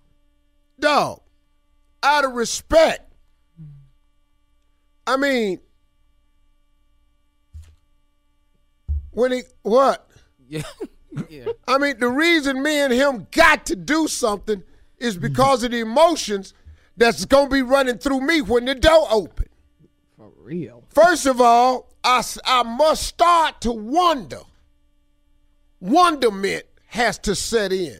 Dog, 0.79 1.21
out 2.03 2.25
of 2.25 2.33
respect. 2.33 3.11
I 5.07 5.17
mean, 5.17 5.59
when 9.11 9.31
he 9.31 9.41
what? 9.63 10.07
Yeah. 10.47 10.61
yeah. 11.29 11.45
I 11.67 11.77
mean, 11.79 11.99
the 11.99 12.09
reason 12.09 12.61
me 12.61 12.79
and 12.81 12.93
him 12.93 13.27
got 13.31 13.65
to 13.67 13.75
do 13.75 14.07
something 14.07 14.63
is 14.97 15.17
because 15.17 15.63
of 15.63 15.71
the 15.71 15.79
emotions 15.79 16.53
that's 16.95 17.25
gonna 17.25 17.49
be 17.49 17.61
running 17.61 17.97
through 17.97 18.21
me 18.21 18.41
when 18.41 18.65
the 18.65 18.75
door 18.75 19.07
open. 19.09 19.47
For 20.17 20.31
real. 20.41 20.83
First 20.89 21.25
of 21.25 21.39
all, 21.41 21.91
I, 22.03 22.23
I 22.45 22.63
must 22.63 23.03
start 23.03 23.61
to 23.61 23.71
wonder. 23.71 24.41
Wonderment 25.79 26.65
has 26.87 27.19
to 27.19 27.35
set 27.35 27.71
in. 27.71 27.99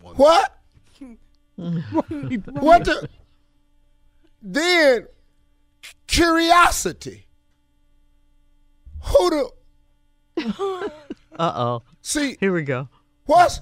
What? 0.00 0.52
what 1.56 2.84
the? 2.84 3.08
Then 4.42 5.06
curiosity. 6.06 7.26
Who 9.04 9.30
the? 9.30 10.92
Uh 11.38 11.52
oh. 11.54 11.82
See, 12.02 12.36
here 12.40 12.52
we 12.52 12.62
go. 12.62 12.88
What's 13.26 13.60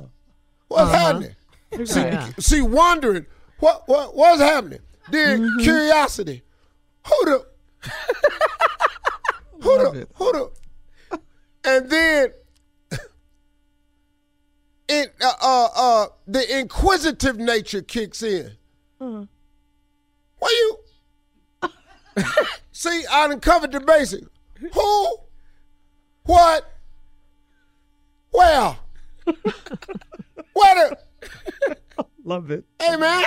what's 0.69 0.83
Uh-huh. 0.91 0.97
happening? 0.97 1.37
See, 1.85 2.01
Yeah. 2.01 2.31
see, 2.39 2.63
wondering 2.63 3.27
what 3.59 3.83
what 3.87 4.15
what's 4.17 4.41
happening. 4.41 4.81
Then 5.11 5.41
Mm-hmm. 5.41 5.59
curiosity. 5.61 6.43
Who 7.07 7.25
the? 7.25 7.47
who 9.61 9.79
the? 9.93 10.09
Who 10.15 10.33
the? 10.33 11.19
And 11.67 11.91
then 11.91 12.29
it 14.89 15.15
uh, 15.23 15.33
uh 15.43 15.69
uh 15.75 16.07
the 16.27 16.59
inquisitive 16.59 17.39
nature 17.39 17.83
kicks 17.83 18.23
in. 18.23 18.57
Why 18.99 19.27
you? 20.43 20.79
See, 22.73 23.05
I 23.11 23.27
uncovered 23.27 23.73
the 23.73 23.81
basic. 23.81 24.25
Who? 24.73 25.17
What? 26.25 26.71
Where? 28.31 28.77
Where 29.27 30.75
the? 30.75 30.99
Love 32.25 32.51
it. 32.51 32.65
Hey 32.81 32.97
man, 32.97 33.25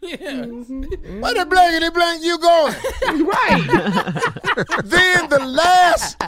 Yeah. 0.00 0.16
Mm-hmm. 0.16 1.20
where 1.20 1.34
the 1.34 1.44
blankety 1.46 1.90
blank 1.90 2.24
you 2.24 2.38
going? 2.38 2.74
right. 3.26 4.64
then 4.84 5.28
the 5.28 5.44
last 5.46 6.20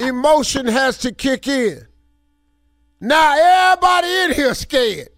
emotion 0.00 0.66
has 0.66 0.98
to 0.98 1.12
kick 1.12 1.46
in. 1.46 1.86
Now 3.00 3.70
everybody 3.72 4.08
in 4.08 4.32
here 4.32 4.54
scared. 4.54 5.08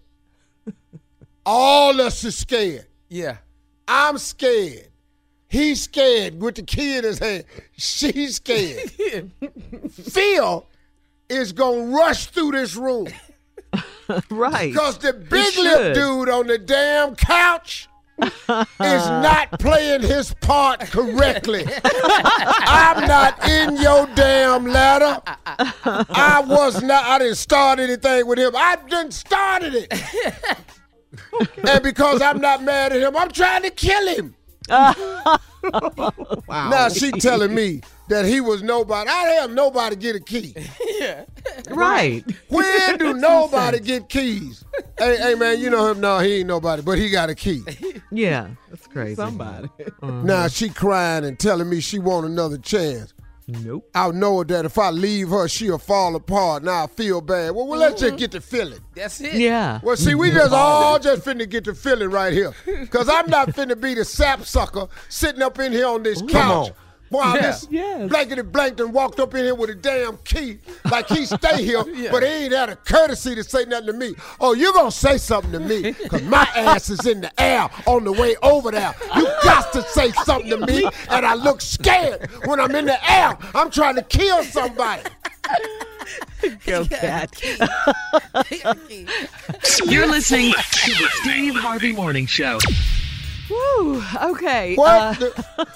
All 1.45 1.99
us 2.01 2.23
is 2.23 2.37
scared. 2.37 2.85
Yeah. 3.09 3.37
I'm 3.87 4.17
scared. 4.17 4.87
He's 5.49 5.83
scared 5.83 6.41
with 6.41 6.55
the 6.55 6.63
key 6.63 6.97
in 6.97 7.03
his 7.03 7.19
hand. 7.19 7.43
She's 7.77 8.35
scared. 8.37 8.89
Phil 9.91 10.65
is 11.29 11.51
gonna 11.51 11.85
rush 11.95 12.27
through 12.27 12.51
this 12.51 12.75
room. 12.75 13.07
right. 14.29 14.71
Because 14.71 14.97
the 14.97 15.13
big 15.13 15.57
lip 15.57 15.93
dude 15.95 16.29
on 16.29 16.47
the 16.47 16.57
damn 16.57 17.15
couch 17.15 17.87
is 18.21 18.29
not 18.79 19.59
playing 19.59 20.01
his 20.01 20.33
part 20.35 20.79
correctly. 20.81 21.65
I'm 21.83 23.07
not 23.07 23.47
in 23.47 23.77
your 23.77 24.07
damn 24.15 24.65
ladder. 24.65 25.21
I 25.45 26.43
was 26.45 26.81
not, 26.81 27.05
I 27.05 27.19
didn't 27.19 27.35
start 27.35 27.79
anything 27.79 28.27
with 28.27 28.39
him. 28.39 28.53
I 28.55 28.77
didn't 28.87 29.13
started 29.13 29.73
it. 29.75 29.93
And 31.67 31.83
because 31.83 32.21
I'm 32.21 32.39
not 32.39 32.63
mad 32.63 32.93
at 32.93 33.01
him, 33.01 33.15
I'm 33.15 33.31
trying 33.31 33.63
to 33.63 33.69
kill 33.69 34.07
him. 34.07 34.35
wow. 34.69 35.39
Now 36.47 36.89
she 36.89 37.11
telling 37.11 37.53
me 37.53 37.81
that 38.09 38.25
he 38.25 38.41
was 38.41 38.63
nobody. 38.63 39.09
I 39.09 39.23
have 39.41 39.51
nobody 39.51 39.95
get 39.95 40.15
a 40.15 40.19
key. 40.19 40.55
Yeah. 40.99 41.25
Right. 41.69 42.23
When 42.49 42.97
do 42.97 43.13
nobody 43.15 43.79
get 43.79 44.09
keys? 44.09 44.63
hey, 44.99 45.17
hey 45.17 45.35
man, 45.35 45.59
you 45.59 45.69
know 45.69 45.89
him? 45.91 45.99
No, 45.99 46.19
he 46.19 46.39
ain't 46.39 46.47
nobody, 46.47 46.81
but 46.81 46.97
he 46.97 47.09
got 47.09 47.29
a 47.29 47.35
key. 47.35 47.63
Yeah, 48.11 48.49
that's 48.69 48.85
crazy. 48.85 49.15
Somebody. 49.15 49.69
Uh-huh. 49.79 50.21
Now 50.21 50.47
she 50.47 50.69
crying 50.69 51.25
and 51.25 51.39
telling 51.39 51.67
me 51.67 51.79
she 51.79 51.97
want 51.97 52.27
another 52.27 52.59
chance. 52.59 53.11
Nope. 53.47 53.89
I 53.93 54.09
know 54.11 54.43
that 54.43 54.65
if 54.65 54.77
I 54.77 54.89
leave 54.89 55.29
her, 55.29 55.47
she'll 55.47 55.77
fall 55.77 56.15
apart. 56.15 56.63
Now 56.63 56.83
I 56.83 56.87
feel 56.87 57.19
bad. 57.19 57.55
Well, 57.55 57.67
well 57.67 57.79
let's 57.79 57.99
just 57.99 58.11
mm-hmm. 58.11 58.17
get 58.17 58.31
to 58.31 58.41
feeling. 58.41 58.79
That's 58.95 59.19
it. 59.19 59.33
Yeah. 59.33 59.79
Well, 59.83 59.97
see, 59.97 60.15
we 60.15 60.31
just 60.31 60.53
all 60.53 60.99
just 60.99 61.25
finna 61.25 61.49
get 61.49 61.65
to 61.65 61.75
feeling 61.75 62.09
right 62.09 62.31
here. 62.31 62.53
Because 62.65 63.09
I'm 63.09 63.29
not 63.29 63.49
finna 63.49 63.79
be 63.79 63.95
the 63.95 64.05
sap 64.05 64.43
sucker 64.43 64.87
sitting 65.09 65.41
up 65.41 65.59
in 65.59 65.71
here 65.71 65.87
on 65.87 66.03
this 66.03 66.21
couch. 66.21 66.71
On. 67.15 67.21
While 67.21 67.35
Yeah. 67.35 67.41
this 67.41 67.67
Yes. 67.69 68.09
blankety 68.09 68.41
blanked 68.41 68.79
and 68.79 68.93
walked 68.93 69.19
up 69.19 69.33
in 69.35 69.43
here 69.45 69.55
with 69.55 69.69
a 69.69 69.75
damn 69.75 70.17
key 70.17 70.57
like 70.89 71.07
he 71.07 71.25
stay 71.25 71.63
here, 71.63 71.83
but 72.11 72.23
he 72.23 72.29
ain't 72.29 72.53
had 72.53 72.69
a 72.69 72.75
courtesy 72.75 73.35
to 73.35 73.43
say 73.43 73.65
nothing 73.65 73.87
to 73.87 73.93
me. 73.93 74.15
Oh, 74.39 74.53
you 74.53 74.73
gonna 74.73 74.91
say 74.91 75.17
something 75.17 75.51
to 75.51 75.59
me 75.59 75.91
because 76.03 76.21
my 76.23 76.47
ass 76.55 76.89
is 76.89 77.05
in 77.05 77.21
the 77.21 77.31
air 77.41 77.69
on 77.85 78.03
the 78.03 78.11
way 78.11 78.35
over 78.41 78.71
there. 78.71 78.93
You 79.15 79.25
got 79.43 79.71
to 79.73 79.81
say 79.83 80.11
something 80.11 80.49
to 80.49 80.57
me, 80.65 80.83
and 81.09 81.25
I 81.25 81.33
look 81.35 81.61
scared 81.61 82.29
when 82.45 82.59
I'm 82.59 82.73
in 82.75 82.85
the 82.85 83.11
air. 83.11 83.37
I'm 83.55 83.69
trying 83.69 83.95
to 83.95 84.03
kill 84.03 84.43
somebody. 84.43 85.03
Go 86.65 86.85
cat. 86.85 87.41
You're 89.85 90.07
listening 90.07 90.51
to 90.53 90.91
the 90.91 91.07
Steve 91.21 91.55
Harvey 91.55 91.91
Morning 91.93 92.25
Show. 92.25 92.59
Woo. 93.49 94.03
Okay. 94.21 94.75
What? 94.75 94.89
uh, 95.01 95.13
the- 95.13 95.67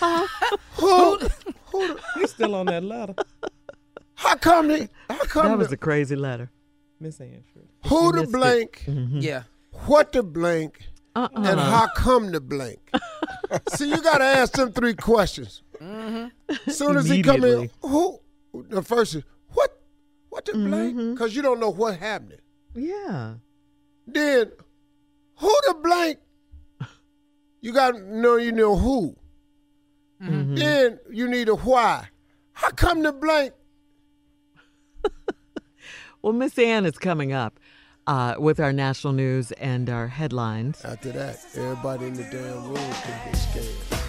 who, 0.00 1.18
who 1.66 1.88
the- 1.88 2.00
He's 2.16 2.30
still 2.30 2.54
on 2.54 2.66
that 2.66 2.82
ladder. 2.84 3.14
how 4.14 4.36
come 4.36 4.68
they, 4.68 4.88
how 5.08 5.18
come 5.24 5.48
that 5.48 5.58
was 5.58 5.68
the- 5.68 5.74
a 5.74 5.78
crazy 5.78 6.16
letter. 6.16 6.50
Miss 7.00 7.20
Andrew. 7.20 7.42
who 7.86 8.12
the 8.12 8.20
missed 8.20 8.28
it. 8.28 8.32
blank, 8.36 8.84
Yeah. 9.24 9.42
what 9.86 10.12
the 10.12 10.22
blank, 10.22 10.88
Uh-uh. 11.16 11.28
and 11.34 11.58
how 11.60 11.88
come 11.96 12.30
the 12.30 12.40
blank? 12.40 12.78
See, 13.74 13.88
you 13.88 14.00
got 14.02 14.18
to 14.18 14.24
ask 14.24 14.52
them 14.54 14.72
three 14.72 14.94
questions. 14.94 15.62
As 15.80 16.78
soon 16.78 16.96
as 16.96 17.08
he 17.08 17.22
come 17.22 17.42
in, 17.44 17.70
who? 17.80 18.20
The 18.54 18.82
first 18.82 19.16
is 19.16 19.24
what? 19.48 19.80
What 20.28 20.44
the 20.44 20.52
blank? 20.52 20.96
Mm-hmm. 20.96 21.12
Because 21.14 21.34
you 21.34 21.42
don't 21.42 21.58
know 21.58 21.70
what 21.70 21.98
happened. 21.98 22.40
Yeah. 22.74 23.34
Then, 24.06 24.52
who 25.36 25.54
the 25.66 25.74
blank? 25.82 26.18
You 27.60 27.72
got 27.72 27.92
to 27.92 28.16
know 28.16 28.36
you 28.36 28.52
know 28.52 28.76
who. 28.76 29.16
Mm-hmm. 30.22 30.54
Then 30.54 30.98
you 31.10 31.28
need 31.28 31.48
a 31.48 31.54
why. 31.56 32.08
How 32.52 32.70
come 32.70 33.02
the 33.02 33.12
blank? 33.12 33.54
Well, 36.22 36.32
Miss 36.32 36.56
Ann 36.56 36.86
is 36.86 36.98
coming 36.98 37.32
up 37.32 37.58
uh, 38.06 38.36
with 38.38 38.60
our 38.60 38.72
national 38.72 39.12
news 39.12 39.50
and 39.52 39.90
our 39.90 40.06
headlines. 40.06 40.80
After 40.84 41.10
that, 41.10 41.44
everybody 41.56 42.06
in 42.06 42.14
the 42.14 42.22
damn 42.22 42.64
room 42.68 42.76
can 42.76 43.20
get 43.24 43.34
scared. 43.34 44.00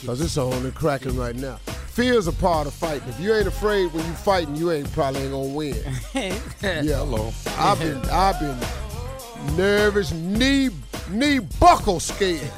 Because 0.00 0.20
it's 0.20 0.38
on 0.38 0.52
and 0.52 0.72
cracking 0.74 1.16
right 1.16 1.34
now. 1.34 1.56
Fear's 1.88 2.28
a 2.28 2.32
part 2.32 2.68
of 2.68 2.72
fighting. 2.72 3.08
If 3.08 3.18
you 3.18 3.34
ain't 3.34 3.48
afraid 3.48 3.92
when 3.92 4.06
you 4.06 4.12
fighting, 4.12 4.54
you 4.54 4.70
ain't 4.70 4.92
probably 4.92 5.22
ain't 5.22 5.32
gonna 5.32 5.48
win. 5.48 5.74
yeah, 6.14 6.34
hello. 6.82 7.32
I've 7.58 7.80
been 7.80 8.00
I've 8.12 8.38
been 8.38 9.56
nervous, 9.56 10.12
knee 10.12 10.70
knee 11.10 11.40
buckle 11.58 11.98
scared. 11.98 12.48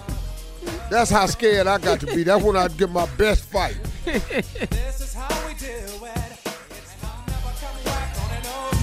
That's 0.90 1.10
how 1.10 1.26
scared 1.26 1.66
I 1.66 1.78
got 1.78 2.00
to 2.00 2.06
be. 2.06 2.22
That's 2.22 2.42
when 2.42 2.56
I 2.56 2.68
get 2.68 2.90
my 2.90 3.06
best 3.16 3.44
fight. 3.44 3.76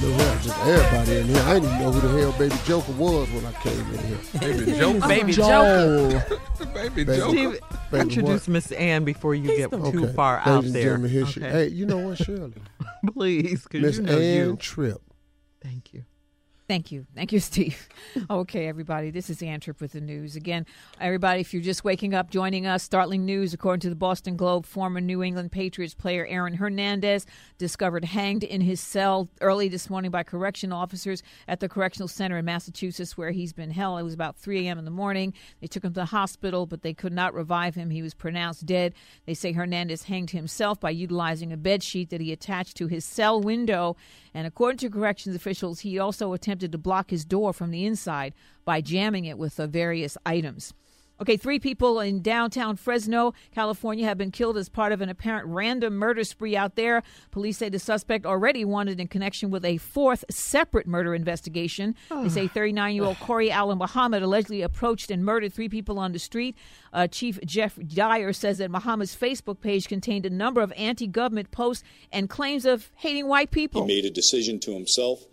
The 0.02 0.12
hell, 0.14 0.38
just 0.44 0.60
everybody 0.60 1.18
in 1.20 1.28
here. 1.28 1.42
I 1.44 1.54
didn't 1.56 1.70
even 1.70 1.80
know 1.82 1.92
who 1.92 2.02
the 2.08 2.20
hell 2.22 2.32
Baby 2.34 2.56
Joker 2.66 2.92
was 2.94 3.30
when 3.32 3.46
I 3.46 3.52
came 3.54 3.80
in 3.94 4.00
here. 4.06 4.18
Baby 4.40 4.72
Joker. 4.78 5.08
Baby 5.08 5.32
Joel. 5.34 6.10
Baby 6.74 7.04
Baby. 7.04 7.16
Joker. 7.18 7.30
Steve, 7.32 7.60
Baby, 7.92 8.02
introduce 8.04 8.42
what? 8.42 8.48
Miss 8.50 8.72
Ann 8.74 9.04
before 9.06 9.34
you 9.34 9.48
get 9.56 9.72
too 9.72 9.78
Okay. 9.78 10.14
far 10.14 10.38
Ladies 10.46 10.48
out 10.54 10.64
and 10.66 10.76
there. 10.76 10.84
gentlemen, 10.84 11.12
here 11.12 11.26
she- 11.26 11.40
Okay. 11.42 11.52
Hey, 11.52 11.68
you 11.70 11.86
know 11.86 11.98
what, 12.10 12.18
Shirley? 12.20 12.54
Please, 13.14 13.64
because 13.64 13.82
Miss 13.82 13.98
you 13.98 14.04
know 14.04 14.20
Ann 14.20 14.48
you. 14.50 14.56
Tripp. 14.58 15.02
Thank 15.64 15.94
you. 15.94 16.04
Thank 16.68 16.92
you. 16.92 17.06
Thank 17.14 17.32
you, 17.32 17.40
Steve. 17.42 17.88
Okay, 18.30 18.68
everybody, 18.68 19.12
this 19.12 19.30
is 19.30 19.44
Ann 19.44 19.60
Tripp 19.60 19.82
with 19.82 19.92
the 19.92 20.02
news. 20.02 20.36
Again, 20.36 20.66
everybody, 21.00 21.42
if 21.42 21.54
you're 21.54 21.62
just 21.62 21.84
waking 21.84 22.16
up, 22.16 22.32
joining 22.32 22.66
us, 22.66 22.82
startling 22.82 23.24
news 23.24 23.54
according 23.54 23.82
to 23.82 23.90
the 23.90 23.96
Boston 23.96 24.36
Globe, 24.36 24.66
former 24.66 25.00
New 25.00 25.22
England 25.22 25.52
Patriots 25.52 25.94
player 25.94 26.26
Aaron 26.26 26.56
Hernandez 26.56 27.28
discovered 27.60 28.04
hanged 28.04 28.44
in 28.44 28.62
his 28.62 28.80
cell 28.80 29.30
early 29.42 29.68
this 29.68 29.92
morning 29.92 30.10
by 30.10 30.24
correction 30.24 30.72
officers 30.72 31.22
at 31.48 31.60
the 31.60 31.70
Correctional 31.70 32.08
Center 32.08 32.38
in 32.38 32.46
Massachusetts, 32.46 33.16
where 33.16 33.32
he's 33.32 33.54
been 33.54 33.70
held. 33.70 34.00
It 34.00 34.04
was 34.04 34.16
about 34.16 34.36
3 34.36 34.66
a.m. 34.66 34.80
in 34.80 34.86
the 34.86 34.92
morning. 34.92 35.34
They 35.62 35.68
took 35.68 35.84
him 35.84 35.92
to 35.92 36.00
the 36.00 36.06
hospital, 36.06 36.66
but 36.66 36.82
they 36.82 36.94
could 36.94 37.14
not 37.14 37.36
revive 37.36 37.76
him. 37.76 37.92
He 37.92 38.02
was 38.02 38.16
pronounced 38.16 38.66
dead. 38.66 38.96
They 39.26 39.36
say 39.36 39.52
Hernandez 39.52 40.04
hanged 40.04 40.32
himself 40.32 40.80
by 40.80 40.90
utilizing 40.90 41.54
a 41.54 41.58
bed 41.58 41.84
sheet 41.84 42.10
that 42.10 42.22
he 42.22 42.32
attached 42.32 42.76
to 42.78 42.88
his 42.88 43.06
cell 43.06 43.40
window. 43.40 43.96
And 44.36 44.46
according 44.46 44.80
to 44.80 44.90
corrections 44.90 45.34
officials, 45.34 45.80
he 45.80 45.98
also 45.98 46.34
attempted 46.34 46.74
to 46.74 46.78
block 46.78 47.10
his 47.10 47.24
door 47.24 47.54
from 47.54 47.72
the 47.72 47.86
inside 47.86 48.34
by 48.66 48.82
jamming 48.82 49.24
it 49.24 49.38
with 49.38 49.58
uh, 49.58 49.66
various 49.66 50.18
items. 50.26 50.74
Okay, 51.22 51.38
three 51.38 51.60
people 51.60 52.02
in 52.02 52.22
downtown 52.22 52.76
Fresno, 52.76 53.34
California, 53.54 54.06
have 54.06 54.18
been 54.18 54.32
killed 54.32 54.58
as 54.58 54.68
part 54.68 54.92
of 54.92 55.00
an 55.00 55.08
apparent 55.08 55.48
random 55.48 55.96
murder 55.96 56.26
spree 56.26 56.58
out 56.58 56.76
there. 56.76 57.04
Police 57.32 57.58
say 57.58 57.70
the 57.70 57.80
suspect 57.80 58.26
already 58.26 58.66
wanted 58.66 59.00
in 59.00 59.08
connection 59.08 59.50
with 59.50 59.64
a 59.64 59.78
fourth 59.78 60.26
separate 60.30 60.88
murder 60.88 61.16
investigation. 61.16 61.96
They 62.10 62.30
say 62.30 62.48
39 62.48 62.96
year 62.96 63.06
old 63.06 63.20
Kori 63.20 63.52
Ali 63.52 63.76
Muhammad 63.76 64.24
allegedly 64.24 64.62
approached 64.62 65.10
and 65.10 65.24
murdered 65.24 65.54
three 65.54 65.70
people 65.70 66.00
on 66.00 66.12
the 66.12 66.20
street. 66.20 66.58
Uh, 66.92 67.08
Chief 67.08 67.40
Jeff 67.46 67.78
Dyer 67.78 68.34
says 68.34 68.58
that 68.58 68.70
Muhammad's 68.70 69.16
Facebook 69.16 69.62
page 69.62 69.88
contained 69.88 70.26
a 70.26 70.30
number 70.30 70.62
of 70.62 70.74
anti 70.76 71.08
government 71.08 71.52
posts 71.52 71.84
and 72.12 72.30
claims 72.30 72.66
of 72.66 72.92
hating 72.96 73.28
white 73.28 73.52
people. 73.52 73.88
He 73.88 73.96
made 73.96 74.06
a 74.06 74.10
decision 74.10 74.60
to 74.62 74.74
himself 74.74 75.24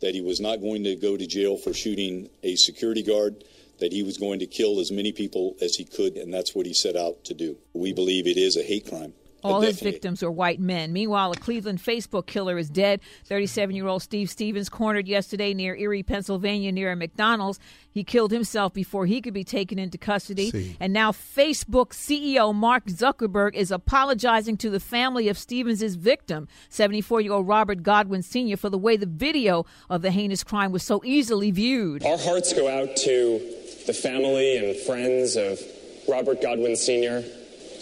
that 0.00 0.14
he 0.14 0.20
was 0.20 0.40
not 0.40 0.60
going 0.60 0.84
to 0.84 0.96
go 0.96 1.16
to 1.16 1.26
jail 1.26 1.56
for 1.56 1.74
shooting 1.74 2.28
a 2.42 2.54
security 2.56 3.02
guard, 3.02 3.44
that 3.78 3.92
he 3.92 4.02
was 4.02 4.18
going 4.18 4.38
to 4.40 4.46
kill 4.46 4.80
as 4.80 4.90
many 4.90 5.12
people 5.12 5.56
as 5.60 5.76
he 5.76 5.84
could, 5.84 6.16
and 6.16 6.32
that's 6.32 6.54
what 6.54 6.66
he 6.66 6.74
set 6.74 6.96
out 6.96 7.24
to 7.24 7.34
do. 7.34 7.58
We 7.72 7.92
believe 7.92 8.26
it 8.26 8.36
is 8.36 8.56
a 8.56 8.62
hate 8.62 8.88
crime. 8.88 9.14
All 9.44 9.60
his 9.60 9.80
victims 9.80 10.22
were 10.22 10.30
white 10.30 10.60
men. 10.60 10.92
Meanwhile, 10.92 11.32
a 11.32 11.36
Cleveland 11.36 11.78
Facebook 11.78 12.26
killer 12.26 12.58
is 12.58 12.68
dead. 12.68 13.00
37 13.26 13.74
year 13.74 13.86
old 13.86 14.02
Steve 14.02 14.30
Stephens 14.30 14.68
cornered 14.68 15.06
yesterday 15.06 15.54
near 15.54 15.76
Erie, 15.76 16.02
Pennsylvania, 16.02 16.72
near 16.72 16.92
a 16.92 16.96
McDonald's. 16.96 17.60
He 17.90 18.04
killed 18.04 18.30
himself 18.30 18.72
before 18.72 19.06
he 19.06 19.20
could 19.20 19.34
be 19.34 19.44
taken 19.44 19.78
into 19.78 19.98
custody. 19.98 20.50
See. 20.50 20.76
And 20.80 20.92
now, 20.92 21.12
Facebook 21.12 21.90
CEO 21.90 22.54
Mark 22.54 22.86
Zuckerberg 22.86 23.54
is 23.54 23.70
apologizing 23.70 24.56
to 24.58 24.70
the 24.70 24.80
family 24.80 25.28
of 25.28 25.38
Stephens' 25.38 25.94
victim, 25.94 26.48
74 26.68 27.20
year 27.20 27.32
old 27.32 27.48
Robert 27.48 27.82
Godwin 27.82 28.22
Sr., 28.22 28.56
for 28.56 28.70
the 28.70 28.78
way 28.78 28.96
the 28.96 29.06
video 29.06 29.66
of 29.88 30.02
the 30.02 30.10
heinous 30.10 30.44
crime 30.44 30.72
was 30.72 30.82
so 30.82 31.00
easily 31.04 31.50
viewed. 31.50 32.04
Our 32.04 32.18
hearts 32.18 32.52
go 32.52 32.68
out 32.68 32.96
to 32.96 33.38
the 33.86 33.94
family 33.94 34.56
and 34.56 34.76
friends 34.76 35.36
of 35.36 35.60
Robert 36.08 36.42
Godwin 36.42 36.76
Sr. 36.76 37.24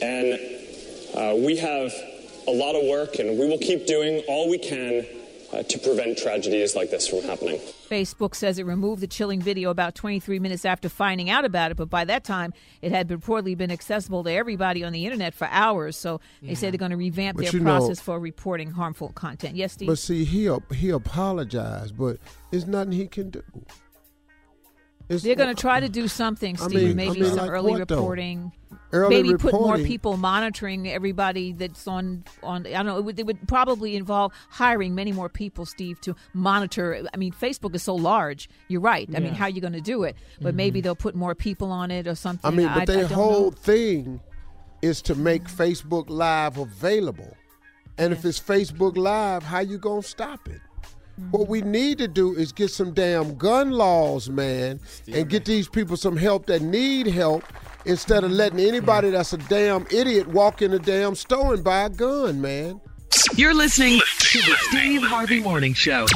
And 0.03 0.39
uh, 1.17 1.35
we 1.37 1.57
have 1.57 1.93
a 2.49 2.53
lot 2.53 2.75
of 2.77 2.85
work, 2.87 3.19
and 3.19 3.39
we 3.39 3.47
will 3.49 3.59
keep 3.59 3.87
doing 3.87 4.23
all 4.29 4.49
we 4.49 4.59
can 4.59 5.05
uh, 5.53 5.63
to 5.63 5.79
prevent 5.79 6.19
tragedies 6.19 6.75
like 6.77 6.91
this 6.91 7.09
from 7.09 7.23
happening. 7.23 7.59
Facebook 7.89 8.35
says 8.35 8.59
it 8.59 8.67
removed 8.67 9.01
the 9.01 9.07
chilling 9.07 9.41
video 9.41 9.71
about 9.71 9.95
23 9.95 10.39
minutes 10.41 10.65
after 10.65 10.89
finding 10.89 11.31
out 11.31 11.45
about 11.45 11.71
it, 11.71 11.77
but 11.77 11.89
by 11.89 12.05
that 12.05 12.25
time, 12.25 12.53
it 12.83 12.91
had 12.91 13.09
reportedly 13.09 13.57
been 13.57 13.71
accessible 13.71 14.25
to 14.25 14.31
everybody 14.31 14.83
on 14.83 14.93
the 14.93 15.05
internet 15.05 15.35
for 15.35 15.47
hours. 15.51 15.97
So 15.97 16.21
they 16.43 16.55
say 16.55 16.71
they're 16.71 16.79
going 16.79 16.91
to 16.91 16.97
revamp 16.97 17.37
But 17.37 17.45
their 17.45 17.53
you 17.53 17.61
know- 17.61 17.79
process 17.79 18.01
for 18.01 18.19
reporting 18.19 18.73
harmful 18.73 19.11
content. 19.11 19.57
Yes, 19.57 19.75
Steve? 19.75 19.89
But 19.89 19.99
see, 19.99 20.25
he 20.25 20.51
he 20.75 20.91
apologized, 20.91 21.97
but 21.97 22.19
there's 22.51 22.67
nothing 22.67 22.93
he 22.93 23.07
can 23.07 23.31
do. 23.31 23.43
It's- 25.09 25.23
they're 25.23 25.37
going 25.37 25.55
to 25.55 25.61
try 25.61 25.81
to 25.81 25.89
do 25.89 26.09
something, 26.09 26.57
I 26.61 26.67
Steve. 26.67 26.75
mean- 26.75 26.91
I 26.91 26.95
maybe 26.95 27.21
mean, 27.21 27.31
some 27.31 27.39
like 27.39 27.51
early 27.51 27.73
what, 27.73 27.91
reporting. 27.91 28.53
Early 28.93 29.23
maybe 29.23 29.37
put 29.37 29.53
more 29.53 29.79
people 29.79 30.17
monitoring 30.17 30.89
everybody 30.89 31.53
that's 31.53 31.87
on 31.89 32.25
on. 32.43 32.67
I 32.67 32.71
don't 32.71 32.87
know. 32.87 32.99
It 32.99 33.05
would, 33.05 33.19
it 33.19 33.27
would 33.27 33.49
probably 33.49 33.97
involve 33.97 34.33
hiring 34.49 34.95
many 34.95 35.13
more 35.13 35.29
people, 35.29 35.67
Steve, 35.67 36.01
to 36.03 36.15
monitor. 36.35 37.07
I 37.13 37.17
mean, 37.17 37.33
Facebook 37.33 37.75
is 37.75 37.83
so 37.83 37.95
large. 37.95 38.49
You're 38.69 38.81
right. 38.81 39.09
I 39.15 39.19
mean, 39.19 39.35
how 39.35 39.47
are 39.47 39.51
you 39.51 39.61
going 39.61 39.73
to 39.73 39.81
do 39.81 40.05
it? 40.05 40.17
But 40.41 40.55
maybe 40.55 40.79
mm-hmm. 40.79 40.85
they'll 40.85 40.97
put 40.97 41.15
more 41.15 41.35
people 41.35 41.73
on 41.73 41.91
it 41.91 42.07
or 42.07 42.15
something. 42.15 42.49
I 42.51 42.55
mean, 42.55 42.69
but 42.69 42.83
I 42.83 42.85
their 42.85 43.07
whole 43.07 43.51
know. 43.51 43.51
thing 43.51 44.21
is 44.83 45.03
to 45.03 45.15
make 45.15 45.45
Facebook 45.45 46.09
Live 46.09 46.59
available. 46.59 47.37
And 47.99 48.13
if 48.13 48.25
it's 48.25 48.39
Facebook 48.39 48.97
Live, 48.97 49.43
how 49.43 49.61
you 49.61 49.79
gonna 49.79 50.03
stop 50.03 50.49
it? 50.49 50.61
What 51.31 51.49
we 51.49 51.63
need 51.63 51.99
to 51.99 52.09
do 52.09 52.35
is 52.35 52.53
get 52.53 52.71
some 52.71 52.93
damn 52.93 53.37
gun 53.37 53.71
laws, 53.71 54.29
man, 54.29 54.81
and 55.11 55.29
get 55.29 55.45
these 55.47 55.69
people 55.69 55.97
some 55.97 56.17
help 56.17 56.47
that 56.47 56.61
need 56.63 57.07
help 57.07 57.43
instead 57.87 58.23
of 58.25 58.31
letting 58.31 58.61
anybody 58.61 59.11
that's 59.11 59.33
a 59.33 59.39
damn 59.39 59.87
idiot 59.91 60.27
walk 60.27 60.61
in 60.61 60.73
a 60.75 60.79
damn 60.79 61.15
store 61.15 61.55
and 61.55 61.65
buy 61.65 61.85
a 61.85 61.89
gun, 61.91 62.41
man. 62.41 62.81
You're 63.35 63.55
listening 63.55 64.01
to 64.19 64.39
the 64.41 64.57
Steve 64.69 65.03
Harvey 65.03 65.41
Morning 65.41 65.73
Show. 65.73 66.07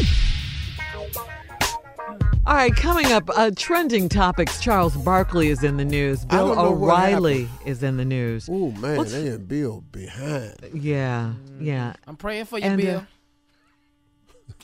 All 2.47 2.57
right, 2.57 2.75
coming 2.75 3.13
up, 3.13 3.29
uh, 3.37 3.51
trending 3.57 4.09
topics. 4.09 4.59
Charles 4.61 4.97
Barkley 4.97 5.49
is 5.49 5.63
in 5.63 5.77
the 5.77 5.85
news. 5.85 6.25
Bill 6.25 6.49
don't 6.49 6.57
know 6.57 6.73
what 6.73 6.89
O'Reilly 6.95 7.49
is 7.65 7.83
in 7.83 7.97
the 7.97 8.05
news. 8.05 8.49
Oh 8.51 8.73
man, 8.73 8.97
What's- 8.97 9.13
they 9.13 9.29
in 9.29 9.45
Bill 9.45 9.83
behind. 9.93 10.57
Yeah, 10.75 11.35
yeah. 11.61 11.93
I'm 12.07 12.17
praying 12.17 12.47
for 12.47 12.59
you, 12.59 12.65
And, 12.65 12.85
uh, 12.87 13.01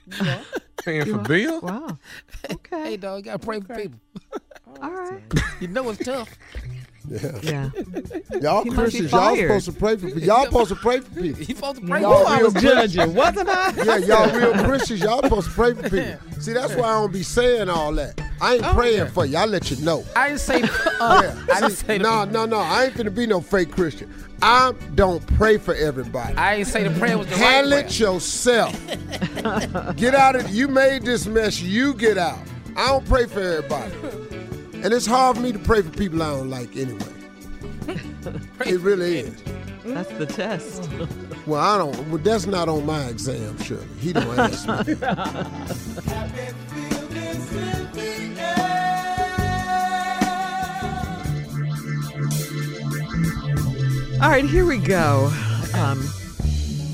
Bill. 0.09 0.39
Paying 0.85 1.03
for 1.03 1.09
You- 1.09 1.19
Bill? 1.19 1.61
Wow. 1.61 1.99
Okay. 2.51 2.83
hey, 2.91 2.97
dog, 2.97 3.19
you 3.19 3.23
gotta 3.25 3.39
pray 3.41 3.61
for 3.61 3.75
people. 3.75 3.99
All 4.81 4.91
right. 4.91 5.21
You 5.61 5.69
know 5.69 5.89
it's 5.89 6.05
tough. 6.05 6.29
Yeah. 7.09 7.39
Yeah. 7.43 7.71
Y'all 8.41 8.65
He 8.65 8.71
Christians, 8.71 9.11
y'all 9.13 9.35
supposed 9.37 9.65
to 9.67 9.73
pray 9.73 9.97
for 9.97 10.07
people. 10.09 10.21
y'all 10.23 10.45
supposed 10.45 10.69
to 10.69 10.75
pray 10.77 11.01
for 11.01 11.11
people. 11.21 11.39
You 11.43 11.55
supposed 11.55 11.81
to 11.81 11.87
pray 11.87 12.01
Y'all 12.03 12.25
for 12.25 12.31
real 12.33 12.41
real 12.41 12.51
Christians. 12.53 12.93
judging, 12.95 13.15
wasn't 13.15 13.49
I? 13.49 13.73
Yeah, 13.85 13.97
y'all 13.99 14.37
real 14.39 14.53
Christians. 14.65 15.01
Y'all 15.01 15.23
supposed 15.23 15.49
to 15.49 15.55
pray 15.55 15.73
for 15.75 15.83
people. 15.89 16.19
See, 16.41 16.53
that's 16.53 16.75
why 16.75 16.85
I 16.89 17.01
don't 17.01 17.13
be 17.13 17.23
saying 17.23 17.71
all 17.71 17.93
that. 17.95 18.21
I 18.41 18.55
ain't 18.57 18.67
Oh, 18.67 18.75
praying 18.75 18.99
yeah. 18.99 19.07
for 19.07 19.25
you. 19.25 19.39
I 19.39 19.47
let 19.47 19.71
you 19.71 19.79
know. 19.85 20.05
I 20.15 20.29
didn't 20.29 20.41
say. 20.41 20.63
Uh, 20.63 21.23
Yeah. 21.23 21.45
I 21.55 21.61
didn't 21.61 21.71
See, 21.77 21.87
say. 21.87 21.99
no, 21.99 22.25
no, 22.25 22.45
no. 22.45 22.59
I 22.59 22.85
ain't 22.87 22.97
gonna 22.97 23.11
be 23.11 23.27
no 23.27 23.41
fake 23.41 23.71
Christian. 23.71 24.13
I 24.43 24.73
don't 24.95 25.25
pray 25.39 25.57
for 25.57 25.75
everybody. 25.75 26.35
I 26.37 26.57
ain't 26.57 26.67
say 26.69 26.87
the 26.87 26.99
prayer 26.99 27.17
was 27.17 27.27
the 27.29 27.37
Handle 27.37 27.73
right 27.79 27.87
it 27.87 27.99
yourself. 27.99 28.75
get 29.97 30.15
out 30.15 30.37
of 30.37 30.51
You 30.51 30.69
made 30.69 31.03
this 31.05 31.27
mess. 31.27 31.61
You 31.63 31.95
get 31.95 32.19
out. 32.19 32.39
I 32.77 32.89
don't 32.89 33.07
pray 33.07 33.25
for 33.27 33.41
everybody. 33.41 33.93
And 34.85 34.93
it's 34.93 35.07
hard 35.07 35.37
for 35.37 35.43
me 35.43 35.53
to 35.53 35.59
pray 35.59 35.83
for 35.83 35.91
people 35.91 36.23
I 36.23 36.31
don't 36.31 36.51
like 36.51 36.77
anyway. 36.77 37.13
it 38.67 38.81
really 38.81 39.19
is. 39.19 39.43
That's 39.85 40.11
the 40.13 40.27
test. 40.27 40.89
Well, 41.47 41.61
I 41.61 41.79
don't. 41.79 42.09
Well, 42.09 42.19
that's 42.19 42.47
not 42.47 42.69
on 42.69 42.85
my 42.87 43.05
exam, 43.05 43.57
Shirley. 43.63 43.87
He 44.01 44.13
don't 44.13 44.37
ask 44.37 44.67
me. 44.67 44.95
All 54.21 54.29
right, 54.29 54.45
here 54.45 54.67
we 54.67 54.79
go. 54.79 55.31
Um, 55.75 56.01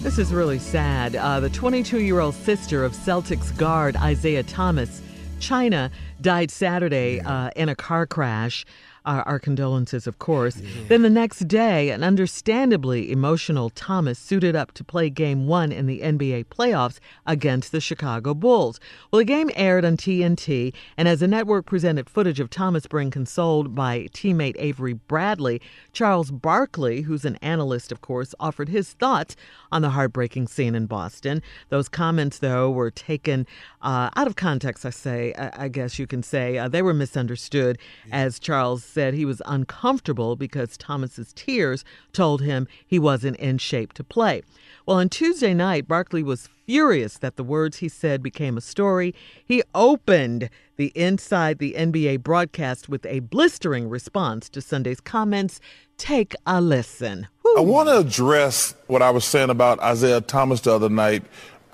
this 0.03 0.19
is 0.19 0.35
really 0.35 0.59
sad. 0.59 1.17
Uh, 1.17 1.41
the 1.41 1.49
22 1.49 2.01
year 2.01 2.21
old 2.21 2.35
sister 2.35 2.85
of 2.85 2.93
Celtics 2.93 3.57
guard 3.57 3.97
Isaiah 3.97 4.43
Thomas, 4.43 5.01
Chyna, 5.39 5.91
died 6.23 6.51
Saturday 6.51 7.21
uh, 7.21 7.51
in 7.57 7.69
a 7.69 7.75
car 7.75 8.07
crash. 8.07 8.65
Uh, 9.05 9.23
our 9.27 9.41
condolences, 9.41 10.07
of 10.07 10.21
course. 10.21 10.63
Then 10.87 11.03
the 11.03 11.11
next 11.11 11.49
day, 11.49 11.91
an 11.91 12.05
understandably 12.05 13.11
emotional 13.11 13.69
Thomas 13.71 14.17
suited 14.17 14.55
up 14.55 14.71
to 14.73 14.85
play 14.85 15.11
game 15.11 15.49
one 15.49 15.73
in 15.73 15.87
the 15.87 16.01
NBA 16.03 16.45
playoffs 16.45 17.01
against 17.27 17.73
the 17.73 17.81
Chicago 17.81 18.33
Bulls. 18.33 18.79
Well, 19.11 19.19
the 19.19 19.25
game 19.25 19.51
aired 19.57 19.85
on 19.85 19.97
TNT, 19.97 20.73
and 20.97 21.09
as 21.09 21.19
the 21.19 21.27
network 21.27 21.67
presented 21.67 22.09
footage 22.09 22.39
of 22.39 22.49
Thomas 22.49 22.87
being 22.87 23.11
consoled 23.11 23.75
by 23.75 24.09
teammate 24.13 24.55
Avery 24.59 24.93
Bradley, 24.93 25.61
Charles 25.93 26.31
Barkley, 26.31 27.03
who's 27.03 27.25
an 27.25 27.37
analyst, 27.43 27.91
of 27.91 28.03
course, 28.03 28.37
offered 28.39 28.69
his 28.69 28.93
thoughts 28.93 29.35
on 29.73 29.83
the 29.83 29.91
heartbreaking 29.91 30.47
scene 30.47 30.77
in 30.77 30.87
Boston. 30.87 31.43
Those 31.71 31.89
comments, 31.89 32.39
though, 32.39 32.71
were 32.71 32.91
taken 32.91 33.49
uh, 33.81 34.11
out 34.15 34.29
of 34.29 34.37
context, 34.37 34.87
I 34.87 34.91
say, 34.91 35.35
I, 35.37 35.65
I 35.65 35.69
guess 35.69 35.99
you 35.99 36.07
can 36.07 36.23
say. 36.23 36.57
Uh, 36.59 36.69
they 36.69 36.83
were 36.83 36.95
misunderstood, 36.95 37.79
as 38.13 38.39
Charles 38.39 38.92
said 38.93 39.15
he 39.15 39.25
was 39.25 39.41
uncomfortable 39.47 40.37
because 40.37 40.77
Thomas's 40.77 41.33
tears 41.33 41.85
told 42.13 42.43
him 42.43 42.69
he 42.87 42.99
wasn't 42.99 43.39
in 43.39 43.59
shape 43.59 43.93
to 43.95 44.05
play. 44.05 44.43
Well, 44.87 44.99
on 44.99 45.09
Tuesday 45.09 45.55
night, 45.55 45.89
Barkley 45.89 46.23
was 46.23 46.49
furious 46.67 47.19
that 47.19 47.37
the 47.37 47.45
words 47.45 47.79
he 47.79 47.89
said 47.89 48.23
became 48.23 48.57
a 48.57 48.61
story. 48.61 49.15
He 49.45 49.63
opened 49.75 50.51
the 50.77 50.93
Inside 50.95 51.59
the 51.59 51.75
NBA 51.79 52.23
broadcast 52.23 52.89
with 52.89 53.07
a 53.07 53.21
blistering 53.21 53.89
response 53.89 54.49
to 54.51 54.61
Sunday's 54.61 55.01
comments. 55.01 55.61
Take 55.97 56.35
a 56.47 56.61
listen. 56.61 57.29
I 57.57 57.61
want 57.61 57.89
to 57.89 57.99
address 57.99 58.75
what 58.87 59.03
I 59.03 59.11
was 59.11 59.25
saying 59.25 59.51
about 59.51 59.79
Isaiah 59.81 60.21
Thomas 60.21 60.61
the 60.61 60.75
other 60.75 60.89
night. 60.89 61.23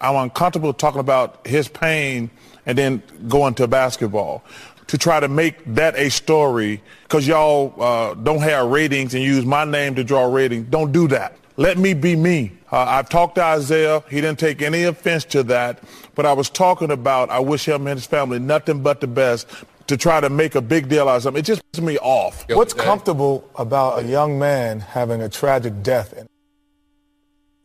I'm 0.01 0.17
uncomfortable 0.17 0.73
talking 0.73 1.01
about 1.01 1.47
his 1.47 1.69
pain 1.69 2.31
and 2.67 2.77
then 2.77 3.03
going 3.29 3.55
to 3.55 3.67
basketball. 3.67 4.45
To 4.89 4.99
try 4.99 5.21
to 5.21 5.29
make 5.29 5.57
that 5.75 5.97
a 5.97 6.09
story, 6.09 6.83
because 7.03 7.27
y'all 7.27 7.75
uh, 7.81 8.15
don't 8.15 8.41
have 8.41 8.71
ratings 8.71 9.15
and 9.15 9.23
use 9.23 9.45
my 9.45 9.65
name 9.65 9.95
to 9.97 10.05
draw 10.05 10.25
ratings, 10.25 10.67
don't 10.71 10.93
do 10.93 11.07
that. 11.09 11.37
Let 11.59 11.77
me 11.77 11.93
be 11.93 12.17
me. 12.17 12.53
Uh, 12.73 12.79
I've 12.79 13.09
talked 13.09 13.35
to 13.35 13.43
Isaiah. 13.43 14.03
He 14.09 14.21
didn't 14.21 14.39
take 14.39 14.63
any 14.63 14.85
offense 14.85 15.25
to 15.27 15.43
that. 15.45 15.83
But 16.15 16.25
I 16.25 16.33
was 16.33 16.49
talking 16.49 16.91
about, 16.91 17.31
I 17.31 17.41
wish 17.41 17.67
him 17.67 17.87
and 17.87 17.99
his 17.99 18.07
family 18.07 18.39
nothing 18.39 18.83
but 18.83 19.01
the 19.01 19.07
best 19.07 19.47
to 19.89 19.97
try 19.97 20.21
to 20.21 20.31
make 20.31 20.55
a 20.55 20.61
big 20.61 20.89
deal 20.89 21.09
out 21.09 21.17
of 21.17 21.23
something. 21.23 21.41
It 21.41 21.47
just 21.47 21.63
pisses 21.73 21.85
me 21.85 21.99
off. 21.99 22.47
What's 22.49 22.75
comfortable 22.75 23.49
about 23.57 24.05
a 24.05 24.07
young 24.07 24.39
man 24.39 24.81
having 24.81 25.21
a 25.21 25.29
tragic 25.29 25.83
death? 25.83 26.27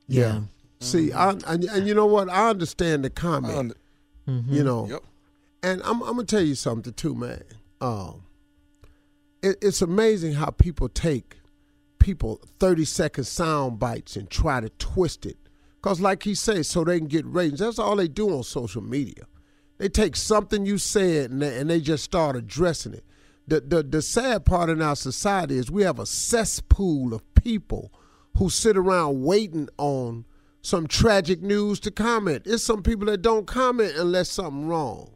Yeah. 0.08 0.42
See, 0.80 1.12
I, 1.14 1.32
and, 1.48 1.64
and 1.64 1.88
you 1.88 1.94
know 1.94 2.06
what? 2.06 2.30
I 2.30 2.50
understand 2.50 3.06
the 3.06 3.10
comment. 3.10 3.74
Mm-hmm. 4.28 4.54
You 4.54 4.64
know, 4.64 4.88
Yep. 4.90 5.04
And 5.64 5.82
I'm, 5.84 6.02
I'm 6.02 6.16
gonna 6.16 6.26
tell 6.26 6.42
you 6.42 6.56
something 6.56 6.94
too, 6.94 7.16
man. 7.16 7.44
Um, 7.82 8.24
it, 9.42 9.58
it's 9.62 9.82
amazing 9.82 10.34
how 10.34 10.52
people 10.52 10.90
take 10.90 11.38
people 12.00 12.42
30 12.60 12.86
second 12.86 13.24
sound 13.24 13.80
bites 13.80 14.16
and 14.18 14.30
try 14.30 14.60
to 14.60 14.70
twist 14.70 15.26
it. 15.26 15.38
Cause 15.82 16.00
like 16.00 16.24
he 16.24 16.36
says, 16.36 16.68
so 16.68 16.84
they 16.84 16.98
can 16.98 17.08
get 17.08 17.26
ratings. 17.26 17.60
That's 17.60 17.80
all 17.80 17.96
they 17.96 18.08
do 18.08 18.30
on 18.30 18.44
social 18.44 18.82
media. 18.82 19.26
They 19.78 19.90
take 19.90 20.16
something 20.16 20.66
you 20.66 20.78
said 20.78 21.32
and 21.32 21.42
they, 21.42 21.58
and 21.58 21.70
they 21.70 21.82
just 21.82 22.04
start 22.04 22.36
addressing 22.36 22.94
it. 22.94 23.06
The, 23.48 23.60
the 23.60 23.84
the 23.84 24.02
sad 24.02 24.46
part 24.46 24.70
in 24.70 24.82
our 24.82 24.96
society 24.96 25.58
is 25.58 25.70
we 25.70 25.84
have 25.84 26.00
a 26.00 26.06
cesspool 26.06 27.14
of 27.14 27.22
people 27.36 27.92
who 28.38 28.50
sit 28.50 28.78
around 28.78 29.24
waiting 29.24 29.68
on 29.78 30.26
some 30.62 30.88
tragic 30.88 31.42
news 31.42 31.82
to 31.82 31.92
comment. 31.92 32.44
It's 32.46 32.64
some 32.64 32.82
people 32.82 33.08
that 33.08 33.22
don't 33.22 33.46
comment 33.46 33.94
unless 33.98 34.30
something 34.30 34.68
wrong. 34.68 35.14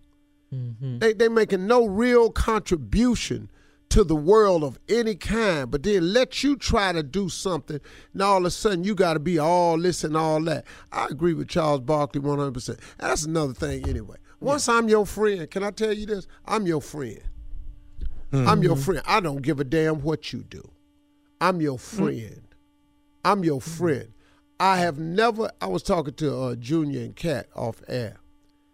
They 0.51 1.13
they 1.13 1.27
making 1.27 1.67
no 1.67 1.85
real 1.85 2.31
contribution 2.31 3.49
to 3.89 4.03
the 4.03 4.15
world 4.15 4.63
of 4.63 4.77
any 4.89 5.15
kind, 5.15 5.71
but 5.71 5.83
then 5.83 6.13
let 6.13 6.43
you 6.43 6.55
try 6.57 6.91
to 6.91 7.01
do 7.03 7.29
something, 7.29 7.79
and 8.13 8.21
all 8.21 8.39
of 8.39 8.45
a 8.45 8.51
sudden 8.51 8.83
you 8.83 8.95
got 8.95 9.13
to 9.13 9.19
be 9.19 9.39
all 9.39 9.77
this 9.77 10.03
and 10.03 10.17
all 10.17 10.41
that. 10.43 10.65
I 10.91 11.05
agree 11.05 11.33
with 11.33 11.47
Charles 11.47 11.81
Barkley 11.81 12.21
one 12.21 12.37
hundred 12.37 12.53
percent. 12.53 12.79
That's 12.97 13.25
another 13.25 13.53
thing 13.53 13.87
anyway. 13.87 14.17
Once 14.39 14.69
I'm 14.69 14.87
your 14.87 15.05
friend, 15.05 15.49
can 15.49 15.63
I 15.63 15.71
tell 15.71 15.93
you 15.93 16.05
this? 16.05 16.27
I'm 16.45 16.67
your 16.67 16.81
friend. 16.81 17.21
I'm 18.33 18.61
your 18.61 18.75
friend. 18.75 19.01
I 19.05 19.19
don't 19.21 19.41
give 19.41 19.59
a 19.59 19.63
damn 19.63 20.01
what 20.01 20.33
you 20.33 20.43
do. 20.43 20.69
I'm 21.39 21.61
your 21.61 21.79
friend. 21.79 22.41
I'm 23.23 23.43
your 23.43 23.61
friend. 23.61 24.13
I 24.59 24.77
have 24.77 24.99
never. 24.99 25.49
I 25.61 25.67
was 25.67 25.81
talking 25.83 26.13
to 26.15 26.37
uh, 26.37 26.55
Junior 26.55 27.01
and 27.01 27.15
Cat 27.15 27.47
off 27.55 27.81
air. 27.87 28.17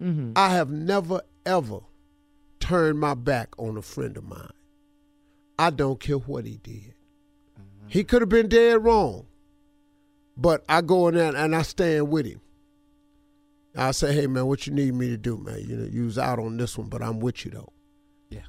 Mm-hmm. 0.01 0.33
I 0.35 0.49
have 0.49 0.71
never 0.71 1.21
ever 1.45 1.79
turned 2.59 2.99
my 2.99 3.13
back 3.13 3.49
on 3.57 3.77
a 3.77 3.81
friend 3.81 4.17
of 4.17 4.23
mine. 4.23 4.53
I 5.59 5.69
don't 5.69 5.99
care 5.99 6.17
what 6.17 6.45
he 6.45 6.57
did. 6.57 6.93
He 7.87 8.03
could 8.03 8.21
have 8.21 8.29
been 8.29 8.47
dead 8.49 8.83
wrong, 8.83 9.27
but 10.35 10.63
I 10.67 10.81
go 10.81 11.07
in 11.09 11.15
there 11.15 11.35
and 11.35 11.55
I 11.55 11.61
stand 11.61 12.09
with 12.09 12.25
him. 12.25 12.41
I 13.75 13.91
say, 13.91 14.13
"Hey 14.13 14.27
man, 14.27 14.45
what 14.45 14.65
you 14.65 14.73
need 14.73 14.93
me 14.93 15.09
to 15.09 15.17
do, 15.17 15.37
man? 15.37 15.59
You 15.67 15.75
know, 15.77 15.85
you 15.85 16.05
was 16.05 16.17
out 16.17 16.39
on 16.39 16.57
this 16.57 16.77
one, 16.77 16.87
but 16.87 17.01
I'm 17.01 17.19
with 17.19 17.45
you 17.45 17.51
though." 17.51 17.73
Yeah. 18.29 18.45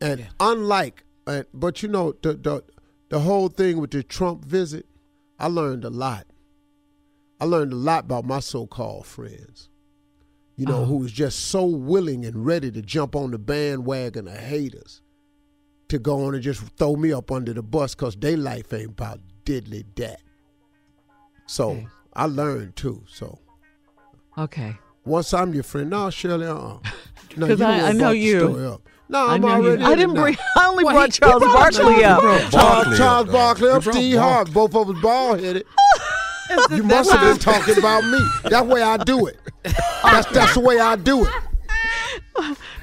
And 0.00 0.26
unlike, 0.40 1.04
uh, 1.26 1.44
but 1.52 1.82
you 1.82 1.88
know, 1.88 2.14
the 2.22 2.34
the 2.34 2.64
the 3.10 3.20
whole 3.20 3.48
thing 3.48 3.78
with 3.78 3.90
the 3.90 4.02
Trump 4.02 4.44
visit, 4.44 4.86
I 5.38 5.48
learned 5.48 5.84
a 5.84 5.90
lot. 5.90 6.26
I 7.40 7.44
learned 7.44 7.72
a 7.72 7.76
lot 7.76 8.04
about 8.04 8.24
my 8.24 8.40
so-called 8.40 9.06
friends. 9.06 9.68
You 10.56 10.66
know, 10.66 10.84
who 10.84 10.98
was 10.98 11.10
just 11.10 11.46
so 11.46 11.64
willing 11.64 12.24
and 12.24 12.46
ready 12.46 12.70
to 12.70 12.80
jump 12.80 13.16
on 13.16 13.32
the 13.32 13.38
bandwagon 13.38 14.28
of 14.28 14.36
haters 14.36 15.02
to 15.88 15.98
go 15.98 16.26
on 16.26 16.34
and 16.34 16.42
just 16.42 16.62
throw 16.76 16.94
me 16.94 17.12
up 17.12 17.32
under 17.32 17.52
the 17.52 17.62
bus 17.62 17.94
because 17.94 18.14
their 18.16 18.36
life 18.36 18.72
ain't 18.72 18.90
about 18.90 19.18
diddly 19.44 19.84
dat. 19.96 20.20
So 21.46 21.84
I 22.14 22.26
learned 22.26 22.76
too. 22.76 23.02
So 23.08 23.38
Okay. 24.38 24.76
once 25.04 25.34
I'm 25.34 25.52
your 25.54 25.64
friend, 25.64 25.90
no, 25.90 26.08
Shirley, 26.10 26.46
uh, 26.46 26.54
uh 26.54 26.78
no, 27.36 27.46
'Cause 27.48 27.58
you 27.58 27.66
I- 27.66 27.88
I 27.88 27.92
know 27.92 28.10
you. 28.12 28.78
No, 29.08 29.26
I 29.26 29.34
I'm 29.34 29.40
know 29.42 29.48
you. 29.48 29.66
already. 29.70 29.82
I 29.82 29.94
didn't 29.96 30.14
bring- 30.14 30.36
I 30.56 30.66
only 30.68 30.84
Well, 30.84 30.94
brought 30.94 31.12
Charles 31.12 31.42
Barkley 31.42 31.78
Charles 31.82 32.02
up. 32.04 32.22
Barkley. 32.22 32.50
Barkley 32.50 32.50
Charles, 32.50 32.98
Charles 32.98 33.28
Barkley 33.28 33.68
up, 33.70 33.82
Steve 33.82 34.18
Harvey, 34.18 34.52
both 34.52 34.74
of 34.74 34.88
us 34.90 35.02
bald 35.02 35.40
headed. 35.40 35.66
You 36.70 36.82
must 36.82 37.10
have 37.10 37.20
been 37.20 37.38
talking 37.38 37.78
about 37.78 38.04
me. 38.04 38.18
That's 38.42 38.66
the 38.66 38.74
way 38.74 38.82
I 38.82 38.96
do 38.98 39.26
it. 39.26 39.38
That's 39.62 40.26
that's 40.30 40.54
the 40.54 40.60
way 40.60 40.78
I 40.78 40.96
do 40.96 41.24
it. 41.24 41.32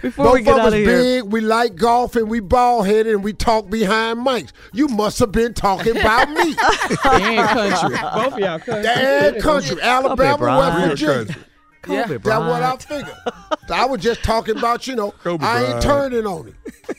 Before 0.01 0.25
Both 0.25 0.33
we 0.33 0.41
get 0.41 0.53
of 0.53 0.59
out 0.61 0.67
us 0.67 0.73
of 0.73 0.79
here, 0.79 1.21
big, 1.21 1.31
we 1.31 1.41
like 1.41 1.75
golf, 1.75 2.15
and 2.15 2.27
we 2.27 2.39
bald 2.39 2.88
headed, 2.88 3.13
and 3.13 3.23
we 3.23 3.33
talk 3.33 3.69
behind 3.69 4.25
mics. 4.25 4.51
You 4.73 4.88
must 4.88 5.19
have 5.19 5.31
been 5.31 5.53
talking 5.53 5.95
about 5.97 6.29
me. 6.31 6.55
And 7.05 7.49
country. 7.49 7.97
Both 7.97 8.33
of 8.33 8.39
y'all 8.39 8.59
country. 8.59 8.88
And 8.88 9.41
country. 9.41 9.81
Alabama, 9.81 10.38
Bryant. 10.38 10.89
West 10.89 11.01
Virginia. 11.01 11.35
Country. 11.82 11.95
Yeah, 12.16 12.20
Kobe 12.20 12.30
that's 12.30 12.40
what 12.40 12.49
I 12.52 12.60
Bryant. 12.60 12.84
figured. 12.84 13.70
I 13.72 13.86
was 13.86 14.02
just 14.02 14.24
talking 14.24 14.58
about, 14.58 14.86
you 14.88 14.95
know, 14.95 15.12
Kobe 15.24 15.44
I 15.45 15.58
ain't 15.60 15.68
Bryant. 15.68 15.84
turning 15.84 16.26
on 16.28 16.48
him. 16.48 16.56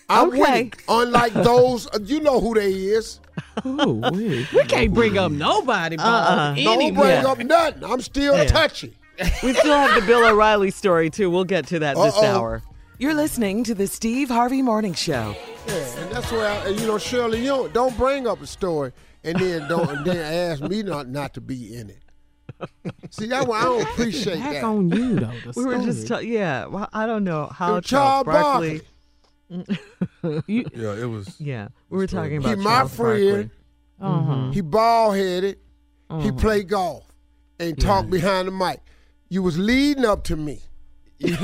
I'm 0.08 0.28
Okay. 0.28 0.38
winning. 0.40 0.72
Unlike 0.88 1.32
those, 1.34 1.88
you 2.02 2.20
know 2.20 2.40
who 2.40 2.54
they 2.54 2.70
is. 2.72 3.20
Ooh, 3.66 4.02
we, 4.12 4.46
we 4.54 4.64
can't 4.64 4.92
bring 4.92 5.16
up 5.18 5.32
nobody, 5.32 5.96
Bob. 5.96 6.06
Uh-uh. 6.06 6.54
Don't 6.56 6.94
bring 6.94 7.24
up 7.26 7.38
nothing. 7.38 7.84
I'm 7.84 8.00
still 8.00 8.36
Yeah. 8.36 8.44
touchy. 8.44 8.96
we 9.42 9.52
still 9.54 9.76
have 9.76 9.94
the 10.00 10.06
Bill 10.06 10.24
O'Reilly 10.26 10.70
story 10.70 11.10
too. 11.10 11.30
We'll 11.30 11.44
get 11.44 11.66
to 11.68 11.78
that 11.80 11.96
this 11.96 12.14
Uh-oh. 12.16 12.26
hour. 12.26 12.62
You're 12.98 13.14
listening 13.14 13.64
to 13.64 13.74
the 13.74 13.86
Steve 13.86 14.28
Harvey 14.28 14.62
Morning 14.62 14.94
Show. 14.94 15.34
Yeah, 15.66 15.74
and 15.74 16.12
that's 16.12 16.30
why 16.32 16.46
I, 16.64 16.68
you 16.68 16.86
know, 16.86 16.98
Shirley, 16.98 17.40
you 17.40 17.46
don't, 17.46 17.72
don't 17.72 17.96
bring 17.96 18.26
up 18.26 18.40
a 18.42 18.46
story 18.46 18.92
and 19.24 19.38
then 19.38 19.68
don't 19.68 19.88
and 19.90 20.04
then 20.04 20.16
ask 20.16 20.62
me 20.62 20.82
not 20.82 21.08
not 21.08 21.34
to 21.34 21.40
be 21.40 21.76
in 21.76 21.90
it. 21.90 22.01
See, 23.10 23.26
that 23.26 23.46
one 23.46 23.60
I 23.60 23.64
don't 23.64 23.82
appreciate 23.82 24.38
Back 24.38 24.52
that. 24.52 24.64
on 24.64 24.88
you 24.90 25.14
though. 25.16 25.32
the 25.44 25.52
We 25.56 25.64
were 25.64 25.78
just, 25.78 26.06
story. 26.06 26.24
ta- 26.24 26.28
yeah. 26.30 26.66
Well, 26.66 26.88
I 26.92 27.06
don't 27.06 27.24
know 27.24 27.46
how 27.46 27.72
It 27.72 27.74
was 27.76 27.84
Charles 27.86 28.24
Charles 28.24 28.42
Barkley. 28.42 28.80
You- 30.46 30.64
Yeah, 30.74 30.94
it 30.94 31.08
was. 31.08 31.38
Yeah, 31.40 31.68
we 31.90 31.98
were 31.98 32.06
talking 32.06 32.40
He 32.40 32.52
about 32.52 32.58
my 32.58 32.70
Charles 32.70 32.94
friend. 32.96 33.50
Barkley. 34.00 34.30
Uh-huh. 34.40 34.50
He 34.52 34.60
bald 34.62 35.16
headed. 35.16 35.58
He 36.08 36.14
Uh-huh. 36.14 36.32
play 36.32 36.62
golf 36.64 37.06
and 37.60 37.78
talked 37.80 38.10
behind 38.10 38.48
the 38.48 38.52
mic. 38.52 38.80
You 39.28 39.42
was 39.42 39.58
leading 39.58 40.04
up 40.04 40.24
to 40.24 40.36
me. 40.36 40.60
you 41.18 41.36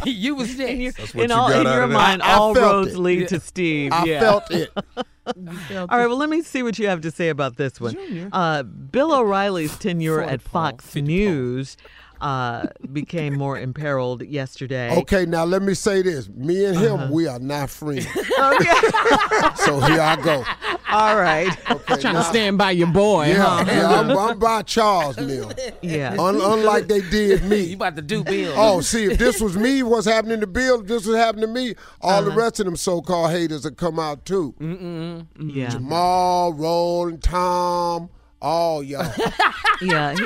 was 0.34 0.56
there. 0.56 0.92
That's 0.92 1.14
what 1.14 1.24
In, 1.24 1.30
you 1.30 1.36
all, 1.36 1.50
in 1.52 1.66
your 1.66 1.86
mind, 1.86 2.22
I 2.22 2.34
all 2.34 2.54
roads 2.54 2.94
it. 2.94 2.98
lead 2.98 3.20
Yeah. 3.22 3.26
to 3.28 3.40
Steve. 3.40 3.92
I 3.92 4.04
yeah. 4.04 4.20
felt 4.20 4.50
it. 4.50 4.70
All 5.26 5.86
right, 5.88 6.06
well, 6.06 6.16
let 6.16 6.28
me 6.28 6.40
see 6.40 6.62
what 6.62 6.78
you 6.78 6.86
have 6.86 7.00
to 7.00 7.10
say 7.10 7.30
about 7.30 7.56
this 7.56 7.80
one. 7.80 8.28
Uh, 8.32 8.62
Bill 8.62 9.12
O'Reilly's 9.12 9.76
tenure 9.76 10.22
at 10.22 10.40
Fox 10.40 10.94
News 10.94 11.76
uh, 12.20 12.66
became 12.92 13.34
more 13.36 13.58
imperiled 13.58 14.22
yesterday. 14.24 14.96
Okay, 14.98 15.26
now 15.26 15.44
let 15.44 15.62
me 15.62 15.74
say 15.74 16.02
this. 16.02 16.28
Me 16.28 16.64
and 16.64 16.78
him, 16.78 17.10
we 17.10 17.26
are 17.26 17.38
not 17.38 17.70
friends. 17.70 18.06
Okay. 18.06 18.72
so 19.56 19.80
here 19.80 20.00
I 20.00 20.18
go. 20.22 20.44
All 20.90 21.16
right. 21.16 21.48
Okay, 21.70 22.00
Trying 22.00 22.14
now- 22.14 22.22
to 22.22 22.28
stand 22.28 22.58
by 22.58 22.70
your 22.70 22.86
boy, 22.88 23.26
Yeah, 23.28 23.42
huh? 23.42 23.64
yeah 23.66 24.00
I'm, 24.00 24.10
I'm 24.16 24.38
by 24.38 24.62
Charles 24.62 25.16
now. 25.18 25.50
Yeah. 25.82 26.16
Un- 26.18 26.40
unlike 26.40 26.86
they 26.88 27.00
did 27.02 27.44
me. 27.44 27.56
You 27.66 27.74
about 27.76 27.96
to 27.96 28.02
do 28.02 28.22
Bill. 28.24 28.54
Oh, 28.56 28.80
see, 28.80 29.04
if 29.04 29.18
this 29.18 29.40
was 29.40 29.56
me, 29.56 29.82
what's 29.82 30.06
happening 30.06 30.40
to 30.40 30.46
Bill, 30.46 30.80
if 30.80 30.86
this 30.86 31.04
was 31.06 31.16
happening 31.16 31.46
to 31.48 31.52
me, 31.52 31.74
all 32.00 32.22
the 32.22 32.28
Uh-huh. 32.30 32.38
rest 32.40 32.60
of 32.60 32.66
them 32.66 32.76
so-called 32.76 33.30
haters 33.32 33.64
would 33.64 33.76
come 33.76 33.98
out 33.98 34.24
too. 34.24 34.54
Mm-mm. 34.60 35.26
Yeah. 35.38 35.68
Jamal, 35.70 36.52
Roland, 36.54 37.22
Tom, 37.22 38.08
all 38.40 38.82
y'all. 38.82 39.12
Yeah. 39.82 40.16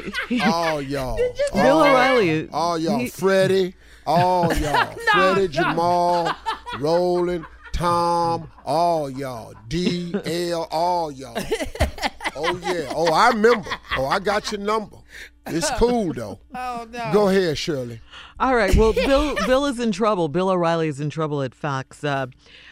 all 0.46 0.80
y'all. 0.80 1.16
Bill 1.52 1.78
all, 1.78 1.82
O'Reilly. 1.82 2.48
All 2.52 2.78
y'all. 2.78 2.98
he- 3.00 3.08
Freddie, 3.08 3.74
all 4.06 4.54
y'all. 4.54 4.94
Freddie, 5.12 5.48
Jamal, 5.48 6.36
Roland, 6.78 7.44
Tom, 7.72 8.48
all 8.64 9.10
y'all. 9.10 9.54
D, 9.68 10.14
L, 10.24 10.68
all 10.70 11.10
y'all. 11.10 11.36
Oh, 12.36 12.60
yeah. 12.62 12.92
Oh, 12.94 13.12
I 13.12 13.30
remember. 13.30 13.68
Oh, 13.96 14.06
I 14.06 14.20
got 14.20 14.52
your 14.52 14.60
number. 14.60 14.98
It's 15.46 15.70
cool, 15.72 16.12
though. 16.12 16.38
Oh 16.54 16.86
no. 16.92 17.10
Go 17.12 17.28
ahead, 17.28 17.58
Shirley. 17.58 18.00
All 18.38 18.54
right. 18.54 18.74
Well, 18.76 18.92
Bill 18.92 19.34
Bill 19.46 19.66
is 19.66 19.80
in 19.80 19.90
trouble. 19.90 20.28
Bill 20.28 20.48
O'Reilly 20.48 20.86
is 20.86 21.00
in 21.00 21.10
trouble 21.10 21.42
at 21.42 21.54
Fox 21.56 22.04
uh, 22.04 22.26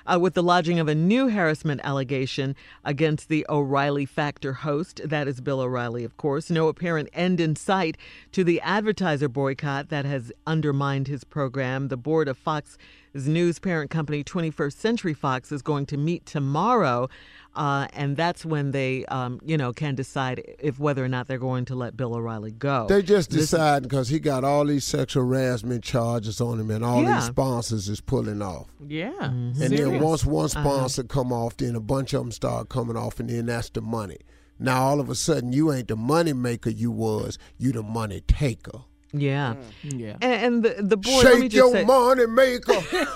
uh, 0.08 0.18
with 0.18 0.34
the 0.34 0.42
lodging 0.42 0.78
of 0.78 0.88
a 0.88 0.94
new 0.94 1.28
harassment 1.28 1.80
allegation 1.84 2.56
against 2.84 3.28
the 3.28 3.44
O'Reilly 3.48 4.06
Factor 4.06 4.52
host. 4.54 5.00
That 5.04 5.28
is 5.28 5.40
Bill 5.40 5.60
O'Reilly, 5.60 6.04
of 6.04 6.16
course. 6.16 6.50
No 6.50 6.68
apparent 6.68 7.08
end 7.12 7.40
in 7.40 7.56
sight 7.56 7.96
to 8.32 8.42
the 8.42 8.60
advertiser 8.62 9.28
boycott 9.28 9.90
that 9.90 10.04
has 10.04 10.32
undermined 10.46 11.08
his 11.08 11.24
program. 11.24 11.88
The 11.88 11.96
board 11.96 12.28
of 12.28 12.38
Fox's 12.38 12.78
news 13.14 13.58
parent 13.58 13.90
company, 13.90 14.24
21st 14.24 14.72
Century 14.72 15.14
Fox, 15.14 15.52
is 15.52 15.62
going 15.62 15.86
to 15.86 15.96
meet 15.96 16.24
tomorrow. 16.24 17.08
Uh, 17.54 17.88
and 17.94 18.16
that's 18.16 18.44
when 18.44 18.70
they, 18.70 19.04
um, 19.06 19.40
you 19.44 19.56
know, 19.56 19.72
can 19.72 19.96
decide 19.96 20.44
if 20.60 20.78
whether 20.78 21.04
or 21.04 21.08
not 21.08 21.26
they're 21.26 21.38
going 21.38 21.64
to 21.64 21.74
let 21.74 21.96
Bill 21.96 22.14
O'Reilly 22.14 22.52
go. 22.52 22.86
They 22.88 23.02
just 23.02 23.30
This- 23.30 23.50
decided 23.50 23.88
because 23.88 24.08
he 24.08 24.20
got 24.20 24.44
all 24.44 24.64
these 24.64 24.84
sexual 24.84 25.24
harassment 25.26 25.82
charges 25.82 26.40
on 26.40 26.60
him, 26.60 26.70
and 26.70 26.84
all 26.84 27.02
Yeah. 27.02 27.16
these 27.16 27.24
sponsors 27.26 27.88
is 27.88 28.00
pulling 28.00 28.42
off. 28.42 28.68
Yeah. 28.86 29.12
And 29.20 29.56
Serious. 29.56 29.80
then 29.80 30.00
once 30.00 30.24
one 30.24 30.44
Uh-huh. 30.44 30.60
sponsor 30.62 31.02
come 31.02 31.32
off, 31.32 31.56
then 31.56 31.74
a 31.74 31.80
bunch 31.80 32.12
of 32.14 32.20
them 32.20 32.30
start 32.32 32.68
coming 32.68 32.96
off, 32.96 33.18
and 33.18 33.28
then 33.28 33.46
that's 33.46 33.70
the 33.70 33.80
money. 33.80 34.18
Now 34.60 34.82
all 34.82 35.00
of 35.00 35.08
a 35.08 35.14
sudden, 35.16 35.52
you 35.52 35.72
ain't 35.72 35.88
the 35.88 35.96
money 35.96 36.32
maker 36.32 36.70
you 36.70 36.90
was, 36.92 37.38
you 37.58 37.72
the 37.72 37.82
money 37.82 38.22
taker. 38.26 38.80
Yeah. 39.12 39.54
Yeah. 39.82 40.16
And, 40.20 40.44
and 40.44 40.62
the, 40.64 40.82
the 40.82 40.96
board, 40.96 41.24
let 41.24 41.38
me 41.38 41.48
just 41.48 41.56
your 41.56 41.72
say, 41.72 41.84
money 41.84 42.26
maker. 42.26 42.74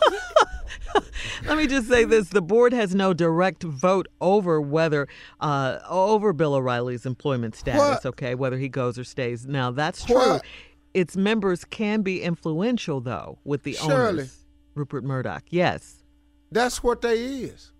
let 1.46 1.58
me 1.58 1.66
just 1.66 1.88
say 1.88 2.04
this: 2.04 2.28
the 2.28 2.42
board 2.42 2.72
has 2.72 2.94
no 2.94 3.12
direct 3.12 3.62
vote 3.62 4.08
over 4.20 4.60
whether 4.60 5.08
uh, 5.40 5.78
over 5.88 6.32
Bill 6.32 6.54
O'Reilly's 6.54 7.06
employment 7.06 7.54
status. 7.54 7.80
What? 7.80 8.06
Okay, 8.06 8.34
whether 8.34 8.58
he 8.58 8.68
goes 8.68 8.98
or 8.98 9.04
stays. 9.04 9.46
Now 9.46 9.70
that's 9.70 10.04
true. 10.04 10.16
What? 10.16 10.44
Its 10.94 11.16
members 11.16 11.64
can 11.64 12.02
be 12.02 12.22
influential, 12.22 13.00
though, 13.00 13.38
with 13.44 13.62
the 13.62 13.74
Shirley. 13.74 14.22
owners. 14.22 14.44
Rupert 14.74 15.04
Murdoch. 15.04 15.44
Yes. 15.48 16.02
That's 16.50 16.82
what 16.82 17.00
they 17.00 17.14
is. 17.14 17.72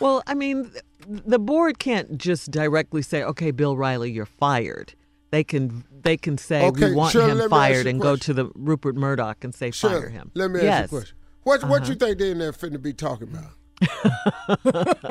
Well, 0.00 0.22
I 0.26 0.34
mean, 0.34 0.70
the 1.06 1.38
board 1.38 1.78
can't 1.78 2.18
just 2.18 2.50
directly 2.50 3.00
say, 3.02 3.22
"Okay, 3.22 3.50
Bill 3.50 3.76
Riley, 3.76 4.10
you're 4.10 4.26
fired." 4.26 4.94
They 5.32 5.42
can 5.42 5.82
they 6.02 6.16
can 6.16 6.38
say 6.38 6.66
Okay, 6.66 6.90
we 6.90 6.94
want 6.94 7.12
Shirley, 7.12 7.32
him 7.32 7.38
let 7.38 7.50
me 7.50 7.56
ask 7.56 7.60
fired 7.62 7.84
you 7.86 7.88
a 7.88 7.90
and 7.90 8.00
go 8.00 8.14
to 8.16 8.32
the 8.34 8.50
Rupert 8.54 8.94
Murdoch 8.96 9.42
and 9.42 9.52
say 9.54 9.70
fire 9.72 10.08
him. 10.10 10.30
Let 10.34 10.50
me 10.52 10.60
yes. 10.62 10.84
ask 10.84 10.92
you 10.92 10.98
a 10.98 11.00
question. 11.00 11.16
What 11.42 11.64
what 11.64 11.82
Uh-huh. 11.82 11.90
you 11.90 11.96
think 11.96 12.18
they 12.18 12.30
in 12.30 12.38
there 12.38 12.52
finna 12.52 12.80
be 12.80 12.92
talking 12.92 13.28
about? 13.28 13.50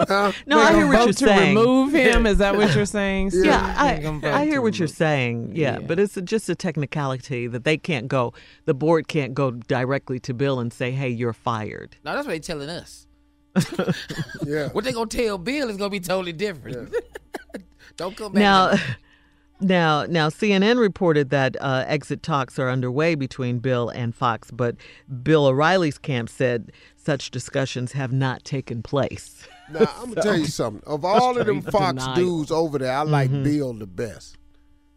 Huh? 0.07 0.31
No, 0.45 0.59
I 0.59 0.73
hear 0.73 0.87
what 0.87 0.97
you're 0.99 1.07
to 1.07 1.13
saying. 1.13 1.55
remove 1.57 1.93
him? 1.93 2.25
Is 2.25 2.37
that 2.37 2.55
what 2.55 2.73
you're 2.75 2.85
saying? 2.85 3.31
Steve? 3.31 3.45
Yeah, 3.45 3.83
They're 3.93 4.03
gonna 4.03 4.19
vote 4.19 4.27
I, 4.33 4.41
I 4.41 4.45
hear 4.45 4.61
what 4.61 4.77
you're 4.79 4.87
saying. 4.87 5.53
Yeah, 5.55 5.79
but 5.79 5.99
it's 5.99 6.15
a, 6.17 6.21
just 6.21 6.47
a 6.49 6.55
technicality 6.55 7.47
that 7.47 7.63
they 7.63 7.77
can't 7.77 8.07
go. 8.07 8.33
The 8.65 8.73
board 8.73 9.07
can't 9.07 9.33
go 9.33 9.51
directly 9.51 10.19
to 10.21 10.33
Bill 10.33 10.59
and 10.59 10.71
say, 10.71 10.91
"Hey, 10.91 11.09
you're 11.09 11.33
fired." 11.33 11.97
No, 12.05 12.13
that's 12.13 12.25
what 12.27 12.31
they're 12.31 12.39
telling 12.39 12.69
us. 12.69 13.07
Yeah. 14.45 14.69
What 14.69 14.83
they 14.85 14.91
gonna 14.91 15.07
tell 15.07 15.37
Bill 15.37 15.69
is 15.69 15.77
gonna 15.77 15.89
be 15.89 15.99
totally 15.99 16.33
different. 16.33 16.93
Don't 17.97 18.15
come 18.15 18.33
back. 18.33 18.39
Now, 18.41 18.69
to- 18.71 18.81
now, 19.61 20.05
now, 20.05 20.29
CNN 20.29 20.79
reported 20.79 21.29
that 21.29 21.55
uh, 21.61 21.83
exit 21.87 22.23
talks 22.23 22.57
are 22.59 22.69
underway 22.69 23.15
between 23.15 23.59
Bill 23.59 23.89
and 23.89 24.13
Fox, 24.15 24.51
but 24.51 24.75
Bill 25.23 25.45
O'Reilly's 25.45 25.97
camp 25.97 26.29
said 26.29 26.71
such 26.97 27.31
discussions 27.31 27.91
have 27.93 28.11
not 28.11 28.43
taken 28.43 28.81
place. 28.83 29.47
Now 29.71 29.89
I'm 29.97 30.09
gonna 30.09 30.21
tell 30.23 30.37
you 30.37 30.45
something. 30.45 30.83
Of 30.85 31.05
all 31.05 31.37
of 31.37 31.45
them 31.47 31.61
Fox 31.61 32.03
denial. 32.03 32.15
dudes 32.15 32.51
over 32.51 32.77
there, 32.77 32.91
I 32.93 33.01
like 33.03 33.29
Mhm. 33.31 33.43
Bill 33.43 33.73
the 33.73 33.87
best. 33.87 34.37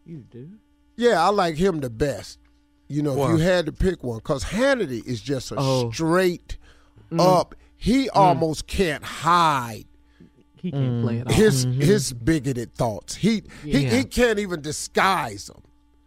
You 0.04 0.18
do? 0.30 0.50
Yeah, 0.96 1.22
I 1.24 1.28
like 1.30 1.56
him 1.56 1.80
the 1.80 1.90
best. 1.90 2.38
You 2.88 3.02
know, 3.02 3.14
Why? 3.14 3.32
if 3.32 3.38
you 3.38 3.44
had 3.44 3.66
to 3.66 3.72
pick 3.72 4.04
one, 4.04 4.18
because 4.18 4.44
Hannity 4.44 5.04
is 5.06 5.20
just 5.22 5.50
a 5.52 5.56
Oh. 5.56 5.90
straight 5.90 6.58
Mm. 7.10 7.20
up. 7.20 7.54
He 7.76 8.08
almost 8.10 8.66
can't 8.66 9.02
hide 9.04 9.84
He 10.64 10.70
can't 10.70 10.82
mm. 10.82 11.02
play 11.02 11.18
it 11.18 11.26
off. 11.26 11.34
his 11.34 11.66
mm-hmm. 11.66 11.78
his 11.82 12.14
bigoted 12.14 12.72
thoughts. 12.72 13.16
He 13.16 13.42
he, 13.62 13.84
Yeah. 13.84 13.90
he 13.90 14.04
can't 14.04 14.38
even 14.38 14.62
disguise 14.62 15.48
them. 15.48 15.60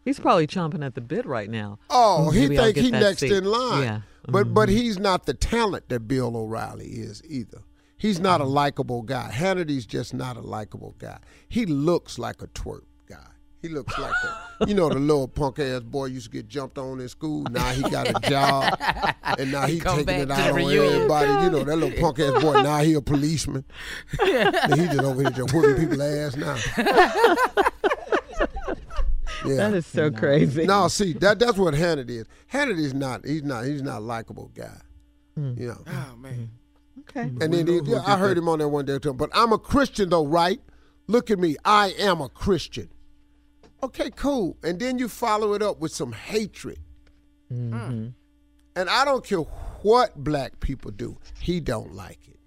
He's 0.03 0.19
probably 0.19 0.47
chomping 0.47 0.83
at 0.83 0.95
the 0.95 1.01
bit 1.01 1.27
right 1.27 1.47
now. 1.47 1.77
Oh, 1.91 2.31
he 2.31 2.41
Maybe 2.41 2.57
I'll 2.57 2.63
think 2.65 2.75
get 2.77 2.83
he 2.85 2.91
next 2.91 3.19
seat. 3.19 3.31
in 3.33 3.45
line. 3.45 3.83
Yeah. 3.83 4.01
But 4.27 4.55
but 4.55 4.67
mm-hmm. 4.67 4.79
he's 4.79 4.97
not 4.97 5.27
the 5.27 5.35
talent 5.35 5.89
that 5.89 6.07
Bill 6.07 6.35
O'Reilly 6.35 6.87
is 6.87 7.21
either. 7.27 7.61
He's 7.99 8.19
not 8.19 8.41
a 8.41 8.45
mm-hmm. 8.45 8.53
likable 8.53 9.03
guy. 9.03 9.29
Hannity's 9.29 9.85
just 9.85 10.15
not 10.15 10.37
a 10.37 10.41
likable 10.41 10.95
guy. 10.97 11.19
He 11.47 11.67
looks 11.67 12.17
like 12.17 12.41
a 12.41 12.47
twerp 12.47 12.81
guy. 12.81 12.96
He 13.61 13.69
looks 13.69 13.97
like 13.97 14.13
a 14.59 14.67
you 14.67 14.73
know 14.75 14.87
the 14.89 14.95
little 14.99 15.27
punk 15.27 15.59
ass 15.59 15.81
boy 15.81 16.05
used 16.05 16.25
to 16.27 16.31
get 16.31 16.47
jumped 16.47 16.77
on 16.77 16.99
in 16.99 17.09
school. 17.09 17.43
Now 17.49 17.69
he 17.71 17.81
got 17.81 18.07
a 18.07 18.29
job 18.29 18.77
and 19.39 19.51
now 19.51 19.65
He 19.65 19.75
he 19.75 19.79
taking 19.79 20.09
it 20.09 20.31
out 20.31 20.51
on 20.51 20.55
reunion. 20.55 20.93
everybody. 20.93 21.43
You 21.45 21.49
know 21.51 21.63
that 21.63 21.75
little 21.75 21.99
punk 21.99 22.19
ass 22.19 22.41
boy. 22.41 22.61
Now 22.61 22.79
he 22.79 22.93
a 22.93 23.01
policeman. 23.01 23.65
and 24.19 24.79
he 24.79 24.85
just 24.87 24.99
over 24.99 25.21
here 25.21 25.31
just 25.31 25.53
whooping 25.53 25.75
people 25.87 26.01
ass 26.01 26.35
now. 26.35 26.55
Yeah. 29.45 29.55
That 29.57 29.73
is 29.75 29.85
so 29.85 30.11
crazy. 30.11 30.65
No, 30.65 30.87
see 30.87 31.13
that 31.13 31.39
that's 31.39 31.57
what 31.57 31.73
Hannity 31.73 32.09
is. 32.21 32.25
Hannity's 32.47 32.93
not. 32.93 33.25
He's 33.25 33.43
not. 33.43 33.65
He's 33.65 33.81
not 33.81 33.99
a 33.99 34.03
likable 34.03 34.51
guy. 34.53 34.77
Mm. 35.39 35.57
You 35.59 35.67
know. 35.69 35.83
oh 35.87 36.15
man. 36.17 36.49
Okay. 37.01 37.21
And 37.21 37.53
then 37.53 37.67
he, 37.67 37.79
yeah, 37.85 38.03
I 38.05 38.17
heard 38.17 38.37
him 38.37 38.49
on 38.49 38.59
there 38.59 38.67
one 38.67 38.85
day 38.85 38.97
too. 38.99 39.13
But 39.13 39.29
I'm 39.33 39.53
a 39.53 39.57
Christian 39.57 40.09
though, 40.09 40.25
right? 40.25 40.59
Look 41.05 41.31
at 41.31 41.39
me. 41.39 41.55
I 41.63 41.93
am 41.99 42.19
a 42.19 42.27
Christian. 42.29 42.89
Okay, 43.83 44.09
cool. 44.15 44.57
And 44.63 44.79
then 44.79 44.97
you 44.97 45.07
follow 45.07 45.53
it 45.53 45.61
up 45.61 45.79
with 45.79 45.91
some 45.91 46.11
hatred. 46.11 46.79
Mm-hmm. 47.51 48.07
And 48.75 48.89
I 48.89 49.05
don't 49.05 49.23
care 49.23 49.39
what 49.83 50.15
black 50.23 50.59
people 50.59 50.91
do. 50.91 51.17
He 51.39 51.59
don't 51.59 51.93
like 51.93 52.19
it. 52.27 52.39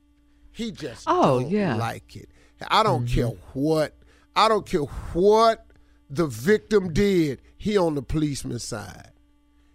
He 0.53 0.71
just 0.73 1.05
Oh, 1.07 1.41
don't 1.41 1.51
yeah. 1.51 1.77
like 1.77 2.17
it. 2.17 2.29
I 2.71 2.83
don't 2.83 3.07
Mm-hmm. 3.07 3.15
care 3.15 3.33
what. 3.55 3.97
I 4.37 4.49
don't 4.49 4.67
care 4.67 4.81
what 5.15 5.67
the 6.09 6.27
victim 6.27 6.93
did. 6.93 7.41
He 7.57 7.77
on 7.79 7.95
the 7.95 8.03
policeman's 8.03 8.65
side. 8.65 9.11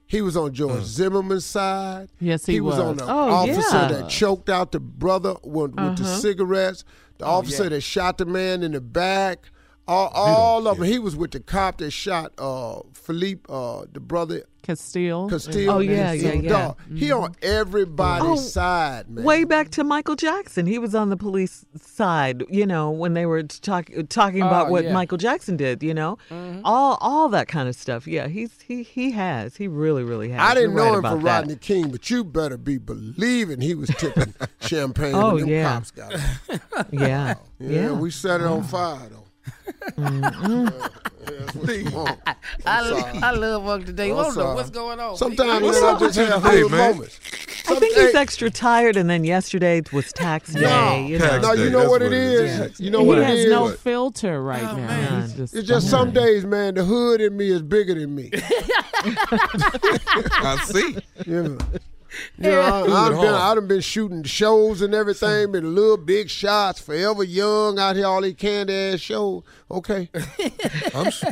He 0.08 0.22
was 0.22 0.38
on 0.38 0.54
George 0.54 0.84
Zimmerman's 0.84 1.46
side. 1.46 2.10
Yes, 2.20 2.46
he 2.46 2.62
was. 2.62 2.76
was. 2.76 2.84
on 2.84 2.98
the 2.98 3.06
Oh, 3.06 3.30
officer 3.32 3.76
yeah. 3.78 3.88
that 3.88 4.10
choked 4.10 4.50
out 4.50 4.72
the 4.72 4.80
brother 4.80 5.36
with, 5.44 5.72
with 5.72 5.98
the 5.98 6.04
Uh-huh. 6.04 6.18
cigarettes. 6.20 6.84
The 7.18 7.26
officer 7.26 7.64
yeah. 7.64 7.70
that 7.70 7.82
shot 7.82 8.18
the 8.20 8.26
man 8.26 8.62
in 8.62 8.74
the 8.74 8.82
back. 8.82 9.50
All, 9.88 10.08
all 10.16 10.68
of 10.68 10.78
them. 10.80 10.88
He 10.88 10.98
was 11.00 11.16
with 11.16 11.32
the 11.32 11.40
cop 11.40 11.78
that 11.78 11.92
shot 11.92 12.34
uh, 12.40 12.80
Philippe, 12.94 13.42
uh, 13.48 13.86
the 13.92 14.00
brother 14.00 14.44
Castile. 14.64 15.30
Castile. 15.30 15.70
Oh, 15.70 15.78
yeah, 15.80 16.12
and 16.14 16.22
yeah, 16.22 16.32
his 16.32 16.44
yeah. 16.44 16.50
dog. 16.50 16.78
He 16.96 17.12
on 17.12 17.36
everybody's 17.44 18.28
Oh, 18.28 18.36
side, 18.36 19.08
man. 19.12 19.24
Way 19.24 19.44
back 19.44 19.70
to 19.72 19.84
Michael 19.84 20.16
Jackson, 20.16 20.66
he 20.66 20.80
was 20.80 20.96
on 20.96 21.10
the 21.12 21.18
police 21.18 21.66
side. 21.80 22.44
You 22.50 22.66
know, 22.66 22.90
when 22.90 23.14
they 23.14 23.28
were 23.28 23.44
talk, 23.44 23.92
talking 24.10 24.42
about 24.42 24.70
Oh, 24.70 24.72
what 24.72 24.86
yeah. 24.86 24.94
Michael 24.94 25.20
Jackson 25.20 25.56
did. 25.56 25.84
You 25.84 25.94
know, 25.94 26.18
Mm-hmm. 26.32 26.62
all 26.66 26.98
all 27.00 27.30
that 27.30 27.48
kind 27.48 27.70
of 27.70 27.76
stuff. 27.76 28.08
Yeah, 28.08 28.28
he's 28.28 28.60
he 28.62 28.82
he 28.82 29.12
has. 29.12 29.56
He 29.58 29.68
really 29.68 30.04
really 30.04 30.30
has. 30.30 30.40
I 30.42 30.56
didn't 30.56 30.72
You're 30.72 30.80
know 30.80 30.86
right 30.86 30.96
him 30.96 31.02
for 31.04 31.08
about 31.10 31.24
that. 31.24 31.40
Rodney 31.42 31.56
King, 31.58 31.92
but 31.92 32.10
you 32.10 32.24
better 32.24 32.58
be 32.58 32.80
believing 32.80 33.62
he 33.62 33.76
was 33.76 33.90
tipping 33.90 34.34
champagne 34.62 35.14
Oh, 35.14 35.34
when 35.36 35.42
them 35.42 35.50
yeah. 35.50 35.74
cops 35.74 35.92
got 35.92 36.12
him. 36.12 36.60
Yeah, 36.92 37.36
Yeah, 37.60 37.70
yeah. 37.70 37.92
we 37.92 38.10
set 38.10 38.42
it 38.42 38.48
on 38.48 38.64
fire 38.64 39.10
though. 39.12 39.25
Yeah, 39.98 40.70
that's 41.56 41.92
what. 41.92 42.20
I, 42.26 42.36
I'm. 42.66 43.24
I 43.24 43.32
love 43.32 43.64
work 43.64 43.86
today. 43.86 44.12
I'm 44.12 44.18
I 44.18 44.24
don't 44.24 44.38
know 44.38 44.54
what's 44.54 44.70
going 44.70 45.00
on. 45.00 45.18
Sometimes 45.18 45.64
What's 45.64 45.82
up 45.82 45.98
I 45.98 46.00
just 46.00 46.18
with 46.18 46.28
you 46.28 46.32
have 46.34 46.44
today, 46.44 46.62
good 46.62 46.72
man? 46.72 46.92
moments. 46.96 47.20
I 47.68 47.80
think 47.80 47.96
he's 47.96 48.12
hey, 48.12 48.18
extra 48.20 48.50
tired, 48.52 48.96
and 48.96 49.10
then 49.10 49.24
yesterday 49.24 49.82
was 49.92 50.12
tax 50.14 50.54
day. 50.54 50.62
No, 50.62 51.08
you 51.08 51.18
know. 51.20 51.28
Tax 51.28 51.42
no, 51.44 51.54
you 51.54 51.70
know 51.72 51.80
that's 51.80 51.90
what 51.90 52.02
what 52.02 52.14
it 52.14 52.14
it 52.14 52.20
is. 52.22 52.60
is. 52.60 52.80
You 52.80 52.92
know 52.92 53.00
he 53.02 53.06
what 53.08 53.18
has 53.18 53.40
it 53.40 53.46
is. 53.46 53.50
no 53.50 53.70
filter 53.72 54.42
right 54.44 54.62
Oh, 54.64 54.76
now. 54.78 54.88
man. 54.88 55.22
He's 55.24 55.34
just, 55.34 55.56
It's 55.56 55.68
just 55.68 55.90
some 55.90 56.12
days, 56.12 56.46
man. 56.46 56.76
The 56.76 56.84
hood 56.86 57.22
in 57.22 57.36
me 57.36 57.50
is 57.50 57.62
bigger 57.64 57.96
than 57.96 58.14
me. 58.14 58.30
I 59.04 60.60
see. 60.66 60.98
You 61.26 61.58
know. 62.38 62.50
You 62.50 62.56
know, 62.56 62.62
I, 62.62 63.08
I've 63.08 63.12
been, 63.22 63.34
I 63.34 63.56
done 63.56 63.68
been 63.68 63.82
shooting 63.82 64.24
shows 64.24 64.82
and 64.82 64.94
everything, 64.94 65.52
been 65.52 65.76
little 65.76 65.98
big 65.98 66.30
shots, 66.30 66.80
forever 66.80 67.24
young 67.24 67.80
out 67.80 67.96
here, 67.96 68.06
all 68.08 68.22
these 68.22 68.36
candy 68.36 68.74
ass 68.74 69.00
shows. 69.00 69.44
Okay. 69.70 70.10
I'm 70.94 71.08
s- 71.08 71.24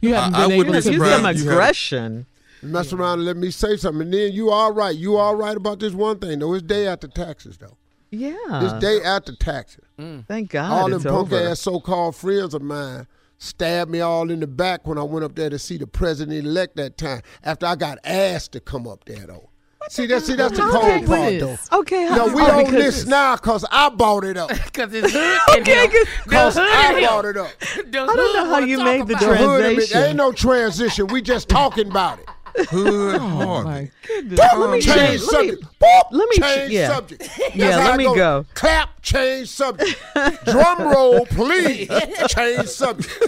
you 0.00 0.14
haven't 0.14 0.34
I- 0.34 0.44
I 0.44 0.48
been 0.48 0.52
able 0.52 0.56
wouldn't 0.72 0.84
to 0.84 0.90
be 0.90 0.94
Use 0.96 1.02
surprised 1.04 1.22
some 1.22 1.36
you 1.36 1.44
had- 1.50 1.52
aggression. 1.52 2.26
Mess 2.60 2.92
around 2.92 3.18
and 3.20 3.24
let 3.26 3.36
me 3.36 3.52
say 3.52 3.76
something. 3.76 4.02
And 4.02 4.12
then 4.12 4.32
you 4.32 4.50
all 4.50 4.72
right. 4.72 4.96
You 4.96 5.16
all 5.16 5.36
right 5.36 5.56
about 5.56 5.78
this 5.78 5.92
one 5.92 6.18
thing, 6.18 6.40
though. 6.40 6.54
It's 6.54 6.64
day 6.64 6.88
after 6.88 7.06
taxes, 7.06 7.56
though. 7.56 7.76
Yeah. 8.10 8.34
It's 8.64 8.72
day 8.84 9.00
after 9.00 9.32
taxes. 9.36 9.84
Mm. 9.96 10.26
Thank 10.26 10.50
God 10.50 10.72
all 10.72 10.84
them 10.88 10.94
it's 10.96 11.04
punk 11.04 11.32
over. 11.32 11.36
ass 11.50 11.60
so 11.60 11.78
called 11.78 12.16
friends 12.16 12.54
of 12.54 12.62
mine 12.62 13.06
stabbed 13.36 13.92
me 13.92 14.00
all 14.00 14.28
in 14.32 14.40
the 14.40 14.46
back 14.48 14.88
when 14.88 14.98
I 14.98 15.04
went 15.04 15.24
up 15.24 15.36
there 15.36 15.50
to 15.50 15.58
see 15.58 15.76
the 15.76 15.86
president 15.86 16.44
elect 16.44 16.74
that 16.76 16.98
time 16.98 17.22
after 17.44 17.64
I 17.66 17.76
got 17.76 17.98
asked 18.02 18.50
to 18.52 18.60
come 18.60 18.88
up 18.88 19.04
there, 19.04 19.26
though. 19.28 19.50
See 19.90 20.06
that? 20.06 20.22
See 20.22 20.34
that's 20.34 20.56
the 20.56 20.62
How 20.62 20.70
cold 20.70 20.84
big 20.84 21.08
was 21.08 21.18
part, 21.18 21.30
this? 21.30 21.68
though. 21.68 21.78
Okay, 21.80 22.08
No, 22.10 22.26
we 22.26 22.42
oh, 22.42 22.58
on 22.58 22.64
because 22.66 22.74
this 22.74 23.06
now 23.06 23.36
because 23.36 23.64
I 23.70 23.88
bought 23.88 24.24
it 24.24 24.36
up. 24.36 24.50
Because 24.64 24.92
it's 24.94 25.12
hood 25.12 25.56
in 25.56 25.62
Okay, 25.62 25.84
him. 25.86 25.90
'cause- 25.90 26.06
Because 26.24 26.54
The 26.54 26.60
hood 26.62 26.70
I 26.72 27.00
him. 27.00 27.08
bought 27.08 27.24
it 27.24 27.36
up. 27.36 27.50
The 27.60 27.80
I 27.80 27.82
don't 27.84 28.06
know 28.06 28.12
hood 28.14 28.36
how 28.36 28.50
wanna 28.52 28.66
you 28.66 28.76
talk 28.76 28.84
made 28.86 29.06
the 29.06 29.14
about 29.14 29.20
The 29.20 29.32
it. 29.32 29.38
hood 29.38 29.60
in 29.64 29.70
me, 29.70 29.74
Transition. 29.86 30.02
ain't 30.04 30.16
no 30.16 30.32
transition. 30.32 31.06
We 31.08 31.22
just 31.22 31.48
talking 31.48 31.88
about 31.88 32.18
it. 32.20 32.28
Hood 32.68 33.14
Oh 33.16 33.18
Harvey. 33.18 33.64
my 33.68 33.90
goodness. 34.06 34.40
Boop, 34.40 34.58
let 34.58 34.70
me 34.70 34.80
change 34.80 34.96
change- 34.98 35.22
let 35.32 35.44
me- 35.46 35.50
subject. 35.50 35.78
Boop, 35.80 36.02
let 36.10 36.28
me 36.28 36.36
ch- 36.36 36.40
change 36.42 36.72
yeah. 36.72 36.88
subject. 36.94 37.20
That's 37.38 37.54
Yeah, 37.56 37.70
how 37.72 37.78
let 37.84 37.94
I 37.94 37.96
me 37.96 38.04
go. 38.04 38.14
go. 38.14 38.46
Clap, 38.54 39.02
change 39.02 39.48
subject. 39.48 40.02
Drum 40.44 40.82
roll, 40.82 41.24
please. 41.26 41.88
Change 42.28 42.68
subject. 42.68 43.24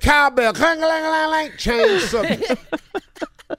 Cowbell, 0.00 0.52
clang, 0.54 0.78
clang, 0.78 1.02
clang, 1.02 1.28
clang, 1.28 1.50
change 1.58 2.02
subject. 2.04 2.52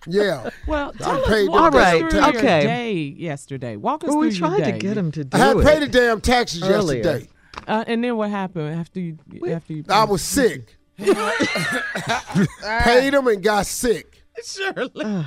Yeah. 0.08 0.50
Well, 0.68 0.92
I 0.96 0.98
tell 1.04 1.22
us 1.24 1.28
paid 1.28 1.50
walk 1.50 1.74
them 1.74 1.82
us 1.82 1.92
damn 1.92 2.10
through 2.10 2.20
taxes. 2.20 2.42
your 2.44 2.62
day 2.62 2.94
yesterday. 2.94 3.76
Walk 3.76 4.04
us 4.04 4.10
Well, 4.10 4.20
we 4.20 4.32
through 4.32 4.48
your 4.50 4.58
tried 4.60 4.72
to 4.72 4.78
get 4.78 4.96
him 4.98 5.12
to 5.14 5.24
do 5.24 5.36
I 5.36 5.40
had 5.40 5.58
it. 5.58 5.66
paid 5.66 5.82
the 5.82 5.88
damn 5.88 6.22
taxes 6.22 6.62
Earlier. 6.64 7.04
yesterday. 7.04 7.30
Uh, 7.68 7.84
and 7.88 8.04
then 8.04 8.16
what 8.16 8.30
happened 8.30 8.80
after 8.80 9.00
you? 9.00 9.18
After 9.48 9.74
you? 9.74 9.84
I 9.90 10.04
was 10.06 10.22
sick. 10.22 10.78
Paid 11.00 11.16
him 13.14 13.28
and 13.28 13.42
got 13.44 13.66
sick. 13.66 14.24
Surely. 14.44 14.90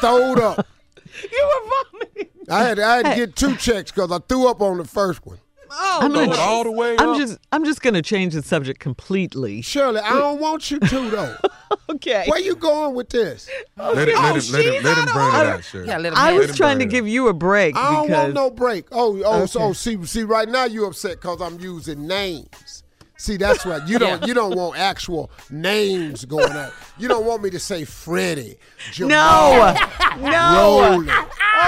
Throwed 0.00 0.40
up. 0.40 0.66
you 1.32 1.50
were 1.62 1.70
vomiting. 2.00 2.28
I 2.48 2.64
had, 2.64 2.78
I 2.78 2.96
had 2.96 3.06
to 3.06 3.14
get 3.16 3.36
two 3.36 3.56
checks 3.56 3.90
because 3.92 4.10
I 4.12 4.18
threw 4.18 4.48
up 4.48 4.60
on 4.60 4.78
the 4.78 4.84
first 4.84 5.24
one. 5.26 5.38
Oh, 5.74 5.98
I'm 6.02 6.12
gonna, 6.12 6.34
all 6.36 6.64
the 6.64 6.70
way 6.70 6.96
I'm 6.98 7.10
up. 7.10 7.16
just 7.18 7.38
I'm 7.50 7.64
just 7.64 7.80
gonna 7.82 8.02
change 8.02 8.34
the 8.34 8.42
subject 8.42 8.78
completely. 8.78 9.62
Shirley, 9.62 10.00
I 10.00 10.10
don't 10.18 10.38
want 10.40 10.70
you 10.70 10.78
to 10.78 11.10
though. 11.10 11.36
Okay. 11.88 12.24
Where 12.26 12.38
you 12.40 12.54
going 12.54 12.94
with 12.94 13.08
this? 13.08 13.48
Let 13.76 14.08
him, 14.08 14.14
let 14.22 14.36
him, 14.36 14.52
let 14.52 14.64
him, 14.64 14.82
let 14.84 14.98
him 14.98 15.04
burn 15.14 15.34
it 15.34 15.46
out, 15.48 15.64
sir. 15.64 15.84
Yeah, 15.84 15.96
let 15.98 16.12
him 16.12 16.18
I 16.18 16.32
was 16.34 16.50
him 16.50 16.56
trying 16.56 16.78
to 16.80 16.84
give 16.86 17.08
you 17.08 17.28
a 17.28 17.32
break 17.32 17.76
I 17.76 17.92
don't 17.92 18.06
because 18.06 18.22
want 18.24 18.34
no 18.34 18.50
break. 18.50 18.86
Oh, 18.92 19.20
oh, 19.24 19.42
Okay. 19.42 19.58
oh, 19.58 19.72
see, 19.72 20.02
see, 20.04 20.22
right 20.22 20.48
now 20.48 20.64
you 20.64 20.84
upset 20.86 21.12
because 21.20 21.40
I'm 21.40 21.58
using 21.60 22.06
names. 22.06 22.84
See, 23.16 23.36
that's 23.36 23.64
right. 23.64 23.86
You 23.86 23.98
don't, 23.98 24.26
you 24.26 24.34
don't 24.34 24.54
want 24.56 24.78
actual 24.78 25.30
names 25.50 26.24
going 26.24 26.52
out. 26.52 26.72
You 26.98 27.08
don't 27.08 27.24
want 27.24 27.42
me 27.42 27.50
to 27.50 27.58
say 27.58 27.84
Freddie, 27.84 28.56
no, 28.98 29.08
Jamal, 29.08 29.74
no. 30.20 30.80
Roland, 30.82 31.10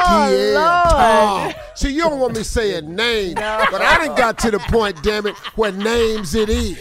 Pierre, 0.06 0.54
Tom. 0.90 1.52
See, 1.74 1.90
you 1.92 2.02
don't 2.02 2.20
want 2.20 2.36
me 2.36 2.42
saying 2.42 2.94
names, 2.94 3.34
but 3.34 3.80
I 3.80 3.98
didn't 4.02 4.16
got 4.16 4.38
to 4.40 4.50
the 4.50 4.58
point, 4.60 5.02
damn 5.02 5.26
it, 5.26 5.34
where 5.56 5.72
names 5.72 6.34
it 6.34 6.48
is. 6.48 6.78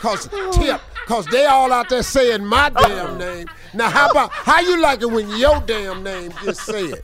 Cause 0.00 0.28
tip, 0.52 0.80
cause 1.06 1.26
they 1.26 1.46
all 1.46 1.72
out 1.72 1.88
there 1.88 2.02
saying 2.02 2.44
my 2.44 2.68
damn 2.70 3.16
name. 3.18 3.46
Now, 3.72 3.88
how 3.90 4.10
about 4.10 4.30
how 4.32 4.60
you 4.60 4.80
like 4.80 5.02
it 5.02 5.06
when 5.10 5.28
your 5.36 5.60
damn 5.60 6.02
name 6.02 6.32
gets 6.44 6.60
said? 6.62 7.00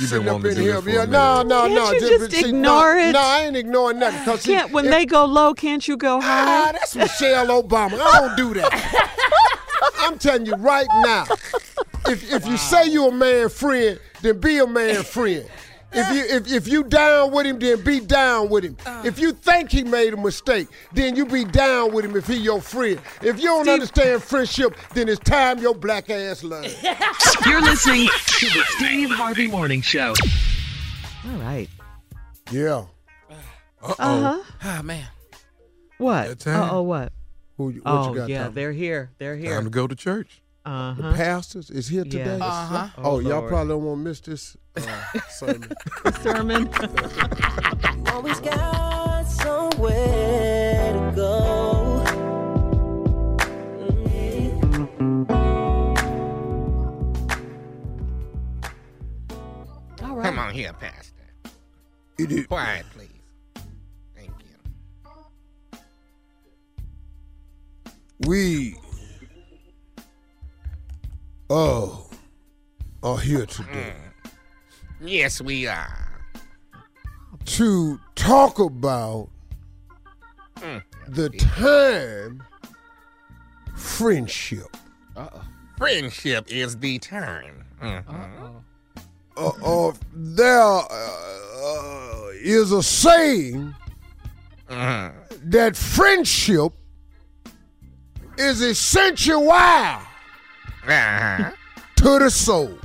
You've 0.00 0.10
been 0.10 0.26
up 0.28 0.32
wanting 0.34 0.42
to 0.42 0.48
in 0.50 0.54
do 0.56 0.60
here, 0.62 0.72
this 0.74 0.82
for 0.84 0.90
yeah, 0.90 1.04
no, 1.04 1.44
minute. 1.44 1.48
no, 1.48 1.60
Can't 1.68 1.74
no. 1.74 1.92
you 1.92 2.18
just 2.18 2.32
see, 2.32 2.48
ignore 2.48 2.94
no, 2.96 3.00
it? 3.08 3.12
No, 3.12 3.20
I 3.20 3.40
ain't 3.42 3.56
ignoring 3.56 3.98
nothing. 4.00 4.24
Cause 4.24 4.40
see, 4.40 4.52
Can't 4.54 4.72
when 4.72 4.86
if- 4.86 4.90
they 4.90 5.06
go 5.06 5.24
low, 5.24 5.54
can't 5.54 5.86
you 5.86 5.96
go 5.96 6.16
Ah, 6.16 6.20
high? 6.66 6.72
that's 6.72 6.96
Michelle 6.96 7.46
Obama. 7.62 8.00
I 8.00 8.20
don't 8.20 8.36
do 8.36 8.54
that. 8.54 9.20
I'm 9.98 10.18
telling 10.18 10.46
you 10.46 10.54
right 10.56 10.86
now. 11.02 11.24
If 12.06 12.30
if 12.32 12.46
you 12.46 12.56
say 12.56 12.86
you're 12.86 13.08
a 13.08 13.12
man 13.12 13.48
friend, 13.48 13.98
then 14.22 14.40
be 14.40 14.58
a 14.58 14.66
man 14.66 15.02
friend. 15.02 15.48
If 15.96 16.12
you 16.12 16.36
if, 16.36 16.52
if 16.52 16.68
you 16.68 16.82
down 16.84 17.30
with 17.32 17.46
him, 17.46 17.58
then 17.60 17.82
be 17.84 18.00
down 18.00 18.48
with 18.50 18.64
him. 18.64 18.76
If 19.04 19.18
you 19.18 19.32
think 19.32 19.70
he 19.70 19.84
made 19.84 20.12
a 20.12 20.16
mistake, 20.16 20.66
then 20.92 21.14
you 21.14 21.24
be 21.24 21.44
down 21.44 21.92
with 21.94 22.04
him 22.04 22.16
if 22.16 22.26
he 22.26 22.34
your 22.36 22.60
friend. 22.60 23.00
If 23.22 23.38
you 23.38 23.44
don't 23.48 23.68
understand 23.68 24.22
friendship, 24.22 24.76
then 24.92 25.08
it's 25.08 25.20
time 25.20 25.58
your 25.58 25.74
black 25.74 26.10
ass 26.10 26.42
learn. 26.42 26.64
You're 27.46 27.62
listening 27.62 28.08
to 28.08 28.46
the 28.46 28.64
Steve 28.76 29.10
Harvey 29.10 29.46
Morning 29.46 29.82
Show. 29.82 30.14
All 31.26 31.38
right. 31.38 31.68
Yeah. 32.50 32.86
Uh-oh. 33.82 33.94
Uh 33.98 34.20
huh. 34.36 34.52
Ah, 34.62 34.80
man. 34.82 35.06
What? 35.98 36.46
Uh 36.46 36.68
oh. 36.72 36.82
What? 36.82 37.12
Who, 37.56 37.70
what 37.70 37.82
Oh 37.86 38.08
you 38.10 38.14
got? 38.16 38.28
yeah, 38.28 38.44
Tom? 38.44 38.54
they're 38.54 38.72
here. 38.72 39.10
They're 39.18 39.36
here. 39.36 39.54
Time 39.54 39.64
to 39.64 39.70
go 39.70 39.86
to 39.86 39.94
church. 39.94 40.40
Uh 40.64 40.94
The 40.94 41.02
huh. 41.02 41.12
pastors 41.14 41.70
is 41.70 41.88
here 41.88 42.04
today. 42.04 42.38
Yes. 42.38 42.40
Uh-huh. 42.42 42.88
Oh, 42.98 43.02
Oh, 43.04 43.18
y'all 43.20 43.46
probably 43.46 43.68
don't 43.74 43.84
want 43.84 43.98
to 44.00 44.04
miss 44.04 44.20
this 44.20 44.56
uh, 44.76 44.80
sermon. 45.30 45.72
Sermon. 46.22 46.68
Always 48.12 48.40
got 48.40 49.24
somewhere 49.24 50.92
to 50.94 51.12
go. 51.14 52.04
All 60.02 60.16
right. 60.16 60.24
Come 60.24 60.38
on 60.38 60.52
here, 60.54 60.72
Pastor. 60.72 61.12
It 62.18 62.30
is- 62.30 62.46
Quiet, 62.46 62.86
please. 62.94 63.08
We 68.20 68.76
oh 71.50 72.08
are 73.02 73.18
here 73.18 73.46
today 73.46 73.92
Yes, 75.00 75.40
we 75.42 75.66
are. 75.66 76.22
to 77.44 78.00
talk 78.14 78.58
about 78.58 79.28
the 81.08 81.28
time 81.30 82.42
friendship 83.76 84.74
Uh-oh. 85.16 85.42
Friendship 85.76 86.46
is 86.50 86.78
the 86.78 86.98
term. 87.00 87.64
Mhm. 87.82 88.62
uh, 89.36 89.48
uh, 89.48 89.92
there 90.14 90.62
uh, 90.62 92.28
is 92.34 92.70
a 92.72 92.82
saying 92.82 93.74
Mhm. 94.70 95.12
that 95.50 95.76
friendship 95.76 96.72
is 98.38 98.60
essential 98.60 99.50
Uh-huh. 99.50 101.50
to 101.96 102.18
the 102.18 102.30
soul 102.30 102.78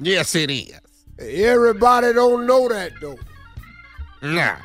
Yes, 0.00 0.34
it 0.34 0.50
is. 0.50 0.72
everybody 1.18 2.12
don't 2.12 2.46
know 2.46 2.68
that 2.68 2.92
though 3.00 3.18
Nah, 4.22 4.56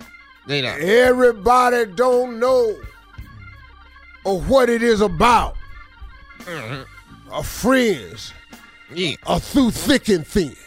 they 0.48 0.60
don't. 0.62 0.82
Everybody 0.82 1.86
don't 1.96 2.40
know 2.42 2.76
of 4.26 4.50
what 4.50 4.70
it 4.70 4.84
is 4.84 5.00
about. 5.00 5.56
Mhm. 6.40 6.86
Our 7.32 7.42
friends 7.44 8.34
Yeah. 8.94 9.16
are 9.26 9.40
through 9.40 9.72
thick 9.72 10.10
and 10.10 10.28
thin. 10.28 10.58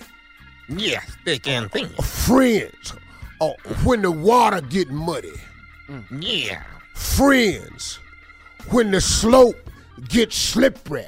Yes, 0.70 1.05
thick 1.27 1.47
and 1.49 1.70
thin. 1.70 1.91
Friends 2.03 2.95
are 3.43 3.57
when 3.85 4.01
the 4.01 4.11
water 4.11 4.62
get 4.62 4.89
muddy. 4.91 5.39
Yeah. 6.19 6.62
Friends 6.95 7.99
when 8.70 8.90
the 8.90 9.01
slope 9.01 9.56
gets 10.09 10.36
slippery. 10.36 11.06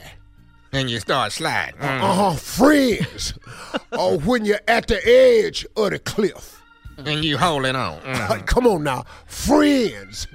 And 0.72 0.88
you 0.88 1.00
start 1.00 1.32
sliding. 1.32 1.80
Mhm. 1.80 2.00
Uh-huh. 2.02 2.34
Friends 2.36 3.34
are 3.92 4.16
when 4.18 4.44
you're 4.44 4.60
at 4.68 4.86
the 4.86 5.00
edge 5.06 5.66
of 5.76 5.90
the 5.90 5.98
cliff. 5.98 6.62
And 6.98 7.24
you 7.24 7.38
holding 7.38 7.76
on. 7.76 8.00
Mhm. 8.00 8.46
Come 8.52 8.66
on 8.66 8.84
now. 8.84 9.04
Friends 9.26 10.26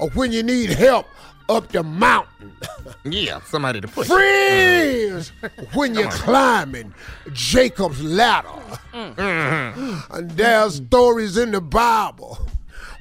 Or 0.00 0.08
when 0.10 0.32
you 0.32 0.42
need 0.42 0.70
help 0.70 1.06
up 1.48 1.68
the 1.72 1.82
mountain. 1.82 2.52
Yeah, 3.04 3.40
somebody 3.46 3.80
to 3.80 3.88
push. 3.88 4.06
Friends, 4.08 5.32
when 5.74 5.94
you're 5.94 6.10
climbing 6.10 6.92
Jacob's 7.32 8.02
ladder. 8.02 8.48
Mhm. 8.92 10.10
And 10.10 10.30
there's 10.32 10.76
stories 10.76 11.36
in 11.36 11.52
the 11.52 11.60
Bible 11.60 12.38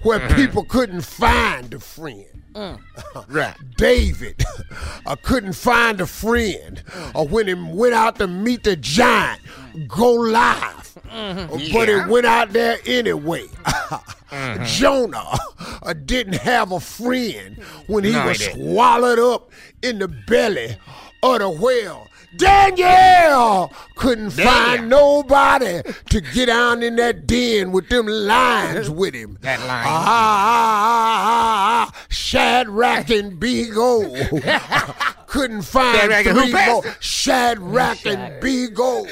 where 0.04 0.20
people 0.36 0.64
couldn't 0.66 1.02
find 1.02 1.74
a 1.74 1.80
friend. 1.80 2.37
Mm. 2.58 2.80
Right. 3.28 3.56
David 3.78 4.44
I 5.06 5.16
couldn't 5.16 5.54
find 5.54 6.02
a 6.02 6.08
friend 6.08 6.82
or 7.14 7.28
when 7.28 7.48
he 7.48 7.54
went 7.54 7.94
out 7.94 8.18
to 8.18 8.26
meet 8.28 8.64
the 8.64 8.76
giant 8.76 9.42
Goliath. 9.88 10.98
Mm-hmm. 11.08 11.54
Uh, 11.54 11.58
But 11.74 11.88
he 11.88 11.94
Yeah. 11.96 12.08
went 12.08 12.26
out 12.26 12.54
there 12.54 12.80
anyway. 12.86 13.46
Mm-hmm. 13.48 14.64
Jonah 14.66 15.38
uh, 15.84 15.94
didn't 15.94 16.36
have 16.42 16.72
a 16.72 16.80
friend 16.80 17.58
when 17.88 18.04
he 18.04 18.12
No, 18.12 18.26
was 18.28 18.44
swallowed 18.44 19.20
up 19.20 19.52
in 19.84 20.00
the 20.00 20.08
belly 20.08 20.78
of 21.24 21.40
the 21.40 21.50
whale. 21.50 22.08
Daniel 22.36 23.72
couldn't 23.96 24.32
find 24.32 24.90
nobody 24.90 25.82
to 26.10 26.22
get 26.22 26.48
down 26.48 26.84
in 26.84 26.96
that 26.98 27.26
den 27.26 27.72
with 27.72 27.90
them 27.90 28.08
lions 28.08 28.90
with 28.90 29.14
him. 29.14 29.38
That 29.48 29.60
line. 29.60 29.86
Ah, 29.88 30.06
ah, 30.08 31.24
ah, 31.30 31.94
ah, 31.94 32.06
Shadrach 32.10 33.10
and 33.10 33.40
Big 33.40 33.72
O. 33.76 35.14
Couldn't 35.28 35.62
find 35.64 35.98
Shadrach 35.98 36.26
and 36.26 36.38
who, 36.38 36.44
three 36.44 36.52
more. 36.54 36.82
Pastor? 36.84 36.98
Shadrach 37.02 38.06
and 38.06 38.42
Big 38.42 38.80
O. 38.80 39.06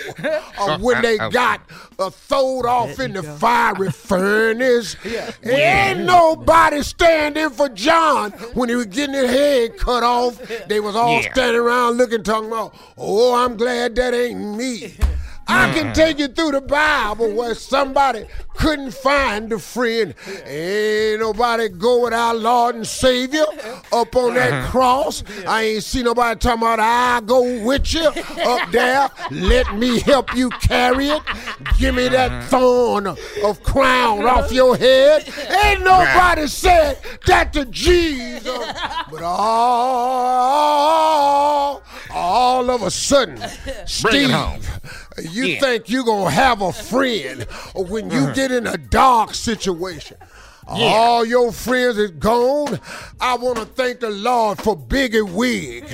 Uh, 0.57 0.77
when 0.79 1.01
they 1.01 1.19
Oh, 1.19 1.25
oh. 1.25 1.29
got 1.29 1.61
uh, 1.99 2.09
throwed 2.09 2.65
off 2.65 2.99
in 2.99 3.13
the 3.13 3.21
fiery 3.23 3.91
furnace. 3.91 4.95
Yeah. 5.03 5.31
Ain't 5.43 5.99
nobody 6.05 6.81
standing 6.83 7.49
for 7.49 7.67
John 7.69 8.31
when 8.53 8.69
he 8.69 8.75
was 8.75 8.85
getting 8.87 9.13
his 9.15 9.29
head 9.29 9.77
cut 9.77 10.03
off. 10.03 10.39
They 10.67 10.79
was 10.79 10.95
all 10.95 11.21
Yeah. 11.21 11.31
standing 11.33 11.61
around 11.61 11.97
looking, 11.97 12.23
talking 12.23 12.47
about, 12.47 12.73
oh, 12.97 13.35
I'm 13.35 13.57
glad 13.57 13.95
that 13.95 14.13
ain't 14.13 14.57
me. 14.57 14.95
I 15.47 15.71
can 15.73 15.93
take 15.93 16.17
you 16.17 16.27
through 16.27 16.51
the 16.53 16.61
Bible 16.61 17.31
where 17.33 17.53
somebody 17.53 18.25
couldn't 18.56 18.91
find 18.94 19.52
a 19.53 19.60
friend. 19.60 20.14
Ain't 20.45 21.19
nobody 21.19 21.69
go 21.69 22.03
with 22.03 22.14
our 22.14 22.34
Lord 22.34 22.76
and 22.76 22.88
Savior 22.88 23.45
up 23.91 24.15
on 24.15 24.34
that 24.36 24.69
cross. 24.69 25.23
I 25.48 25.64
ain't 25.64 25.84
see 25.84 26.02
nobody 26.03 26.40
talking 26.40 26.61
about 26.61 26.80
I 26.80 27.22
go 27.26 27.64
with 27.64 27.94
you 27.94 28.07
up 28.07 28.72
there. 28.72 29.10
Let 29.32 29.76
me 29.76 29.99
help 29.99 30.36
you 30.36 30.49
carry 30.49 31.07
it. 31.10 31.22
Give 31.80 31.94
me 31.95 32.07
that 32.10 32.45
thorn 32.49 33.07
of 33.07 33.64
crown 33.64 34.26
off 34.26 34.52
your 34.52 34.76
head. 34.77 35.27
Ain't 35.65 35.82
nobody 35.84 36.48
said 36.48 36.98
that 37.27 37.52
to 37.53 37.65
Jesus. 37.65 38.45
But 39.11 39.22
all, 40.15 41.82
all 42.11 42.69
of 42.69 42.82
a 42.84 42.91
sudden. 42.91 43.38
Steve, 43.86 44.30
you 45.32 45.45
Yeah. 45.45 45.60
think 45.60 45.90
you're 45.90 46.03
gonna 46.03 46.30
have 46.30 46.61
a 46.61 46.72
friend 46.73 47.44
when 47.76 48.10
you 48.11 48.32
get 48.34 48.44
in 48.51 48.67
a 48.67 48.77
dark 48.77 49.34
situation. 49.34 50.17
All 50.67 51.26
your 51.26 51.51
friends 51.51 51.97
is 51.97 52.11
gone. 52.11 52.80
I 53.22 53.35
want 53.35 53.57
to 53.57 53.65
thank 53.65 53.99
the 53.99 54.09
Lord 54.09 54.57
for 54.59 54.76
Biggie 54.76 55.30
Wig. 55.30 55.85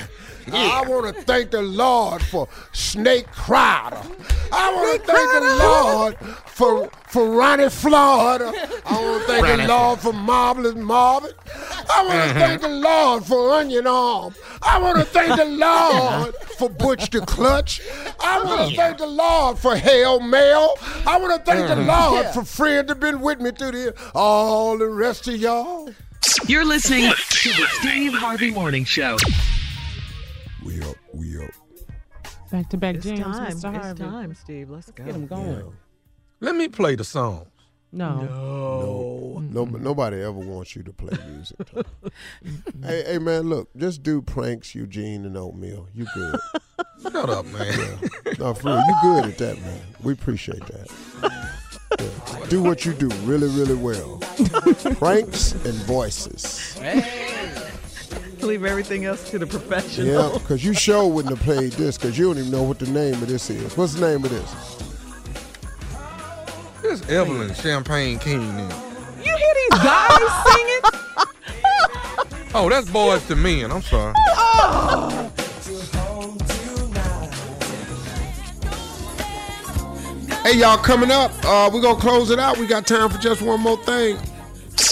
I 0.51 0.83
want 0.87 1.15
to 1.15 1.21
thank 1.23 1.51
the 1.51 1.61
Lord 1.61 2.21
for 2.23 2.47
Snake 2.73 3.27
Crowder. 3.31 4.01
I 4.53 4.73
want 4.73 5.01
to 5.01 5.07
thank 5.11 5.31
the 5.31 5.55
Lord 5.63 6.17
for 6.47 6.89
for 7.07 7.29
Ronnie 7.29 7.69
Florida. 7.69 8.51
I 8.85 8.93
want 9.01 9.21
to 9.21 9.27
thank 9.27 9.43
Ronnie. 9.45 9.63
the 9.63 9.67
Lord 9.67 9.99
for 9.99 10.13
Marvelous 10.13 10.75
Marvin. 10.75 11.31
I 11.93 12.05
want 12.05 12.29
to 12.29 12.29
Mhm. 12.35 12.39
thank 12.39 12.61
the 12.61 12.69
Lord 12.69 13.25
for 13.25 13.51
Onion 13.53 13.87
Arm. 13.87 14.33
I 14.61 14.77
want 14.79 14.97
to 14.97 15.03
thank 15.03 15.35
the 15.35 15.45
Lord 15.45 16.35
for 16.57 16.69
Butch 16.69 17.09
the 17.09 17.21
Clutch. 17.21 17.81
I 18.19 18.41
want 18.43 18.69
to 18.69 18.75
thank 18.77 18.97
the 18.97 19.07
Lord 19.07 19.57
for 19.59 19.75
Hail 19.75 20.19
Mail. 20.21 20.75
I 21.05 21.17
want 21.17 21.33
to 21.45 21.51
thank 21.51 21.67
the 21.67 21.75
Mhm. 21.75 21.87
Lord 21.87 22.25
Yeah. 22.25 22.31
for 22.31 22.45
friends 22.45 22.87
that 22.87 22.99
been 22.99 23.19
with 23.19 23.39
me 23.41 23.51
through 23.51 23.71
the 23.71 23.93
all 24.15 24.77
the 24.77 24.87
rest 24.87 25.27
of 25.27 25.35
y'all. 25.35 25.89
You're 26.47 26.65
listening 26.65 27.11
to 27.11 27.49
the 27.49 27.67
Steve 27.79 28.13
Harvey 28.13 28.51
Morning 28.51 28.85
Show. 28.85 29.17
We 30.63 30.81
up, 30.81 30.95
we 31.13 31.43
up. 31.43 31.51
Back 32.51 32.69
to 32.69 32.77
back 32.77 32.95
It's 32.95 33.05
jams, 33.05 33.21
time. 33.21 33.51
Mr. 33.51 33.91
It's 33.91 33.99
time, 33.99 34.35
Steve. 34.35 34.69
Let's 34.69 34.91
go. 34.91 35.03
Get 35.03 35.15
him 35.15 35.25
going. 35.27 35.73
Let 36.39 36.55
me 36.55 36.67
play 36.67 36.95
the 36.95 37.03
song. 37.03 37.47
No. 37.93 38.21
No, 38.21 39.65
no, 39.65 39.65
nobody 39.77 40.21
ever 40.21 40.31
wants 40.31 40.75
you 40.75 40.83
to 40.83 40.93
play 40.93 41.17
music. 41.27 41.57
Hey, 42.83 43.03
hey, 43.05 43.17
man, 43.19 43.43
look, 43.47 43.69
just 43.77 44.01
do 44.01 44.21
pranks, 44.21 44.73
Eugene 44.73 45.25
and 45.25 45.37
Oatmeal. 45.37 45.87
You 45.93 46.07
good? 46.15 46.39
Shut 47.03 47.29
up, 47.29 47.45
man. 47.45 47.67
Yeah. 48.25 48.33
No, 48.39 48.53
for 48.55 48.69
real, 48.69 48.77
you 48.87 48.95
good 49.03 49.25
at 49.25 49.37
that, 49.37 49.61
man. 49.61 49.81
We 50.01 50.13
appreciate 50.13 50.65
that. 50.65 50.89
Yeah. 51.99 52.47
Do 52.47 52.63
what 52.63 52.85
you 52.85 52.93
do 52.93 53.09
really, 53.23 53.47
really 53.49 53.75
well. 53.75 54.17
Pranks 54.97 55.51
and 55.51 55.75
voices. 55.85 56.79
Leave 58.41 58.65
everything 58.65 59.05
else 59.05 59.29
to 59.29 59.39
the 59.39 59.45
professional. 59.47 60.07
Yeah, 60.07 60.37
because 60.37 60.63
you 60.65 60.73
sure 60.73 61.07
wouldn't 61.07 61.37
have 61.37 61.45
played 61.45 61.73
this 61.73 61.97
because 61.97 62.17
you 62.17 62.25
don't 62.25 62.39
even 62.39 62.51
know 62.51 62.63
what 62.63 62.79
the 62.79 62.89
name 62.89 63.13
of 63.13 63.27
this 63.27 63.49
is. 63.49 63.77
What's 63.77 63.93
the 63.93 64.07
name 64.09 64.23
of 64.25 64.31
this? 64.31 64.51
This 66.81 67.07
Evelyn 67.09 67.53
Champagne 67.53 68.17
King. 68.19 68.39
Then. 68.39 68.69
You 69.23 69.35
hear 69.37 69.53
these 69.69 69.79
guys 69.79 70.17
singing? 70.53 70.81
Oh, 72.53 72.67
that's 72.69 72.89
Boyz 72.89 73.29
II 73.29 73.37
Men. 73.37 73.71
I'm 73.71 73.81
sorry. 73.83 74.13
Hey, 80.43 80.57
y'all, 80.57 80.77
coming 80.77 81.11
up, 81.11 81.31
uh, 81.45 81.69
we're 81.71 81.81
going 81.81 81.95
to 81.95 82.01
close 82.01 82.31
it 82.31 82.39
out. 82.39 82.57
We 82.57 82.65
got 82.65 82.87
time 82.87 83.09
for 83.09 83.19
just 83.19 83.43
one 83.43 83.61
more 83.61 83.77
thing. 83.77 84.17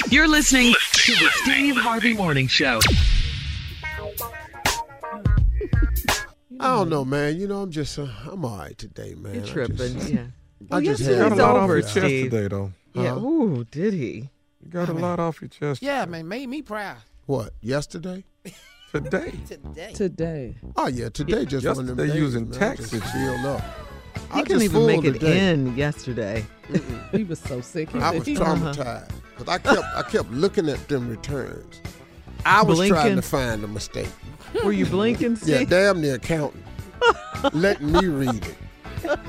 You're 0.09 0.27
listening 0.27 0.73
to 0.93 1.11
the 1.13 1.29
Steve 1.41 1.75
Harvey 1.75 2.13
Morning 2.13 2.47
Show. 2.47 2.79
I 6.59 6.75
don't 6.75 6.89
know, 6.89 7.05
man. 7.05 7.37
You 7.39 7.47
know, 7.47 7.61
I'm 7.61 7.71
just, 7.71 7.97
uh, 7.97 8.07
I'm 8.29 8.43
all 8.43 8.57
right 8.57 8.77
today, 8.77 9.15
man. 9.15 9.35
You're 9.35 9.43
I 9.43 9.47
tripping, 9.47 9.77
just- 9.77 10.09
yeah. 10.09 10.25
I 10.71 10.75
Well, 10.75 10.81
just 10.81 11.03
had 11.03 11.17
Got 11.19 11.31
a 11.31 11.35
lot 11.35 11.55
off 11.55 11.63
over, 11.63 11.73
your 11.77 11.81
chest 11.83 11.97
Steve. 11.99 12.31
today, 12.31 12.47
though. 12.49 12.71
Yeah. 12.93 13.13
Huh? 13.13 13.19
Ooh, 13.19 13.63
did 13.71 13.93
he? 13.93 14.29
You 14.61 14.69
got 14.69 14.89
a 14.89 14.93
lot 14.93 15.19
off 15.19 15.41
your 15.41 15.47
chest 15.47 15.81
Yeah, 15.81 16.03
man, 16.05 16.27
made 16.27 16.47
me 16.49 16.61
proud. 16.61 16.97
What, 17.27 17.53
yesterday? 17.61 18.25
today. 18.93 19.33
Today. 19.47 19.93
Today. 19.93 20.55
Oh, 20.75 20.87
yeah, 20.87 21.07
today 21.09 21.45
just 21.45 21.65
one 21.65 21.79
of 21.89 21.95
them 21.95 22.07
days, 22.07 22.13
using 22.15 22.49
man. 22.49 22.59
taxes. 22.59 22.91
Just 22.91 23.13
filled 23.13 23.45
up. 23.45 23.61
He 24.33 24.39
I 24.39 24.43
couldn't 24.43 24.63
even 24.63 24.85
make 24.85 25.01
full 25.01 25.09
it 25.09 25.13
today. 25.13 25.49
in 25.51 25.77
yesterday. 25.77 26.45
He 27.11 27.23
was 27.23 27.39
so 27.39 27.61
sick. 27.61 27.89
He 27.91 27.99
I 27.99 28.11
was 28.11 28.25
he- 28.27 28.35
traumatized 28.35 29.09
because 29.37 29.47
I 29.47 29.57
kept 29.59 29.83
I 29.95 30.03
kept 30.03 30.29
looking 30.31 30.67
at 30.69 30.87
them 30.87 31.09
returns. 31.09 31.81
I 32.45 32.63
was 32.63 32.87
trying 32.87 33.15
to 33.15 33.21
find 33.21 33.63
a 33.63 33.67
mistake. 33.67 34.09
Were 34.63 34.71
you 34.71 34.85
blinking, 34.85 35.35
Steve? 35.35 35.61
Yeah, 35.61 35.63
damn 35.65 36.01
the 36.01 36.15
accountant. 36.15 36.63
Let 37.53 37.81
me 37.81 38.07
read 38.07 38.45
it. 38.45 39.19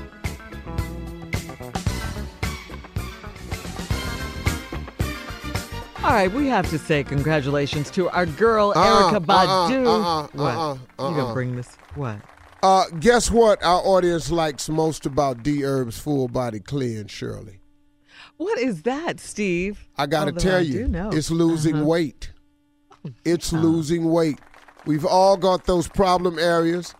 All 6.03 6.09
right, 6.17 6.31
we 6.31 6.47
have 6.47 6.67
to 6.71 6.79
say 6.79 7.03
congratulations 7.03 7.91
to 7.91 8.09
our 8.09 8.25
girl 8.25 8.73
Uh-uh, 8.75 9.11
Erykah 9.11 9.23
Badu. 9.25 9.85
uh-uh, 9.85 10.27
what? 10.33 10.55
uh-uh, 10.55 10.73
You 10.73 10.79
uh-uh. 10.97 11.11
gonna 11.21 11.33
bring 11.33 11.55
this? 11.55 11.77
What? 11.93 12.17
Uh, 12.63 12.85
guess 12.99 13.29
what 13.29 13.63
our 13.63 13.81
audience 13.85 14.31
likes 14.31 14.67
most 14.67 15.05
about 15.05 15.43
D 15.43 15.61
Herb's 15.61 15.99
full 15.99 16.27
body 16.27 16.59
cleanse, 16.59 17.11
Shirley? 17.11 17.59
What 18.37 18.57
is 18.57 18.81
that, 18.81 19.19
Steve? 19.19 19.87
I 19.95 20.07
got 20.07 20.21
to 20.25 20.31
Although 20.31 20.39
tell 20.41 20.57
I 20.57 20.61
you, 20.61 20.89
it's 21.13 21.29
losing 21.29 21.75
Uh-huh. 21.75 21.85
weight. 21.85 22.30
It's 23.25 23.51
losing 23.53 24.11
weight. 24.11 24.39
We've 24.85 25.05
all 25.05 25.37
got 25.37 25.65
those 25.65 25.87
problem 25.87 26.39
areas, 26.39 26.95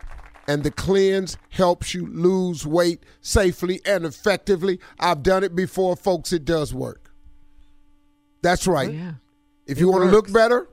and 0.46 0.62
the 0.62 0.70
cleanse 0.70 1.36
helps 1.50 1.94
you 1.94 2.06
lose 2.06 2.66
weight 2.66 3.02
safely 3.20 3.80
and 3.84 4.04
effectively. 4.04 4.78
I've 4.98 5.22
done 5.22 5.44
it 5.44 5.54
before, 5.54 5.96
folks. 5.96 6.32
It 6.32 6.44
does 6.44 6.72
work. 6.72 7.12
That's 8.42 8.66
right. 8.66 8.92
Yeah. 8.92 9.12
If 9.66 9.78
It 9.78 9.80
you 9.80 9.90
want 9.90 10.04
to 10.04 10.10
look 10.10 10.32
better, 10.32 10.68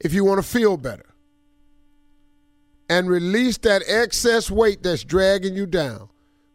if 0.00 0.12
you 0.12 0.24
want 0.24 0.42
to 0.42 0.48
feel 0.48 0.76
better, 0.76 1.06
and 2.88 3.08
release 3.08 3.58
that 3.58 3.82
excess 3.86 4.50
weight 4.50 4.82
that's 4.82 5.04
dragging 5.04 5.54
you 5.54 5.66
down, 5.66 6.08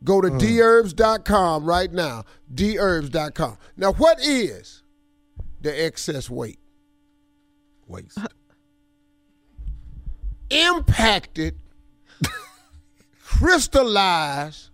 go 0.03 0.21
to 0.21 0.29
mm. 0.29 0.39
dherbs.com 0.39 1.65
right 1.65 1.91
now. 1.91 2.23
dherbs.com. 2.53 3.57
Now, 3.75 3.93
what 3.93 4.19
is 4.21 4.83
the 5.61 5.85
excess 5.85 6.29
weight? 6.29 6.59
Waste. 7.87 8.17
Impacted, 10.49 11.55
crystallized, 13.23 14.69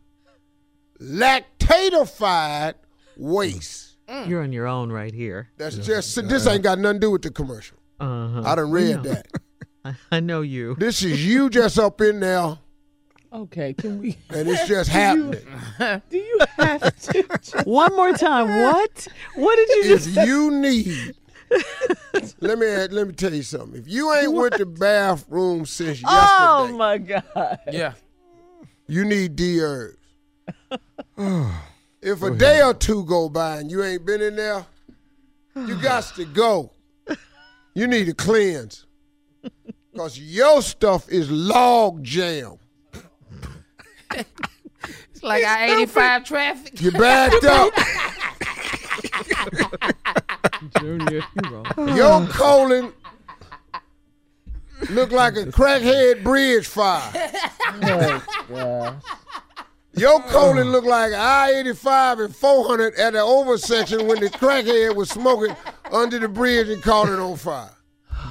lactatified 1.00 2.76
waste. 3.18 3.98
You're 4.28 4.44
on 4.44 4.54
your 4.54 4.68
own 4.68 4.92
right 4.92 5.14
here. 5.14 5.50
That's 5.58 5.76
just 5.78 6.16
this 6.30 6.46
ain't 6.46 6.62
got 6.62 6.78
nothing 6.78 7.00
to 7.00 7.08
do 7.08 7.12
with 7.12 7.24
the 7.24 7.32
commercial. 7.32 7.78
Uh-huh. 8.00 8.44
I 8.46 8.56
done 8.56 8.70
We 8.70 8.84
read 8.84 8.96
know. 8.98 9.14
that. 9.14 9.28
I, 9.86 9.96
I 10.12 10.20
know 10.20 10.42
you. 10.42 10.76
This 10.76 11.02
is 11.04 11.26
you 11.26 11.50
just 11.50 11.80
up 11.80 12.00
in 12.02 12.20
there, 12.20 12.60
Okay, 13.34 13.74
can 13.74 14.00
we? 14.00 14.16
and 14.30 14.48
it's 14.48 14.68
just 14.68 14.92
Do 14.92 14.98
you- 14.98 15.02
happening. 15.80 16.02
Do 16.10 16.18
you 16.18 16.40
have 16.58 17.00
to? 17.00 17.64
One 17.66 17.96
more 17.96 18.14
time. 18.14 18.48
What? 18.48 19.08
What 19.36 19.56
did 19.56 19.70
you 19.70 19.82
if 19.82 20.04
just 20.04 20.14
say? 20.14 20.26
you 20.28 20.52
need, 20.52 21.16
let 22.40 22.60
me 22.60 22.68
let 22.68 23.08
me 23.08 23.14
tell 23.14 23.34
you 23.34 23.44
something. 23.44 23.80
If 23.80 23.88
you 23.88 24.14
ain't 24.14 24.34
went 24.34 24.56
to 24.56 24.66
bathroom 24.66 25.66
since 25.66 26.02
oh, 26.06 26.12
yesterday, 26.12 26.74
Oh 26.74 26.78
my 26.78 26.98
God. 26.98 27.60
Yeah. 27.72 27.94
you 28.88 29.06
need 29.06 29.36
Dherbs. 29.36 29.98
if 32.02 32.22
a 32.22 32.32
day 32.32 32.62
or 32.62 32.74
two 32.74 33.04
go 33.06 33.30
by 33.30 33.58
and 33.58 33.70
you 33.70 33.84
ain't 33.84 34.06
been 34.06 34.22
in 34.22 34.36
there, 34.36 34.66
you 35.56 35.80
got 35.82 36.04
to 36.16 36.26
go. 36.26 36.72
You 37.76 37.88
need 37.88 38.06
to 38.06 38.14
cleanse. 38.14 38.86
Cause 39.96 40.18
your 40.18 40.62
stuff 40.62 41.10
is 41.10 41.30
log 41.30 42.04
jam. 42.04 42.58
It's 44.12 45.24
like 45.24 45.44
I 45.44 45.82
85 45.82 46.24
traffic. 46.24 46.82
You 46.82 46.92
backed 46.92 47.44
up. 47.46 47.74
Junior, 50.80 51.22
you 51.34 51.50
wrong. 51.52 51.96
Your 51.96 52.28
colon 52.28 52.94
look 54.90 55.12
like 55.12 55.36
a 55.36 55.46
crackhead 55.46 56.24
bridge 56.24 56.68
fire. 56.68 57.12
Oh, 57.84 58.24
gosh. 58.50 59.04
Your 59.96 60.22
colon 60.24 60.72
look 60.72 60.86
like 60.86 61.14
I-85 61.14 62.26
and 62.26 62.36
400 62.36 62.96
at 62.96 63.14
the 63.14 63.20
oversection 63.20 64.08
when 64.08 64.20
the 64.20 64.30
crackhead 64.30 64.96
was 64.96 65.10
smoking 65.10 65.56
under 65.92 66.18
the 66.18 66.28
bridge 66.28 66.68
and 66.70 66.82
caught 66.82 67.10
it 67.10 67.20
on 67.20 67.38
fire. 67.38 67.70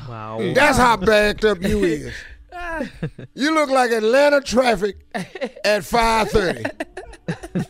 Wow. 0.09 0.53
That's 0.55 0.77
how 0.77 0.97
backed 0.97 1.45
up 1.45 1.63
you 1.63 1.85
is. 1.85 2.13
You 3.35 3.55
look 3.55 3.71
like 3.71 3.91
Atlanta 3.93 4.41
traffic 4.41 4.97
at 5.15 5.83
5:30. 5.83 6.87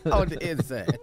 On 0.13 0.29
the 0.29 0.51
inside. 0.51 0.99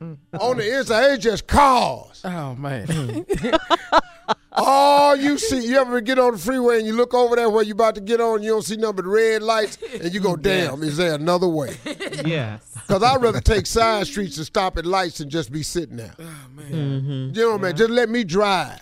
On 0.40 0.56
the 0.56 0.78
inside, 0.78 1.12
it's 1.12 1.22
just 1.24 1.46
cars. 1.46 2.22
Oh 2.24 2.54
man. 2.54 3.24
All 4.52 5.14
you 5.14 5.38
see, 5.38 5.64
you 5.66 5.78
ever 5.78 6.00
get 6.00 6.18
on 6.18 6.32
the 6.32 6.38
freeway 6.38 6.78
and 6.78 6.86
you 6.86 6.92
look 6.94 7.14
over 7.14 7.36
there 7.36 7.48
where 7.48 7.62
you 7.62 7.72
about 7.72 7.94
to 7.94 8.00
get 8.00 8.20
on, 8.20 8.42
you 8.42 8.50
don't 8.50 8.62
see 8.62 8.76
nothing 8.76 8.96
but 8.96 9.06
red 9.06 9.42
lights, 9.42 9.78
and 10.00 10.12
you 10.12 10.18
go, 10.20 10.34
"Damn, 10.48 10.82
is 10.82 10.96
there 10.96 11.14
another 11.14 11.46
way?" 11.48 11.76
Yes. 12.24 12.66
Because 12.74 13.02
I'd 13.02 13.22
rather 13.22 13.40
take 13.40 13.66
side 13.66 14.06
streets 14.08 14.36
and 14.38 14.46
stop 14.46 14.76
at 14.76 14.84
lights 14.86 15.20
and 15.20 15.30
just 15.30 15.52
be 15.52 15.62
sitting 15.62 15.96
there. 15.96 16.14
Oh 16.18 16.24
man. 16.54 16.72
Mm-hmm. 16.72 17.38
You 17.38 17.50
know, 17.50 17.58
man, 17.58 17.76
just 17.76 17.90
let 17.90 18.08
me 18.08 18.24
drive. 18.24 18.80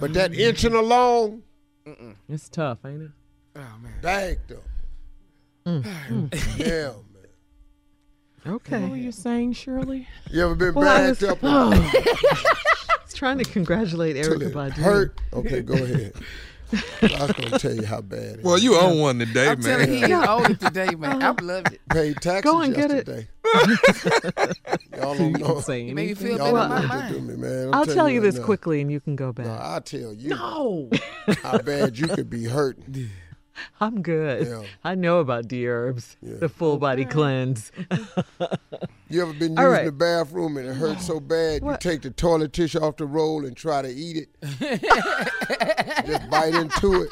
But 0.00 0.14
that 0.14 0.34
inching 0.34 0.74
along, 0.74 1.42
It's 2.28 2.48
tough, 2.48 2.78
ain't 2.84 3.02
it? 3.02 3.10
Oh 3.56 3.60
man. 3.82 3.92
dang 4.02 4.36
though. 4.48 5.70
Mm. 5.70 6.58
Yeah, 6.58 6.92
man. 7.12 7.13
Okay. 8.46 8.80
What 8.82 8.90
were 8.90 8.96
you 8.96 9.12
saying, 9.12 9.54
Shirley? 9.54 10.06
You 10.30 10.44
ever 10.44 10.54
been 10.54 10.74
Well, 10.74 10.88
I 10.88 11.08
backed 11.10 11.22
was- 11.22 11.30
up? 11.30 11.38
Oh. 11.42 11.72
I 12.90 12.96
was 13.04 13.14
trying 13.14 13.38
to 13.38 13.44
congratulate 13.44 14.16
till 14.16 14.34
Erykah 14.38 14.42
it 14.48 14.54
Badu. 14.54 14.72
hurt? 14.72 15.20
Okay, 15.32 15.60
go 15.62 15.74
ahead. 15.74 16.12
I 17.02 17.26
was 17.26 17.32
gonna 17.32 17.58
tell 17.58 17.72
you 17.74 17.84
how 17.86 18.00
bad 18.00 18.38
it 18.38 18.42
Well, 18.42 18.58
you 18.58 18.74
own 18.76 18.98
one 18.98 19.18
today, 19.20 19.48
I'm 19.48 19.62
telling 19.62 19.92
you, 19.94 20.00
man. 20.00 20.08
he 20.08 20.14
owned 20.28 20.50
it 20.50 20.60
today, 20.60 20.94
man. 20.98 21.22
I 21.22 21.28
loved 21.30 21.72
it. 21.72 21.80
Paid 21.88 22.16
taxes 22.20 22.50
Go 22.50 22.60
and 22.62 22.74
get 22.74 22.90
it. 22.90 23.06
yesterday. 23.06 23.28
Y'all 24.96 25.14
don't 25.16 25.38
know. 25.38 25.60
Say 25.60 25.82
You 25.82 25.94
made 25.94 26.08
me 26.08 26.14
feel 26.14 26.36
Y'all 26.38 26.52
better 26.52 26.68
don't 26.68 26.88
know 26.88 26.94
what 26.96 27.08
to 27.08 27.14
do 27.14 27.20
me, 27.20 27.36
man. 27.36 27.68
I'm 27.68 27.74
I'll 27.74 27.84
telling 27.84 27.96
tell 27.96 28.10
you 28.10 28.20
right 28.20 28.24
this 28.26 28.38
now. 28.38 28.44
quickly 28.44 28.80
and 28.80 28.90
you 28.90 28.98
can 29.00 29.14
go 29.14 29.32
back. 29.32 29.46
No, 29.46 29.52
back. 29.52 29.60
I'll 29.62 29.80
tell 29.82 30.12
you 30.14 30.28
No. 30.30 30.90
how 31.42 31.58
bad 31.58 31.96
you 31.98 32.08
could 32.08 32.28
be 32.30 32.44
hurting. 32.44 33.08
I'm 33.80 34.02
good. 34.02 34.46
Yeah. 34.46 34.62
I 34.82 34.94
know 34.94 35.18
about 35.20 35.48
the 35.48 35.66
herbs, 35.68 36.16
Yeah. 36.22 36.36
the 36.38 36.48
full 36.48 36.78
body 36.78 37.04
cleanse. 37.04 37.70
You 39.10 39.22
ever 39.22 39.32
been 39.34 39.52
using 39.52 39.64
right. 39.64 39.84
the 39.84 39.92
bathroom 39.92 40.56
and 40.56 40.66
it 40.66 40.74
hurts 40.74 41.06
so 41.06 41.20
bad 41.20 41.62
What? 41.62 41.84
you 41.84 41.90
take 41.90 42.02
the 42.02 42.10
toilet 42.10 42.52
tissue 42.52 42.80
off 42.80 42.96
the 42.96 43.06
roll 43.06 43.44
and 43.44 43.56
try 43.56 43.80
to 43.82 43.88
eat 43.88 44.16
it? 44.16 44.28
Just 46.06 46.30
bite 46.30 46.54
into 46.54 47.02
it. 47.02 47.08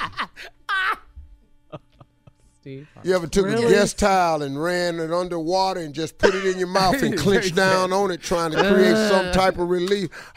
Steve. 2.63 2.87
You 3.03 3.17
ever 3.17 3.27
took 3.27 3.47
Really? 3.47 3.67
a 3.67 3.71
guest 3.71 3.99
towel 3.99 4.41
and 4.43 4.63
ran 4.63 5.01
it 5.01 5.13
underwater 5.13 5.81
and 5.81 5.93
just 5.93 6.17
put 6.17 6.33
it 6.33 6.45
in 6.47 6.61
your 6.61 6.69
mouth 6.69 7.03
and 7.03 7.19
clenched 7.19 7.57
down 7.57 7.93
on 7.93 8.13
it 8.13 8.23
trying 8.23 8.53
to 8.53 8.73
create 8.73 8.95
some 8.95 9.27
uh. 9.27 9.33
type 9.33 9.59
of 9.59 9.69
relief? 9.69 10.11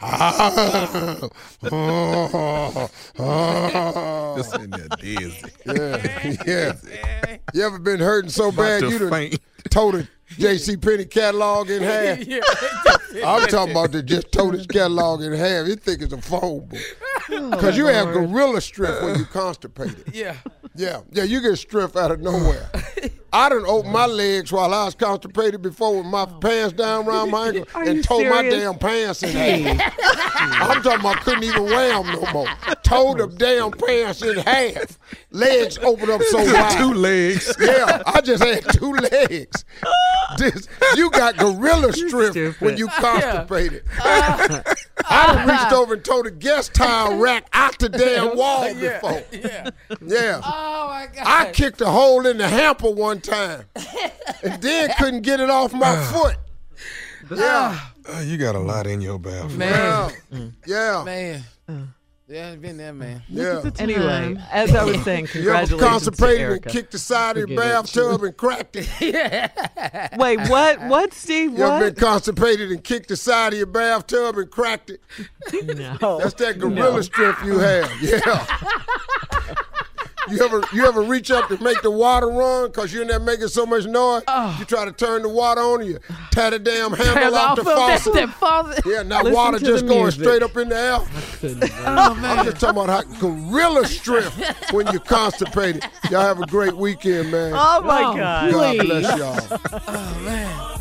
Just 4.36 4.54
in 4.56 4.70
there 4.70 4.88
dizzy. 4.98 5.42
Yeah, 5.66 6.32
yeah. 6.44 7.36
You 7.54 7.62
ever 7.62 7.78
been 7.78 8.00
hurting 8.00 8.30
so 8.30 8.50
bad 8.50 8.80
to 8.80 8.90
you 8.90 8.98
done 8.98 9.10
faint. 9.10 9.38
tore 9.70 9.92
the 9.92 10.08
J.C. 10.30 10.76
Penney 10.76 11.04
catalog 11.04 11.70
in 11.70 11.82
half? 11.84 12.18
I'm 13.24 13.48
talking 13.48 13.70
about 13.72 13.92
the 13.92 14.02
just 14.02 14.32
tore 14.32 14.52
this 14.52 14.66
catalog 14.66 15.22
in 15.22 15.32
half. 15.32 15.66
You 15.66 15.76
think 15.76 16.02
it's 16.02 16.12
a 16.12 16.20
phone 16.20 16.66
book. 16.66 16.80
Because 17.28 17.76
you 17.76 17.86
have 17.86 18.12
gorilla 18.12 18.60
strength 18.60 19.02
when 19.02 19.18
you 19.18 19.24
constipated. 19.24 20.04
Yeah. 20.12 20.36
Yeah, 20.74 21.00
yeah, 21.10 21.22
you 21.24 21.40
get 21.40 21.56
strength 21.56 21.96
out 21.96 22.10
of 22.10 22.20
nowhere. 22.20 22.70
I 23.36 23.50
done 23.50 23.66
opened 23.66 23.92
my 23.92 24.06
legs 24.06 24.50
while 24.50 24.72
I 24.72 24.86
was 24.86 24.94
constipated 24.94 25.60
before 25.60 25.98
with 25.98 26.06
my 26.06 26.24
pants 26.24 26.72
down 26.72 27.06
around 27.06 27.30
my 27.30 27.48
ankle 27.48 27.66
Are 27.74 27.82
and 27.82 27.98
you 27.98 28.02
tore 28.02 28.24
my 28.30 28.40
serious? 28.40 28.54
damn 28.54 28.78
pants 28.78 29.22
in 29.22 29.28
half. 29.30 29.92
I'm 30.38 30.82
talking 30.82 31.00
about 31.00 31.16
couldn't 31.20 31.44
even 31.44 31.64
wear 31.64 32.02
them 32.02 32.12
no 32.14 32.32
more. 32.32 32.48
Tore 32.82 33.14
the 33.14 33.26
damn 33.26 33.72
pants 33.72 34.22
in 34.22 34.38
half. 34.38 34.98
Legs 35.32 35.76
opened 35.78 36.10
up 36.12 36.22
so 36.22 36.38
wide. 36.38 36.78
Two 36.78 36.94
legs. 36.94 37.54
Yeah, 37.60 38.02
I 38.06 38.22
just 38.22 38.42
had 38.42 38.64
two 38.72 38.92
legs. 38.94 39.66
This, 40.38 40.66
you 40.96 41.10
got 41.10 41.36
gorilla 41.36 41.92
strength 41.92 42.60
when 42.60 42.78
you 42.78 42.88
constipated. 42.88 43.84
Uh, 44.02 44.62
I 45.08 45.26
done 45.26 45.48
reached 45.48 45.62
uh-huh. 45.62 45.82
over 45.82 45.94
and 45.94 46.04
tore 46.04 46.22
the 46.24 46.30
guest 46.30 46.74
tile 46.74 47.18
rack 47.18 47.46
out 47.52 47.78
the 47.78 47.88
damn 47.88 48.36
wall 48.36 48.68
Yeah. 48.72 49.00
before. 49.00 49.22
Yeah. 49.30 49.70
Yeah. 50.00 50.40
Oh 50.44 50.86
my 50.88 51.08
God. 51.14 51.24
I 51.26 51.52
kicked 51.52 51.80
a 51.80 51.86
hole 51.86 52.26
in 52.26 52.38
the 52.38 52.48
hamper 52.48 52.90
one 52.90 53.20
time 53.26 53.64
and 54.42 54.62
then 54.62 54.90
couldn't 54.98 55.22
get 55.22 55.40
it 55.40 55.50
off 55.50 55.72
my 55.72 55.96
foot. 56.12 56.36
Yeah. 57.30 57.78
Oh, 58.08 58.20
you 58.20 58.38
got 58.38 58.54
a 58.54 58.60
lot 58.60 58.86
in 58.86 59.00
your 59.00 59.18
bathroom. 59.18 59.58
Man. 59.58 60.12
Yeah. 60.64 61.04
Mm. 61.04 61.04
Man. 61.04 61.44
Yeah, 62.28 62.50
it's 62.50 62.60
been 62.60 62.76
there, 62.76 62.92
man. 62.92 63.22
Yeah. 63.28 63.62
Anyway, 63.78 64.36
as 64.50 64.74
I 64.74 64.82
was 64.82 65.00
saying, 65.04 65.28
You 65.34 65.50
ever 65.52 65.64
congratulations 65.68 65.78
to 65.78 65.88
constipated 66.10 66.50
and 66.50 66.64
kicked 66.64 66.90
the 66.90 66.98
side 66.98 67.36
of 67.36 67.48
your 67.48 67.56
bathtub 67.56 68.24
and 68.24 68.36
cracked 68.36 68.74
it? 68.74 68.88
yeah. 69.00 70.16
Wait, 70.16 70.40
what? 70.48 70.80
What, 70.86 71.14
Steve? 71.14 71.56
You 71.56 71.64
ever 71.64 71.92
been 71.92 71.94
constipated 71.94 72.72
and 72.72 72.82
kicked 72.82 73.10
the 73.10 73.16
side 73.16 73.52
of 73.52 73.58
your 73.58 73.68
bathtub 73.68 74.38
and 74.38 74.50
cracked 74.50 74.90
it? 74.90 75.00
No. 75.76 76.18
That's 76.18 76.34
that 76.34 76.58
gorilla 76.58 77.02
strip 77.04 77.36
you 77.44 77.58
have. 77.58 77.90
Yeah. 78.02 78.46
You 80.28 80.42
ever 80.44 80.62
you 80.72 80.86
ever 80.86 81.02
reach 81.02 81.30
up 81.30 81.48
to 81.48 81.62
make 81.62 81.80
the 81.82 81.90
water 81.90 82.26
run 82.28 82.66
because 82.68 82.92
you're 82.92 83.02
in 83.02 83.08
there 83.08 83.20
making 83.20 83.48
so 83.48 83.64
much 83.66 83.84
noise? 83.86 84.22
You 84.58 84.64
try 84.64 84.84
to 84.84 84.92
turn 84.92 85.22
the 85.22 85.28
water 85.28 85.60
on 85.60 85.84
you 85.86 85.98
tie 86.32 86.50
the 86.50 86.58
damn 86.58 86.92
handle 86.92 87.14
Turn 87.14 87.34
off 87.34 87.56
the 87.56 87.60
off 87.60 87.60
of 87.60 87.64
that- 87.66 88.00
faucet. 88.00 88.12
that 88.14 88.28
faucet. 88.34 88.84
Yeah, 88.86 89.02
now 89.02 89.18
Listen 89.22 89.34
water 89.34 89.58
just 89.58 89.86
going 89.86 90.02
music. 90.02 90.22
straight 90.22 90.42
up 90.42 90.56
in 90.56 90.68
the 90.68 90.76
air. 90.76 90.98
Oh 91.86 92.14
man. 92.14 92.38
I'm 92.40 92.44
just 92.46 92.60
talking 92.60 92.82
about 92.82 93.06
how 93.06 93.18
gorilla 93.20 93.86
strength 93.86 94.72
when 94.72 94.86
you're 94.88 95.00
constipated. 95.00 95.84
Y'all 96.10 96.20
have 96.22 96.40
a 96.40 96.46
great 96.46 96.76
weekend, 96.76 97.30
man. 97.30 97.52
Oh 97.54 97.82
my 97.82 98.02
Oh, 98.02 98.16
God. 98.16 98.52
God 98.52 98.76
please. 98.76 98.82
bless 98.88 99.18
y'all. 99.18 99.60
Oh 99.86 100.20
man. 100.24 100.78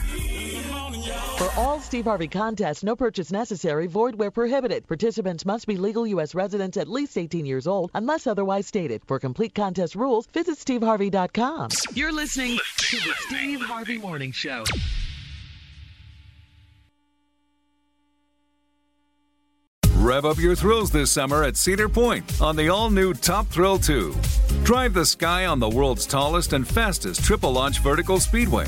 For 1.37 1.51
all 1.57 1.81
Steve 1.81 2.05
Harvey 2.05 2.29
contests, 2.29 2.81
no 2.81 2.95
purchase 2.95 3.29
necessary, 3.29 3.87
void 3.87 4.15
where 4.15 4.31
prohibited. 4.31 4.87
Participants 4.87 5.45
must 5.45 5.67
be 5.67 5.75
legal 5.75 6.07
U.S. 6.07 6.33
residents 6.33 6.77
at 6.77 6.87
least 6.87 7.17
18 7.17 7.45
years 7.45 7.67
old 7.67 7.91
unless 7.93 8.25
otherwise 8.25 8.67
stated. 8.67 9.01
For 9.05 9.19
complete 9.19 9.53
contest 9.53 9.95
rules, 9.95 10.27
visit 10.27 10.57
SteveHarvey.com. 10.57 11.69
You're 11.93 12.13
listening 12.13 12.57
to 12.77 12.95
the 12.97 13.13
Steve 13.27 13.61
Harvey 13.61 13.97
Morning 13.97 14.31
Show. 14.31 14.63
Rev 19.97 20.25
up 20.25 20.37
your 20.37 20.55
thrills 20.55 20.89
this 20.91 21.11
summer 21.11 21.43
at 21.43 21.57
Cedar 21.57 21.89
Point 21.89 22.41
on 22.41 22.55
the 22.55 22.69
all 22.69 22.89
new 22.89 23.13
Top 23.13 23.47
Thrill 23.47 23.77
2. 23.77 24.15
Drive 24.63 24.93
the 24.93 25.05
sky 25.05 25.47
on 25.47 25.59
the 25.59 25.67
world's 25.67 26.05
tallest 26.05 26.53
and 26.53 26.65
fastest 26.65 27.25
triple 27.25 27.51
launch 27.51 27.79
vertical 27.79 28.21
speedway. 28.21 28.67